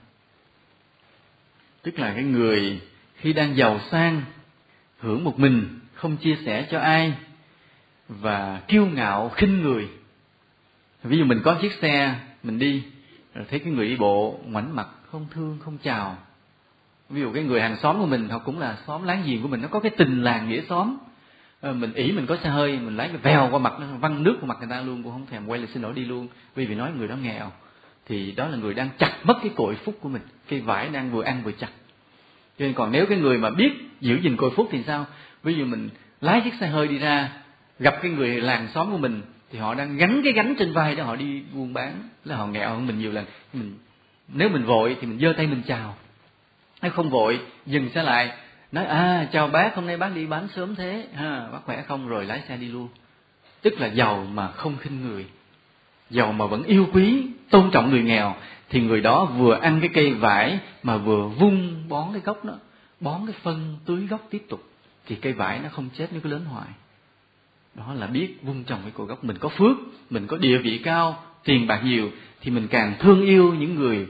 Tức 1.83 1.99
là 1.99 2.13
cái 2.15 2.25
người 2.25 2.81
khi 3.17 3.33
đang 3.33 3.57
giàu 3.57 3.81
sang, 3.91 4.23
hưởng 4.99 5.25
một 5.25 5.39
mình, 5.39 5.81
không 5.95 6.17
chia 6.17 6.37
sẻ 6.45 6.67
cho 6.71 6.79
ai, 6.79 7.15
và 8.09 8.61
kiêu 8.69 8.87
ngạo, 8.87 9.29
khinh 9.29 9.63
người. 9.63 9.89
Ví 11.03 11.19
dụ 11.19 11.25
mình 11.25 11.41
có 11.45 11.59
chiếc 11.63 11.73
xe, 11.73 12.15
mình 12.43 12.59
đi, 12.59 12.83
rồi 13.35 13.45
thấy 13.51 13.59
cái 13.59 13.73
người 13.73 13.89
đi 13.89 13.97
bộ 13.97 14.41
ngoảnh 14.45 14.77
mặt, 14.77 14.89
không 15.11 15.27
thương, 15.31 15.59
không 15.65 15.79
chào. 15.83 16.17
Ví 17.09 17.21
dụ 17.21 17.33
cái 17.33 17.43
người 17.43 17.61
hàng 17.61 17.77
xóm 17.77 17.99
của 17.99 18.07
mình, 18.07 18.29
họ 18.29 18.39
cũng 18.39 18.59
là 18.59 18.79
xóm 18.87 19.03
láng 19.03 19.23
giềng 19.27 19.43
của 19.43 19.49
mình, 19.49 19.63
nó 19.63 19.69
có 19.69 19.81
cái 19.81 19.93
tình 19.97 20.23
làng 20.23 20.49
nghĩa 20.49 20.63
xóm. 20.69 20.97
Ờ, 21.63 21.73
mình 21.73 21.93
ý 21.93 22.13
mình 22.13 22.27
có 22.27 22.37
xe 22.37 22.49
hơi, 22.49 22.79
mình 22.79 22.97
lấy, 22.97 23.09
mình 23.09 23.21
vèo 23.23 23.49
qua 23.51 23.59
mặt 23.59 23.73
nó, 23.81 23.87
văng 23.87 24.23
nước 24.23 24.37
qua 24.41 24.47
mặt 24.47 24.57
người 24.61 24.69
ta 24.71 24.81
luôn, 24.81 25.03
cũng 25.03 25.13
không 25.13 25.27
thèm 25.27 25.47
quay 25.47 25.61
lại 25.61 25.69
xin 25.73 25.83
lỗi 25.83 25.93
đi 25.97 26.05
luôn. 26.05 26.29
Vì 26.55 26.67
vì 26.67 26.75
nói 26.75 26.91
người 26.99 27.09
đó 27.09 27.17
nghèo, 27.17 27.53
thì 28.07 28.33
đó 28.33 28.49
là 28.49 28.57
người 28.57 28.75
đang 28.75 28.89
chặt 28.99 29.13
mất 29.25 29.35
cái 29.43 29.51
cội 29.57 29.75
phúc 29.75 29.99
của 30.01 30.09
mình, 30.09 30.23
cái 30.49 30.61
vải 30.61 30.89
đang 30.89 31.11
vừa 31.11 31.23
ăn 31.23 31.43
vừa 31.45 31.53
chặt. 31.53 31.69
Cho 32.59 32.65
nên 32.65 32.73
còn 32.73 32.93
nếu 32.93 33.07
cái 33.07 33.19
người 33.19 33.39
mà 33.39 33.51
biết 33.51 33.73
giữ 34.01 34.19
gìn 34.23 34.37
cội 34.37 34.51
phúc 34.57 34.69
thì 34.71 34.83
sao? 34.87 35.07
Ví 35.43 35.55
dụ 35.55 35.65
mình 35.65 35.89
lái 36.21 36.41
chiếc 36.41 36.55
xe 36.61 36.67
hơi 36.67 36.89
đi 36.89 36.99
ra, 36.99 37.29
gặp 37.79 37.95
cái 38.03 38.11
người 38.11 38.41
làng 38.41 38.69
xóm 38.75 38.91
của 38.91 38.99
mình, 38.99 39.23
thì 39.51 39.59
họ 39.59 39.75
đang 39.75 39.97
gánh 39.97 40.21
cái 40.25 40.33
gánh 40.33 40.55
trên 40.59 40.73
vai 40.73 40.97
để 40.97 41.03
họ 41.03 41.17
đi 41.17 41.43
buôn 41.55 41.73
bán. 41.73 41.93
Là 42.25 42.37
họ 42.37 42.47
nghèo 42.47 42.71
hơn 42.71 42.87
mình 42.87 42.99
nhiều 42.99 43.13
lần. 43.13 43.25
Mình, 43.53 43.79
nếu 44.29 44.49
mình 44.49 44.65
vội 44.65 44.97
thì 45.01 45.07
mình 45.07 45.19
giơ 45.19 45.33
tay 45.37 45.47
mình 45.47 45.63
chào. 45.67 45.97
Nếu 46.83 46.91
không 46.91 47.11
vội, 47.11 47.41
dừng 47.67 47.89
xe 47.95 48.03
lại 48.03 48.33
nói 48.73 48.87
à 48.87 49.29
chào 49.33 49.49
bác, 49.49 49.75
hôm 49.75 49.87
nay 49.87 49.97
bác 49.97 50.15
đi 50.15 50.27
bán 50.27 50.49
sớm 50.57 50.75
thế. 50.75 51.09
Ha, 51.15 51.49
bác 51.53 51.59
khỏe 51.65 51.83
không? 51.83 52.09
Rồi 52.09 52.25
lái 52.25 52.43
xe 52.49 52.57
đi 52.57 52.69
luôn. 52.69 52.89
Tức 53.63 53.81
là 53.81 53.87
giàu 53.87 54.27
mà 54.33 54.51
không 54.51 54.77
khinh 54.77 55.01
người. 55.01 55.27
Giàu 56.11 56.33
mà 56.33 56.47
vẫn 56.47 56.63
yêu 56.63 56.87
quý, 56.93 57.27
tôn 57.51 57.71
trọng 57.71 57.91
người 57.91 58.03
nghèo, 58.03 58.35
thì 58.69 58.81
người 58.81 59.01
đó 59.01 59.25
vừa 59.25 59.55
ăn 59.55 59.81
cái 59.81 59.91
cây 59.95 60.15
vải 60.15 60.59
mà 60.83 60.97
vừa 60.97 61.29
vung, 61.29 61.89
bón 61.89 62.09
cái 62.13 62.23
gốc 62.25 62.45
nó 62.45 62.53
bón 63.01 63.21
cái 63.27 63.37
phân 63.43 63.79
tưới 63.85 64.07
gốc 64.07 64.21
tiếp 64.31 64.45
tục, 64.49 64.63
thì 65.07 65.15
cây 65.15 65.33
vải 65.33 65.59
nó 65.59 65.69
không 65.69 65.89
chết, 65.95 66.13
nó 66.13 66.21
cứ 66.23 66.31
lớn 66.31 66.45
hoài. 66.45 66.69
Đó 67.75 67.95
là 67.95 68.07
biết 68.07 68.43
vung 68.43 68.65
trồng 68.65 68.83
cái 68.83 68.91
cội 68.91 69.07
gốc. 69.07 69.25
Mình 69.25 69.39
có 69.39 69.49
phước, 69.49 69.77
mình 70.11 70.27
có 70.27 70.37
địa 70.37 70.59
vị 70.59 70.81
cao, 70.85 71.23
tiền 71.45 71.67
bạc 71.67 71.81
nhiều, 71.85 72.11
thì 72.41 72.51
mình 72.51 72.69
càng 72.69 72.95
thương 72.99 73.23
yêu 73.23 73.55
những 73.55 73.75
người 73.75 74.07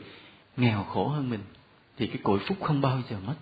nghèo 0.57 0.83
khổ 0.83 1.09
hơn 1.09 1.31
mình, 1.31 1.41
thì 1.99 2.07
cái 2.07 2.19
cội 2.23 2.39
phúc 2.39 2.59
không 2.61 2.81
bao 2.81 3.01
giờ 3.11 3.17
mất 3.27 3.35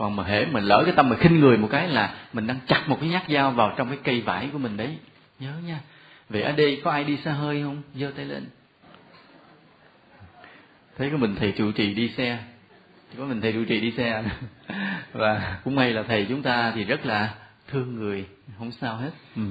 còn 0.00 0.16
mà 0.16 0.24
hễ 0.24 0.46
mình 0.46 0.64
lỡ 0.64 0.82
cái 0.86 0.94
tâm 0.96 1.08
mình 1.08 1.18
khinh 1.18 1.40
người 1.40 1.56
một 1.56 1.68
cái 1.70 1.88
là 1.88 2.14
mình 2.32 2.46
đang 2.46 2.58
chặt 2.66 2.84
một 2.88 2.98
cái 3.00 3.08
nhát 3.10 3.22
dao 3.28 3.50
vào 3.50 3.74
trong 3.76 3.88
cái 3.88 3.98
cây 4.04 4.20
vải 4.20 4.48
của 4.52 4.58
mình 4.58 4.76
đấy. 4.76 4.98
Nhớ 5.38 5.52
nha. 5.66 5.80
Vậy 6.28 6.42
ở 6.42 6.52
đây 6.52 6.80
có 6.84 6.90
ai 6.90 7.04
đi 7.04 7.16
xa 7.16 7.32
hơi 7.32 7.62
không? 7.62 7.82
Giơ 7.94 8.12
tay 8.16 8.24
lên. 8.24 8.46
Thấy 10.98 11.10
có 11.10 11.16
mình 11.16 11.36
thầy 11.38 11.52
trụ 11.52 11.72
trì 11.72 11.94
đi 11.94 12.08
xe. 12.08 12.38
Chỉ 13.10 13.18
có 13.18 13.24
mình 13.24 13.40
thầy 13.40 13.52
trụ 13.52 13.64
trì 13.64 13.80
đi 13.80 13.90
xe. 13.90 14.24
Và 15.12 15.58
cũng 15.64 15.74
may 15.74 15.92
là 15.92 16.02
thầy 16.02 16.26
chúng 16.28 16.42
ta 16.42 16.72
thì 16.74 16.84
rất 16.84 17.06
là 17.06 17.34
thương 17.68 17.94
người. 17.94 18.24
Không 18.58 18.72
sao 18.72 18.96
hết. 18.96 19.10
Ừ. 19.36 19.42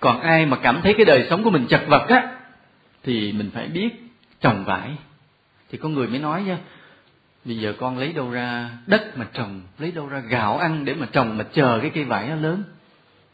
còn 0.00 0.20
ai 0.20 0.46
mà 0.46 0.56
cảm 0.62 0.80
thấy 0.82 0.94
cái 0.94 1.04
đời 1.04 1.26
sống 1.30 1.44
của 1.44 1.50
mình 1.50 1.66
chật 1.68 1.82
vật 1.88 2.06
á, 2.08 2.36
thì 3.02 3.32
mình 3.32 3.50
phải 3.54 3.66
biết 3.66 3.90
trồng 4.40 4.64
vải. 4.64 4.90
Thì 5.70 5.78
có 5.78 5.88
người 5.88 6.08
mới 6.08 6.18
nói 6.18 6.42
nha 6.42 6.58
bây 7.44 7.56
giờ 7.56 7.74
con 7.78 7.98
lấy 7.98 8.12
đâu 8.12 8.30
ra 8.30 8.70
đất 8.86 9.18
mà 9.18 9.26
trồng, 9.32 9.60
lấy 9.78 9.92
đâu 9.92 10.06
ra 10.06 10.18
gạo 10.18 10.58
ăn 10.58 10.84
để 10.84 10.94
mà 10.94 11.06
trồng 11.12 11.38
mà 11.38 11.44
chờ 11.52 11.78
cái 11.80 11.90
cây 11.90 12.04
vải 12.04 12.28
nó 12.28 12.34
lớn? 12.34 12.62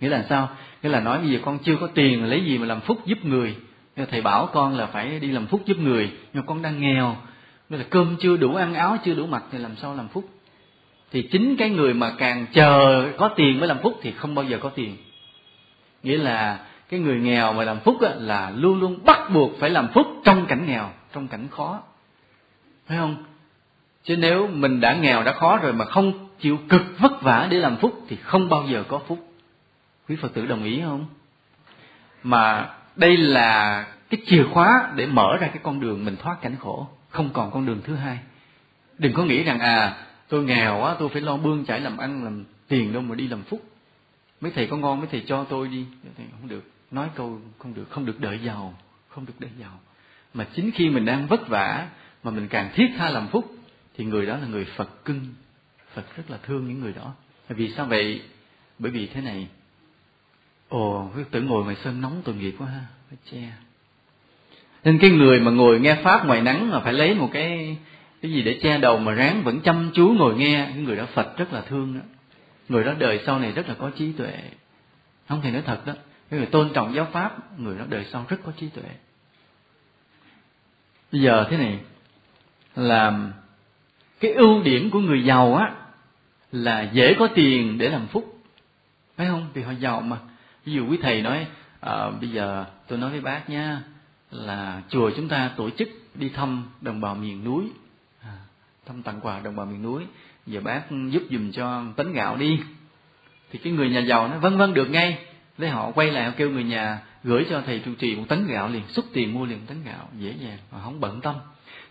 Nghĩa 0.01 0.09
là 0.09 0.25
sao? 0.29 0.49
Nghĩa 0.83 0.89
là 0.89 1.01
nói 1.01 1.19
bây 1.19 1.31
giờ 1.31 1.39
con 1.45 1.59
chưa 1.59 1.77
có 1.77 1.87
tiền 1.87 2.25
lấy 2.25 2.45
gì 2.45 2.59
mà 2.59 2.67
làm 2.67 2.81
phúc 2.81 2.99
giúp 3.07 3.25
người. 3.25 3.57
Thầy 4.11 4.23
bảo 4.23 4.49
con 4.53 4.77
là 4.77 4.87
phải 4.87 5.21
đi 5.21 5.31
làm 5.31 5.47
phúc 5.47 5.63
giúp 5.65 5.79
người, 5.79 6.13
nhưng 6.33 6.47
con 6.47 6.63
đang 6.63 6.81
nghèo. 6.81 7.17
Nghĩa 7.69 7.77
là 7.77 7.85
cơm 7.91 8.17
chưa 8.21 8.37
đủ 8.37 8.55
ăn, 8.55 8.75
áo 8.75 8.97
chưa 9.05 9.15
đủ 9.15 9.27
mặc 9.27 9.45
thì 9.53 9.59
làm 9.59 9.77
sao 9.77 9.95
làm 9.95 10.09
phúc? 10.09 10.29
Thì 11.13 11.23
chính 11.23 11.57
cái 11.57 11.71
người 11.71 11.95
mà 11.95 12.13
càng 12.19 12.47
chờ 12.53 13.07
có 13.19 13.29
tiền 13.29 13.59
mới 13.59 13.69
làm 13.69 13.79
phúc 13.83 13.99
thì 14.03 14.13
không 14.13 14.35
bao 14.35 14.45
giờ 14.45 14.59
có 14.61 14.69
tiền. 14.69 14.97
Nghĩa 16.03 16.17
là 16.17 16.59
cái 16.89 17.01
người 17.01 17.21
nghèo 17.21 17.53
mà 17.53 17.65
làm 17.65 17.81
phúc 17.81 17.97
là 18.01 18.53
luôn 18.57 18.81
luôn 18.81 18.99
bắt 19.05 19.31
buộc 19.31 19.53
phải 19.61 19.71
làm 19.71 19.89
phúc 19.95 20.07
trong 20.25 20.47
cảnh 20.47 20.67
nghèo, 20.67 20.91
trong 21.13 21.29
cảnh 21.29 21.49
khó. 21.51 21.83
Phải 22.87 22.99
không? 22.99 23.25
Chứ 24.09 24.17
nếu 24.17 24.47
mình 24.47 24.81
đã 24.81 24.95
nghèo 24.95 25.23
đã 25.23 25.33
khó 25.33 25.57
rồi 25.57 25.73
mà 25.73 25.85
không 25.85 26.29
chịu 26.41 26.59
cực 26.69 26.83
vất 26.99 27.23
vả 27.23 27.49
để 27.51 27.57
làm 27.57 27.77
phúc, 27.77 28.05
thì 28.09 28.17
không 28.17 28.49
bao 28.49 28.67
giờ 28.69 28.85
có 28.89 29.01
phúc. 29.07 29.33
Quý 30.09 30.17
phật 30.17 30.35
tử 30.35 30.47
đồng 30.47 30.65
ý 30.65 30.81
không? 30.81 31.07
Mà 32.23 32.71
đây 32.97 33.17
là 33.17 33.87
cái 34.11 34.21
chìa 34.27 34.45
khóa 34.53 34.93
để 34.97 35.07
mở 35.07 35.37
ra 35.41 35.47
cái 35.47 35.59
con 35.63 35.81
đường 35.81 36.05
mình 36.05 36.17
thoát 36.17 36.43
cảnh 36.43 36.57
khổ, 36.61 36.87
không 37.09 37.31
còn 37.33 37.51
con 37.51 37.67
đường 37.67 37.81
thứ 37.85 37.95
hai. 37.95 38.19
Đừng 38.99 39.13
có 39.13 39.25
nghĩ 39.25 39.43
rằng 39.43 39.59
à 39.59 39.97
tôi 40.29 40.45
nghèo 40.45 40.81
quá, 40.81 40.97
tôi 40.99 41.09
phải 41.09 41.23
lo 41.23 41.37
bươn 41.37 41.65
chải 41.65 41.81
làm 41.81 41.97
ăn, 41.97 42.25
làm 42.25 42.45
tiền 42.69 42.93
đâu 42.93 43.03
mà 43.03 43.15
đi 43.15 43.29
làm 43.29 43.43
phúc. 43.43 43.63
Mấy 44.41 44.53
thầy 44.53 44.67
có 44.67 44.77
ngon, 44.77 44.99
mấy 44.99 45.09
thầy 45.11 45.25
cho 45.27 45.45
tôi 45.45 45.69
đi. 45.69 45.87
Thầy, 46.17 46.27
không 46.41 46.49
được. 46.49 46.71
Nói 46.91 47.09
câu 47.15 47.41
không 47.59 47.75
được 47.75 47.87
không 47.91 48.07
được 48.07 48.21
đợi 48.21 48.39
giàu, 48.39 48.75
không 49.09 49.27
được 49.27 49.35
đợi 49.39 49.51
giàu. 49.61 49.79
Mà 50.35 50.47
chính 50.55 50.71
khi 50.71 50.91
mình 50.91 51.05
đang 51.05 51.27
vất 51.27 51.49
vả, 51.49 51.89
mà 52.23 52.31
mình 52.31 52.49
càng 52.49 52.71
thiết 52.75 52.87
tha 52.99 53.11
làm 53.11 53.29
phúc 53.29 53.58
thì 53.99 54.05
người 54.05 54.27
đó 54.27 54.37
là 54.37 54.47
người 54.47 54.65
phật 54.65 55.05
cưng. 55.05 55.21
Phật 55.95 56.17
rất 56.17 56.31
là 56.31 56.39
thương 56.43 56.69
những 56.69 56.81
người 56.81 56.93
đó. 56.93 57.15
Vì 57.49 57.71
sao 57.71 57.87
vậy? 57.87 58.23
Bởi 58.79 58.93
vì 58.93 59.07
thế 59.07 59.21
này. 59.21 59.49
Ồ 60.69 61.11
tự 61.31 61.43
ngồi 61.43 61.65
ngoài 61.65 61.77
sân 61.85 62.01
nóng 62.01 62.23
tội 62.25 62.35
nghiệp 62.35 62.55
quá 62.59 62.67
ha. 62.67 62.85
Phải 63.09 63.19
che. 63.31 63.53
Nên 64.85 64.99
cái 64.99 65.11
người 65.11 65.41
mà 65.41 65.51
ngồi 65.51 65.81
nghe 65.81 65.95
pháp 66.03 66.27
ngoài 66.27 66.43
nắng 66.43 66.71
mà 66.71 66.81
phải 66.81 66.93
lấy 66.93 67.15
một 67.15 67.31
cái 67.33 67.79
cái 68.23 68.33
gì 68.33 68.43
để 68.43 68.59
che 68.63 68.79
đầu 68.79 68.99
mà 68.99 69.13
ráng 69.13 69.43
vẫn 69.45 69.61
chăm 69.61 69.91
chú 69.95 70.15
ngồi 70.19 70.35
nghe, 70.35 70.67
cái 70.73 70.83
người 70.83 70.97
đó 70.97 71.07
phật 71.15 71.37
rất 71.37 71.53
là 71.53 71.61
thương 71.61 71.95
đó. 71.95 72.01
Người 72.69 72.85
đó 72.85 72.95
đời 72.99 73.21
sau 73.27 73.39
này 73.39 73.53
rất 73.53 73.69
là 73.69 73.75
có 73.75 73.91
trí 73.91 74.13
tuệ. 74.13 74.43
Không 75.29 75.43
thể 75.43 75.51
nói 75.51 75.63
thật 75.67 75.87
đó. 75.87 75.93
Cái 76.31 76.39
người 76.39 76.49
tôn 76.49 76.71
trọng 76.75 76.95
giáo 76.95 77.09
pháp, 77.13 77.59
người 77.61 77.79
đó 77.79 77.85
đời 77.89 78.07
sau 78.13 78.27
rất 78.29 78.37
có 78.45 78.53
trí 78.53 78.69
tuệ. 78.69 78.91
Bây 81.13 81.21
giờ 81.21 81.47
thế 81.51 81.57
này, 81.57 81.79
làm 82.77 83.33
cái 84.21 84.33
ưu 84.33 84.62
điểm 84.62 84.91
của 84.91 85.01
người 85.01 85.25
giàu 85.25 85.55
á 85.55 85.73
là 86.53 86.91
dễ 86.93 87.14
có 87.19 87.29
tiền 87.35 87.79
để 87.79 87.89
làm 87.89 88.07
phúc. 88.07 88.39
Phải 89.16 89.27
không? 89.27 89.49
Vì 89.55 89.62
họ 89.62 89.73
giàu 89.81 90.01
mà. 90.01 90.16
Ví 90.64 90.73
dụ 90.73 90.89
quý 90.89 90.99
thầy 91.03 91.23
nói 91.23 91.47
à, 91.81 92.11
bây 92.21 92.31
giờ 92.31 92.64
tôi 92.89 92.99
nói 92.99 93.11
với 93.11 93.21
bác 93.21 93.51
nha 93.51 93.83
là 94.31 94.83
chùa 94.89 95.11
chúng 95.16 95.29
ta 95.29 95.51
tổ 95.57 95.71
chức 95.71 95.89
đi 96.14 96.29
thăm 96.29 96.64
đồng 96.81 97.01
bào 97.01 97.14
miền 97.14 97.45
núi. 97.45 97.64
À, 98.23 98.33
thăm 98.87 99.03
tặng 99.03 99.21
quà 99.23 99.41
đồng 99.41 99.57
bào 99.57 99.66
miền 99.66 99.83
núi. 99.83 100.03
Giờ 100.47 100.61
bác 100.61 100.83
giúp 101.11 101.23
dùm 101.31 101.53
cho 101.53 101.83
tấn 101.97 102.12
gạo 102.12 102.37
đi. 102.37 102.61
Thì 103.51 103.59
cái 103.59 103.73
người 103.73 103.91
nhà 103.91 104.01
giàu 104.01 104.29
nó 104.29 104.39
vân 104.39 104.57
vân 104.57 104.75
được 104.75 104.91
ngay. 104.91 105.19
Lấy 105.59 105.71
họ 105.71 105.91
quay 105.91 106.11
lại 106.11 106.25
họ 106.25 106.31
kêu 106.37 106.51
người 106.51 106.64
nhà 106.64 107.01
gửi 107.25 107.47
cho 107.51 107.62
thầy 107.66 107.79
trụ 107.79 107.91
trì 107.99 108.16
một 108.16 108.25
tấn 108.29 108.47
gạo 108.47 108.69
liền 108.69 108.83
xuất 108.89 109.05
tiền 109.12 109.35
mua 109.35 109.47
liền 109.47 109.61
tấn 109.66 109.83
gạo 109.85 110.09
dễ 110.19 110.35
dàng. 110.41 110.59
Họ 110.71 110.79
không 110.85 111.01
bận 111.01 111.21
tâm 111.21 111.35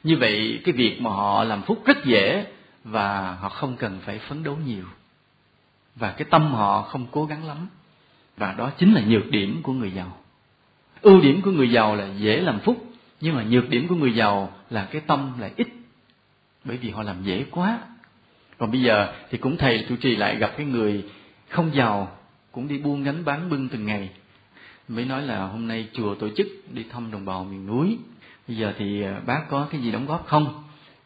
như 0.04 0.18
vậy, 0.18 0.62
cái 0.66 0.74
việc 0.74 1.02
mà 1.02 1.10
họ 1.10 1.44
làm 1.44 1.62
phúc 1.62 1.84
rất 1.86 2.06
dễ 2.06 2.46
và 2.84 3.32
họ 3.34 3.50
không 3.50 3.78
cần 3.78 4.00
phải 4.06 4.20
phấn 4.20 4.44
đấu 4.44 4.58
nhiều. 4.66 4.86
Và 5.96 6.12
cái 6.12 6.28
tâm 6.30 6.52
họ 6.52 6.82
không 6.82 7.08
cố 7.12 7.26
gắng 7.26 7.48
lắm. 7.48 7.68
Và 8.38 8.54
đó 8.54 8.72
chính 8.78 8.94
là 8.94 9.02
nhược 9.02 9.32
điểm 9.32 9.60
của 9.64 9.74
người 9.74 9.92
giàu. 9.92 10.18
Ưu 11.02 11.22
điểm 11.22 11.42
của 11.42 11.52
người 11.52 11.72
giàu 11.72 11.96
là 11.96 12.08
dễ 12.18 12.42
làm 12.42 12.60
phúc, 12.60 12.86
nhưng 13.22 13.36
mà 13.36 13.44
nhược 13.44 13.70
điểm 13.70 13.88
của 13.88 13.96
người 13.96 14.16
giàu 14.16 14.54
là 14.70 14.86
cái 14.86 15.02
tâm 15.08 15.34
lại 15.40 15.52
ít. 15.56 15.68
Bởi 16.64 16.78
vì 16.78 16.90
họ 16.90 17.04
làm 17.04 17.24
dễ 17.24 17.46
quá. 17.52 17.80
Còn 18.58 18.72
bây 18.72 18.82
giờ 18.82 19.14
thì 19.30 19.38
cũng 19.38 19.58
thầy 19.58 19.86
chủ 19.90 19.96
trì 19.96 20.16
lại 20.16 20.36
gặp 20.36 20.54
cái 20.58 20.66
người 20.66 21.04
không 21.50 21.76
giàu, 21.76 22.18
cũng 22.52 22.68
đi 22.68 22.78
buôn 22.78 23.04
gánh 23.04 23.26
bán 23.26 23.50
bưng 23.50 23.70
từng 23.70 23.86
ngày. 23.86 24.10
Mới 24.88 25.06
nói 25.06 25.22
là 25.22 25.48
hôm 25.48 25.68
nay 25.68 25.88
chùa 25.94 26.16
tổ 26.16 26.30
chức 26.38 26.48
đi 26.72 26.84
thăm 26.92 27.12
đồng 27.12 27.26
bào 27.26 27.44
miền 27.44 27.66
núi 27.68 27.98
bây 28.48 28.58
giờ 28.58 28.74
thì 28.78 29.02
ờ, 29.02 29.22
bác 29.26 29.46
có 29.50 29.68
cái 29.72 29.82
gì 29.82 29.92
đóng 29.92 30.06
góp 30.06 30.28
không? 30.28 30.64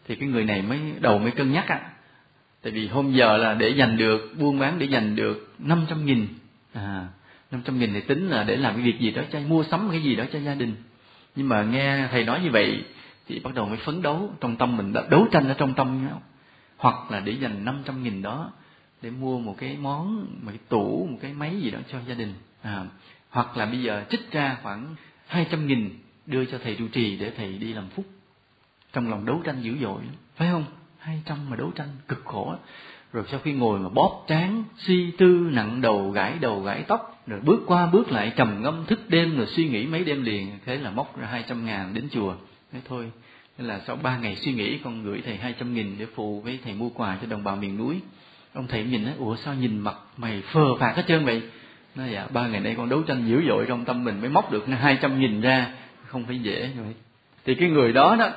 Thì 0.07 0.15
cái 0.15 0.29
người 0.29 0.45
này 0.45 0.61
mới 0.61 0.79
đầu 0.99 1.19
mới 1.19 1.31
cân 1.31 1.51
nhắc 1.51 1.67
á. 1.67 1.81
Tại 2.61 2.71
vì 2.71 2.87
hôm 2.87 3.13
giờ 3.13 3.37
là 3.37 3.53
để 3.53 3.75
giành 3.77 3.97
được 3.97 4.35
buôn 4.39 4.59
bán 4.59 4.79
để 4.79 4.87
giành 4.87 5.15
được 5.15 5.53
năm 5.59 5.85
trăm 5.89 6.05
nghìn. 6.05 6.27
À 6.73 7.07
năm 7.51 7.61
trăm 7.65 7.79
nghìn 7.79 7.93
thì 7.93 8.01
tính 8.01 8.29
là 8.29 8.43
để 8.43 8.57
làm 8.57 8.73
cái 8.73 8.83
việc 8.83 8.99
gì 8.99 9.11
đó 9.11 9.21
cho 9.31 9.39
mua 9.39 9.63
sắm 9.63 9.87
cái 9.91 10.03
gì 10.03 10.15
đó 10.15 10.23
cho 10.33 10.39
gia 10.39 10.55
đình. 10.55 10.75
Nhưng 11.35 11.49
mà 11.49 11.63
nghe 11.63 12.07
thầy 12.11 12.23
nói 12.23 12.39
như 12.43 12.49
vậy 12.51 12.83
thì 13.27 13.39
bắt 13.39 13.53
đầu 13.53 13.65
mới 13.65 13.77
phấn 13.77 14.01
đấu 14.01 14.33
trong 14.41 14.55
tâm 14.55 14.77
mình 14.77 14.93
đã 14.93 15.03
đấu 15.09 15.27
tranh 15.31 15.47
ở 15.47 15.53
trong 15.53 15.73
tâm 15.73 16.05
nhau. 16.07 16.21
Hoặc 16.77 17.11
là 17.11 17.19
để 17.19 17.31
dành 17.31 17.65
năm 17.65 17.81
trăm 17.85 18.03
nghìn 18.03 18.21
đó 18.21 18.51
để 19.01 19.09
mua 19.09 19.39
một 19.39 19.55
cái 19.57 19.77
món 19.81 20.19
một 20.41 20.49
cái 20.49 20.59
tủ 20.69 21.07
một 21.11 21.17
cái 21.21 21.33
máy 21.33 21.59
gì 21.61 21.71
đó 21.71 21.79
cho 21.91 21.99
gia 22.07 22.13
đình. 22.13 22.33
À, 22.61 22.85
hoặc 23.29 23.57
là 23.57 23.65
bây 23.65 23.81
giờ 23.81 24.03
trích 24.09 24.31
ra 24.31 24.57
khoảng 24.63 24.95
hai 25.27 25.47
trăm 25.51 25.67
nghìn 25.67 25.89
đưa 26.26 26.45
cho 26.45 26.57
thầy 26.63 26.76
trụ 26.76 26.88
trì 26.88 27.17
để 27.17 27.32
thầy 27.38 27.57
đi 27.57 27.74
làm 27.74 27.88
phúc. 27.95 28.05
Trong 28.93 29.09
lòng 29.09 29.26
đấu 29.26 29.41
tranh 29.43 29.61
dữ 29.61 29.78
dội 29.82 30.01
phải 30.36 30.47
không? 30.51 30.65
Hai 30.97 31.22
trăm 31.26 31.38
mà 31.49 31.55
đấu 31.55 31.72
tranh 31.76 31.88
cực 32.07 32.22
khổ 32.26 32.55
rồi 33.13 33.24
sau 33.32 33.39
khi 33.39 33.53
ngồi 33.53 33.80
mà 33.80 33.89
bóp 33.89 34.24
trán, 34.28 34.63
suy 34.78 35.11
tư, 35.11 35.49
nặng 35.51 35.82
đầu, 35.82 36.11
gãi 36.11 36.38
đầu, 36.41 36.61
gãi 36.61 36.84
tóc, 36.88 37.24
rồi 37.28 37.39
bước 37.39 37.63
qua 37.67 37.86
bước 37.86 38.11
lại, 38.11 38.34
trầm 38.36 38.61
ngâm 38.61 38.86
thức 38.86 39.09
đêm, 39.09 39.38
rồi 39.38 39.45
suy 39.45 39.69
nghĩ 39.69 39.86
mấy 39.86 40.03
đêm 40.03 40.24
liền, 40.24 40.51
thế 40.65 40.78
là 40.78 40.91
móc 40.91 41.19
ra 41.19 41.28
hai 41.28 41.43
trăm 41.47 41.65
ngàn 41.65 41.93
đến 41.93 42.07
chùa. 42.11 42.36
Thế 42.72 42.80
thôi. 42.89 43.11
Thế 43.57 43.65
là 43.65 43.82
sau 43.88 43.95
ba 43.95 44.17
ngày 44.17 44.36
suy 44.36 44.53
nghĩ, 44.53 44.78
con 44.78 45.03
gửi 45.03 45.22
thầy 45.26 45.38
hai 45.38 45.53
trăm 45.59 45.74
nghìn 45.74 45.95
để 45.99 46.05
phù 46.15 46.41
với 46.41 46.59
thầy 46.63 46.74
mua 46.74 46.89
quà 46.89 47.17
cho 47.22 47.28
đồng 47.28 47.43
bào 47.43 47.55
miền 47.55 47.78
núi. 47.78 47.99
Ông 48.53 48.67
thầy 48.67 48.84
nhìn 48.84 49.03
nói 49.03 49.13
ủa 49.17 49.36
sao 49.36 49.53
nhìn 49.55 49.80
mặt 49.80 49.95
mày 50.17 50.41
phờ 50.41 50.76
phạt 50.80 50.93
hết 50.95 51.03
trơn 51.07 51.26
vậy? 51.26 51.41
Nói 51.95 52.09
dạ 52.13 52.28
ba 52.34 52.47
ngày 52.47 52.61
nay 52.61 52.76
con 52.78 52.89
đấu 52.89 53.01
tranh 53.01 53.28
dữ 53.28 53.41
dội 53.47 53.65
trong 53.67 53.86
tâm 53.86 54.03
mình 54.03 54.22
mới 54.22 54.30
móc 54.30 54.51
được 54.51 54.65
hai 54.67 54.97
trăm 55.01 55.19
nghìn 55.19 55.41
ra 55.41 55.74
không 56.12 56.26
phải 56.26 56.39
dễ 56.39 56.72
vậy. 56.76 56.93
Thì 57.45 57.55
cái 57.55 57.70
người 57.70 57.93
đó 57.93 58.16
đó, 58.20 58.30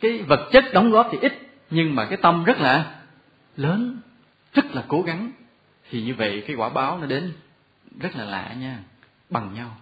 cái 0.00 0.22
vật 0.22 0.48
chất 0.52 0.64
đóng 0.72 0.90
góp 0.90 1.08
thì 1.12 1.18
ít, 1.20 1.32
nhưng 1.70 1.94
mà 1.94 2.06
cái 2.06 2.18
tâm 2.22 2.44
rất 2.44 2.60
là 2.60 2.94
lớn, 3.56 4.00
rất 4.54 4.74
là 4.74 4.84
cố 4.88 5.02
gắng. 5.02 5.30
Thì 5.90 6.02
như 6.02 6.14
vậy 6.14 6.44
cái 6.46 6.56
quả 6.56 6.68
báo 6.68 6.98
nó 6.98 7.06
đến 7.06 7.32
rất 8.00 8.16
là 8.16 8.24
lạ 8.24 8.54
nha, 8.60 8.78
bằng 9.30 9.54
nhau. 9.54 9.76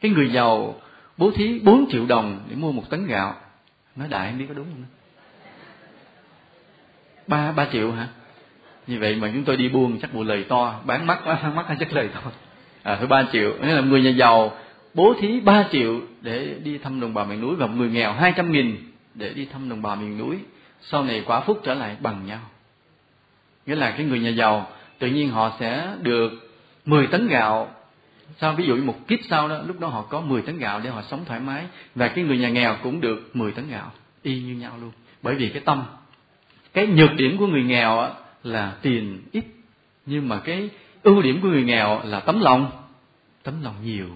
Cái 0.00 0.10
người 0.10 0.30
giàu 0.32 0.80
bố 1.16 1.30
thí 1.30 1.58
4 1.58 1.90
triệu 1.90 2.06
đồng 2.06 2.44
để 2.48 2.56
mua 2.56 2.72
một 2.72 2.90
tấn 2.90 3.06
gạo. 3.06 3.34
Nói 3.96 4.08
đại 4.08 4.30
không 4.30 4.38
biết 4.38 4.44
có 4.48 4.54
đúng 4.54 4.66
không 4.66 4.84
ba 7.26 7.52
ba 7.52 7.66
triệu 7.72 7.92
hả? 7.92 8.08
Như 8.86 8.98
vậy 8.98 9.16
mà 9.16 9.30
chúng 9.34 9.44
tôi 9.44 9.56
đi 9.56 9.68
buôn 9.68 9.98
chắc 10.00 10.14
mua 10.14 10.24
lời 10.24 10.44
to, 10.48 10.80
bán 10.84 11.06
mắt 11.06 11.20
quá 11.24 11.52
mắt 11.54 11.76
chắc 11.80 11.92
lời 11.92 12.08
to 12.14 12.20
à 12.82 12.96
thôi 12.96 13.06
ba 13.06 13.24
triệu. 13.32 13.52
Nghĩa 13.60 13.74
là 13.74 13.80
người 13.80 14.02
nhà 14.02 14.10
giàu 14.10 14.58
bố 14.94 15.14
thí 15.20 15.40
ba 15.40 15.68
triệu 15.72 16.00
để 16.20 16.56
đi 16.64 16.78
thăm 16.78 17.00
đồng 17.00 17.14
bào 17.14 17.24
miền 17.24 17.40
núi 17.40 17.56
và 17.56 17.66
người 17.66 17.90
nghèo 17.90 18.12
hai 18.12 18.32
trăm 18.36 18.52
nghìn 18.52 18.76
để 19.14 19.34
đi 19.34 19.44
thăm 19.44 19.68
đồng 19.68 19.82
bào 19.82 19.96
miền 19.96 20.18
núi. 20.18 20.38
Sau 20.80 21.04
này 21.04 21.22
quả 21.26 21.40
phúc 21.40 21.60
trở 21.64 21.74
lại 21.74 21.96
bằng 22.00 22.26
nhau. 22.26 22.40
Nghĩa 23.66 23.74
là 23.74 23.90
cái 23.90 24.06
người 24.06 24.20
nhà 24.20 24.30
giàu, 24.30 24.70
tự 24.98 25.06
nhiên 25.08 25.30
họ 25.30 25.56
sẽ 25.60 25.94
được 26.02 26.32
10 26.84 27.06
tấn 27.06 27.28
gạo. 27.28 27.74
Sau 28.38 28.54
ví 28.54 28.66
dụ 28.66 28.76
một 28.76 29.08
kiếp 29.08 29.18
sau 29.28 29.48
đó, 29.48 29.62
lúc 29.66 29.80
đó 29.80 29.88
họ 29.88 30.02
có 30.02 30.20
10 30.20 30.42
tấn 30.42 30.58
gạo 30.58 30.80
để 30.80 30.90
họ 30.90 31.02
sống 31.02 31.24
thoải 31.24 31.40
mái. 31.40 31.64
Và 31.94 32.08
cái 32.08 32.24
người 32.24 32.38
nhà 32.38 32.48
nghèo 32.48 32.76
cũng 32.82 33.00
được 33.00 33.36
10 33.36 33.52
tấn 33.52 33.70
gạo, 33.70 33.92
y 34.22 34.40
như 34.40 34.54
nhau 34.54 34.72
luôn. 34.80 34.90
Bởi 35.22 35.34
vì 35.34 35.48
cái 35.48 35.62
tâm, 35.64 35.84
cái 36.72 36.86
nhược 36.86 37.12
điểm 37.12 37.38
của 37.38 37.46
người 37.46 37.62
nghèo 37.62 38.08
là 38.42 38.76
tiền 38.82 39.22
ít. 39.32 39.44
Nhưng 40.06 40.28
mà 40.28 40.38
cái 40.38 40.68
ưu 41.02 41.22
điểm 41.22 41.40
của 41.42 41.48
người 41.48 41.62
nghèo 41.62 42.00
là 42.04 42.20
tấm 42.20 42.40
lòng. 42.40 42.70
Tấm 43.42 43.62
lòng 43.62 43.74
nhiều 43.84 44.08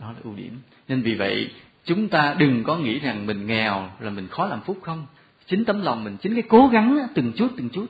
đó 0.00 0.12
là 0.12 0.18
ưu 0.24 0.34
điểm. 0.34 0.58
Nên 0.88 1.02
vì 1.02 1.14
vậy, 1.14 1.50
chúng 1.84 2.08
ta 2.08 2.34
đừng 2.38 2.64
có 2.64 2.76
nghĩ 2.76 2.98
rằng 2.98 3.26
mình 3.26 3.46
nghèo 3.46 3.90
là 4.00 4.10
mình 4.10 4.28
khó 4.28 4.46
làm 4.46 4.60
phúc 4.60 4.78
không. 4.82 5.06
Chính 5.46 5.64
tấm 5.64 5.82
lòng 5.82 6.04
mình, 6.04 6.16
chính 6.16 6.34
cái 6.34 6.42
cố 6.48 6.68
gắng 6.68 6.98
từng 7.14 7.32
chút 7.32 7.48
từng 7.56 7.68
chút 7.68 7.86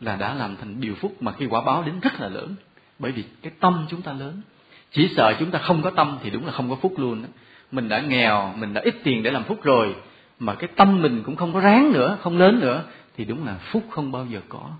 là 0.00 0.16
đã 0.16 0.34
làm 0.34 0.56
thành 0.56 0.80
điều 0.80 0.94
phúc 0.94 1.16
mà 1.20 1.32
khi 1.32 1.46
quả 1.46 1.60
báo 1.60 1.82
đến 1.82 2.00
rất 2.00 2.20
là 2.20 2.28
lớn. 2.28 2.54
Bởi 2.98 3.12
vì 3.12 3.24
cái 3.42 3.52
tâm 3.60 3.86
chúng 3.90 4.02
ta 4.02 4.12
lớn. 4.12 4.40
Chỉ 4.92 5.08
sợ 5.16 5.34
chúng 5.38 5.50
ta 5.50 5.58
không 5.58 5.82
có 5.82 5.90
tâm 5.90 6.18
thì 6.22 6.30
đúng 6.30 6.46
là 6.46 6.52
không 6.52 6.70
có 6.70 6.76
phúc 6.76 6.94
luôn 6.96 7.22
đó. 7.22 7.28
mình 7.72 7.88
đã 7.88 8.00
nghèo, 8.00 8.54
mình 8.58 8.74
đã 8.74 8.80
ít 8.80 8.94
tiền 9.04 9.22
để 9.22 9.30
làm 9.30 9.44
phúc 9.44 9.62
rồi, 9.62 9.94
mà 10.38 10.54
cái 10.54 10.68
tâm 10.76 11.02
mình 11.02 11.22
cũng 11.26 11.36
không 11.36 11.52
có 11.52 11.60
ráng 11.60 11.92
nữa, 11.92 12.18
không 12.20 12.38
lớn 12.38 12.60
nữa, 12.60 12.84
thì 13.16 13.24
đúng 13.24 13.46
là 13.46 13.58
phúc 13.72 13.84
không 13.90 14.12
bao 14.12 14.26
giờ 14.26 14.40
có. 14.48 14.70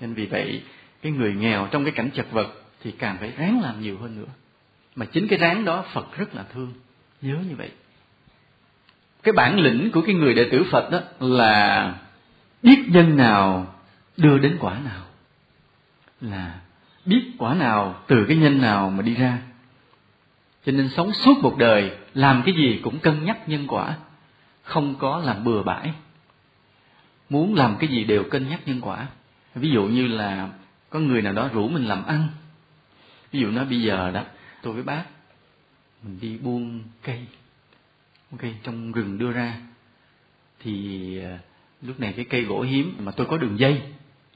Nên 0.00 0.14
vì 0.14 0.26
vậy, 0.26 0.62
cái 1.02 1.12
người 1.12 1.34
nghèo 1.34 1.68
trong 1.70 1.84
cái 1.84 1.92
cảnh 1.92 2.10
chật 2.14 2.26
vật 2.32 2.52
thì 2.82 2.90
càng 2.90 3.16
phải 3.20 3.32
ráng 3.36 3.60
làm 3.62 3.80
nhiều 3.80 3.98
hơn 3.98 4.20
nữa 4.20 4.32
mà 4.96 5.06
chính 5.06 5.28
cái 5.28 5.38
ráng 5.38 5.64
đó 5.64 5.84
phật 5.92 6.16
rất 6.16 6.34
là 6.34 6.44
thương. 6.54 6.72
Nhớ 7.22 7.36
như 7.48 7.56
vậy. 7.56 7.70
Cái 9.22 9.32
bản 9.32 9.58
lĩnh 9.58 9.90
của 9.90 10.02
cái 10.06 10.14
người 10.14 10.34
đệ 10.34 10.48
tử 10.50 10.64
phật 10.70 10.90
đó 10.90 11.00
là 11.20 11.94
biết 12.62 12.84
nhân 12.88 13.16
nào 13.16 13.74
đưa 14.16 14.38
đến 14.38 14.56
quả 14.60 14.78
nào. 14.84 15.02
Là 16.20 16.60
biết 17.04 17.22
quả 17.38 17.54
nào 17.54 18.02
từ 18.06 18.24
cái 18.28 18.36
nhân 18.36 18.60
nào 18.60 18.90
mà 18.90 19.02
đi 19.02 19.14
ra. 19.14 19.38
Cho 20.66 20.72
nên 20.72 20.88
sống 20.88 21.12
suốt 21.12 21.38
một 21.42 21.56
đời 21.58 21.96
làm 22.14 22.42
cái 22.46 22.54
gì 22.54 22.80
cũng 22.82 22.98
cân 22.98 23.24
nhắc 23.24 23.48
nhân 23.48 23.66
quả. 23.66 23.96
Không 24.62 24.94
có 24.94 25.18
làm 25.24 25.44
bừa 25.44 25.62
bãi. 25.62 25.92
Muốn 27.28 27.54
làm 27.54 27.76
cái 27.78 27.88
gì 27.88 28.04
đều 28.04 28.24
cân 28.24 28.48
nhắc 28.48 28.60
nhân 28.66 28.80
quả. 28.80 29.06
Ví 29.54 29.70
dụ 29.70 29.82
như 29.82 30.06
là 30.06 30.48
có 30.90 30.98
người 30.98 31.22
nào 31.22 31.32
đó 31.32 31.48
rủ 31.52 31.68
mình 31.68 31.84
làm 31.84 32.06
ăn. 32.06 32.28
Ví 33.32 33.40
dụ 33.40 33.50
nói 33.50 33.64
bây 33.64 33.82
giờ 33.82 34.10
đó 34.10 34.22
tôi 34.66 34.74
với 34.74 34.82
bác. 34.82 35.04
Mình 36.02 36.18
đi 36.20 36.38
buông 36.38 36.82
cây 37.02 37.26
cây 38.38 38.54
trong 38.62 38.92
rừng 38.92 39.18
đưa 39.18 39.32
ra. 39.32 39.56
Thì 40.60 41.18
à, 41.18 41.38
lúc 41.82 42.00
này 42.00 42.12
cái 42.12 42.24
cây 42.24 42.42
gỗ 42.42 42.60
hiếm 42.60 42.96
mà 42.98 43.12
tôi 43.12 43.26
có 43.26 43.36
đường 43.36 43.58
dây. 43.58 43.82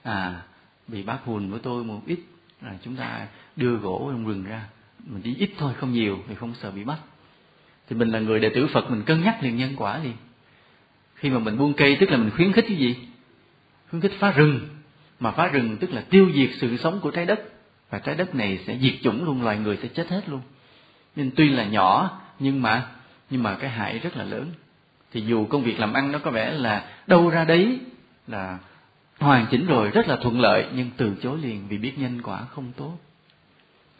À 0.03 0.43
bị 0.89 1.03
bác 1.03 1.18
hùn 1.24 1.51
với 1.51 1.61
tôi 1.62 1.85
một 1.85 2.03
ít, 2.07 2.18
là 2.62 2.74
chúng 2.83 2.97
ta 2.97 3.26
đưa 3.57 3.76
gỗ 3.76 4.09
trong 4.12 4.26
rừng 4.28 4.45
ra. 4.45 4.68
Mình 5.07 5.22
đi 5.22 5.35
ít 5.39 5.51
thôi, 5.59 5.72
không 5.76 5.93
nhiều 5.93 6.18
thì 6.28 6.35
không 6.35 6.55
sợ 6.55 6.70
bị 6.70 6.85
bắt. 6.85 6.99
Thì 7.89 7.97
mình 7.97 8.09
là 8.09 8.20
người 8.20 8.41
đệ 8.41 8.51
tử 8.55 8.66
phật, 8.66 8.91
mình 8.91 9.03
cân 9.03 9.22
nhắc 9.22 9.43
liền 9.43 9.57
nhân 9.57 9.74
quả 9.76 9.99
liền. 9.99 10.16
Khi 11.14 11.31
mà 11.31 11.39
mình 11.39 11.59
buông 11.59 11.74
cây, 11.74 11.97
tức 12.01 12.11
là 12.11 12.16
mình 12.16 12.31
khuyến 12.31 12.53
khích 12.53 12.64
cái 12.68 12.76
gì? 12.76 12.97
Khuyến 13.91 14.03
khích 14.03 14.12
phá 14.18 14.33
rừng. 14.33 14.68
Mà 15.20 15.31
phá 15.31 15.47
rừng 15.47 15.76
tức 15.81 15.91
là 15.91 16.01
tiêu 16.11 16.31
diệt 16.35 16.51
sự 16.53 16.76
sống 16.76 17.01
của 17.01 17.11
trái 17.11 17.26
đất 17.26 17.53
và 17.91 17.99
trái 17.99 18.14
đất 18.14 18.34
này 18.34 18.59
sẽ 18.66 18.78
diệt 18.82 18.95
chủng 19.03 19.24
luôn 19.24 19.43
loài 19.43 19.59
người 19.59 19.78
sẽ 19.82 19.88
chết 19.88 20.09
hết 20.09 20.28
luôn. 20.28 20.41
Nên 21.16 21.30
tuy 21.36 21.49
là 21.49 21.64
nhỏ 21.64 22.20
nhưng 22.38 22.62
mà 22.62 22.86
nhưng 23.30 23.43
mà 23.43 23.55
cái 23.55 23.70
hại 23.70 23.99
rất 23.99 24.16
là 24.16 24.24
lớn. 24.24 24.53
Thì 25.12 25.20
dù 25.20 25.47
công 25.47 25.62
việc 25.62 25.80
làm 25.80 25.93
ăn 25.93 26.12
nó 26.12 26.18
có 26.18 26.30
vẻ 26.30 26.51
là 26.51 26.84
đâu 27.07 27.30
ra 27.30 27.45
đấy 27.45 27.80
là 28.26 28.59
hoàn 29.18 29.47
chỉnh 29.51 29.66
rồi 29.66 29.91
rất 29.91 30.09
là 30.09 30.16
thuận 30.16 30.41
lợi 30.41 30.66
nhưng 30.74 30.91
từ 30.97 31.12
chối 31.22 31.38
liền 31.38 31.68
vì 31.68 31.78
biết 31.78 31.99
nhân 31.99 32.22
quả 32.22 32.41
không 32.51 32.72
tốt. 32.76 32.99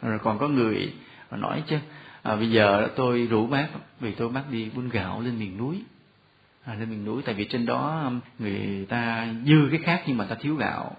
Rồi 0.01 0.19
còn 0.19 0.39
có 0.39 0.47
người 0.47 0.93
nói 1.31 1.63
chứ 1.67 1.77
à, 2.21 2.35
bây 2.35 2.51
giờ 2.51 2.87
tôi 2.95 3.27
rủ 3.27 3.47
bác 3.47 3.67
vì 3.99 4.11
tôi 4.11 4.29
bác 4.29 4.51
đi 4.51 4.69
buôn 4.75 4.89
gạo 4.89 5.21
lên 5.21 5.39
miền 5.39 5.57
núi. 5.57 5.81
À, 6.65 6.73
lên 6.73 6.89
miền 6.89 7.05
núi 7.05 7.21
tại 7.25 7.35
vì 7.35 7.45
trên 7.45 7.65
đó 7.65 8.11
người 8.39 8.85
ta 8.89 9.27
dư 9.45 9.67
cái 9.71 9.79
khác 9.83 10.03
nhưng 10.05 10.17
mà 10.17 10.25
ta 10.25 10.35
thiếu 10.35 10.55
gạo 10.55 10.95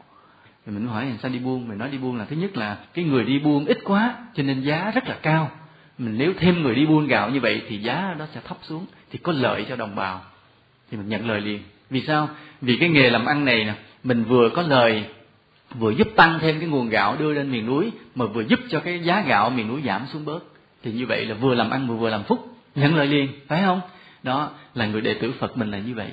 rồi 0.67 0.75
mình 0.75 0.87
hỏi 0.87 1.07
làm 1.07 1.19
sao 1.23 1.31
đi 1.31 1.39
buôn? 1.39 1.69
Mình 1.69 1.79
nói 1.79 1.89
đi 1.91 1.99
buôn 1.99 2.17
là 2.17 2.25
thứ 2.25 2.37
nhất 2.37 2.57
là 2.57 2.79
cái 2.95 3.05
người 3.05 3.25
đi 3.25 3.39
buôn 3.39 3.65
ít 3.65 3.79
quá, 3.85 4.15
cho 4.35 4.43
nên 4.43 4.61
giá 4.61 4.91
rất 4.95 5.09
là 5.09 5.19
cao. 5.23 5.51
Mình 5.99 6.19
nếu 6.19 6.33
thêm 6.39 6.63
người 6.63 6.75
đi 6.75 6.87
buôn 6.87 7.07
gạo 7.07 7.31
như 7.31 7.41
vậy 7.41 7.63
thì 7.69 7.79
giá 7.79 8.15
nó 8.19 8.27
sẽ 8.35 8.41
thấp 8.45 8.57
xuống, 8.63 8.87
thì 9.11 9.19
có 9.19 9.33
lợi 9.33 9.67
cho 9.69 9.77
đồng 9.77 9.95
bào. 9.95 10.21
Thì 10.91 10.97
mình 10.97 11.09
nhận 11.09 11.29
lời 11.29 11.41
liền. 11.41 11.63
Vì 11.91 12.03
sao? 12.07 12.29
Vì 12.61 12.77
cái 12.77 12.89
nghề 12.89 13.11
làm 13.11 13.27
ăn 13.27 13.45
này 13.45 13.65
nè, 13.65 13.75
mình 14.05 14.25
vừa 14.25 14.49
có 14.49 14.63
lời, 14.63 15.05
vừa 15.75 15.91
giúp 15.91 16.09
tăng 16.17 16.39
thêm 16.39 16.61
cái 16.61 16.69
nguồn 16.69 16.89
gạo 16.89 17.17
đưa 17.17 17.33
lên 17.33 17.53
miền 17.53 17.67
núi, 17.67 17.91
mà 18.15 18.27
vừa 18.27 18.43
giúp 18.43 18.61
cho 18.69 18.81
cái 18.81 18.99
giá 18.99 19.21
gạo 19.21 19.51
miền 19.51 19.69
núi 19.69 19.83
giảm 19.85 20.07
xuống 20.13 20.25
bớt. 20.25 20.45
Thì 20.83 20.93
như 20.93 21.07
vậy 21.07 21.27
là 21.27 21.35
vừa 21.35 21.55
làm 21.55 21.71
ăn 21.71 21.89
vừa 21.89 21.97
vừa 21.97 22.11
làm 22.11 22.23
phúc. 22.23 22.57
Nhận 22.75 22.95
lời 22.95 23.07
liền, 23.07 23.29
phải 23.49 23.63
không? 23.63 23.81
Đó, 24.23 24.51
là 24.75 24.87
người 24.87 25.01
đệ 25.01 25.15
tử 25.15 25.33
phật 25.39 25.57
mình 25.57 25.71
là 25.71 25.79
như 25.79 25.95
vậy. 25.95 26.11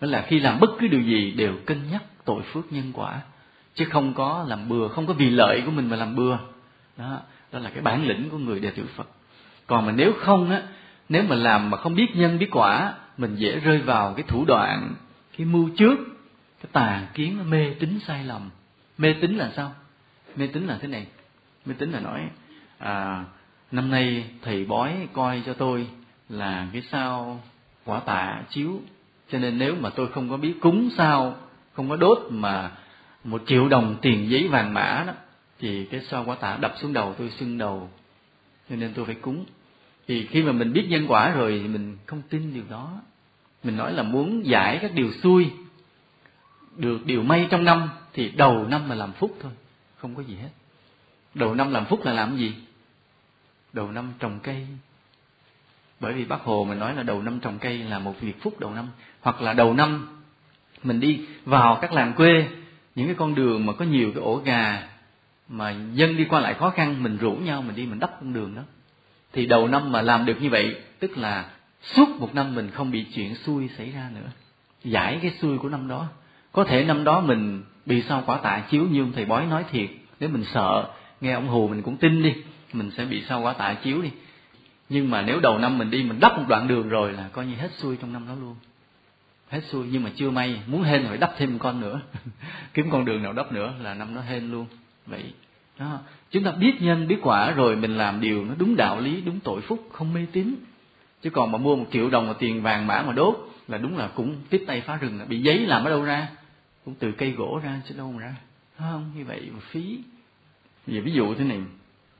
Đó 0.00 0.08
là 0.08 0.24
khi 0.28 0.40
làm 0.40 0.60
bất 0.60 0.70
cứ 0.78 0.88
điều 0.88 1.00
gì 1.00 1.30
đều 1.30 1.52
cân 1.66 1.78
nhắc 1.92 2.02
tội 2.24 2.42
phước 2.42 2.72
nhân 2.72 2.92
quả 2.94 3.20
chứ 3.76 3.84
không 3.84 4.14
có 4.14 4.44
làm 4.48 4.68
bừa 4.68 4.88
không 4.88 5.06
có 5.06 5.12
vì 5.12 5.30
lợi 5.30 5.62
của 5.64 5.70
mình 5.70 5.90
mà 5.90 5.96
làm 5.96 6.16
bừa. 6.16 6.38
Đó 6.96 7.20
đó 7.52 7.58
là 7.58 7.70
cái 7.70 7.82
bản 7.82 8.06
lĩnh 8.06 8.30
của 8.30 8.38
người 8.38 8.60
đệ 8.60 8.70
tử 8.70 8.86
phật. 8.96 9.08
Còn 9.66 9.86
mà 9.86 9.92
nếu 9.92 10.12
không 10.20 10.50
á 10.50 10.62
nếu 11.08 11.22
mà 11.22 11.36
làm 11.36 11.70
mà 11.70 11.76
không 11.76 11.94
biết 11.94 12.16
nhân 12.16 12.38
biết 12.38 12.48
quả 12.50 12.94
mình 13.18 13.36
dễ 13.36 13.58
rơi 13.58 13.78
vào 13.78 14.14
cái 14.14 14.24
thủ 14.28 14.44
đoạn 14.44 14.94
cái 15.38 15.46
mưu 15.46 15.68
trước 15.76 15.98
cái 16.62 16.70
tà 16.72 17.02
kiến 17.14 17.50
mê 17.50 17.74
tín 17.80 17.98
sai 18.06 18.24
lầm. 18.24 18.50
Mê 18.98 19.14
tín 19.20 19.36
là 19.36 19.52
sao? 19.56 19.72
Mê 20.36 20.46
tín 20.46 20.66
là 20.66 20.78
thế 20.80 20.88
này. 20.88 21.06
Mê 21.66 21.74
tín 21.78 21.92
là 21.92 22.00
nói 22.00 22.20
à, 22.78 23.24
năm 23.72 23.90
nay 23.90 24.30
thầy 24.42 24.64
bói 24.64 25.08
coi 25.12 25.42
cho 25.46 25.52
tôi 25.52 25.86
là 26.28 26.66
cái 26.72 26.82
sao 26.82 27.42
quả 27.84 28.00
tạ 28.00 28.42
chiếu. 28.50 28.80
Cho 29.30 29.38
nên 29.38 29.58
nếu 29.58 29.74
mà 29.80 29.90
tôi 29.90 30.08
không 30.08 30.30
có 30.30 30.36
biết 30.36 30.54
cúng 30.60 30.90
sao 30.96 31.36
không 31.72 31.88
có 31.88 31.96
đốt 31.96 32.26
mà 32.30 32.70
một 33.26 33.42
triệu 33.46 33.68
đồng 33.68 33.96
tiền 34.02 34.30
giấy 34.30 34.48
vàng 34.48 34.74
mã 34.74 35.04
đó, 35.06 35.12
thì 35.58 35.84
cái 35.84 36.00
sao 36.00 36.24
quả 36.26 36.36
tạ 36.36 36.56
đập 36.60 36.74
xuống 36.80 36.92
đầu 36.92 37.14
tôi 37.18 37.30
sưng 37.30 37.58
đầu. 37.58 37.90
Cho 38.70 38.76
nên 38.76 38.92
tôi 38.94 39.04
phải 39.04 39.14
cúng. 39.14 39.44
Thì 40.08 40.26
khi 40.26 40.42
mà 40.42 40.52
mình 40.52 40.72
biết 40.72 40.86
nhân 40.88 41.06
quả 41.08 41.30
rồi 41.30 41.60
thì 41.62 41.68
mình 41.68 41.96
không 42.06 42.22
tin 42.28 42.54
điều 42.54 42.64
đó. 42.70 43.00
Mình 43.62 43.76
nói 43.76 43.92
là 43.92 44.02
muốn 44.02 44.46
giải 44.46 44.78
các 44.82 44.94
điều 44.94 45.12
xui, 45.22 45.50
được 46.76 47.06
điều 47.06 47.22
may 47.22 47.46
trong 47.50 47.64
năm, 47.64 47.88
thì 48.12 48.30
đầu 48.30 48.66
năm 48.68 48.88
mà 48.88 48.94
làm 48.94 49.12
phúc 49.12 49.36
thôi, 49.40 49.52
không 49.96 50.14
có 50.14 50.22
gì 50.22 50.36
hết. 50.36 50.50
Đầu 51.34 51.54
năm 51.54 51.72
làm 51.72 51.84
phúc 51.84 52.04
là 52.04 52.12
làm 52.12 52.36
gì? 52.36 52.54
Đầu 53.72 53.92
năm 53.92 54.12
trồng 54.18 54.38
cây. 54.42 54.66
Bởi 56.00 56.12
vì 56.12 56.24
bác 56.24 56.40
hồ 56.40 56.64
mình 56.64 56.78
nói 56.78 56.94
là 56.94 57.02
đầu 57.02 57.22
năm 57.22 57.40
trồng 57.40 57.58
cây 57.58 57.78
là 57.78 57.98
một 57.98 58.20
việc 58.20 58.42
phúc 58.42 58.60
đầu 58.60 58.74
năm. 58.74 58.88
Hoặc 59.20 59.42
là 59.42 59.52
đầu 59.52 59.74
năm 59.74 60.08
mình 60.82 61.00
đi 61.00 61.26
vào 61.44 61.78
các 61.82 61.92
làng 61.92 62.12
quê 62.12 62.48
những 62.96 63.06
cái 63.06 63.14
con 63.14 63.34
đường 63.34 63.66
mà 63.66 63.72
có 63.72 63.84
nhiều 63.84 64.10
cái 64.14 64.22
ổ 64.22 64.36
gà 64.36 64.88
mà 65.48 65.74
dân 65.94 66.16
đi 66.16 66.24
qua 66.24 66.40
lại 66.40 66.54
khó 66.54 66.70
khăn, 66.70 67.02
mình 67.02 67.16
rủ 67.16 67.32
nhau, 67.32 67.62
mình 67.62 67.76
đi, 67.76 67.86
mình 67.86 67.98
đắp 67.98 68.10
con 68.20 68.32
đường 68.32 68.54
đó. 68.54 68.62
Thì 69.32 69.46
đầu 69.46 69.68
năm 69.68 69.92
mà 69.92 70.02
làm 70.02 70.26
được 70.26 70.42
như 70.42 70.50
vậy, 70.50 70.76
tức 70.98 71.18
là 71.18 71.50
suốt 71.82 72.08
một 72.20 72.34
năm 72.34 72.54
mình 72.54 72.70
không 72.70 72.90
bị 72.90 73.04
chuyện 73.14 73.34
xui 73.34 73.68
xảy 73.78 73.90
ra 73.90 74.10
nữa. 74.14 74.30
Giải 74.84 75.18
cái 75.22 75.32
xui 75.40 75.58
của 75.58 75.68
năm 75.68 75.88
đó. 75.88 76.08
Có 76.52 76.64
thể 76.64 76.84
năm 76.84 77.04
đó 77.04 77.20
mình 77.20 77.62
bị 77.86 78.02
sao 78.02 78.22
quả 78.26 78.36
tạ 78.36 78.62
chiếu 78.70 78.82
như 78.82 79.02
ông 79.02 79.12
thầy 79.12 79.24
bói 79.24 79.46
nói 79.46 79.64
thiệt, 79.70 79.90
nếu 80.20 80.28
mình 80.28 80.44
sợ, 80.44 80.88
nghe 81.20 81.32
ông 81.32 81.48
hù 81.48 81.68
mình 81.68 81.82
cũng 81.82 81.96
tin 81.96 82.22
đi, 82.22 82.34
mình 82.72 82.90
sẽ 82.96 83.04
bị 83.04 83.22
sao 83.28 83.40
quả 83.40 83.52
tạ 83.52 83.74
chiếu 83.74 84.02
đi. 84.02 84.10
Nhưng 84.88 85.10
mà 85.10 85.22
nếu 85.22 85.40
đầu 85.40 85.58
năm 85.58 85.78
mình 85.78 85.90
đi, 85.90 86.02
mình 86.02 86.20
đắp 86.20 86.38
một 86.38 86.44
đoạn 86.48 86.68
đường 86.68 86.88
rồi 86.88 87.12
là 87.12 87.28
coi 87.32 87.46
như 87.46 87.54
hết 87.54 87.72
xui 87.72 87.96
trong 87.96 88.12
năm 88.12 88.28
đó 88.28 88.34
luôn 88.40 88.56
hết 89.50 89.60
xuôi 89.64 89.86
nhưng 89.90 90.02
mà 90.02 90.10
chưa 90.16 90.30
may, 90.30 90.60
muốn 90.66 90.82
hên 90.82 91.06
phải 91.08 91.18
đắp 91.18 91.32
thêm 91.36 91.52
một 91.52 91.58
con 91.60 91.80
nữa. 91.80 92.00
Kiếm 92.74 92.90
con 92.90 93.04
đường 93.04 93.22
nào 93.22 93.32
đắp 93.32 93.52
nữa 93.52 93.74
là 93.80 93.94
năm 93.94 94.14
đó 94.14 94.20
hên 94.20 94.50
luôn. 94.50 94.66
Vậy, 95.06 95.32
đó. 95.78 95.98
Chúng 96.30 96.44
ta 96.44 96.50
biết 96.50 96.82
nhân, 96.82 97.08
biết 97.08 97.18
quả 97.22 97.50
rồi 97.50 97.76
mình 97.76 97.96
làm 97.96 98.20
điều 98.20 98.44
nó 98.44 98.54
đúng 98.58 98.76
đạo 98.76 99.00
lý, 99.00 99.20
đúng 99.20 99.40
tội 99.40 99.60
phúc, 99.60 99.88
không 99.92 100.12
mê 100.12 100.26
tín. 100.32 100.54
Chứ 101.22 101.30
còn 101.30 101.52
mà 101.52 101.58
mua 101.58 101.76
một 101.76 101.86
triệu 101.92 102.10
đồng 102.10 102.26
mà 102.26 102.32
tiền 102.32 102.62
vàng 102.62 102.86
mã 102.86 103.02
mà 103.06 103.12
đốt 103.12 103.52
là 103.68 103.78
đúng 103.78 103.98
là 103.98 104.08
cũng 104.14 104.36
tiếp 104.50 104.64
tay 104.66 104.80
phá 104.80 104.96
rừng, 104.96 105.20
bị 105.28 105.40
giấy 105.40 105.58
làm 105.58 105.84
ở 105.84 105.90
đâu 105.90 106.02
ra? 106.02 106.28
Cũng 106.84 106.94
từ 106.98 107.12
cây 107.12 107.30
gỗ 107.30 107.60
ra 107.64 107.80
chứ 107.88 107.94
đâu 107.98 108.12
mà 108.12 108.22
ra. 108.22 108.34
Không? 108.78 109.10
Như 109.16 109.24
vậy 109.24 109.48
mà 109.52 109.60
phí. 109.60 109.98
Giờ 110.86 111.00
ví 111.04 111.12
dụ 111.12 111.34
thế 111.34 111.44
này. 111.44 111.60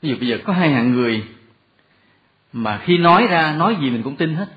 Ví 0.02 0.08
dụ 0.08 0.16
bây 0.16 0.28
giờ 0.28 0.38
có 0.44 0.52
hai 0.52 0.70
hạng 0.70 0.92
người 0.92 1.24
mà 2.52 2.78
khi 2.84 2.98
nói 2.98 3.26
ra, 3.26 3.56
nói 3.56 3.76
gì 3.80 3.90
mình 3.90 4.02
cũng 4.02 4.16
tin 4.16 4.34
hết. 4.34 4.48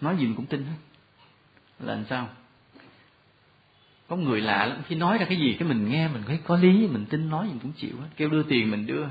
Nói 0.00 0.16
gì 0.16 0.26
mình 0.26 0.34
cũng 0.34 0.46
tin 0.46 0.62
hết 0.62 0.76
là 1.82 1.94
làm 1.94 2.04
sao? 2.04 2.28
Có 4.08 4.16
người 4.16 4.40
lạ 4.40 4.66
lắm. 4.66 4.78
Khi 4.86 4.94
nói 4.94 5.18
ra 5.18 5.24
cái 5.24 5.38
gì 5.38 5.56
cái 5.58 5.68
mình 5.68 5.90
nghe 5.90 6.08
mình 6.08 6.22
thấy 6.26 6.38
có 6.44 6.56
lý 6.56 6.86
mình 6.86 7.06
tin 7.10 7.30
nói 7.30 7.48
gì 7.52 7.58
cũng 7.62 7.72
chịu 7.72 7.96
hết. 8.00 8.08
Kêu 8.16 8.28
đưa 8.28 8.42
tiền 8.42 8.70
mình 8.70 8.86
đưa. 8.86 9.04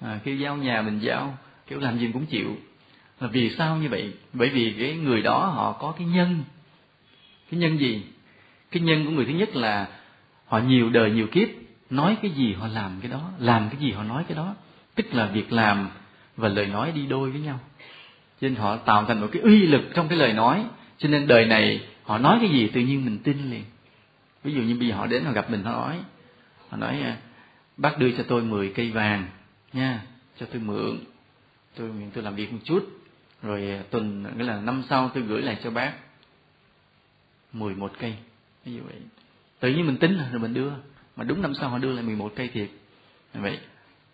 À, 0.00 0.20
kêu 0.24 0.36
giao 0.36 0.56
nhà 0.56 0.82
mình 0.82 0.98
giao. 0.98 1.38
Kêu 1.66 1.80
làm 1.80 1.98
gì 1.98 2.10
cũng 2.12 2.26
chịu. 2.26 2.56
Là 3.20 3.28
vì 3.28 3.50
sao 3.50 3.76
như 3.76 3.88
vậy? 3.88 4.12
Bởi 4.32 4.48
vì 4.48 4.74
cái 4.78 4.94
người 4.96 5.22
đó 5.22 5.46
họ 5.46 5.72
có 5.72 5.94
cái 5.98 6.06
nhân. 6.06 6.44
Cái 7.50 7.60
nhân 7.60 7.78
gì? 7.78 8.02
Cái 8.70 8.82
nhân 8.82 9.04
của 9.04 9.10
người 9.10 9.24
thứ 9.24 9.32
nhất 9.32 9.56
là 9.56 9.86
họ 10.46 10.58
nhiều 10.58 10.90
đời 10.90 11.10
nhiều 11.10 11.26
kiếp 11.26 11.48
nói 11.90 12.16
cái 12.22 12.30
gì 12.30 12.52
họ 12.52 12.66
làm 12.68 12.98
cái 13.00 13.10
đó 13.10 13.30
làm 13.38 13.68
cái 13.70 13.80
gì 13.80 13.92
họ 13.92 14.02
nói 14.02 14.24
cái 14.28 14.36
đó. 14.36 14.54
Tức 14.94 15.14
là 15.14 15.26
việc 15.26 15.52
làm 15.52 15.88
và 16.36 16.48
lời 16.48 16.66
nói 16.66 16.92
đi 16.92 17.06
đôi 17.06 17.30
với 17.30 17.40
nhau. 17.40 17.60
Cho 18.40 18.48
nên 18.48 18.54
họ 18.54 18.76
tạo 18.76 19.04
thành 19.04 19.20
một 19.20 19.28
cái 19.32 19.42
uy 19.42 19.66
lực 19.66 19.82
trong 19.94 20.08
cái 20.08 20.18
lời 20.18 20.32
nói. 20.32 20.64
Cho 20.98 21.08
nên 21.08 21.26
đời 21.26 21.46
này 21.46 21.80
họ 22.06 22.18
nói 22.18 22.38
cái 22.40 22.50
gì 22.50 22.68
tự 22.68 22.80
nhiên 22.80 23.04
mình 23.04 23.18
tin 23.18 23.50
liền. 23.50 23.64
Ví 24.44 24.54
dụ 24.54 24.62
như 24.62 24.76
bây 24.78 24.88
giờ 24.88 24.94
họ 24.94 25.06
đến 25.06 25.24
họ 25.24 25.32
gặp 25.32 25.50
mình, 25.50 25.62
họ 25.62 25.72
nói 25.72 25.98
họ 26.68 26.76
nói 26.76 27.00
à, 27.00 27.16
bác 27.76 27.98
đưa 27.98 28.10
cho 28.10 28.24
tôi 28.28 28.42
10 28.42 28.72
cây 28.74 28.90
vàng, 28.90 29.26
nha, 29.72 30.02
cho 30.40 30.46
tôi 30.46 30.60
mượn. 30.60 30.98
Tôi 31.76 31.88
nguyện 31.88 32.10
tôi 32.14 32.24
làm 32.24 32.34
việc 32.34 32.52
một 32.52 32.58
chút, 32.64 33.00
rồi 33.42 33.70
à, 33.70 33.82
tuần, 33.90 34.24
nghĩa 34.36 34.44
là 34.44 34.60
năm 34.60 34.82
sau 34.88 35.10
tôi 35.14 35.22
gửi 35.22 35.42
lại 35.42 35.58
cho 35.64 35.70
bác 35.70 35.92
11 37.52 37.92
cây. 37.98 38.14
Ví 38.64 38.72
dụ 38.74 38.80
vậy. 38.86 38.96
Tự 39.60 39.68
nhiên 39.68 39.86
mình 39.86 39.96
tính 39.96 40.18
rồi 40.32 40.40
mình 40.40 40.54
đưa, 40.54 40.70
mà 41.16 41.24
đúng 41.24 41.42
năm 41.42 41.54
sau 41.54 41.68
họ 41.68 41.78
đưa 41.78 41.92
lại 41.92 42.04
11 42.04 42.32
cây 42.36 42.48
thiệt. 42.48 42.68
Vậy, 43.34 43.58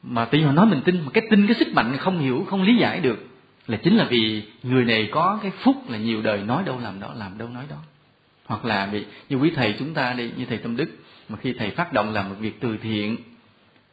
mà 0.03 0.25
tự 0.25 0.39
nhiên 0.39 0.47
họ 0.47 0.53
nói 0.53 0.67
mình 0.67 0.83
tin, 0.85 1.01
mà 1.01 1.11
cái 1.15 1.27
tin, 1.31 1.47
cái 1.47 1.57
sức 1.57 1.69
mạnh 1.75 1.97
không 1.99 2.19
hiểu, 2.19 2.47
không 2.51 2.63
lý 2.63 2.77
giải 2.77 3.01
được 3.01 3.27
là 3.67 3.77
chính 3.77 3.97
là 3.97 4.05
vì 4.05 4.43
người 4.63 4.85
này 4.85 5.09
có 5.13 5.39
cái 5.43 5.53
phúc 5.63 5.77
là 5.89 5.99
nhiều 5.99 6.23
đời 6.23 6.43
nói 6.43 6.63
đâu 6.67 6.79
làm 6.79 7.01
đó, 7.01 7.13
làm 7.17 7.39
đâu 7.39 7.49
nói 7.49 7.65
đó. 7.71 7.77
Hoặc 8.47 8.65
là 8.65 8.87
vì 8.87 9.05
như 9.29 9.37
quý 9.37 9.53
thầy 9.57 9.75
chúng 9.79 9.95
ta 9.95 10.13
đi, 10.13 10.31
như 10.37 10.45
thầy 10.45 10.59
tâm 10.59 10.77
đức, 10.77 10.91
mà 11.29 11.39
khi 11.39 11.53
thầy 11.53 11.71
phát 11.71 11.93
động 11.93 12.13
làm 12.13 12.29
một 12.29 12.35
việc 12.39 12.61
từ 12.61 12.77
thiện, 12.83 13.17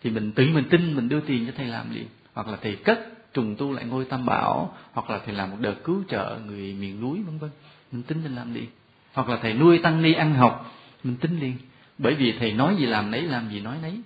thì 0.04 0.10
mình 0.10 0.32
tự 0.32 0.48
mình 0.54 0.64
tin, 0.70 0.96
mình 0.96 1.10
đưa 1.10 1.20
tiền 1.20 1.46
cho 1.46 1.54
thầy 1.58 1.66
làm 1.66 1.96
liền. 1.96 2.06
Hoặc 2.34 2.48
là 2.48 2.58
thầy 2.62 2.76
cất 2.76 3.00
trùng 3.34 3.56
tu 3.56 3.74
lại 3.74 3.86
ngôi 3.86 4.06
tam 4.06 4.26
bảo, 4.26 4.78
hoặc 4.94 5.10
là 5.10 5.20
thầy 5.26 5.36
làm 5.36 5.52
một 5.52 5.58
đợt 5.60 5.76
cứu 5.84 6.04
trợ 6.10 6.40
người 6.46 6.74
miền 6.74 7.02
núi, 7.02 7.22
vân 7.26 7.38
vân. 7.38 7.50
Mình 7.92 8.04
tin 8.04 8.24
mình 8.24 8.36
làm 8.36 8.54
liền. 8.54 8.68
Hoặc 9.14 9.30
là 9.30 9.38
thầy 9.42 9.54
nuôi 9.54 9.78
tăng 9.78 10.02
ni 10.02 10.14
ăn 10.14 10.34
học, 10.34 10.76
mình 11.04 11.16
tin 11.16 11.40
liền. 11.40 11.58
Bởi 11.98 12.16
vì 12.16 12.32
thầy 12.40 12.54
nói 12.54 12.76
gì 12.76 12.86
làm 12.86 13.12
nấy, 13.12 13.22
làm 13.22 13.50
gì 13.50 13.60
nói 13.60 13.78
nấy. 13.82 14.02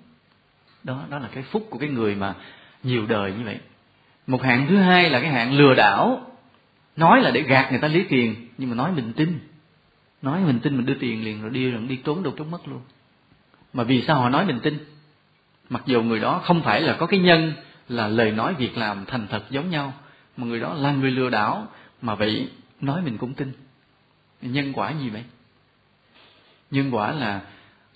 Đó 0.84 1.04
đó 1.10 1.20
là 1.20 1.30
cái 1.34 1.44
phúc 1.44 1.68
của 1.70 1.78
cái 1.80 1.90
người 1.90 2.16
mà 2.16 2.36
nhiều 2.84 3.06
đời 3.06 3.34
như 3.38 3.46
vậy 3.46 3.60
một 4.28 4.44
hạng 4.44 4.68
thứ 4.68 4.78
hai 4.78 5.10
là 5.10 5.20
cái 5.20 5.30
hạng 5.30 5.54
lừa 5.54 5.74
đảo. 5.74 6.32
Nói 6.96 7.22
là 7.22 7.32
để 7.32 7.42
gạt 7.42 7.72
người 7.72 7.80
ta 7.80 7.88
lấy 7.88 8.06
tiền, 8.10 8.36
nhưng 8.58 8.70
mà 8.70 8.76
nói 8.76 8.92
mình 8.92 9.14
tin 9.14 9.40
nói 10.24 10.42
mình 10.42 10.60
tin 10.60 10.78
mình 10.78 10.86
đưa 10.86 10.94
tiền 10.94 11.24
liền 11.24 11.42
rồi 11.42 11.52
đi 11.52 11.72
rồi 11.72 11.82
đi 11.88 11.96
trốn 11.96 12.24
đâu 12.24 12.34
trốn 12.38 12.52
mất 12.52 12.68
luôn. 12.68 12.82
Mà 13.74 13.84
vì 13.84 14.02
sao 14.02 14.20
họ 14.20 14.30
nói 14.30 14.46
mình 14.46 14.60
tin 14.60 14.78
mặc 15.70 15.84
dù 15.86 16.02
người 16.02 16.20
đó 16.20 16.42
không 16.44 16.62
phải 16.62 16.82
là 16.82 16.94
có 16.94 17.06
cái 17.06 17.20
nhân 17.20 17.54
là 17.90 18.08
lời 18.08 18.32
nói 18.32 18.54
việc 18.54 18.78
làm 18.78 19.06
thành 19.06 19.28
thật 19.28 19.44
giống 19.50 19.70
nhau, 19.70 19.94
mà 20.38 20.48
người 20.48 20.60
đó 20.60 20.74
là 20.74 20.92
người 20.92 21.12
lừa 21.12 21.30
đảo, 21.30 21.68
mà 22.02 22.16
vậy 22.16 22.50
nói 22.82 23.02
mình 23.02 23.18
cũng 23.18 23.34
tin. 23.34 23.52
Nhân 24.42 24.74
quả 24.74 24.92
gì 24.92 25.10
vậy? 25.10 25.24
Nhân 26.72 26.96
quả 26.96 27.12
là 27.12 27.42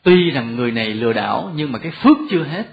tuy 0.03 0.31
rằng 0.31 0.55
người 0.55 0.71
này 0.71 0.93
lừa 0.93 1.13
đảo, 1.13 1.51
nhưng 1.55 1.71
mà 1.71 1.79
cái 1.79 1.91
phước 1.91 2.17
chưa 2.29 2.43
hết. 2.43 2.67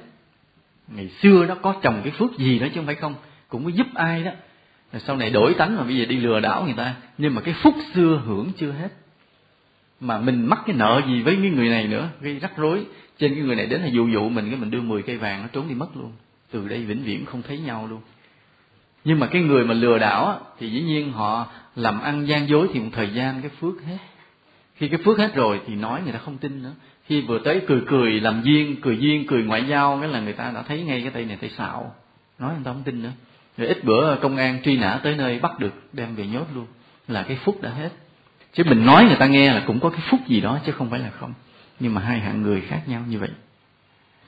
Ngày 0.89 1.09
xưa 1.09 1.47
nó 1.47 1.55
có 1.55 1.75
trồng 1.83 2.01
cái 2.05 2.13
phước 2.13 2.39
gì 2.39 2.59
đó 2.59 2.67
chứ 2.67 2.75
không 2.77 2.87
phải 2.87 2.95
không 2.95 3.15
cũng 3.49 3.65
có 3.65 3.71
giúp 3.71 3.87
ai 3.95 4.25
đó. 4.25 4.31
Rồi 4.93 5.01
sau 5.01 5.17
này 5.17 5.31
đổi 5.31 5.55
tánh 5.55 5.77
mà 5.77 5.83
bây 5.83 5.97
giờ 5.97 6.05
đi 6.05 6.17
lừa 6.17 6.41
đảo 6.41 6.65
người 6.65 6.75
ta. 6.77 6.95
Nhưng 7.19 7.35
mà 7.35 7.41
cái 7.41 7.55
phúc 7.63 7.75
xưa 7.95 8.23
hưởng 8.27 8.53
chưa 8.57 8.73
hết. 8.73 8.89
Mà 10.01 10.19
mình 10.19 10.47
mắc 10.47 10.59
cái 10.67 10.77
nợ 10.77 11.03
gì 11.07 11.23
với 11.23 11.37
cái 11.43 11.51
người 11.51 11.69
này 11.69 11.89
nữa, 11.89 12.09
gây 12.21 12.39
rắc 12.39 12.57
rối. 12.57 12.85
Trên 13.19 13.35
cái 13.35 13.43
người 13.43 13.57
này 13.57 13.67
đến 13.67 13.81
là 13.81 13.87
dụ 13.87 14.09
dụ 14.09 14.29
mình, 14.29 14.51
cái 14.51 14.57
mình 14.61 14.71
đưa 14.71 14.81
10 14.81 15.03
cây 15.03 15.17
vàng 15.17 15.43
nó 15.43 15.49
trốn 15.53 15.69
đi 15.69 15.75
mất 15.75 15.97
luôn. 15.97 16.13
Từ 16.51 16.69
đây 16.69 16.85
vĩnh 16.85 17.03
viễn 17.03 17.25
không 17.25 17.43
thấy 17.43 17.59
nhau 17.59 17.87
luôn. 17.91 18.01
Nhưng 19.05 19.21
mà 19.21 19.27
cái 19.27 19.43
người 19.43 19.65
mà 19.65 19.75
lừa 19.75 19.99
đảo 19.99 20.41
thì 20.59 20.71
dĩ 20.71 20.83
nhiên 20.83 21.13
họ 21.13 21.47
làm 21.77 22.01
ăn 22.01 22.29
gian 22.29 22.49
dối 22.49 22.69
thì 22.73 22.81
một 22.81 22.91
thời 22.93 23.11
gian 23.11 23.43
cái 23.43 23.51
phước 23.61 23.83
hết. 23.87 23.99
Khi 24.75 24.89
cái 24.89 24.99
phước 25.05 25.19
hết 25.19 25.35
rồi 25.35 25.61
thì 25.67 25.75
nói 25.75 26.01
người 26.03 26.13
ta 26.13 26.19
không 26.19 26.39
tin 26.39 26.63
nữa. 26.63 26.73
Khi 27.05 27.21
vừa 27.21 27.39
tới 27.39 27.63
cười 27.67 27.83
cười, 27.87 28.21
làm 28.21 28.43
duyên, 28.43 28.77
cười 28.83 28.99
duyên, 28.99 29.27
cười 29.27 29.43
ngoại 29.43 29.65
giao, 29.69 29.99
cái 30.01 30.09
là 30.09 30.21
người 30.21 30.33
ta 30.33 30.51
đã 30.55 30.63
thấy 30.63 30.83
ngay 30.83 31.01
cái 31.01 31.11
tay 31.11 31.25
này, 31.25 31.37
tay 31.37 31.51
xạo 31.51 31.95
nói 32.39 32.55
người 32.55 32.65
ta 32.65 32.73
không 32.73 32.83
tin 32.83 33.03
nữa 33.03 33.13
rồi 33.57 33.69
ít 33.69 33.85
bữa 33.85 34.17
công 34.17 34.37
an 34.37 34.63
truy 34.65 34.77
nã 34.77 35.01
tới 35.03 35.17
nơi 35.17 35.39
bắt 35.39 35.59
được, 35.59 35.83
đem 35.93 36.15
về 36.15 36.27
nhốt 36.27 36.47
luôn. 36.55 36.67
Là 37.09 37.23
cái 37.23 37.37
phúc 37.45 37.63
đã 37.63 37.71
hết. 37.71 37.89
Chứ 38.53 38.65
mình 38.67 38.87
nói 38.87 39.05
người 39.05 39.17
ta 39.17 39.27
nghe 39.27 39.53
là 39.53 39.63
cũng 39.67 39.81
có 39.81 39.91
cái 39.91 40.01
phúc 40.11 40.21
gì 40.27 40.41
đó, 40.41 40.59
chứ 40.67 40.73
không 40.73 40.91
phải 40.91 41.01
là 41.01 41.11
không. 41.21 41.33
Nhưng 41.81 41.95
mà 41.95 42.01
hai 42.01 42.21
hạng 42.21 42.43
người 42.43 42.61
khác 42.61 42.81
nhau 42.87 43.03
như 43.09 43.19
vậy. 43.19 43.31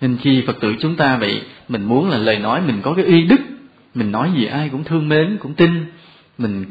Nên 0.00 0.16
khi 0.20 0.44
phật 0.46 0.60
tử 0.60 0.74
chúng 0.80 0.96
ta 0.96 1.16
vậy, 1.16 1.42
mình 1.68 1.84
muốn 1.84 2.10
là 2.10 2.18
lời 2.18 2.38
nói 2.38 2.60
mình 2.60 2.80
có 2.82 2.94
cái 2.94 3.04
uy 3.04 3.22
đức, 3.22 3.40
mình 3.94 4.12
nói 4.12 4.32
gì 4.36 4.44
ai 4.44 4.68
cũng 4.68 4.84
thương 4.84 5.08
mến, 5.08 5.36
cũng 5.40 5.54
tin, 5.54 5.86
mình 6.38 6.66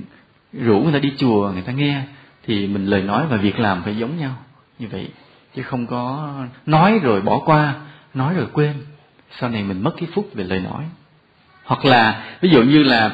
rủ 0.53 0.79
người 0.79 0.93
ta 0.93 0.99
đi 0.99 1.13
chùa, 1.17 1.51
người 1.51 1.61
ta 1.61 1.71
nghe, 1.71 2.01
thì 2.43 2.67
mình 2.67 2.85
lời 2.85 3.01
nói 3.01 3.25
và 3.29 3.37
việc 3.37 3.59
làm 3.59 3.83
phải 3.83 3.97
giống 3.97 4.17
nhau 4.17 4.35
như 4.79 4.87
vậy. 4.91 5.09
Chứ 5.55 5.63
không 5.63 5.87
có 5.87 6.33
nói 6.65 6.99
rồi 7.03 7.21
bỏ 7.21 7.39
qua, 7.45 7.75
nói 8.13 8.33
rồi 8.33 8.47
quên. 8.53 8.73
Sau 9.39 9.49
này 9.49 9.63
mình 9.63 9.83
mất 9.83 9.91
cái 9.97 10.09
phúc 10.13 10.29
về 10.33 10.43
lời 10.43 10.59
nói 10.59 10.83
hoặc 11.65 11.85
là, 11.85 12.23
ví 12.41 12.49
dụ 12.49 12.63
như 12.63 12.83
là 12.83 13.11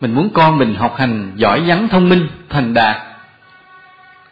mình 0.00 0.14
muốn 0.14 0.30
con 0.34 0.58
mình 0.58 0.74
học 0.74 0.96
hành 0.98 1.32
giỏi 1.36 1.60
vắn 1.60 1.88
thông 1.88 2.08
minh, 2.08 2.28
thành 2.48 2.74
đạt, 2.74 2.96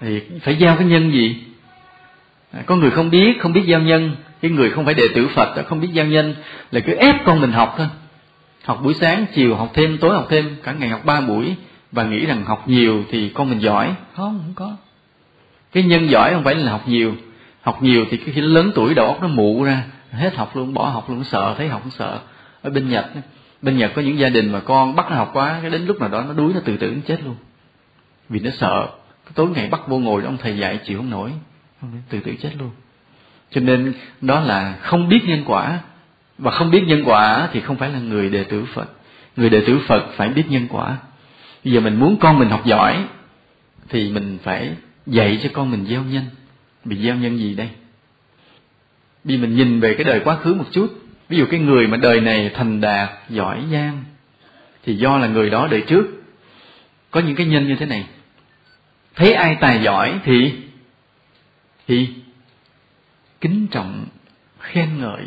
thì 0.01 0.23
phải 0.43 0.57
gieo 0.61 0.77
cái 0.77 0.87
nhân 0.87 1.13
gì? 1.13 1.45
À, 2.53 2.61
có 2.67 2.77
người 2.77 2.91
không 2.91 3.11
biết 3.11 3.41
không 3.41 3.53
biết 3.53 3.65
gieo 3.69 3.81
nhân. 3.81 4.17
Cái 4.43 4.51
người 4.51 4.71
không 4.71 4.85
phải 4.85 4.95
đệ 4.95 5.03
tử 5.15 5.29
phật, 5.29 5.67
không 5.67 5.81
biết 5.81 5.89
gieo 5.95 6.07
nhân, 6.07 6.35
là 6.71 6.81
cứ 6.81 6.95
ép 6.95 7.15
con 7.25 7.41
mình 7.41 7.53
học 7.53 7.75
thôi. 7.79 7.87
Học 8.65 8.81
buổi 8.83 8.95
sáng, 8.95 9.27
chiều 9.35 9.57
học 9.57 9.71
thêm, 9.75 9.99
tối 9.99 10.15
học 10.15 10.27
thêm, 10.31 10.57
cả 10.63 10.73
ngày 10.73 10.89
học 10.89 11.05
ba 11.05 11.21
buổi, 11.21 11.55
và 11.93 12.05
nghĩ 12.05 12.27
rằng 12.27 12.45
học 12.45 12.69
nhiều 12.69 13.05
thì 13.11 13.29
con 13.29 13.51
mình 13.51 13.59
giỏi. 13.59 13.95
Không 14.17 14.41
không 14.45 14.53
có. 14.55 14.77
Cái 15.73 15.83
nhân 15.83 16.11
giỏi 16.11 16.35
không 16.35 16.45
phải 16.45 16.55
là 16.55 16.73
học 16.73 16.89
nhiều. 16.89 17.15
Học 17.63 17.83
nhiều 17.83 18.05
thì 18.11 18.17
khi 18.17 18.41
lớn 18.41 18.73
tuổi 18.75 18.95
đầu 18.95 19.07
óc 19.07 19.23
nó 19.23 19.29
mụ 19.29 19.65
ra, 19.65 19.83
hết 20.13 20.37
học 20.37 20.57
luôn, 20.57 20.75
bỏ 20.75 20.89
học 20.89 21.11
luôn, 21.11 21.25
sợ, 21.25 21.55
thấy 21.59 21.69
học 21.69 21.81
cũng 21.83 21.91
sợ. 21.91 22.19
Ở 22.63 22.71
bên 22.71 22.89
nhật 22.89 23.07
bên 23.63 23.77
nhật 23.79 23.93
có 23.95 24.03
những 24.03 24.19
gia 24.19 24.29
đình 24.29 24.53
mà 24.53 24.61
con 24.61 24.97
bắt 24.97 25.11
nó 25.11 25.17
học 25.17 25.31
quá, 25.33 25.59
cái 25.63 25.71
đến 25.71 25.87
lúc 25.87 26.01
nào 26.01 26.09
đó 26.09 26.23
nó 26.23 26.33
đuối, 26.33 26.53
nó 26.55 26.61
tự 26.65 26.77
tử, 26.77 26.91
nó 26.91 27.01
chết 27.07 27.25
luôn. 27.25 27.37
Vì 28.29 28.41
nó 28.41 28.51
sợ 28.51 28.89
tối 29.35 29.49
ngày 29.55 29.69
bắt 29.69 29.89
vô 29.89 29.99
ngồi, 29.99 30.25
ông 30.25 30.37
thầy 30.37 30.59
dạy 30.59 30.79
chịu 30.85 30.99
không 30.99 31.11
nổi 31.11 31.33
tự 32.09 32.21
tử 32.21 32.35
chết 32.41 32.51
luôn. 32.59 32.71
Cho 33.51 33.61
nên 33.61 33.95
đó 34.21 34.41
là 34.41 34.79
không 34.81 35.09
biết 35.09 35.21
nhân 35.27 35.43
quả, 35.47 35.81
và 36.39 36.51
không 36.51 36.71
biết 36.71 36.85
nhân 36.87 37.03
quả 37.07 37.49
thì 37.53 37.61
không 37.61 37.77
phải 37.77 37.91
là 37.91 37.99
người 37.99 38.31
đệ 38.31 38.45
tử 38.45 38.65
phật. 38.75 38.91
Người 39.37 39.51
đệ 39.51 39.61
tử 39.67 39.81
phật 39.87 40.07
phải 40.17 40.29
biết 40.29 40.45
nhân 40.49 40.67
quả. 40.71 40.97
Bây 41.65 41.73
giờ 41.73 41.81
mình 41.81 41.97
muốn 41.97 42.17
con 42.21 42.39
mình 42.39 42.49
học 42.49 42.67
giỏi, 42.67 43.05
thì 43.89 44.11
mình 44.11 44.39
phải 44.43 44.71
dạy 45.07 45.39
cho 45.43 45.49
con 45.53 45.71
mình 45.71 45.87
gieo 45.87 46.03
nhân. 46.03 46.25
Mình 46.85 47.03
gieo 47.03 47.15
nhân 47.15 47.39
gì 47.39 47.55
đây? 47.55 47.69
Vì 49.25 49.39
mình 49.39 49.57
nhìn 49.57 49.81
về 49.81 49.95
cái 49.95 50.05
đời 50.05 50.21
quá 50.21 50.37
khứ 50.37 50.55
một 50.55 50.65
chút 50.71 50.99
ví 51.29 51.39
dụ 51.39 51.47
cái 51.51 51.61
người 51.61 51.87
mà 51.87 51.97
đời 51.97 52.21
này 52.21 52.51
thành 52.55 52.81
đạt, 52.81 53.11
giỏi 53.29 53.65
giang, 53.73 54.05
thì 54.85 54.95
do 54.95 55.19
là 55.19 55.27
người 55.27 55.51
đó 55.51 55.69
đời 55.71 55.81
trước. 55.81 56.07
Có 57.11 57.21
những 57.21 57.37
cái 57.37 57.47
nhân 57.47 57.69
như 57.69 57.77
thế 57.77 57.87
này. 57.87 58.07
Thấy 59.15 59.33
ai 59.33 59.57
tài 59.61 59.83
giỏi 59.83 60.21
thì 60.25 60.53
thì 61.87 62.09
kính 63.41 63.67
trọng, 63.71 64.07
khen 64.61 65.01
ngợi, 65.01 65.23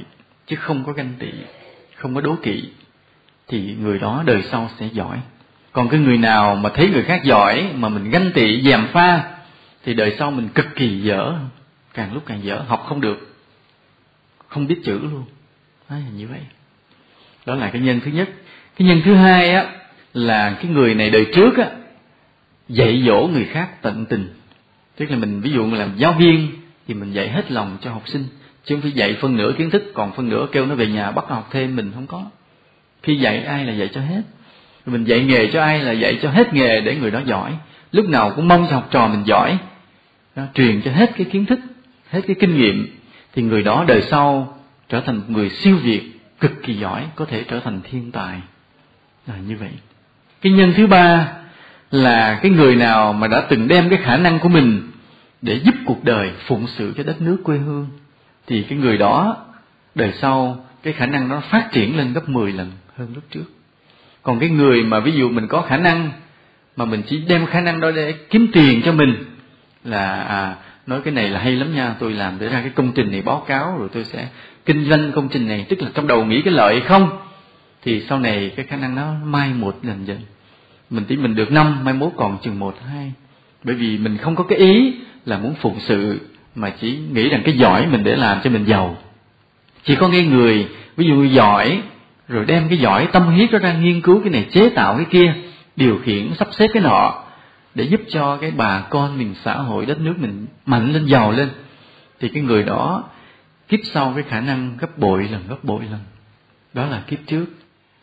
chứ 0.47 0.55
không 0.55 0.83
có 0.83 0.91
ganh 0.91 1.13
tị, 1.19 1.31
không 1.95 2.15
có 2.15 2.21
đố 2.21 2.35
kỵ, 2.43 2.69
thì 3.47 3.75
người 3.79 3.99
đó 3.99 4.23
đời 4.25 4.41
sau 4.41 4.69
sẽ 4.79 4.89
giỏi. 4.93 5.17
Còn 5.71 5.89
cái 5.89 5.99
người 5.99 6.17
nào 6.17 6.55
mà 6.55 6.69
thấy 6.73 6.89
người 6.89 7.03
khác 7.03 7.21
giỏi, 7.23 7.71
mà 7.75 7.89
mình 7.89 8.09
ganh 8.09 8.31
tị, 8.33 8.61
dèm 8.61 8.87
pha, 8.87 9.23
thì 9.83 9.93
đời 9.93 10.15
sau 10.19 10.31
mình 10.31 10.47
cực 10.47 10.67
kỳ 10.75 11.01
dở, 11.01 11.33
càng 11.93 12.13
lúc 12.13 12.23
càng 12.25 12.43
dở, 12.43 12.63
học 12.67 12.85
không 12.87 13.01
được, 13.01 13.35
không 14.47 14.67
biết 14.67 14.81
chữ 14.83 14.99
luôn 14.99 15.25
à, 15.95 16.01
như 16.17 16.27
vậy. 16.27 16.39
Đó 17.45 17.55
là 17.55 17.69
cái 17.69 17.81
nhân 17.81 17.99
thứ 18.05 18.11
nhất. 18.11 18.29
Cái 18.77 18.87
nhân 18.87 19.01
thứ 19.05 19.15
hai 19.15 19.51
á 19.51 19.65
là 20.13 20.53
cái 20.53 20.71
người 20.71 20.95
này 20.95 21.09
đời 21.09 21.25
trước 21.35 21.57
á 21.57 21.65
dạy 22.69 23.03
dỗ 23.07 23.29
người 23.33 23.45
khác 23.45 23.81
tận 23.81 24.05
tình. 24.05 24.33
Tức 24.95 25.11
là 25.11 25.17
mình 25.17 25.41
ví 25.41 25.51
dụ 25.51 25.65
mình 25.65 25.79
làm 25.79 25.97
giáo 25.97 26.13
viên 26.13 26.47
thì 26.87 26.93
mình 26.93 27.11
dạy 27.11 27.29
hết 27.29 27.51
lòng 27.51 27.77
cho 27.81 27.91
học 27.91 28.03
sinh. 28.05 28.25
Chứ 28.65 28.75
không 28.75 28.81
phải 28.81 28.91
dạy 28.91 29.17
phân 29.21 29.37
nửa 29.37 29.53
kiến 29.57 29.69
thức 29.69 29.83
còn 29.93 30.13
phân 30.13 30.29
nửa 30.29 30.47
kêu 30.51 30.65
nó 30.65 30.75
về 30.75 30.87
nhà 30.87 31.11
bắt 31.11 31.25
học 31.27 31.47
thêm 31.51 31.75
mình 31.75 31.91
không 31.93 32.07
có. 32.07 32.25
Khi 33.03 33.15
dạy 33.15 33.43
ai 33.43 33.65
là 33.65 33.73
dạy 33.73 33.89
cho 33.93 34.01
hết. 34.01 34.21
Mình 34.85 35.03
dạy 35.03 35.19
nghề 35.19 35.47
cho 35.47 35.61
ai 35.61 35.79
là 35.79 35.91
dạy 35.91 36.19
cho 36.21 36.29
hết 36.29 36.53
nghề 36.53 36.81
để 36.81 36.95
người 36.95 37.11
đó 37.11 37.21
giỏi. 37.25 37.53
Lúc 37.91 38.09
nào 38.09 38.33
cũng 38.35 38.47
mong 38.47 38.67
cho 38.69 38.75
học 38.75 38.87
trò 38.91 39.07
mình 39.07 39.23
giỏi. 39.25 39.57
Đó, 40.35 40.43
truyền 40.53 40.81
cho 40.81 40.91
hết 40.91 41.11
cái 41.17 41.25
kiến 41.31 41.45
thức 41.45 41.59
hết 42.09 42.21
cái 42.27 42.35
kinh 42.39 42.57
nghiệm. 42.57 42.97
Thì 43.33 43.41
người 43.41 43.63
đó 43.63 43.85
đời 43.87 44.01
sau 44.01 44.57
trở 44.91 45.01
thành 45.01 45.17
một 45.17 45.23
người 45.27 45.49
siêu 45.49 45.77
việt 45.77 46.11
cực 46.39 46.51
kỳ 46.63 46.73
giỏi 46.73 47.07
có 47.15 47.25
thể 47.25 47.43
trở 47.47 47.59
thành 47.59 47.81
thiên 47.91 48.11
tài. 48.11 48.41
Là 49.27 49.35
như 49.47 49.57
vậy. 49.57 49.71
Cái 50.41 50.51
nhân 50.51 50.73
thứ 50.75 50.87
ba 50.87 51.33
là 51.91 52.39
cái 52.41 52.51
người 52.51 52.75
nào 52.75 53.13
mà 53.13 53.27
đã 53.27 53.41
từng 53.49 53.67
đem 53.67 53.89
cái 53.89 53.99
khả 54.03 54.17
năng 54.17 54.39
của 54.39 54.49
mình 54.49 54.91
để 55.41 55.59
giúp 55.63 55.75
cuộc 55.85 56.03
đời 56.03 56.31
phụng 56.45 56.67
sự 56.67 56.93
cho 56.97 57.03
đất 57.03 57.21
nước 57.21 57.37
quê 57.43 57.57
hương 57.57 57.87
thì 58.47 58.63
cái 58.63 58.77
người 58.77 58.97
đó 58.97 59.37
đời 59.95 60.11
sau 60.11 60.65
cái 60.83 60.93
khả 60.93 61.05
năng 61.05 61.29
nó 61.29 61.39
phát 61.39 61.71
triển 61.71 61.97
lên 61.97 62.13
gấp 62.13 62.29
10 62.29 62.51
lần 62.51 62.71
hơn 62.97 63.11
lúc 63.15 63.23
trước. 63.31 63.45
Còn 64.23 64.39
cái 64.39 64.49
người 64.49 64.83
mà 64.83 64.99
ví 64.99 65.11
dụ 65.11 65.29
mình 65.29 65.47
có 65.47 65.61
khả 65.61 65.77
năng 65.77 66.11
mà 66.75 66.85
mình 66.85 67.01
chỉ 67.07 67.21
đem 67.27 67.45
khả 67.45 67.61
năng 67.61 67.79
đó 67.79 67.91
để 67.91 68.11
kiếm 68.29 68.47
tiền 68.53 68.81
cho 68.85 68.91
mình 68.91 69.25
là 69.83 70.23
à, 70.23 70.55
nói 70.87 71.01
cái 71.03 71.13
này 71.13 71.29
là 71.29 71.39
hay 71.39 71.55
lắm 71.55 71.75
nha 71.75 71.95
tôi 71.99 72.13
làm 72.13 72.39
để 72.39 72.49
ra 72.49 72.61
cái 72.61 72.69
công 72.69 72.91
trình 72.91 73.11
này 73.11 73.21
báo 73.21 73.43
cáo 73.47 73.77
rồi 73.77 73.89
tôi 73.93 74.05
sẽ 74.05 74.27
kinh 74.65 74.89
doanh 74.89 75.11
công 75.11 75.29
trình 75.29 75.47
này, 75.47 75.65
tức 75.69 75.81
là 75.81 75.89
trong 75.93 76.07
đầu 76.07 76.25
nghĩ 76.25 76.41
cái 76.41 76.53
lợi 76.53 76.81
không, 76.81 77.09
thì 77.83 78.01
sau 78.09 78.19
này 78.19 78.51
cái 78.55 78.65
khả 78.65 78.75
năng 78.75 78.95
nó 78.95 79.13
mai 79.23 79.53
một 79.53 79.75
dần 79.83 80.07
dần. 80.07 80.19
Mình 80.89 81.05
tí 81.05 81.17
mình 81.17 81.35
được 81.35 81.51
năm, 81.51 81.83
mai 81.83 81.93
mốt 81.93 82.11
còn 82.17 82.37
chừng 82.41 82.59
một, 82.59 82.75
hai. 82.89 83.11
Bởi 83.63 83.75
vì 83.75 83.97
mình 83.97 84.17
không 84.17 84.35
có 84.35 84.43
cái 84.43 84.57
ý 84.57 84.93
là 85.25 85.37
muốn 85.37 85.53
phụng 85.61 85.79
sự, 85.79 86.19
mà 86.55 86.69
chỉ 86.69 86.97
nghĩ 87.13 87.29
rằng 87.29 87.41
cái 87.45 87.57
giỏi 87.57 87.87
mình 87.87 88.03
để 88.03 88.15
làm 88.15 88.37
cho 88.43 88.49
mình 88.49 88.65
giàu. 88.65 88.97
Chỉ 89.83 89.95
có 89.95 90.09
cái 90.11 90.25
người, 90.25 90.67
ví 90.97 91.05
dụ 91.07 91.23
giỏi, 91.23 91.81
rồi 92.27 92.45
đem 92.45 92.69
cái 92.69 92.77
giỏi 92.77 93.07
tâm 93.11 93.23
huyết 93.23 93.51
đó 93.51 93.59
ra 93.59 93.73
nghiên 93.73 94.01
cứu 94.01 94.21
cái 94.23 94.29
này, 94.29 94.45
chế 94.51 94.69
tạo 94.69 94.95
cái 94.95 95.05
kia, 95.05 95.33
điều 95.75 95.99
khiển, 96.03 96.33
sắp 96.39 96.47
xếp 96.51 96.67
cái 96.73 96.83
nọ, 96.83 97.23
để 97.75 97.83
giúp 97.83 98.01
cho 98.09 98.37
cái 98.37 98.51
bà 98.51 98.81
con 98.89 99.17
mình 99.17 99.35
xã 99.43 99.53
hội, 99.53 99.85
đất 99.85 99.99
nước 99.99 100.13
mình 100.17 100.45
mạnh 100.65 100.93
lên, 100.93 101.05
giàu 101.05 101.31
lên. 101.31 101.49
Thì 102.19 102.29
cái 102.29 102.43
người 102.43 102.63
đó 102.63 103.03
kiếp 103.71 103.79
sau 103.93 104.13
cái 104.15 104.23
khả 104.23 104.41
năng 104.41 104.77
gấp 104.77 104.97
bội 104.97 105.27
lần 105.31 105.47
gấp 105.49 105.63
bội 105.63 105.83
lần. 105.91 105.99
Đó 106.73 106.85
là 106.85 107.01
kiếp 107.07 107.19
trước. 107.27 107.45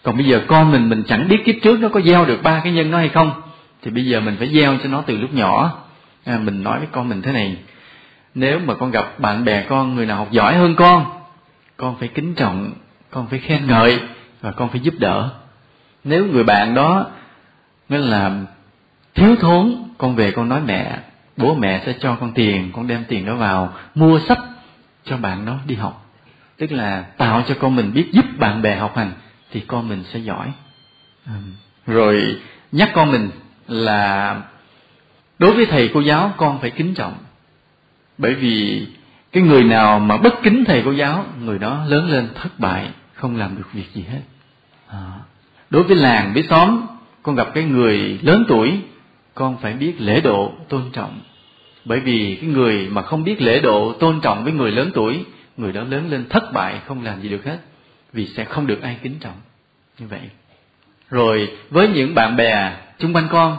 Còn 0.03 0.17
bây 0.17 0.27
giờ 0.27 0.43
con 0.47 0.73
mình 0.73 0.89
mình 0.89 1.03
chẳng 1.09 1.29
biết 1.29 1.43
kiếp 1.45 1.55
trước 1.63 1.81
nó 1.81 1.89
có 1.89 2.01
gieo 2.01 2.25
được 2.25 2.43
ba 2.43 2.61
cái 2.65 2.73
nhân 2.73 2.91
đó 2.91 2.99
hay 2.99 3.09
không. 3.09 3.43
Thì 3.83 3.91
bây 3.91 4.07
giờ 4.07 4.21
mình 4.21 4.37
phải 4.39 4.49
gieo 4.49 4.77
cho 4.83 4.89
nó 4.89 5.03
từ 5.07 5.17
lúc 5.17 5.35
nhỏ. 5.35 5.79
À, 6.25 6.39
mình 6.39 6.63
nói 6.63 6.79
với 6.79 6.89
con 6.93 7.09
mình 7.09 7.23
thế 7.23 7.33
này 7.33 7.57
nếu 8.35 8.59
mà 8.59 8.75
con 8.75 8.91
gặp 8.91 9.21
bạn 9.21 9.45
bè 9.45 9.63
con 9.63 9.95
người 9.95 10.07
nào 10.07 10.17
học 10.17 10.29
giỏi 10.31 10.57
hơn 10.57 10.75
con 10.75 11.07
con 11.77 11.97
phải 11.97 12.09
kính 12.09 12.35
trọng 12.35 12.73
con 13.11 13.27
phải 13.27 13.39
khen 13.39 13.67
ngợi 13.67 14.01
và 14.41 14.53
con 14.53 14.69
phải 14.69 14.81
giúp 14.81 14.95
đỡ. 14.99 15.31
Nếu 16.05 16.27
người 16.27 16.45
bạn 16.45 16.75
đó 16.75 17.07
nên 17.89 18.01
là 18.01 18.41
thiếu 19.15 19.37
thốn 19.37 19.75
con 19.99 20.17
về 20.17 20.31
con 20.31 20.49
nói 20.49 20.61
mẹ 20.67 20.99
bố 21.37 21.55
mẹ 21.55 21.83
sẽ 21.87 21.95
cho 22.01 22.17
con 22.21 22.33
tiền 22.33 22.71
con 22.73 22.87
đem 22.87 23.05
tiền 23.09 23.27
đó 23.27 23.35
vào 23.35 23.73
mua 23.95 24.19
sách 24.19 24.39
cho 25.09 25.17
bạn 25.17 25.45
nó 25.45 25.59
đi 25.67 25.75
học. 25.75 26.07
Tức 26.57 26.73
là 26.73 27.03
tạo 27.03 27.43
cho 27.49 27.55
con 27.61 27.77
mình 27.77 27.93
biết 27.95 28.09
giúp 28.13 28.25
bạn 28.39 28.63
bè 28.63 28.77
học 28.77 28.97
hành, 28.97 29.13
thì 29.51 29.61
con 29.61 29.89
mình 29.89 30.05
sẽ 30.13 30.19
giỏi. 30.19 30.53
Rồi 31.87 32.41
nhắc 32.73 32.91
con 32.95 33.13
mình 33.13 33.31
là 33.69 34.37
đối 35.39 35.53
với 35.53 35.67
thầy 35.67 35.91
cô 35.95 36.01
giáo, 36.01 36.35
con 36.37 36.61
phải 36.61 36.71
kính 36.71 36.95
trọng. 36.95 37.15
Bởi 38.19 38.35
vì 38.35 38.87
cái 39.33 39.43
người 39.43 39.65
nào 39.65 39.99
mà 39.99 40.17
bất 40.17 40.35
kính 40.43 40.65
thầy 40.65 40.83
cô 40.85 40.93
giáo, 40.93 41.25
người 41.41 41.59
đó 41.59 41.85
lớn 41.87 42.11
lên 42.11 42.29
thất 42.35 42.61
bại, 42.61 42.91
không 43.15 43.37
làm 43.37 43.57
được 43.57 43.73
việc 43.73 43.95
gì 43.95 44.03
hết. 44.03 44.21
À. 44.89 45.13
đối 45.71 45.83
với 45.83 45.97
làng, 45.97 46.35
với 46.35 46.43
xóm, 46.43 46.87
con 47.23 47.35
gặp 47.35 47.49
cái 47.55 47.65
người 47.65 48.19
lớn 48.23 48.45
tuổi, 48.49 48.81
con 49.35 49.57
phải 49.57 49.73
biết 49.73 49.95
lễ 49.99 50.21
độ, 50.21 50.53
tôn 50.69 50.83
trọng 50.93 51.21
bởi 51.89 52.01
vì 52.01 52.39
cái 52.41 52.51
người 52.51 52.89
mà 52.91 53.03
không 53.03 53.25
biết 53.25 53.43
lễ 53.43 53.61
độ, 53.61 53.93
tôn 53.93 54.21
trọng 54.21 54.45
với 54.45 54.53
người 54.53 54.71
lớn 54.71 54.91
tuổi, 54.95 55.25
người 55.57 55.73
đó 55.73 55.83
lớn 55.83 56.11
lên 56.11 56.29
thất 56.29 56.53
bại, 56.53 56.81
không 56.87 57.05
làm 57.05 57.23
gì 57.23 57.29
được 57.29 57.45
hết, 57.45 57.59
vì 58.13 58.27
sẽ 58.27 58.45
không 58.45 58.67
được 58.67 58.83
ai 58.83 58.99
kính 59.03 59.19
trọng. 59.21 59.37
Như 59.99 60.07
vậy. 60.07 60.21
Rồi, 61.11 61.57
với 61.71 61.89
những 61.89 62.15
bạn 62.15 62.37
bè 62.37 62.77
chung 62.99 63.15
quanh 63.15 63.29
con, 63.31 63.59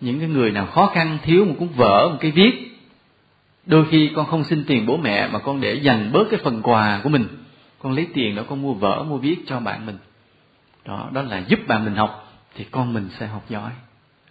những 0.00 0.18
cái 0.18 0.28
người 0.28 0.50
nào 0.50 0.66
khó 0.66 0.86
khăn, 0.86 1.18
thiếu 1.22 1.44
một 1.44 1.54
cuốn 1.58 1.68
vở, 1.68 2.08
một 2.12 2.16
cái 2.20 2.30
viết, 2.30 2.78
đôi 3.66 3.84
khi 3.90 4.10
con 4.14 4.26
không 4.26 4.44
xin 4.44 4.64
tiền 4.64 4.86
bố 4.86 4.96
mẹ 4.96 5.28
mà 5.28 5.38
con 5.38 5.60
để 5.60 5.74
dành 5.74 6.12
bớt 6.12 6.24
cái 6.30 6.40
phần 6.42 6.62
quà 6.62 7.00
của 7.02 7.08
mình. 7.08 7.28
Con 7.78 7.92
lấy 7.92 8.06
tiền 8.14 8.34
đó, 8.34 8.42
con 8.48 8.62
mua 8.62 8.74
vở, 8.74 9.04
mua 9.08 9.16
viết 9.16 9.36
cho 9.46 9.60
bạn 9.60 9.86
mình. 9.86 9.98
Đó 10.84 11.08
đó 11.12 11.22
là 11.22 11.42
giúp 11.48 11.60
bạn 11.66 11.84
mình 11.84 11.94
học, 11.94 12.32
thì 12.54 12.64
con 12.70 12.92
mình 12.92 13.08
sẽ 13.18 13.26
học 13.26 13.44
giỏi. 13.48 13.70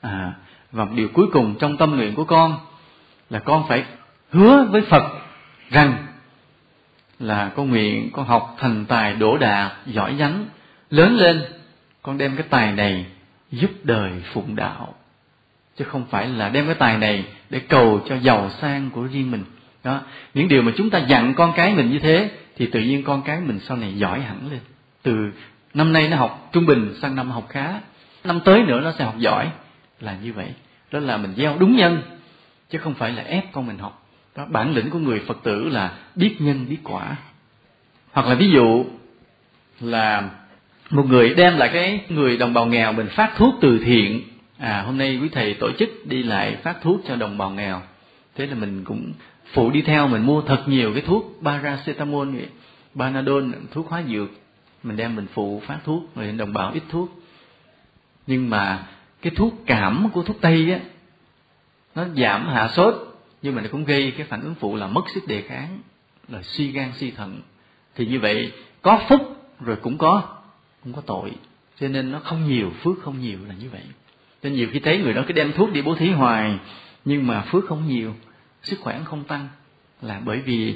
À 0.02 0.34
và 0.72 0.86
một 0.86 0.92
điều 0.96 1.08
cuối 1.14 1.28
cùng 1.32 1.56
trong 1.60 1.78
tâm 1.78 1.96
nguyện 1.96 2.16
của 2.16 2.24
con 2.24 2.60
là 3.30 3.40
con 3.40 3.66
phải 3.68 3.84
hứa 4.32 4.66
với 4.72 4.82
phật 4.82 5.04
rằng 5.70 6.06
là 7.20 7.52
con 7.56 7.70
nguyện, 7.70 8.10
con 8.14 8.26
học 8.26 8.56
thành 8.60 8.86
tài 8.86 9.14
đỗ 9.14 9.38
đạt 9.38 9.72
giỏi 9.86 10.14
nhánh, 10.14 10.46
lớn 10.90 11.18
lên, 11.18 11.42
con 12.02 12.18
đem 12.18 12.36
cái 12.36 12.46
tài 12.50 12.72
này 12.72 13.06
giúp 13.52 13.72
đời 13.84 14.12
phụng 14.34 14.56
đạo. 14.56 14.94
Chứ 15.78 15.86
không 15.86 16.06
phải 16.10 16.28
là 16.28 16.50
đem 16.50 16.66
cái 16.66 16.76
tài 16.76 16.98
này 16.98 17.26
để 17.50 17.60
cầu 17.60 18.02
cho 18.10 18.16
giàu 18.16 18.50
sang 18.50 18.90
của 18.90 19.04
riêng 19.04 19.32
mình. 19.32 19.44
Đó, 19.84 20.02
những 20.34 20.48
điều 20.48 20.62
mà 20.62 20.72
chúng 20.78 20.90
ta 20.90 21.00
dặn 21.00 21.34
con 21.34 21.54
cái 21.56 21.74
mình 21.74 21.92
như 21.92 22.00
thế, 22.00 22.32
thì 22.58 22.66
tự 22.66 22.80
nhiên 22.80 23.04
con 23.04 23.22
cái 23.22 23.40
mình 23.40 23.60
sau 23.60 23.78
này 23.78 23.94
giỏi 23.98 24.22
hẳn 24.22 24.52
lên. 24.52 24.60
Từ 25.02 25.32
năm 25.74 25.94
nay 25.94 26.10
nó 26.10 26.18
học 26.18 26.50
trung 26.52 26.66
bình 26.66 26.96
sang 27.02 27.16
năm 27.16 27.32
học 27.32 27.46
khá, 27.50 27.74
năm 28.24 28.40
tới 28.46 28.64
nữa 28.64 28.80
nó 28.80 28.92
sẽ 28.92 29.06
học 29.06 29.16
giỏi. 29.18 29.50
Là 30.00 30.16
như 30.24 30.34
vậy. 30.34 30.54
Đó 30.92 31.00
là 31.00 31.18
mình 31.18 31.34
gieo 31.38 31.58
đúng 31.60 31.76
nhân 31.76 32.02
chứ 32.70 32.78
không 32.78 32.94
phải 32.94 33.12
là 33.12 33.24
ép 33.24 33.52
con 33.52 33.68
mình 33.68 33.78
học. 33.78 34.06
Đó, 34.36 34.46
bản 34.50 34.76
lĩnh 34.76 34.90
của 34.90 35.00
người 35.00 35.20
phật 35.20 35.38
tử 35.44 35.70
là 35.70 35.98
biết 36.16 36.36
nhân, 36.40 36.66
biết 36.70 36.78
quả. 36.84 37.16
Hoặc 38.12 38.28
là 38.28 38.36
ví 38.36 38.50
dụ 38.50 38.86
là 39.80 40.30
một 40.90 41.06
người 41.10 41.34
đem 41.34 41.58
lại 41.58 41.70
cái 41.74 42.02
người 42.10 42.38
đồng 42.38 42.54
bào 42.54 42.66
nghèo 42.66 42.94
mình 42.94 43.08
phát 43.08 43.34
thuốc 43.38 43.56
từ 43.62 43.80
thiện. 43.86 44.22
À 44.58 44.82
hôm 44.82 44.98
nay 44.98 45.20
quý 45.22 45.30
thầy 45.30 45.54
tổ 45.54 45.72
chức 45.80 45.90
đi 46.06 46.24
lại 46.24 46.58
phát 46.64 46.82
thuốc 46.82 47.02
cho 47.08 47.16
đồng 47.16 47.38
bào 47.38 47.50
nghèo. 47.50 47.82
Thế 48.36 48.48
là 48.48 48.56
mình 48.56 48.84
cũng 48.84 49.14
phụ 49.54 49.70
đi 49.72 49.82
theo, 49.82 50.08
mình 50.08 50.26
mua 50.26 50.42
thật 50.42 50.64
nhiều 50.68 50.94
cái 50.94 51.02
thuốc 51.02 51.40
paracetamol 51.44 52.36
vậy. 52.36 52.48
Panadol, 52.96 53.52
thuốc 53.72 53.90
hóa 53.90 54.04
dược. 54.10 54.30
Mình 54.84 54.98
đem 54.98 55.16
mình 55.16 55.26
phụ 55.34 55.62
phát 55.66 55.78
thuốc 55.86 56.16
rồi 56.16 56.32
đồng 56.32 56.54
bào 56.54 56.72
ít 56.72 56.84
thuốc. 56.90 57.22
Nhưng 58.28 58.50
mà 58.50 58.84
cái 59.22 59.34
thuốc 59.36 59.54
cảm 59.66 60.10
của 60.14 60.24
thuốc 60.24 60.38
tây 60.42 60.72
á 60.72 60.80
nó 62.00 62.06
giảm 62.16 62.48
hạ 62.48 62.68
sốt, 62.68 63.20
nhưng 63.42 63.56
mà 63.56 63.62
nó 63.62 63.68
cũng 63.72 63.86
gây 63.86 64.14
cái 64.18 64.28
phản 64.28 64.42
ứng 64.42 64.56
phụ 64.56 64.76
là 64.76 64.88
mất 64.88 65.10
sức 65.14 65.28
đề 65.28 65.42
kháng, 65.42 65.80
là 66.28 66.42
suy 66.42 66.72
gan, 66.72 66.92
suy 66.96 67.12
thận. 67.12 67.42
Thì 67.96 68.06
như 68.06 68.20
vậy, 68.20 68.52
có 68.82 69.02
phúc 69.10 69.22
rồi 69.60 69.76
cũng 69.76 69.98
có 69.98 70.22
cũng 70.84 70.94
có 70.94 71.02
tội. 71.02 71.32
Cho 71.80 71.88
nên 71.88 72.12
nó 72.12 72.20
không 72.20 72.48
nhiều, 72.48 72.72
phước 72.84 72.96
không 73.04 73.22
nhiều 73.22 73.40
là 73.48 73.56
như 73.60 73.70
vậy. 73.70 73.82
Nên 74.44 74.54
nhiều 74.54 74.68
khi 74.72 74.80
thấy 74.80 74.98
người 74.98 75.14
đó 75.14 75.24
cứ 75.28 75.34
đem 75.34 75.54
thuốc 75.54 75.74
đi 75.74 75.82
bố 75.82 75.96
thí 75.96 76.10
hoài, 76.10 76.60
nhưng 77.06 77.28
mà 77.28 77.42
phước 77.42 77.66
không 77.68 77.88
nhiều, 77.88 78.14
sức 78.64 78.80
khỏe 78.82 79.00
không 79.06 79.24
tăng, 79.24 79.48
là 80.02 80.22
bởi 80.26 80.40
vì 80.40 80.76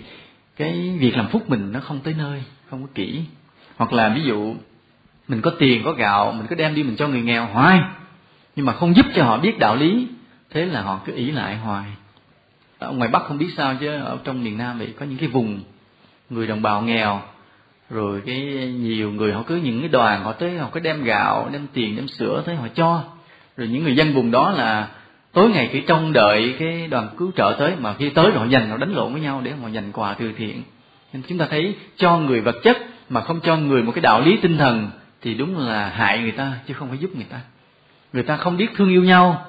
cái 0.56 0.98
việc 1.00 1.18
làm 1.18 1.30
phúc 1.30 1.50
mình 1.50 1.72
nó 1.72 1.80
không 1.80 2.00
tới 2.00 2.14
nơi, 2.18 2.44
không 2.70 2.82
có 2.82 2.88
kỹ. 2.95 3.22
Hoặc 3.76 3.94
là 3.94 4.14
ví 4.16 4.22
dụ, 4.24 4.56
mình 5.28 5.41
có 5.41 5.52
tiền, 5.60 5.82
có 5.86 5.91
gạo, 5.91 6.32
mình 6.32 6.48
cứ 6.50 6.56
đem 6.56 6.76
đi 6.76 6.84
mình 6.84 6.95
cho 6.95 7.08
người 7.08 7.22
nghèo 7.22 7.45
hoài, 7.45 7.80
nhưng 8.56 8.66
mà 8.66 8.74
không 8.74 8.95
giúp 8.95 9.06
cho 9.16 9.24
họ 9.24 9.38
biết 9.38 9.60
đạo 9.60 9.76
lý 9.76 10.08
thế 10.54 10.66
là 10.66 10.82
họ 10.82 11.00
cứ 11.06 11.16
ý 11.16 11.32
lại 11.32 11.58
hoài. 11.58 11.86
Ở 12.80 12.92
ngoài 12.92 13.10
bắc 13.10 13.24
không 13.24 13.38
biết 13.38 13.50
sao 13.58 13.76
chứ, 13.80 13.88
ở 13.88 14.18
trong 14.24 14.44
miền 14.44 14.58
nam 14.58 14.78
thì 14.80 14.88
có 15.00 15.06
những 15.06 15.18
cái 15.18 15.30
vùng 15.30 15.60
người 16.30 16.48
đồng 16.48 16.62
bào 16.62 16.82
nghèo, 16.82 17.22
rồi 17.90 18.22
cái 18.26 18.40
nhiều 18.80 19.12
người 19.12 19.34
họ 19.34 19.44
cứ 19.48 19.56
những 19.56 19.80
cái 19.80 19.90
đoàn 19.90 20.24
họ 20.24 20.34
tới, 20.34 20.58
họ 20.58 20.70
cứ 20.72 20.80
đem 20.80 21.04
gạo, 21.04 21.50
đem 21.54 21.68
tiền, 21.74 21.96
đem 21.96 22.08
sữa 22.08 22.44
tới 22.46 22.56
họ 22.56 22.68
cho. 22.76 23.04
Rồi 23.58 23.68
những 23.68 23.84
người 23.84 23.96
dân 23.96 24.14
vùng 24.14 24.32
đó 24.32 24.52
là 24.52 24.88
tối 25.32 25.50
ngày 25.50 25.70
cứ 25.74 25.80
trông 25.88 26.14
đợi 26.14 26.56
cái 26.60 26.88
đoàn 26.88 27.10
cứu 27.18 27.32
trợ 27.36 27.56
tới, 27.60 27.74
mà 27.80 27.94
khi 27.94 28.10
tới 28.10 28.32
rồi 28.32 28.40
họ 28.40 28.48
giành 28.48 28.70
họ 28.70 28.78
đánh 28.78 28.94
lộn 28.94 29.14
với 29.14 29.22
nhau 29.22 29.42
để 29.44 29.52
họ 29.52 29.70
giành 29.70 29.92
quà 29.92 30.14
từ 30.14 30.34
thiện. 30.38 30.64
Nên 31.14 31.24
chúng 31.28 31.38
ta 31.38 31.46
thấy 31.50 31.76
cho 31.96 32.18
người 32.18 32.42
vật 32.42 32.56
chất 32.64 32.78
mà 33.10 33.22
không 33.22 33.40
cho 33.40 33.58
người 33.58 33.84
một 33.84 33.92
cái 33.96 34.02
đạo 34.02 34.22
lý 34.22 34.38
tinh 34.38 34.58
thần 34.58 34.90
thì 35.22 35.34
đúng 35.34 35.58
là 35.58 35.90
hại 35.90 36.20
người 36.20 36.32
ta 36.32 36.54
chứ 36.68 36.74
không 36.74 36.90
phải 36.90 36.98
giúp 36.98 37.16
người 37.16 37.26
ta. 37.30 37.40
Người 38.14 38.24
ta 38.24 38.38
không 38.38 38.58
biết 38.58 38.68
thương 38.76 38.90
yêu 38.90 39.04
nhau 39.04 39.46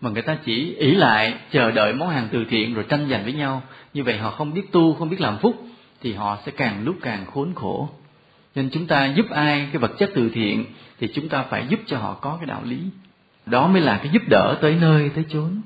mà 0.00 0.10
người 0.10 0.22
ta 0.22 0.36
chỉ 0.44 0.74
ỷ 0.74 0.94
lại, 0.94 1.34
chờ 1.50 1.70
đợi 1.70 1.92
món 1.92 2.08
hàng 2.08 2.28
từ 2.32 2.44
thiện 2.50 2.74
rồi 2.74 2.84
tranh 2.88 3.06
giành 3.10 3.24
với 3.24 3.32
nhau. 3.32 3.62
Như 3.94 4.04
vậy 4.04 4.18
họ 4.18 4.30
không 4.30 4.54
biết 4.54 4.72
tu, 4.72 4.94
không 4.94 5.08
biết 5.08 5.20
làm 5.20 5.38
phúc, 5.38 5.66
thì 6.02 6.12
họ 6.12 6.38
sẽ 6.46 6.52
càng 6.56 6.84
lúc 6.84 6.96
càng 7.02 7.26
khốn 7.26 7.52
khổ. 7.54 7.88
Nên 8.54 8.70
chúng 8.72 8.86
ta 8.86 9.06
giúp 9.06 9.26
ai 9.30 9.68
cái 9.72 9.78
vật 9.78 9.92
chất 9.98 10.10
từ 10.14 10.30
thiện, 10.34 10.64
thì 11.00 11.08
chúng 11.14 11.28
ta 11.28 11.42
phải 11.42 11.66
giúp 11.68 11.80
cho 11.86 11.98
họ 11.98 12.14
có 12.14 12.36
cái 12.40 12.46
đạo 12.46 12.62
lý. 12.64 12.78
Đó 13.46 13.66
mới 13.66 13.82
là 13.82 13.98
cái 13.98 14.08
giúp 14.12 14.22
đỡ 14.28 14.58
tới 14.60 14.76
nơi, 14.80 15.10
tới 15.14 15.24
chốn. 15.28 15.60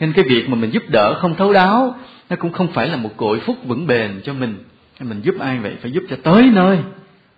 Nên 0.00 0.12
cái 0.12 0.24
việc 0.28 0.48
mà 0.48 0.54
mình 0.54 0.70
giúp 0.70 0.82
đỡ 0.88 1.18
không 1.20 1.34
thấu 1.36 1.52
đáo, 1.52 1.96
nó 2.30 2.36
cũng 2.36 2.52
không 2.52 2.72
phải 2.72 2.88
là 2.88 2.96
một 2.96 3.16
cội 3.16 3.40
phúc 3.40 3.56
vững 3.64 3.86
bền 3.86 4.20
cho 4.24 4.34
mình. 4.34 4.64
Mình 5.00 5.20
giúp 5.20 5.34
ai 5.40 5.58
vậy 5.58 5.76
phải 5.82 5.90
giúp 5.90 6.04
cho 6.10 6.16
tới 6.22 6.50
nơi, 6.52 6.78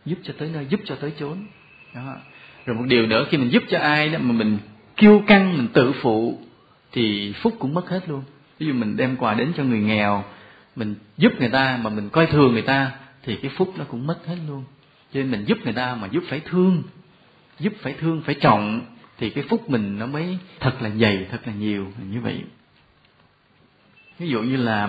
giúp 0.04 0.16
cho 0.22 0.34
tới 0.38 0.50
nơi, 0.54 0.66
giúp 0.68 0.80
cho 0.84 0.94
tới 0.94 1.12
chốn. 1.18 1.46
Đó. 1.94 2.14
rồi 2.66 2.76
một 2.76 2.84
điều 2.86 3.06
nữa, 3.06 3.26
khi 3.30 3.38
mình 3.38 3.52
giúp 3.52 3.62
cho 3.68 3.78
ai 3.78 4.08
đó 4.08 4.18
mà 4.22 4.32
mình 4.32 4.58
kiêu 4.96 5.22
căng 5.26 5.56
mình 5.56 5.68
tự 5.72 5.92
phụ 5.92 6.38
thì 6.92 7.32
phúc 7.42 7.54
cũng 7.58 7.74
mất 7.74 7.88
hết 7.88 8.08
luôn. 8.08 8.22
Ví 8.58 8.66
dụ 8.66 8.72
mình 8.72 8.96
đem 8.96 9.16
quà 9.16 9.34
đến 9.34 9.52
cho 9.56 9.64
người 9.64 9.80
nghèo 9.80 10.24
mình 10.76 10.94
giúp 11.16 11.32
người 11.38 11.48
ta 11.48 11.78
mà 11.82 11.90
mình 11.90 12.08
coi 12.08 12.26
thường 12.26 12.52
người 12.52 12.62
ta 12.62 12.92
thì 13.22 13.36
cái 13.36 13.50
phúc 13.56 13.74
nó 13.76 13.84
cũng 13.84 14.06
mất 14.06 14.26
hết 14.26 14.36
luôn. 14.48 14.64
Cho 15.12 15.20
nên 15.20 15.30
mình 15.30 15.44
giúp 15.44 15.58
người 15.64 15.72
ta 15.72 15.94
mà 15.94 16.08
giúp 16.10 16.24
phải 16.28 16.40
thương 16.40 16.82
giúp 17.58 17.72
phải 17.82 17.94
thương 18.00 18.22
phải 18.22 18.34
trọng 18.34 18.80
thì 19.18 19.30
cái 19.30 19.44
phúc 19.48 19.70
mình 19.70 19.98
nó 19.98 20.06
mới 20.06 20.38
thật 20.60 20.82
là 20.82 20.90
dày 20.90 21.26
thật 21.30 21.38
là 21.46 21.52
nhiều 21.52 21.86
như 22.12 22.20
vậy. 22.20 22.42
Ví 24.18 24.28
dụ 24.28 24.42
như 24.42 24.56
là 24.56 24.86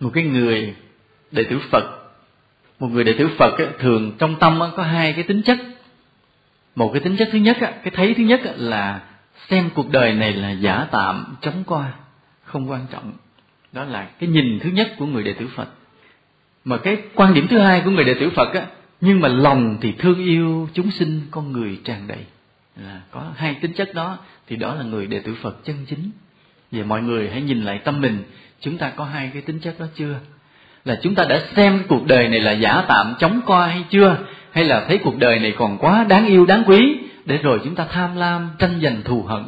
một 0.00 0.10
cái 0.14 0.24
người 0.24 0.74
đệ 1.30 1.44
tử 1.44 1.58
phật 1.70 2.00
một 2.80 2.88
người 2.88 3.04
đệ 3.04 3.12
tử 3.18 3.28
phật 3.38 3.58
ấy, 3.58 3.68
thường 3.78 4.12
trong 4.18 4.36
tâm 4.40 4.60
có 4.76 4.82
hai 4.82 5.12
cái 5.12 5.24
tính 5.24 5.42
chất. 5.42 5.58
Một 6.74 6.90
cái 6.92 7.00
tính 7.00 7.16
chất 7.16 7.28
thứ 7.32 7.38
nhất 7.38 7.56
cái 7.60 7.90
thấy 7.92 8.14
thứ 8.14 8.22
nhất 8.22 8.40
là 8.44 9.00
xem 9.50 9.70
cuộc 9.74 9.90
đời 9.90 10.12
này 10.12 10.32
là 10.32 10.50
giả 10.50 10.86
tạm, 10.90 11.36
chóng 11.40 11.64
qua, 11.66 11.92
không 12.44 12.70
quan 12.70 12.86
trọng. 12.92 13.12
Đó 13.72 13.84
là 13.84 14.08
cái 14.20 14.28
nhìn 14.28 14.58
thứ 14.58 14.70
nhất 14.70 14.92
của 14.98 15.06
người 15.06 15.22
đệ 15.22 15.32
tử 15.32 15.48
phật. 15.56 15.68
Mà 16.64 16.76
cái 16.76 16.96
quan 17.14 17.34
điểm 17.34 17.46
thứ 17.48 17.58
hai 17.58 17.80
của 17.80 17.90
người 17.90 18.04
đệ 18.04 18.14
tử 18.14 18.30
phật 18.30 18.54
á, 18.54 18.66
nhưng 19.00 19.20
mà 19.20 19.28
lòng 19.28 19.76
thì 19.80 19.92
thương 19.92 20.24
yêu 20.24 20.68
chúng 20.74 20.90
sinh 20.90 21.20
con 21.30 21.52
người 21.52 21.80
tràn 21.84 22.06
đầy. 22.08 22.24
Là 22.76 23.00
có 23.10 23.24
hai 23.36 23.54
tính 23.54 23.72
chất 23.72 23.94
đó, 23.94 24.18
thì 24.46 24.56
đó 24.56 24.74
là 24.74 24.82
người 24.82 25.06
đệ 25.06 25.20
tử 25.20 25.34
phật 25.42 25.64
chân 25.64 25.76
chính. 25.88 26.10
Vậy 26.72 26.84
mọi 26.84 27.02
người 27.02 27.30
hãy 27.30 27.42
nhìn 27.42 27.62
lại 27.62 27.78
tâm 27.78 28.00
mình, 28.00 28.22
chúng 28.60 28.78
ta 28.78 28.90
có 28.90 29.04
hai 29.04 29.30
cái 29.32 29.42
tính 29.42 29.58
chất 29.58 29.80
đó 29.80 29.86
chưa? 29.94 30.14
Là 30.84 30.98
chúng 31.02 31.14
ta 31.14 31.24
đã 31.28 31.40
xem 31.56 31.82
cuộc 31.88 32.06
đời 32.06 32.28
này 32.28 32.40
là 32.40 32.52
giả 32.52 32.82
tạm, 32.88 33.14
chóng 33.18 33.40
qua 33.46 33.66
hay 33.66 33.84
chưa? 33.90 34.16
Hay 34.50 34.64
là 34.64 34.84
thấy 34.88 34.98
cuộc 34.98 35.18
đời 35.18 35.38
này 35.38 35.54
còn 35.58 35.78
quá 35.78 36.04
đáng 36.04 36.26
yêu, 36.26 36.46
đáng 36.46 36.62
quý? 36.66 36.96
Để 37.24 37.38
rồi 37.38 37.60
chúng 37.64 37.74
ta 37.74 37.86
tham 37.90 38.16
lam 38.16 38.50
tranh 38.58 38.80
giành 38.82 39.02
thù 39.02 39.22
hận. 39.22 39.44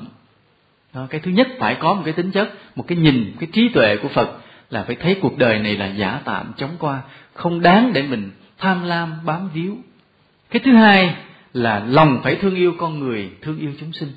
Đó, 0.94 1.06
cái 1.10 1.20
thứ 1.20 1.30
nhất 1.30 1.48
phải 1.58 1.74
có 1.74 1.94
một 1.94 2.02
cái 2.04 2.14
tính 2.14 2.30
chất 2.30 2.52
một 2.76 2.84
cái 2.88 2.98
nhìn 2.98 3.32
cái 3.40 3.48
trí 3.52 3.68
tuệ 3.68 3.96
của 3.96 4.08
phật 4.08 4.38
là 4.70 4.82
phải 4.82 4.96
thấy 4.96 5.18
cuộc 5.22 5.38
đời 5.38 5.58
này 5.58 5.76
là 5.76 5.86
giả 5.86 6.20
tạm 6.24 6.52
chóng 6.56 6.76
qua. 6.78 7.00
Không 7.34 7.60
đáng 7.60 7.92
để 7.92 8.02
mình 8.02 8.30
tham 8.58 8.84
lam 8.84 9.12
bám 9.24 9.48
víu. 9.54 9.76
Cái 10.50 10.62
thứ 10.64 10.76
hai 10.76 11.16
là 11.52 11.84
lòng 11.86 12.20
phải 12.22 12.36
thương 12.36 12.54
yêu 12.54 12.74
con 12.78 12.98
người 12.98 13.30
thương 13.42 13.58
yêu 13.58 13.72
chúng 13.80 13.92
sinh. 13.92 14.12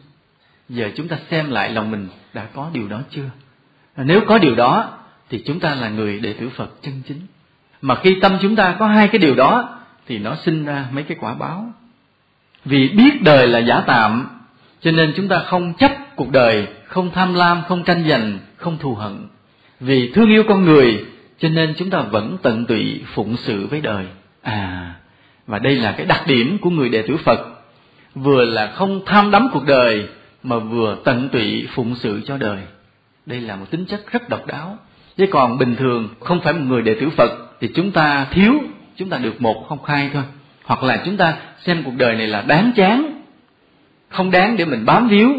Giờ 0.70 0.92
chúng 0.96 1.08
ta 1.08 1.18
xem 1.30 1.52
lại 1.52 1.72
lòng 1.72 1.92
mình 1.92 2.08
đã 2.34 2.46
có 2.54 2.70
điều 2.74 2.88
đó 2.88 3.02
chưa? 3.10 3.30
Nếu 3.98 4.22
có 4.28 4.38
điều 4.38 4.56
đó 4.56 4.98
thì 5.30 5.44
chúng 5.46 5.60
ta 5.60 5.76
là 5.76 5.90
người 5.90 6.20
đệ 6.20 6.34
tử 6.34 6.50
phật 6.50 6.82
chân 6.82 7.02
chính. 7.08 7.20
Mà 7.82 7.96
khi 7.96 8.20
tâm 8.22 8.38
chúng 8.42 8.56
ta 8.56 8.76
có 8.80 8.88
hai 8.88 9.08
cái 9.08 9.20
điều 9.20 9.36
đó 9.36 9.80
thì 10.08 10.20
nó 10.20 10.36
sinh 10.36 10.66
ra 10.66 10.86
mấy 10.92 11.04
cái 11.04 11.18
quả 11.22 11.34
báo 11.34 11.74
vì 12.66 12.90
biết 12.90 13.24
đời 13.24 13.48
là 13.48 13.60
giả 13.60 13.82
tạm, 13.88 14.28
cho 14.82 14.92
nên 14.92 15.14
chúng 15.16 15.28
ta 15.28 15.40
không 15.40 15.74
chấp 15.74 15.92
cuộc 16.16 16.32
đời, 16.32 16.68
không 16.86 17.12
tham 17.12 17.34
lam, 17.34 17.62
không 17.68 17.84
tranh 17.84 18.06
giành, 18.10 18.40
không 18.58 18.78
thù 18.78 18.96
hận. 18.96 19.28
Vì 19.80 20.12
thương 20.12 20.30
yêu 20.30 20.44
con 20.48 20.66
người, 20.66 21.06
cho 21.40 21.50
nên 21.50 21.74
chúng 21.78 21.90
ta 21.90 22.00
vẫn 22.02 22.38
tận 22.42 22.66
tụy 22.66 23.02
phụng 23.14 23.38
sự 23.38 23.68
với 23.68 23.82
đời. 23.82 24.06
À 24.42 24.96
và 25.48 25.60
đây 25.60 25.76
là 25.76 25.92
cái 25.92 26.06
đặc 26.06 26.24
điểm 26.28 26.58
của 26.62 26.70
người 26.70 26.90
đệ 26.90 27.02
tử 27.02 27.18
phật. 27.18 27.40
Vừa 28.16 28.46
là 28.46 28.68
không 28.68 29.02
tham 29.06 29.32
đắm 29.32 29.50
cuộc 29.54 29.66
đời, 29.66 30.08
mà 30.44 30.58
vừa 30.60 30.98
tận 31.04 31.30
tụy 31.30 31.68
phụng 31.74 31.96
sự 31.96 32.22
cho 32.26 32.38
đời. 32.38 32.60
Đây 33.26 33.42
là 33.42 33.56
một 33.56 33.66
tính 33.72 33.86
chất 33.86 34.12
rất 34.12 34.30
độc 34.30 34.48
đáo. 34.48 34.78
Chứ 35.18 35.26
còn 35.32 35.58
bình 35.58 35.76
thường 35.76 36.10
không 36.20 36.42
phải 36.42 36.54
một 36.54 36.66
người 36.68 36.82
đệ 36.82 36.96
tử 37.00 37.10
phật, 37.10 37.32
thì 37.62 37.70
chúng 37.76 37.92
ta 37.92 38.28
thiếu, 38.32 38.54
chúng 38.96 39.10
ta 39.10 39.18
được 39.18 39.42
một, 39.42 39.66
không 39.70 39.80
hai 39.86 40.10
thôi 40.14 40.24
hoặc 40.66 40.84
là 40.84 41.02
chúng 41.06 41.18
ta 41.18 41.38
xem 41.66 41.84
cuộc 41.84 41.94
đời 41.98 42.16
này 42.16 42.28
là 42.28 42.42
đáng 42.42 42.72
chán, 42.76 43.22
không 44.10 44.32
đáng 44.32 44.58
để 44.58 44.66
mình 44.66 44.86
bám 44.86 45.08
víu, 45.08 45.30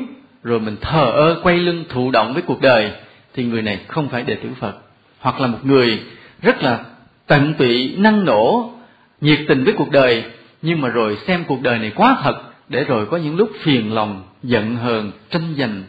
rồi 0.43 0.61
mình 0.61 0.77
thờ 0.81 1.11
ơ, 1.15 1.41
quay 1.43 1.59
lưng, 1.59 1.85
thụ 1.89 2.11
động 2.11 2.33
với 2.33 2.43
cuộc 2.43 2.61
đời, 2.61 2.91
thì 3.35 3.45
người 3.45 3.63
này 3.63 3.81
không 3.89 4.09
phải 4.09 4.23
đệ 4.23 4.35
tử 4.35 4.49
phật. 4.61 4.75
Hoặc 5.19 5.41
là 5.41 5.47
một 5.47 5.59
người 5.63 6.01
rất 6.43 6.63
là 6.63 6.85
tận 7.27 7.55
tụy, 7.55 7.95
năng 7.97 8.25
nổ, 8.25 8.73
nhiệt 9.21 9.39
tình 9.49 9.65
với 9.65 9.75
cuộc 9.77 9.91
đời, 9.91 10.25
nhưng 10.63 10.81
mà 10.81 10.89
rồi 10.89 11.19
xem 11.27 11.45
cuộc 11.45 11.63
đời 11.63 11.79
này 11.79 11.93
quá 11.95 12.17
thật, 12.23 12.43
để 12.69 12.85
rồi 12.85 13.07
có 13.07 13.17
những 13.17 13.37
lúc 13.37 13.51
phiền 13.63 13.95
lòng, 13.95 14.23
giận 14.43 14.77
hờn, 14.77 15.13
tranh 15.31 15.55
giành, 15.59 15.83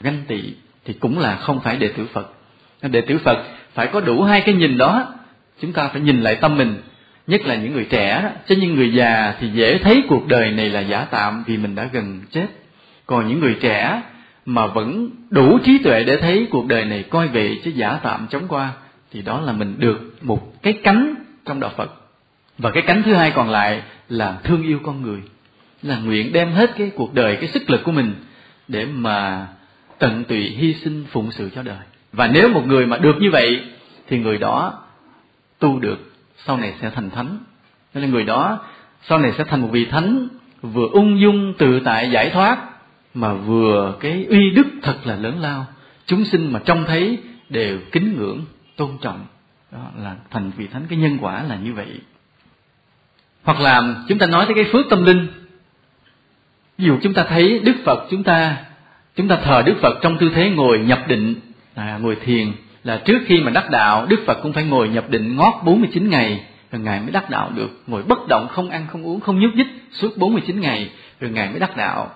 ganh 0.00 0.22
tị, 0.28 0.42
thì 0.84 0.92
cũng 0.92 1.18
là 1.18 1.36
không 1.36 1.60
phải 1.60 1.76
đệ 1.76 1.88
tử 1.88 2.06
phật. 2.12 2.32
Đệ 2.82 3.00
tử 3.00 3.18
phật 3.18 3.44
phải 3.74 3.86
có 3.86 4.00
đủ 4.00 4.22
hai 4.22 4.40
cái 4.40 4.54
nhìn 4.54 4.78
đó, 4.78 5.14
chúng 5.60 5.72
ta 5.72 5.88
phải 5.88 6.00
nhìn 6.00 6.20
lại 6.20 6.34
tâm 6.34 6.56
mình 6.56 6.76
nhất 7.28 7.46
là 7.46 7.54
những 7.54 7.72
người 7.72 7.86
trẻ 7.90 8.32
chứ 8.46 8.56
những 8.56 8.74
người 8.74 8.92
già 8.92 9.34
thì 9.40 9.48
dễ 9.48 9.78
thấy 9.78 10.02
cuộc 10.08 10.26
đời 10.26 10.50
này 10.50 10.70
là 10.70 10.80
giả 10.80 11.06
tạm 11.10 11.44
vì 11.46 11.56
mình 11.56 11.74
đã 11.74 11.88
gần 11.92 12.20
chết. 12.30 12.46
Còn 13.06 13.28
những 13.28 13.40
người 13.40 13.56
trẻ 13.60 14.02
mà 14.46 14.66
vẫn 14.66 15.10
đủ 15.30 15.58
trí 15.64 15.78
tuệ 15.78 16.04
để 16.04 16.16
thấy 16.16 16.46
cuộc 16.50 16.66
đời 16.66 16.84
này 16.84 17.02
coi 17.02 17.28
vậy 17.28 17.60
chứ 17.64 17.70
giả 17.70 17.98
tạm 18.02 18.26
chóng 18.30 18.48
qua, 18.48 18.70
thì 19.12 19.22
đó 19.22 19.40
là 19.40 19.52
mình 19.52 19.74
được 19.78 20.14
một 20.22 20.62
cái 20.62 20.72
cánh 20.72 21.14
trong 21.44 21.60
đạo 21.60 21.70
Phật. 21.76 21.94
Và 22.58 22.70
cái 22.70 22.82
cánh 22.86 23.02
thứ 23.02 23.14
hai 23.14 23.30
còn 23.30 23.50
lại 23.50 23.82
là 24.08 24.38
thương 24.44 24.62
yêu 24.62 24.78
con 24.82 25.02
người. 25.02 25.20
Là 25.82 25.98
nguyện 25.98 26.32
đem 26.32 26.52
hết 26.52 26.70
cái 26.78 26.90
cuộc 26.96 27.14
đời, 27.14 27.36
cái 27.36 27.48
sức 27.48 27.70
lực 27.70 27.84
của 27.84 27.92
mình 27.92 28.14
để 28.68 28.84
mà 28.84 29.46
tận 29.98 30.24
tụy 30.24 30.40
hy 30.40 30.74
sinh 30.74 31.04
phụng 31.10 31.30
sự 31.30 31.50
cho 31.54 31.62
đời. 31.62 31.78
Và 32.12 32.26
nếu 32.26 32.48
một 32.48 32.66
người 32.66 32.86
mà 32.86 32.98
được 32.98 33.16
như 33.20 33.30
vậy, 33.30 33.60
thì 34.06 34.18
người 34.18 34.38
đó 34.38 34.82
tu 35.58 35.78
được 35.78 36.07
sau 36.48 36.56
này 36.56 36.74
sẽ 36.80 36.90
thành 36.90 37.10
thánh. 37.10 37.38
Nên 37.94 38.04
là 38.04 38.10
người 38.10 38.24
đó 38.24 38.58
sau 39.02 39.18
này 39.18 39.32
sẽ 39.38 39.44
thành 39.44 39.60
một 39.60 39.68
vị 39.72 39.84
thánh 39.84 40.28
vừa 40.62 40.88
ung 40.92 41.20
dung 41.20 41.54
tự 41.58 41.80
tại 41.84 42.10
giải 42.10 42.30
thoát 42.30 42.58
mà 43.14 43.32
vừa 43.32 43.96
cái 44.00 44.26
uy 44.28 44.50
đức 44.50 44.66
thật 44.82 44.96
là 45.04 45.16
lớn 45.16 45.40
lao. 45.40 45.66
Chúng 46.06 46.24
sinh 46.24 46.52
mà 46.52 46.60
trông 46.64 46.84
thấy 46.86 47.18
đều 47.48 47.78
kính 47.92 48.16
ngưỡng 48.18 48.44
tôn 48.76 48.90
trọng. 49.00 49.26
Đó 49.72 49.90
là 49.96 50.16
thành 50.30 50.50
vị 50.56 50.66
thánh 50.66 50.82
cái 50.88 50.98
nhân 50.98 51.18
quả 51.20 51.42
là 51.42 51.56
như 51.56 51.72
vậy. 51.72 52.00
Hoặc 53.42 53.60
là 53.60 53.94
chúng 54.08 54.18
ta 54.18 54.26
nói 54.26 54.46
tới 54.46 54.54
cái 54.54 54.64
phước 54.72 54.86
tâm 54.90 55.04
linh. 55.04 55.28
Ví 56.78 56.84
dụ 56.86 56.98
chúng 57.02 57.14
ta 57.14 57.24
thấy 57.28 57.58
đức 57.58 57.76
phật 57.84 58.06
chúng 58.10 58.22
ta 58.22 58.56
chúng 59.16 59.28
ta 59.28 59.36
thờ 59.36 59.62
đức 59.66 59.74
phật 59.80 59.98
trong 60.02 60.18
tư 60.18 60.30
thế 60.34 60.50
ngồi 60.50 60.78
nhập 60.78 61.00
định 61.08 61.34
à, 61.74 61.98
ngồi 62.02 62.16
thiền 62.24 62.52
là 62.88 62.96
trước 63.04 63.18
khi 63.26 63.40
mà 63.40 63.50
đắc 63.50 63.70
đạo, 63.70 64.06
đức 64.06 64.20
phật 64.26 64.38
cũng 64.42 64.52
phải 64.52 64.64
ngồi 64.64 64.88
nhập 64.88 65.10
định 65.10 65.36
ngót 65.36 65.54
49 65.64 66.10
ngày, 66.10 66.40
rồi 66.72 66.82
ngài 66.82 67.00
mới 67.00 67.10
đắc 67.10 67.30
đạo 67.30 67.50
được. 67.54 67.82
Ngồi 67.86 68.02
bất 68.02 68.28
động, 68.28 68.48
không 68.48 68.70
ăn, 68.70 68.86
không 68.90 69.06
uống, 69.06 69.20
không 69.20 69.40
nhúc 69.40 69.54
nhích 69.54 69.66
suốt 69.92 70.16
49 70.16 70.60
ngày, 70.60 70.90
rồi 71.20 71.30
ngài 71.30 71.50
mới 71.50 71.58
đắc 71.58 71.76
đạo. 71.76 72.10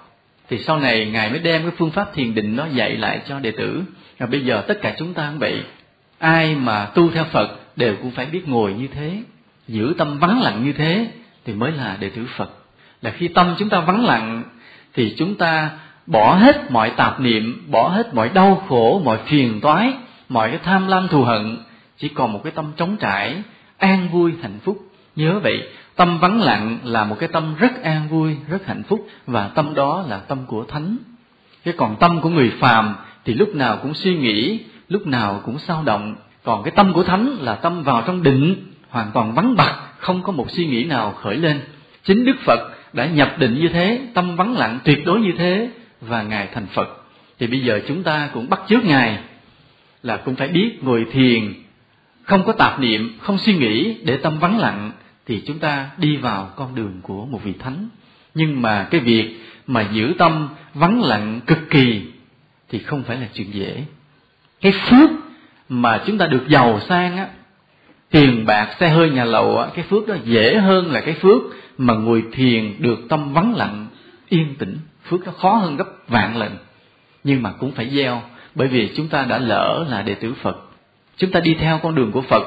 Thì 0.49 0.59
sau 0.59 0.79
này 0.79 1.07
ngài 1.13 1.31
mới 1.31 1.39
đem 1.39 1.63
cái 1.63 1.71
phương 1.77 1.91
pháp 1.91 2.15
thiền 2.15 2.35
định 2.35 2.57
nó 2.57 2.67
dạy 2.67 2.97
lại 2.97 3.21
cho 3.29 3.39
đệ 3.39 3.51
tử. 3.51 3.83
Và 4.19 4.27
bây 4.27 4.41
giờ 4.41 4.65
tất 4.69 4.79
cả 4.83 4.95
chúng 4.99 5.15
ta 5.15 5.29
cũng 5.31 5.39
vậy. 5.39 5.63
Ai 6.19 6.55
mà 6.55 6.85
tu 6.85 7.11
theo 7.11 7.25
phật 7.25 7.61
đều 7.77 7.97
cũng 8.03 8.11
phải 8.11 8.27
biết 8.27 8.49
ngồi 8.49 8.73
như 8.73 8.89
thế, 8.95 9.19
giữ 9.69 9.95
tâm 9.99 10.19
vắng 10.19 10.43
lặng 10.43 10.65
như 10.65 10.73
thế 10.73 11.07
thì 11.45 11.53
mới 11.53 11.73
là 11.73 11.97
đệ 12.01 12.09
tử 12.09 12.27
phật. 12.37 12.51
Là 13.03 13.11
khi 13.11 13.29
tâm 13.29 13.55
chúng 13.59 13.69
ta 13.69 13.81
vắng 13.81 14.05
lặng 14.05 14.43
thì 14.95 15.15
chúng 15.19 15.35
ta 15.35 15.71
bỏ 16.07 16.35
hết 16.35 16.71
mọi 16.71 16.91
tạp 16.91 17.21
niệm, 17.21 17.65
bỏ 17.71 17.89
hết 17.89 18.15
mọi 18.15 18.29
đau 18.29 18.65
khổ, 18.69 19.01
mọi 19.05 19.19
phiền 19.27 19.61
toái 19.61 19.93
mọi 20.33 20.51
cái 20.51 20.59
tham 20.65 20.87
lam 20.87 21.09
thù 21.09 21.23
hận, 21.23 21.57
chỉ 21.99 22.09
còn 22.09 22.33
một 22.33 22.41
cái 22.45 22.53
tâm 22.53 22.73
trống 22.77 22.97
trải, 23.01 23.43
an 23.79 24.09
vui, 24.09 24.33
hạnh 24.43 24.59
phúc. 24.65 24.79
Nhớ 25.17 25.41
vậy, 25.43 25.69
tâm 25.97 26.19
vắng 26.19 26.41
lặng 26.41 26.79
là 26.85 27.05
một 27.05 27.17
cái 27.21 27.29
tâm 27.29 27.55
rất 27.59 27.83
an 27.83 28.09
vui, 28.09 28.37
rất 28.49 28.67
hạnh 28.67 28.83
phúc, 28.83 29.07
và 29.27 29.49
tâm 29.49 29.75
đó 29.75 30.05
là 30.09 30.19
tâm 30.19 30.39
của 30.47 30.65
thánh. 30.65 30.97
Cái 31.65 31.75
còn 31.77 31.97
tâm 32.01 32.21
của 32.21 32.29
người 32.29 32.53
phàm 32.61 32.95
thì 33.25 33.35
lúc 33.35 33.55
nào 33.55 33.79
cũng 33.83 33.95
suy 33.95 34.17
nghĩ, 34.17 34.61
lúc 34.89 35.07
nào 35.07 35.41
cũng 35.45 35.59
sao 35.59 35.83
động. 35.83 36.15
Còn 36.45 36.63
cái 36.63 36.73
tâm 36.77 36.93
của 36.93 37.03
thánh 37.03 37.37
là 37.41 37.55
tâm 37.55 37.83
vào 37.83 38.03
trong 38.07 38.23
định, 38.23 38.73
hoàn 38.89 39.11
toàn 39.15 39.35
vắng 39.35 39.57
bặt, 39.57 39.75
không 39.99 40.23
có 40.23 40.33
một 40.33 40.51
suy 40.51 40.67
nghĩ 40.67 40.85
nào 40.85 41.13
khởi 41.13 41.37
lên. 41.37 41.61
Chính 42.05 42.25
đức 42.25 42.37
phật 42.45 42.61
đã 42.93 43.07
nhập 43.07 43.35
định 43.39 43.61
như 43.61 43.69
thế, 43.69 44.01
tâm 44.15 44.37
vắng 44.37 44.57
lặng 44.57 44.79
tuyệt 44.85 45.07
đối 45.07 45.21
như 45.21 45.33
thế, 45.39 45.71
và 46.01 46.23
ngài 46.23 46.49
thành 46.55 46.67
phật. 46.67 46.89
Thì 47.39 47.47
bây 47.47 47.61
giờ 47.61 47.81
chúng 47.89 48.03
ta 48.03 48.29
cũng 48.35 48.49
bắt 48.49 48.61
chước 48.69 48.85
ngài 48.85 49.19
là 50.03 50.17
cũng 50.17 50.37
phải 50.37 50.49
biết 50.49 50.79
ngồi 50.85 51.07
thiền, 51.13 51.55
không 52.23 52.45
có 52.47 52.53
tạp 52.53 52.81
niệm, 52.81 53.19
không 53.21 53.39
suy 53.39 53.55
nghĩ 53.55 53.97
để 54.05 54.17
tâm 54.17 54.39
vắng 54.39 54.59
lặng, 54.59 54.93
thì 55.27 55.43
chúng 55.47 55.59
ta 55.59 55.91
đi 55.97 56.17
vào 56.17 56.53
con 56.57 56.75
đường 56.75 57.01
của 57.03 57.27
một 57.27 57.41
vị 57.45 57.53
thánh. 57.59 57.89
Nhưng 58.35 58.63
mà 58.63 58.89
cái 58.91 59.01
việc 59.01 59.41
mà 59.67 59.89
giữ 59.93 60.15
tâm 60.19 60.49
vắng 60.75 61.03
lặng 61.03 61.41
cực 61.47 61.59
kỳ 61.71 62.03
thì 62.69 62.79
không 62.79 63.03
phải 63.03 63.17
là 63.17 63.29
chuyện 63.35 63.55
dễ. 63.55 63.85
Cái 64.61 64.73
phước 64.73 65.11
mà 65.69 66.03
chúng 66.07 66.19
ta 66.19 66.27
được 66.27 66.49
giàu 66.49 66.81
sang 66.81 67.17
á, 67.17 67.29
tiền 68.11 68.47
bạc, 68.47 68.77
xe 68.81 68.89
hơi, 68.89 69.11
nhà 69.11 69.25
lầu 69.25 69.59
á, 69.59 69.69
cái 69.75 69.85
phước 69.85 70.09
đó 70.09 70.15
dễ 70.25 70.57
hơn 70.57 70.93
là 70.93 71.01
cái 71.01 71.15
phước 71.15 71.43
mà 71.79 71.95
ngồi 71.95 72.25
thiền 72.33 72.75
được 72.79 72.99
tâm 73.09 73.33
vắng 73.33 73.55
lặng, 73.55 73.87
yên 74.29 74.55
tĩnh. 74.59 74.79
Phước 75.09 75.27
đó 75.27 75.33
khó 75.33 75.55
hơn 75.55 75.77
gấp 75.77 75.89
vạn 76.09 76.37
lần, 76.37 76.57
nhưng 77.25 77.43
mà 77.43 77.53
cũng 77.53 77.73
phải 77.73 77.89
gieo 77.91 78.23
bởi 78.55 78.69
vì 78.69 78.91
chúng 78.97 79.09
ta 79.09 79.25
đã 79.25 79.39
lỡ 79.39 79.87
là 79.89 80.03
đệ 80.03 80.15
tử 80.15 80.35
phật. 80.43 80.57
Chúng 81.17 81.31
ta 81.31 81.41
đi 81.41 81.55
theo 81.55 81.79
con 81.83 81.95
đường 81.95 82.13
của 82.13 82.23
phật, 82.23 82.43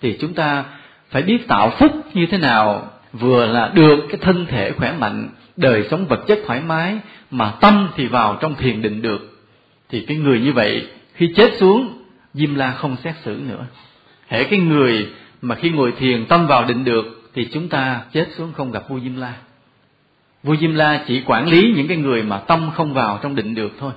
thì 0.00 0.16
chúng 0.20 0.34
ta 0.34 0.64
phải 1.10 1.22
biết 1.22 1.48
tạo 1.48 1.70
phúc 1.70 1.92
như 2.14 2.26
thế 2.26 2.38
nào, 2.38 2.90
vừa 3.12 3.46
là 3.46 3.68
được 3.68 4.06
cái 4.08 4.18
thân 4.20 4.46
thể 4.46 4.72
khỏe 4.72 4.92
mạnh, 4.98 5.28
đời 5.56 5.84
sống 5.90 6.06
vật 6.06 6.24
chất 6.26 6.38
thoải 6.46 6.60
mái, 6.60 6.98
mà 7.30 7.54
tâm 7.60 7.88
thì 7.96 8.06
vào 8.06 8.38
trong 8.40 8.54
thiền 8.54 8.82
định 8.82 9.02
được. 9.02 9.42
Thì 9.88 10.00
cái 10.00 10.16
người 10.16 10.40
như 10.40 10.52
vậy, 10.52 10.86
khi 11.14 11.32
chết 11.36 11.54
xuống, 11.56 12.02
diêm 12.34 12.54
la 12.54 12.70
không 12.70 12.96
xét 13.04 13.14
xử 13.24 13.40
nữa. 13.48 13.66
Hễ 14.28 14.44
cái 14.44 14.58
người 14.58 15.08
mà 15.42 15.54
khi 15.54 15.70
ngồi 15.70 15.92
thiền 15.92 16.26
tâm 16.26 16.46
vào 16.46 16.64
định 16.64 16.84
được, 16.84 17.30
thì 17.34 17.48
chúng 17.52 17.68
ta 17.68 18.00
chết 18.12 18.28
xuống 18.36 18.52
không 18.56 18.70
gặp 18.70 18.88
vua 18.88 19.00
diêm 19.00 19.16
la. 19.16 19.34
Vua 20.42 20.56
diêm 20.56 20.74
la 20.74 21.04
chỉ 21.06 21.22
quản 21.26 21.48
lý 21.48 21.72
những 21.76 21.88
cái 21.88 21.96
người 21.96 22.22
mà 22.22 22.38
tâm 22.38 22.70
không 22.74 22.94
vào 22.94 23.18
trong 23.22 23.34
định 23.34 23.54
được 23.54 23.72
thôi 23.80 23.92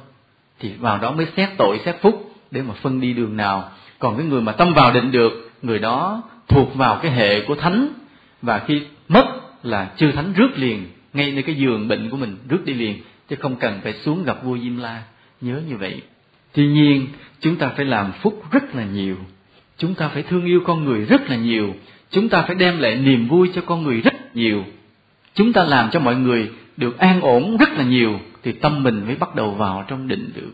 thì 0.60 0.74
vào 0.80 0.98
đó 0.98 1.12
mới 1.12 1.28
xét 1.38 1.50
tội, 1.58 1.80
xét 1.86 1.96
phúc 2.02 2.36
để 2.52 2.62
mà 2.62 2.74
phân 2.74 3.02
đi 3.02 3.14
đường 3.14 3.38
nào. 3.38 3.72
Còn 4.00 4.18
cái 4.18 4.26
người 4.26 4.42
mà 4.42 4.52
tâm 4.52 4.74
vào 4.74 4.94
định 4.94 5.12
được, 5.12 5.52
người 5.62 5.80
đó 5.80 6.24
thuộc 6.48 6.76
vào 6.76 7.00
cái 7.02 7.12
hệ 7.12 7.42
của 7.42 7.56
thánh. 7.56 7.90
Và 8.42 8.60
khi 8.68 8.82
mất 9.08 9.26
là 9.64 9.92
chư 9.98 10.12
thánh 10.12 10.34
rước 10.34 10.50
liền, 10.56 10.86
ngay 11.14 11.32
nơi 11.32 11.44
cái 11.44 11.56
giường 11.56 11.88
bệnh 11.88 12.10
của 12.10 12.18
mình, 12.18 12.38
rước 12.50 12.66
đi 12.66 12.74
liền, 12.74 13.02
chứ 13.30 13.36
không 13.40 13.56
cần 13.56 13.80
phải 13.84 13.94
xuống 13.94 14.24
gặp 14.24 14.44
vua 14.44 14.58
diêm 14.58 14.78
la. 14.78 15.04
Nhớ 15.42 15.62
như 15.70 15.78
vậy. 15.78 16.02
Tuy 16.54 16.68
nhiên, 16.68 17.08
chúng 17.42 17.56
ta 17.56 17.70
phải 17.76 17.86
làm 17.86 18.12
phúc 18.22 18.44
rất 18.52 18.76
là 18.76 18.84
nhiều. 18.84 19.16
Chúng 19.78 19.96
ta 19.96 20.08
phải 20.08 20.24
thương 20.24 20.46
yêu 20.46 20.62
con 20.66 20.86
người 20.86 21.06
rất 21.06 21.30
là 21.30 21.36
nhiều. 21.36 21.76
Chúng 22.12 22.30
ta 22.30 22.42
phải 22.42 22.56
đem 22.56 22.80
lại 22.80 22.96
niềm 22.96 23.28
vui 23.28 23.52
cho 23.56 23.62
con 23.62 23.84
người 23.84 24.02
rất 24.02 24.36
nhiều. 24.36 24.64
Chúng 25.34 25.54
ta 25.54 25.64
làm 25.64 25.90
cho 25.90 26.00
mọi 26.00 26.16
người 26.16 26.52
được 26.78 26.98
an 26.98 27.22
ổn 27.22 27.58
rất 27.58 27.70
là 27.78 27.84
nhiều 27.84 28.20
thì 28.48 28.53
tâm 28.53 28.84
mình 28.84 29.06
mới 29.06 29.15
bắt 29.15 29.36
đầu 29.36 29.52
vào 29.52 29.86
trong 29.88 30.07
định 30.07 30.32
được. 30.36 30.52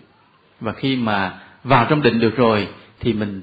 Và 0.60 0.74
khi 0.74 0.96
mà 0.96 1.40
vào 1.64 1.86
trong 1.90 2.02
định 2.02 2.20
được 2.20 2.36
rồi, 2.36 2.68
thì 3.00 3.14
mình 3.14 3.42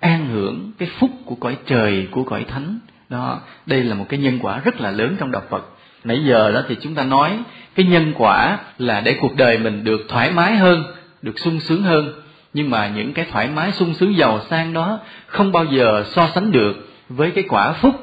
an 0.00 0.26
hưởng 0.26 0.72
cái 0.78 0.88
phúc 0.98 1.10
của 1.24 1.34
cõi 1.34 1.56
trời, 1.66 2.08
của 2.10 2.24
cõi 2.24 2.44
thánh. 2.44 2.78
Đó, 3.08 3.40
đây 3.66 3.84
là 3.84 3.94
một 3.94 4.06
cái 4.08 4.20
nhân 4.20 4.38
quả 4.42 4.58
rất 4.58 4.80
là 4.80 4.90
lớn 4.90 5.16
trong 5.20 5.30
đạo 5.30 5.42
Phật. 5.50 5.64
Nãy 6.04 6.24
giờ 6.24 6.52
đó 6.52 6.62
thì 6.68 6.76
chúng 6.80 6.94
ta 6.94 7.04
nói 7.04 7.38
cái 7.74 7.86
nhân 7.86 8.12
quả 8.16 8.58
là 8.78 9.00
để 9.00 9.18
cuộc 9.20 9.36
đời 9.36 9.58
mình 9.58 9.84
được 9.84 10.00
thoải 10.08 10.30
mái 10.32 10.56
hơn, 10.56 10.84
được 11.22 11.38
sung 11.38 11.60
sướng 11.60 11.82
hơn. 11.82 12.12
Nhưng 12.54 12.70
mà 12.70 12.88
những 12.88 13.12
cái 13.12 13.26
thoải 13.32 13.48
mái 13.48 13.72
sung 13.72 13.94
sướng 13.94 14.16
giàu 14.16 14.40
sang 14.50 14.72
đó 14.72 14.98
không 15.26 15.52
bao 15.52 15.64
giờ 15.64 16.04
so 16.06 16.28
sánh 16.34 16.52
được 16.52 16.88
với 17.08 17.30
cái 17.30 17.44
quả 17.48 17.72
phúc 17.72 17.94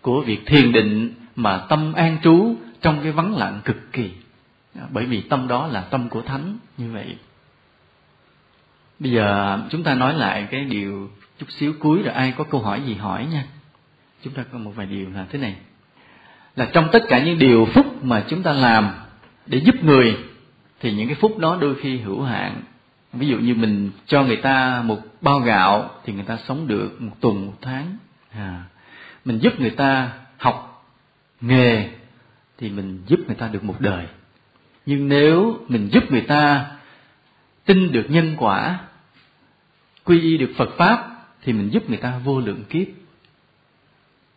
của 0.00 0.20
việc 0.20 0.46
thiền 0.46 0.72
định 0.72 1.14
mà 1.36 1.58
tâm 1.58 1.92
an 1.92 2.16
trú 2.22 2.54
trong 2.82 2.98
cái 3.02 3.12
vắng 3.12 3.36
lặng 3.36 3.60
cực 3.64 3.92
kỳ 3.92 4.10
bởi 4.90 5.06
vì 5.06 5.20
tâm 5.20 5.48
đó 5.48 5.66
là 5.66 5.80
tâm 5.80 6.08
của 6.08 6.22
thánh 6.22 6.58
như 6.78 6.92
vậy. 6.92 7.16
Bây 8.98 9.12
giờ 9.12 9.58
chúng 9.70 9.82
ta 9.82 9.94
nói 9.94 10.14
lại 10.14 10.46
cái 10.50 10.64
điều 10.64 11.10
chút 11.38 11.46
xíu 11.50 11.74
cuối 11.78 12.02
rồi 12.02 12.14
ai 12.14 12.32
có 12.36 12.44
câu 12.44 12.60
hỏi 12.60 12.82
gì 12.86 12.94
hỏi 12.94 13.26
nha. 13.32 13.44
Chúng 14.22 14.32
ta 14.32 14.44
có 14.52 14.58
một 14.58 14.70
vài 14.76 14.86
điều 14.86 15.10
là 15.10 15.26
thế 15.30 15.38
này. 15.38 15.56
Là 16.56 16.68
trong 16.72 16.88
tất 16.92 17.02
cả 17.08 17.18
những 17.18 17.38
điều 17.38 17.66
phúc 17.74 18.04
mà 18.04 18.24
chúng 18.28 18.42
ta 18.42 18.52
làm 18.52 18.90
để 19.46 19.58
giúp 19.58 19.84
người 19.84 20.16
thì 20.80 20.92
những 20.92 21.08
cái 21.08 21.16
phúc 21.20 21.38
đó 21.38 21.58
đôi 21.60 21.74
khi 21.74 21.98
hữu 21.98 22.22
hạn. 22.22 22.62
Ví 23.12 23.28
dụ 23.28 23.38
như 23.38 23.54
mình 23.54 23.90
cho 24.06 24.22
người 24.22 24.36
ta 24.36 24.82
một 24.82 25.00
bao 25.20 25.40
gạo 25.40 25.90
thì 26.04 26.12
người 26.12 26.24
ta 26.24 26.36
sống 26.36 26.66
được 26.66 27.00
một 27.00 27.16
tuần 27.20 27.46
một 27.46 27.54
tháng. 27.60 27.96
À, 28.30 28.64
mình 29.24 29.38
giúp 29.38 29.60
người 29.60 29.70
ta 29.70 30.10
học 30.36 30.86
nghề 31.40 31.90
thì 32.58 32.70
mình 32.70 33.02
giúp 33.06 33.20
người 33.26 33.36
ta 33.36 33.48
được 33.48 33.64
một 33.64 33.76
đời 33.78 34.06
nhưng 34.88 35.08
nếu 35.08 35.58
mình 35.68 35.88
giúp 35.92 36.10
người 36.10 36.20
ta 36.20 36.66
tin 37.64 37.92
được 37.92 38.06
nhân 38.08 38.34
quả, 38.38 38.78
quy 40.04 40.20
y 40.20 40.38
được 40.38 40.50
phật 40.56 40.70
pháp, 40.76 41.08
thì 41.42 41.52
mình 41.52 41.68
giúp 41.72 41.88
người 41.88 41.98
ta 41.98 42.18
vô 42.24 42.40
lượng 42.40 42.64
kiếp. 42.68 42.86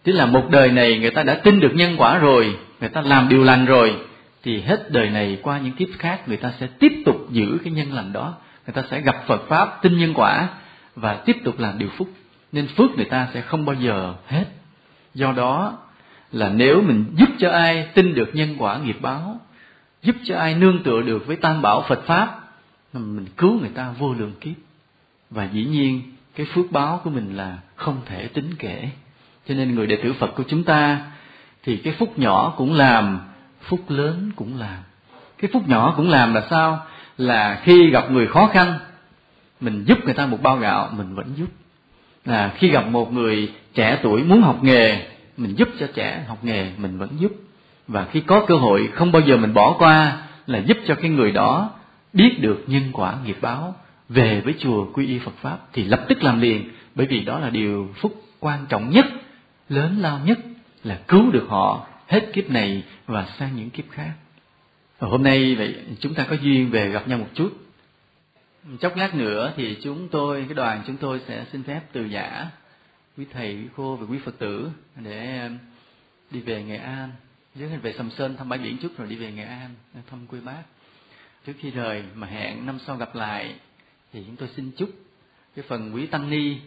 Tức 0.03 0.11
là 0.11 0.25
một 0.25 0.47
đời 0.49 0.71
này 0.71 0.99
người 0.99 1.11
ta 1.11 1.23
đã 1.23 1.33
tin 1.33 1.59
được 1.59 1.71
nhân 1.75 1.95
quả 1.97 2.17
rồi, 2.17 2.57
người 2.79 2.89
ta 2.89 3.01
làm 3.01 3.29
điều 3.29 3.43
lành 3.43 3.65
rồi, 3.65 3.95
thì 4.43 4.61
hết 4.61 4.91
đời 4.91 5.09
này 5.09 5.39
qua 5.41 5.59
những 5.59 5.73
kiếp 5.73 5.87
khác 5.99 6.27
người 6.27 6.37
ta 6.37 6.53
sẽ 6.59 6.67
tiếp 6.79 6.93
tục 7.05 7.27
giữ 7.29 7.57
cái 7.63 7.73
nhân 7.73 7.93
lành 7.93 8.13
đó. 8.13 8.33
Người 8.67 8.73
ta 8.73 8.83
sẽ 8.91 9.01
gặp 9.01 9.23
phật 9.27 9.41
pháp, 9.47 9.81
tin 9.81 9.97
nhân 9.97 10.13
quả 10.13 10.47
và 10.95 11.13
tiếp 11.13 11.37
tục 11.43 11.59
làm 11.59 11.77
điều 11.77 11.89
phúc. 11.97 12.09
Nên 12.51 12.67
phước 12.67 12.95
người 12.95 13.05
ta 13.05 13.27
sẽ 13.33 13.41
không 13.41 13.65
bao 13.65 13.75
giờ 13.75 14.13
hết. 14.27 14.45
Do 15.13 15.31
đó 15.31 15.77
là 16.31 16.49
nếu 16.49 16.81
mình 16.81 17.05
giúp 17.15 17.29
cho 17.39 17.49
ai 17.49 17.87
tin 17.93 18.13
được 18.13 18.29
nhân 18.33 18.55
quả 18.59 18.77
nghiệp 18.77 18.97
báo 19.01 19.40
giúp 20.03 20.15
cho 20.23 20.37
ai 20.37 20.55
nương 20.55 20.83
tựa 20.83 21.01
được 21.01 21.27
với 21.27 21.35
tam 21.35 21.61
bảo 21.61 21.85
phật 21.87 22.03
pháp 22.05 22.41
mình 22.93 23.25
cứu 23.37 23.59
người 23.59 23.69
ta 23.69 23.91
vô 23.99 24.13
lượng 24.13 24.33
kiếp. 24.41 24.53
Và 25.29 25.49
dĩ 25.53 25.65
nhiên, 25.65 26.01
cái 26.35 26.45
phước 26.53 26.71
báo 26.71 27.01
của 27.03 27.09
mình 27.09 27.37
là 27.37 27.57
không 27.75 28.01
thể 28.05 28.27
tính 28.27 28.49
kể. 28.59 28.89
Cho 29.47 29.55
nên 29.55 29.75
người 29.75 29.87
đệ 29.87 29.95
tử 30.03 30.13
phật 30.13 30.35
của 30.35 30.43
chúng 30.47 30.63
ta, 30.63 31.11
thì 31.63 31.77
cái 31.77 31.95
phúc 31.99 32.19
nhỏ 32.19 32.53
cũng 32.57 32.73
làm, 32.73 33.19
phúc 33.61 33.79
lớn 33.87 34.31
cũng 34.35 34.59
làm. 34.59 34.77
Cái 35.37 35.51
phúc 35.53 35.67
nhỏ 35.67 35.93
cũng 35.97 36.09
làm 36.09 36.33
là 36.33 36.43
sao? 36.49 36.85
Là 37.17 37.61
khi 37.63 37.89
gặp 37.91 38.11
người 38.11 38.27
khó 38.27 38.47
khăn, 38.53 38.79
mình 39.59 39.83
giúp 39.87 39.97
người 40.05 40.13
ta 40.13 40.25
một 40.25 40.41
bao 40.41 40.57
gạo, 40.57 40.89
mình 40.97 41.15
vẫn 41.15 41.33
giúp. 41.35 41.47
Là 42.25 42.53
khi 42.55 42.71
gặp 42.71 42.87
một 42.87 43.13
người 43.13 43.53
trẻ 43.73 43.99
tuổi 44.03 44.23
muốn 44.23 44.41
học 44.41 44.63
nghề, 44.63 45.07
mình 45.37 45.55
giúp 45.55 45.69
cho 45.79 45.87
trẻ 45.93 46.25
học 46.27 46.37
nghề, 46.43 46.71
mình 46.77 46.97
vẫn 46.97 47.09
giúp 47.17 47.31
và 47.87 48.07
khi 48.11 48.21
có 48.21 48.45
cơ 48.47 48.55
hội, 48.55 48.89
không 48.93 49.11
bao 49.11 49.21
giờ 49.21 49.37
mình 49.37 49.53
bỏ 49.53 49.75
qua 49.79 50.27
là 50.47 50.59
giúp 50.59 50.77
cho 50.87 50.95
cái 50.95 51.09
người 51.09 51.31
đó 51.31 51.71
biết 52.13 52.37
được 52.39 52.63
nhân 52.67 52.89
quả 52.93 53.17
nghiệp 53.25 53.37
báo 53.41 53.75
về 54.09 54.41
với 54.41 54.53
chùa 54.59 54.87
quy 54.93 55.07
y 55.07 55.19
Phật 55.19 55.35
pháp 55.41 55.59
thì 55.73 55.83
lập 55.83 56.05
tức 56.07 56.23
làm 56.23 56.41
liền. 56.41 56.69
Bởi 56.95 57.07
vì 57.07 57.19
đó 57.19 57.39
là 57.39 57.49
điều 57.49 57.89
phúc 57.95 58.23
quan 58.39 58.65
trọng 58.69 58.89
nhất, 58.89 59.05
lớn 59.69 59.97
lao 59.99 60.19
nhất 60.25 60.39
là 60.83 60.99
cứu 61.07 61.31
được 61.31 61.45
họ 61.49 61.87
hết 62.07 62.29
kiếp 62.33 62.49
này 62.49 62.83
và 63.07 63.27
sang 63.39 63.55
những 63.55 63.69
kiếp 63.69 63.85
khác. 63.91 64.13
Và 64.99 65.07
hôm 65.07 65.23
nay 65.23 65.55
vậy 65.55 65.75
chúng 65.99 66.13
ta 66.13 66.23
có 66.29 66.35
duyên 66.41 66.69
về 66.69 66.89
gặp 66.89 67.07
nhau 67.07 67.17
một 67.17 67.29
chút. 67.33 67.51
Chốc 68.79 68.95
lát 68.95 69.15
nữa 69.15 69.53
thì 69.55 69.77
chúng 69.83 70.07
tôi, 70.07 70.45
cái 70.47 70.53
đoàn 70.53 70.81
chúng 70.87 70.97
tôi 70.97 71.21
sẽ 71.27 71.45
xin 71.51 71.63
phép 71.63 71.81
từ 71.91 72.05
giả 72.05 72.47
quý 73.17 73.25
thầy, 73.33 73.55
quý 73.55 73.67
cô 73.75 73.95
và 73.95 74.07
quý 74.09 74.17
phật 74.25 74.39
tử 74.39 74.69
để 74.95 75.49
đi 76.31 76.39
về 76.39 76.63
nghệ 76.63 76.77
an 76.77 77.09
dưới 77.55 77.69
về 77.77 77.93
sầm 77.97 78.11
sơn, 78.11 78.37
thăm 78.37 78.49
bãi 78.49 78.59
biển 78.59 78.77
chút 78.81 78.97
rồi 78.97 79.07
đi 79.07 79.15
về 79.15 79.31
nghệ 79.31 79.43
an, 79.43 79.69
thăm 80.09 80.27
quê 80.27 80.39
bác. 80.41 80.63
Trước 81.45 81.53
khi 81.59 81.71
rời 81.71 82.03
mà 82.15 82.27
hẹn, 82.27 82.65
năm 82.65 82.79
sau 82.79 82.97
gặp 82.97 83.15
lại, 83.15 83.55
thì 84.13 84.23
chúng 84.27 84.35
tôi 84.35 84.49
xin 84.55 84.71
chúc 84.77 84.89
cái 85.55 85.65
phần 85.67 85.95
quý 85.95 86.07
tăng 86.07 86.29
ni 86.29 86.57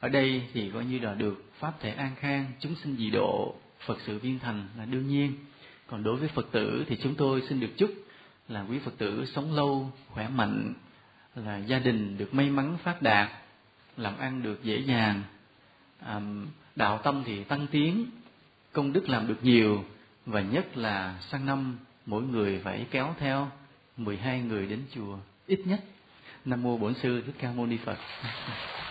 ở 0.00 0.08
đây 0.08 0.42
thì 0.52 0.70
coi 0.70 0.84
như 0.84 0.98
là 0.98 1.14
được 1.14 1.44
pháp 1.58 1.80
thể 1.80 1.90
an 1.90 2.10
khang 2.16 2.46
chúng 2.60 2.74
sinh 2.84 2.96
dị 2.96 3.10
độ 3.10 3.54
phật 3.86 3.98
sự 4.06 4.18
viên 4.18 4.38
thành 4.38 4.68
là 4.78 4.84
đương 4.84 5.08
nhiên. 5.08 5.32
Còn 5.86 6.02
đối 6.02 6.16
với 6.16 6.28
phật 6.28 6.46
tử 6.52 6.84
thì 6.88 6.96
chúng 7.02 7.14
tôi 7.14 7.42
xin 7.48 7.60
được 7.60 7.70
chúc 7.76 7.90
là 8.48 8.66
quý 8.70 8.78
phật 8.78 8.98
tử 8.98 9.24
sống 9.26 9.54
lâu, 9.54 9.92
khỏe 10.08 10.28
mạnh, 10.28 10.74
là 11.34 11.56
gia 11.56 11.78
đình 11.78 12.18
được 12.18 12.34
may 12.34 12.50
mắn, 12.50 12.76
phát 12.82 13.02
đạt, 13.02 13.30
làm 13.96 14.18
ăn 14.18 14.42
được 14.42 14.64
dễ 14.64 14.78
dàng. 14.78 15.22
Đạo 16.76 17.00
tâm 17.04 17.22
thì 17.26 17.44
tăng 17.44 17.66
tiến, 17.66 18.06
công 18.72 18.92
đức 18.92 19.08
làm 19.08 19.28
được 19.28 19.38
nhiều 19.42 19.84
và 20.26 20.40
nhất 20.40 20.76
là 20.76 21.14
sang 21.20 21.46
năm, 21.46 21.78
mỗi 22.06 22.22
người 22.22 22.60
phải 22.64 22.86
kéo 22.90 23.14
theo 23.18 23.50
12 23.96 24.40
người 24.40 24.66
đến 24.66 24.82
chùa. 24.94 25.18
Ít 25.46 25.60
nhất, 25.64 25.80
nam 26.44 26.62
mô 26.62 26.76
bổn 26.76 26.94
sư 26.94 27.22
thích 27.26 27.34
ca 27.38 27.52
mâu 27.52 27.66
ni 27.66 27.76
phật. 27.76 27.98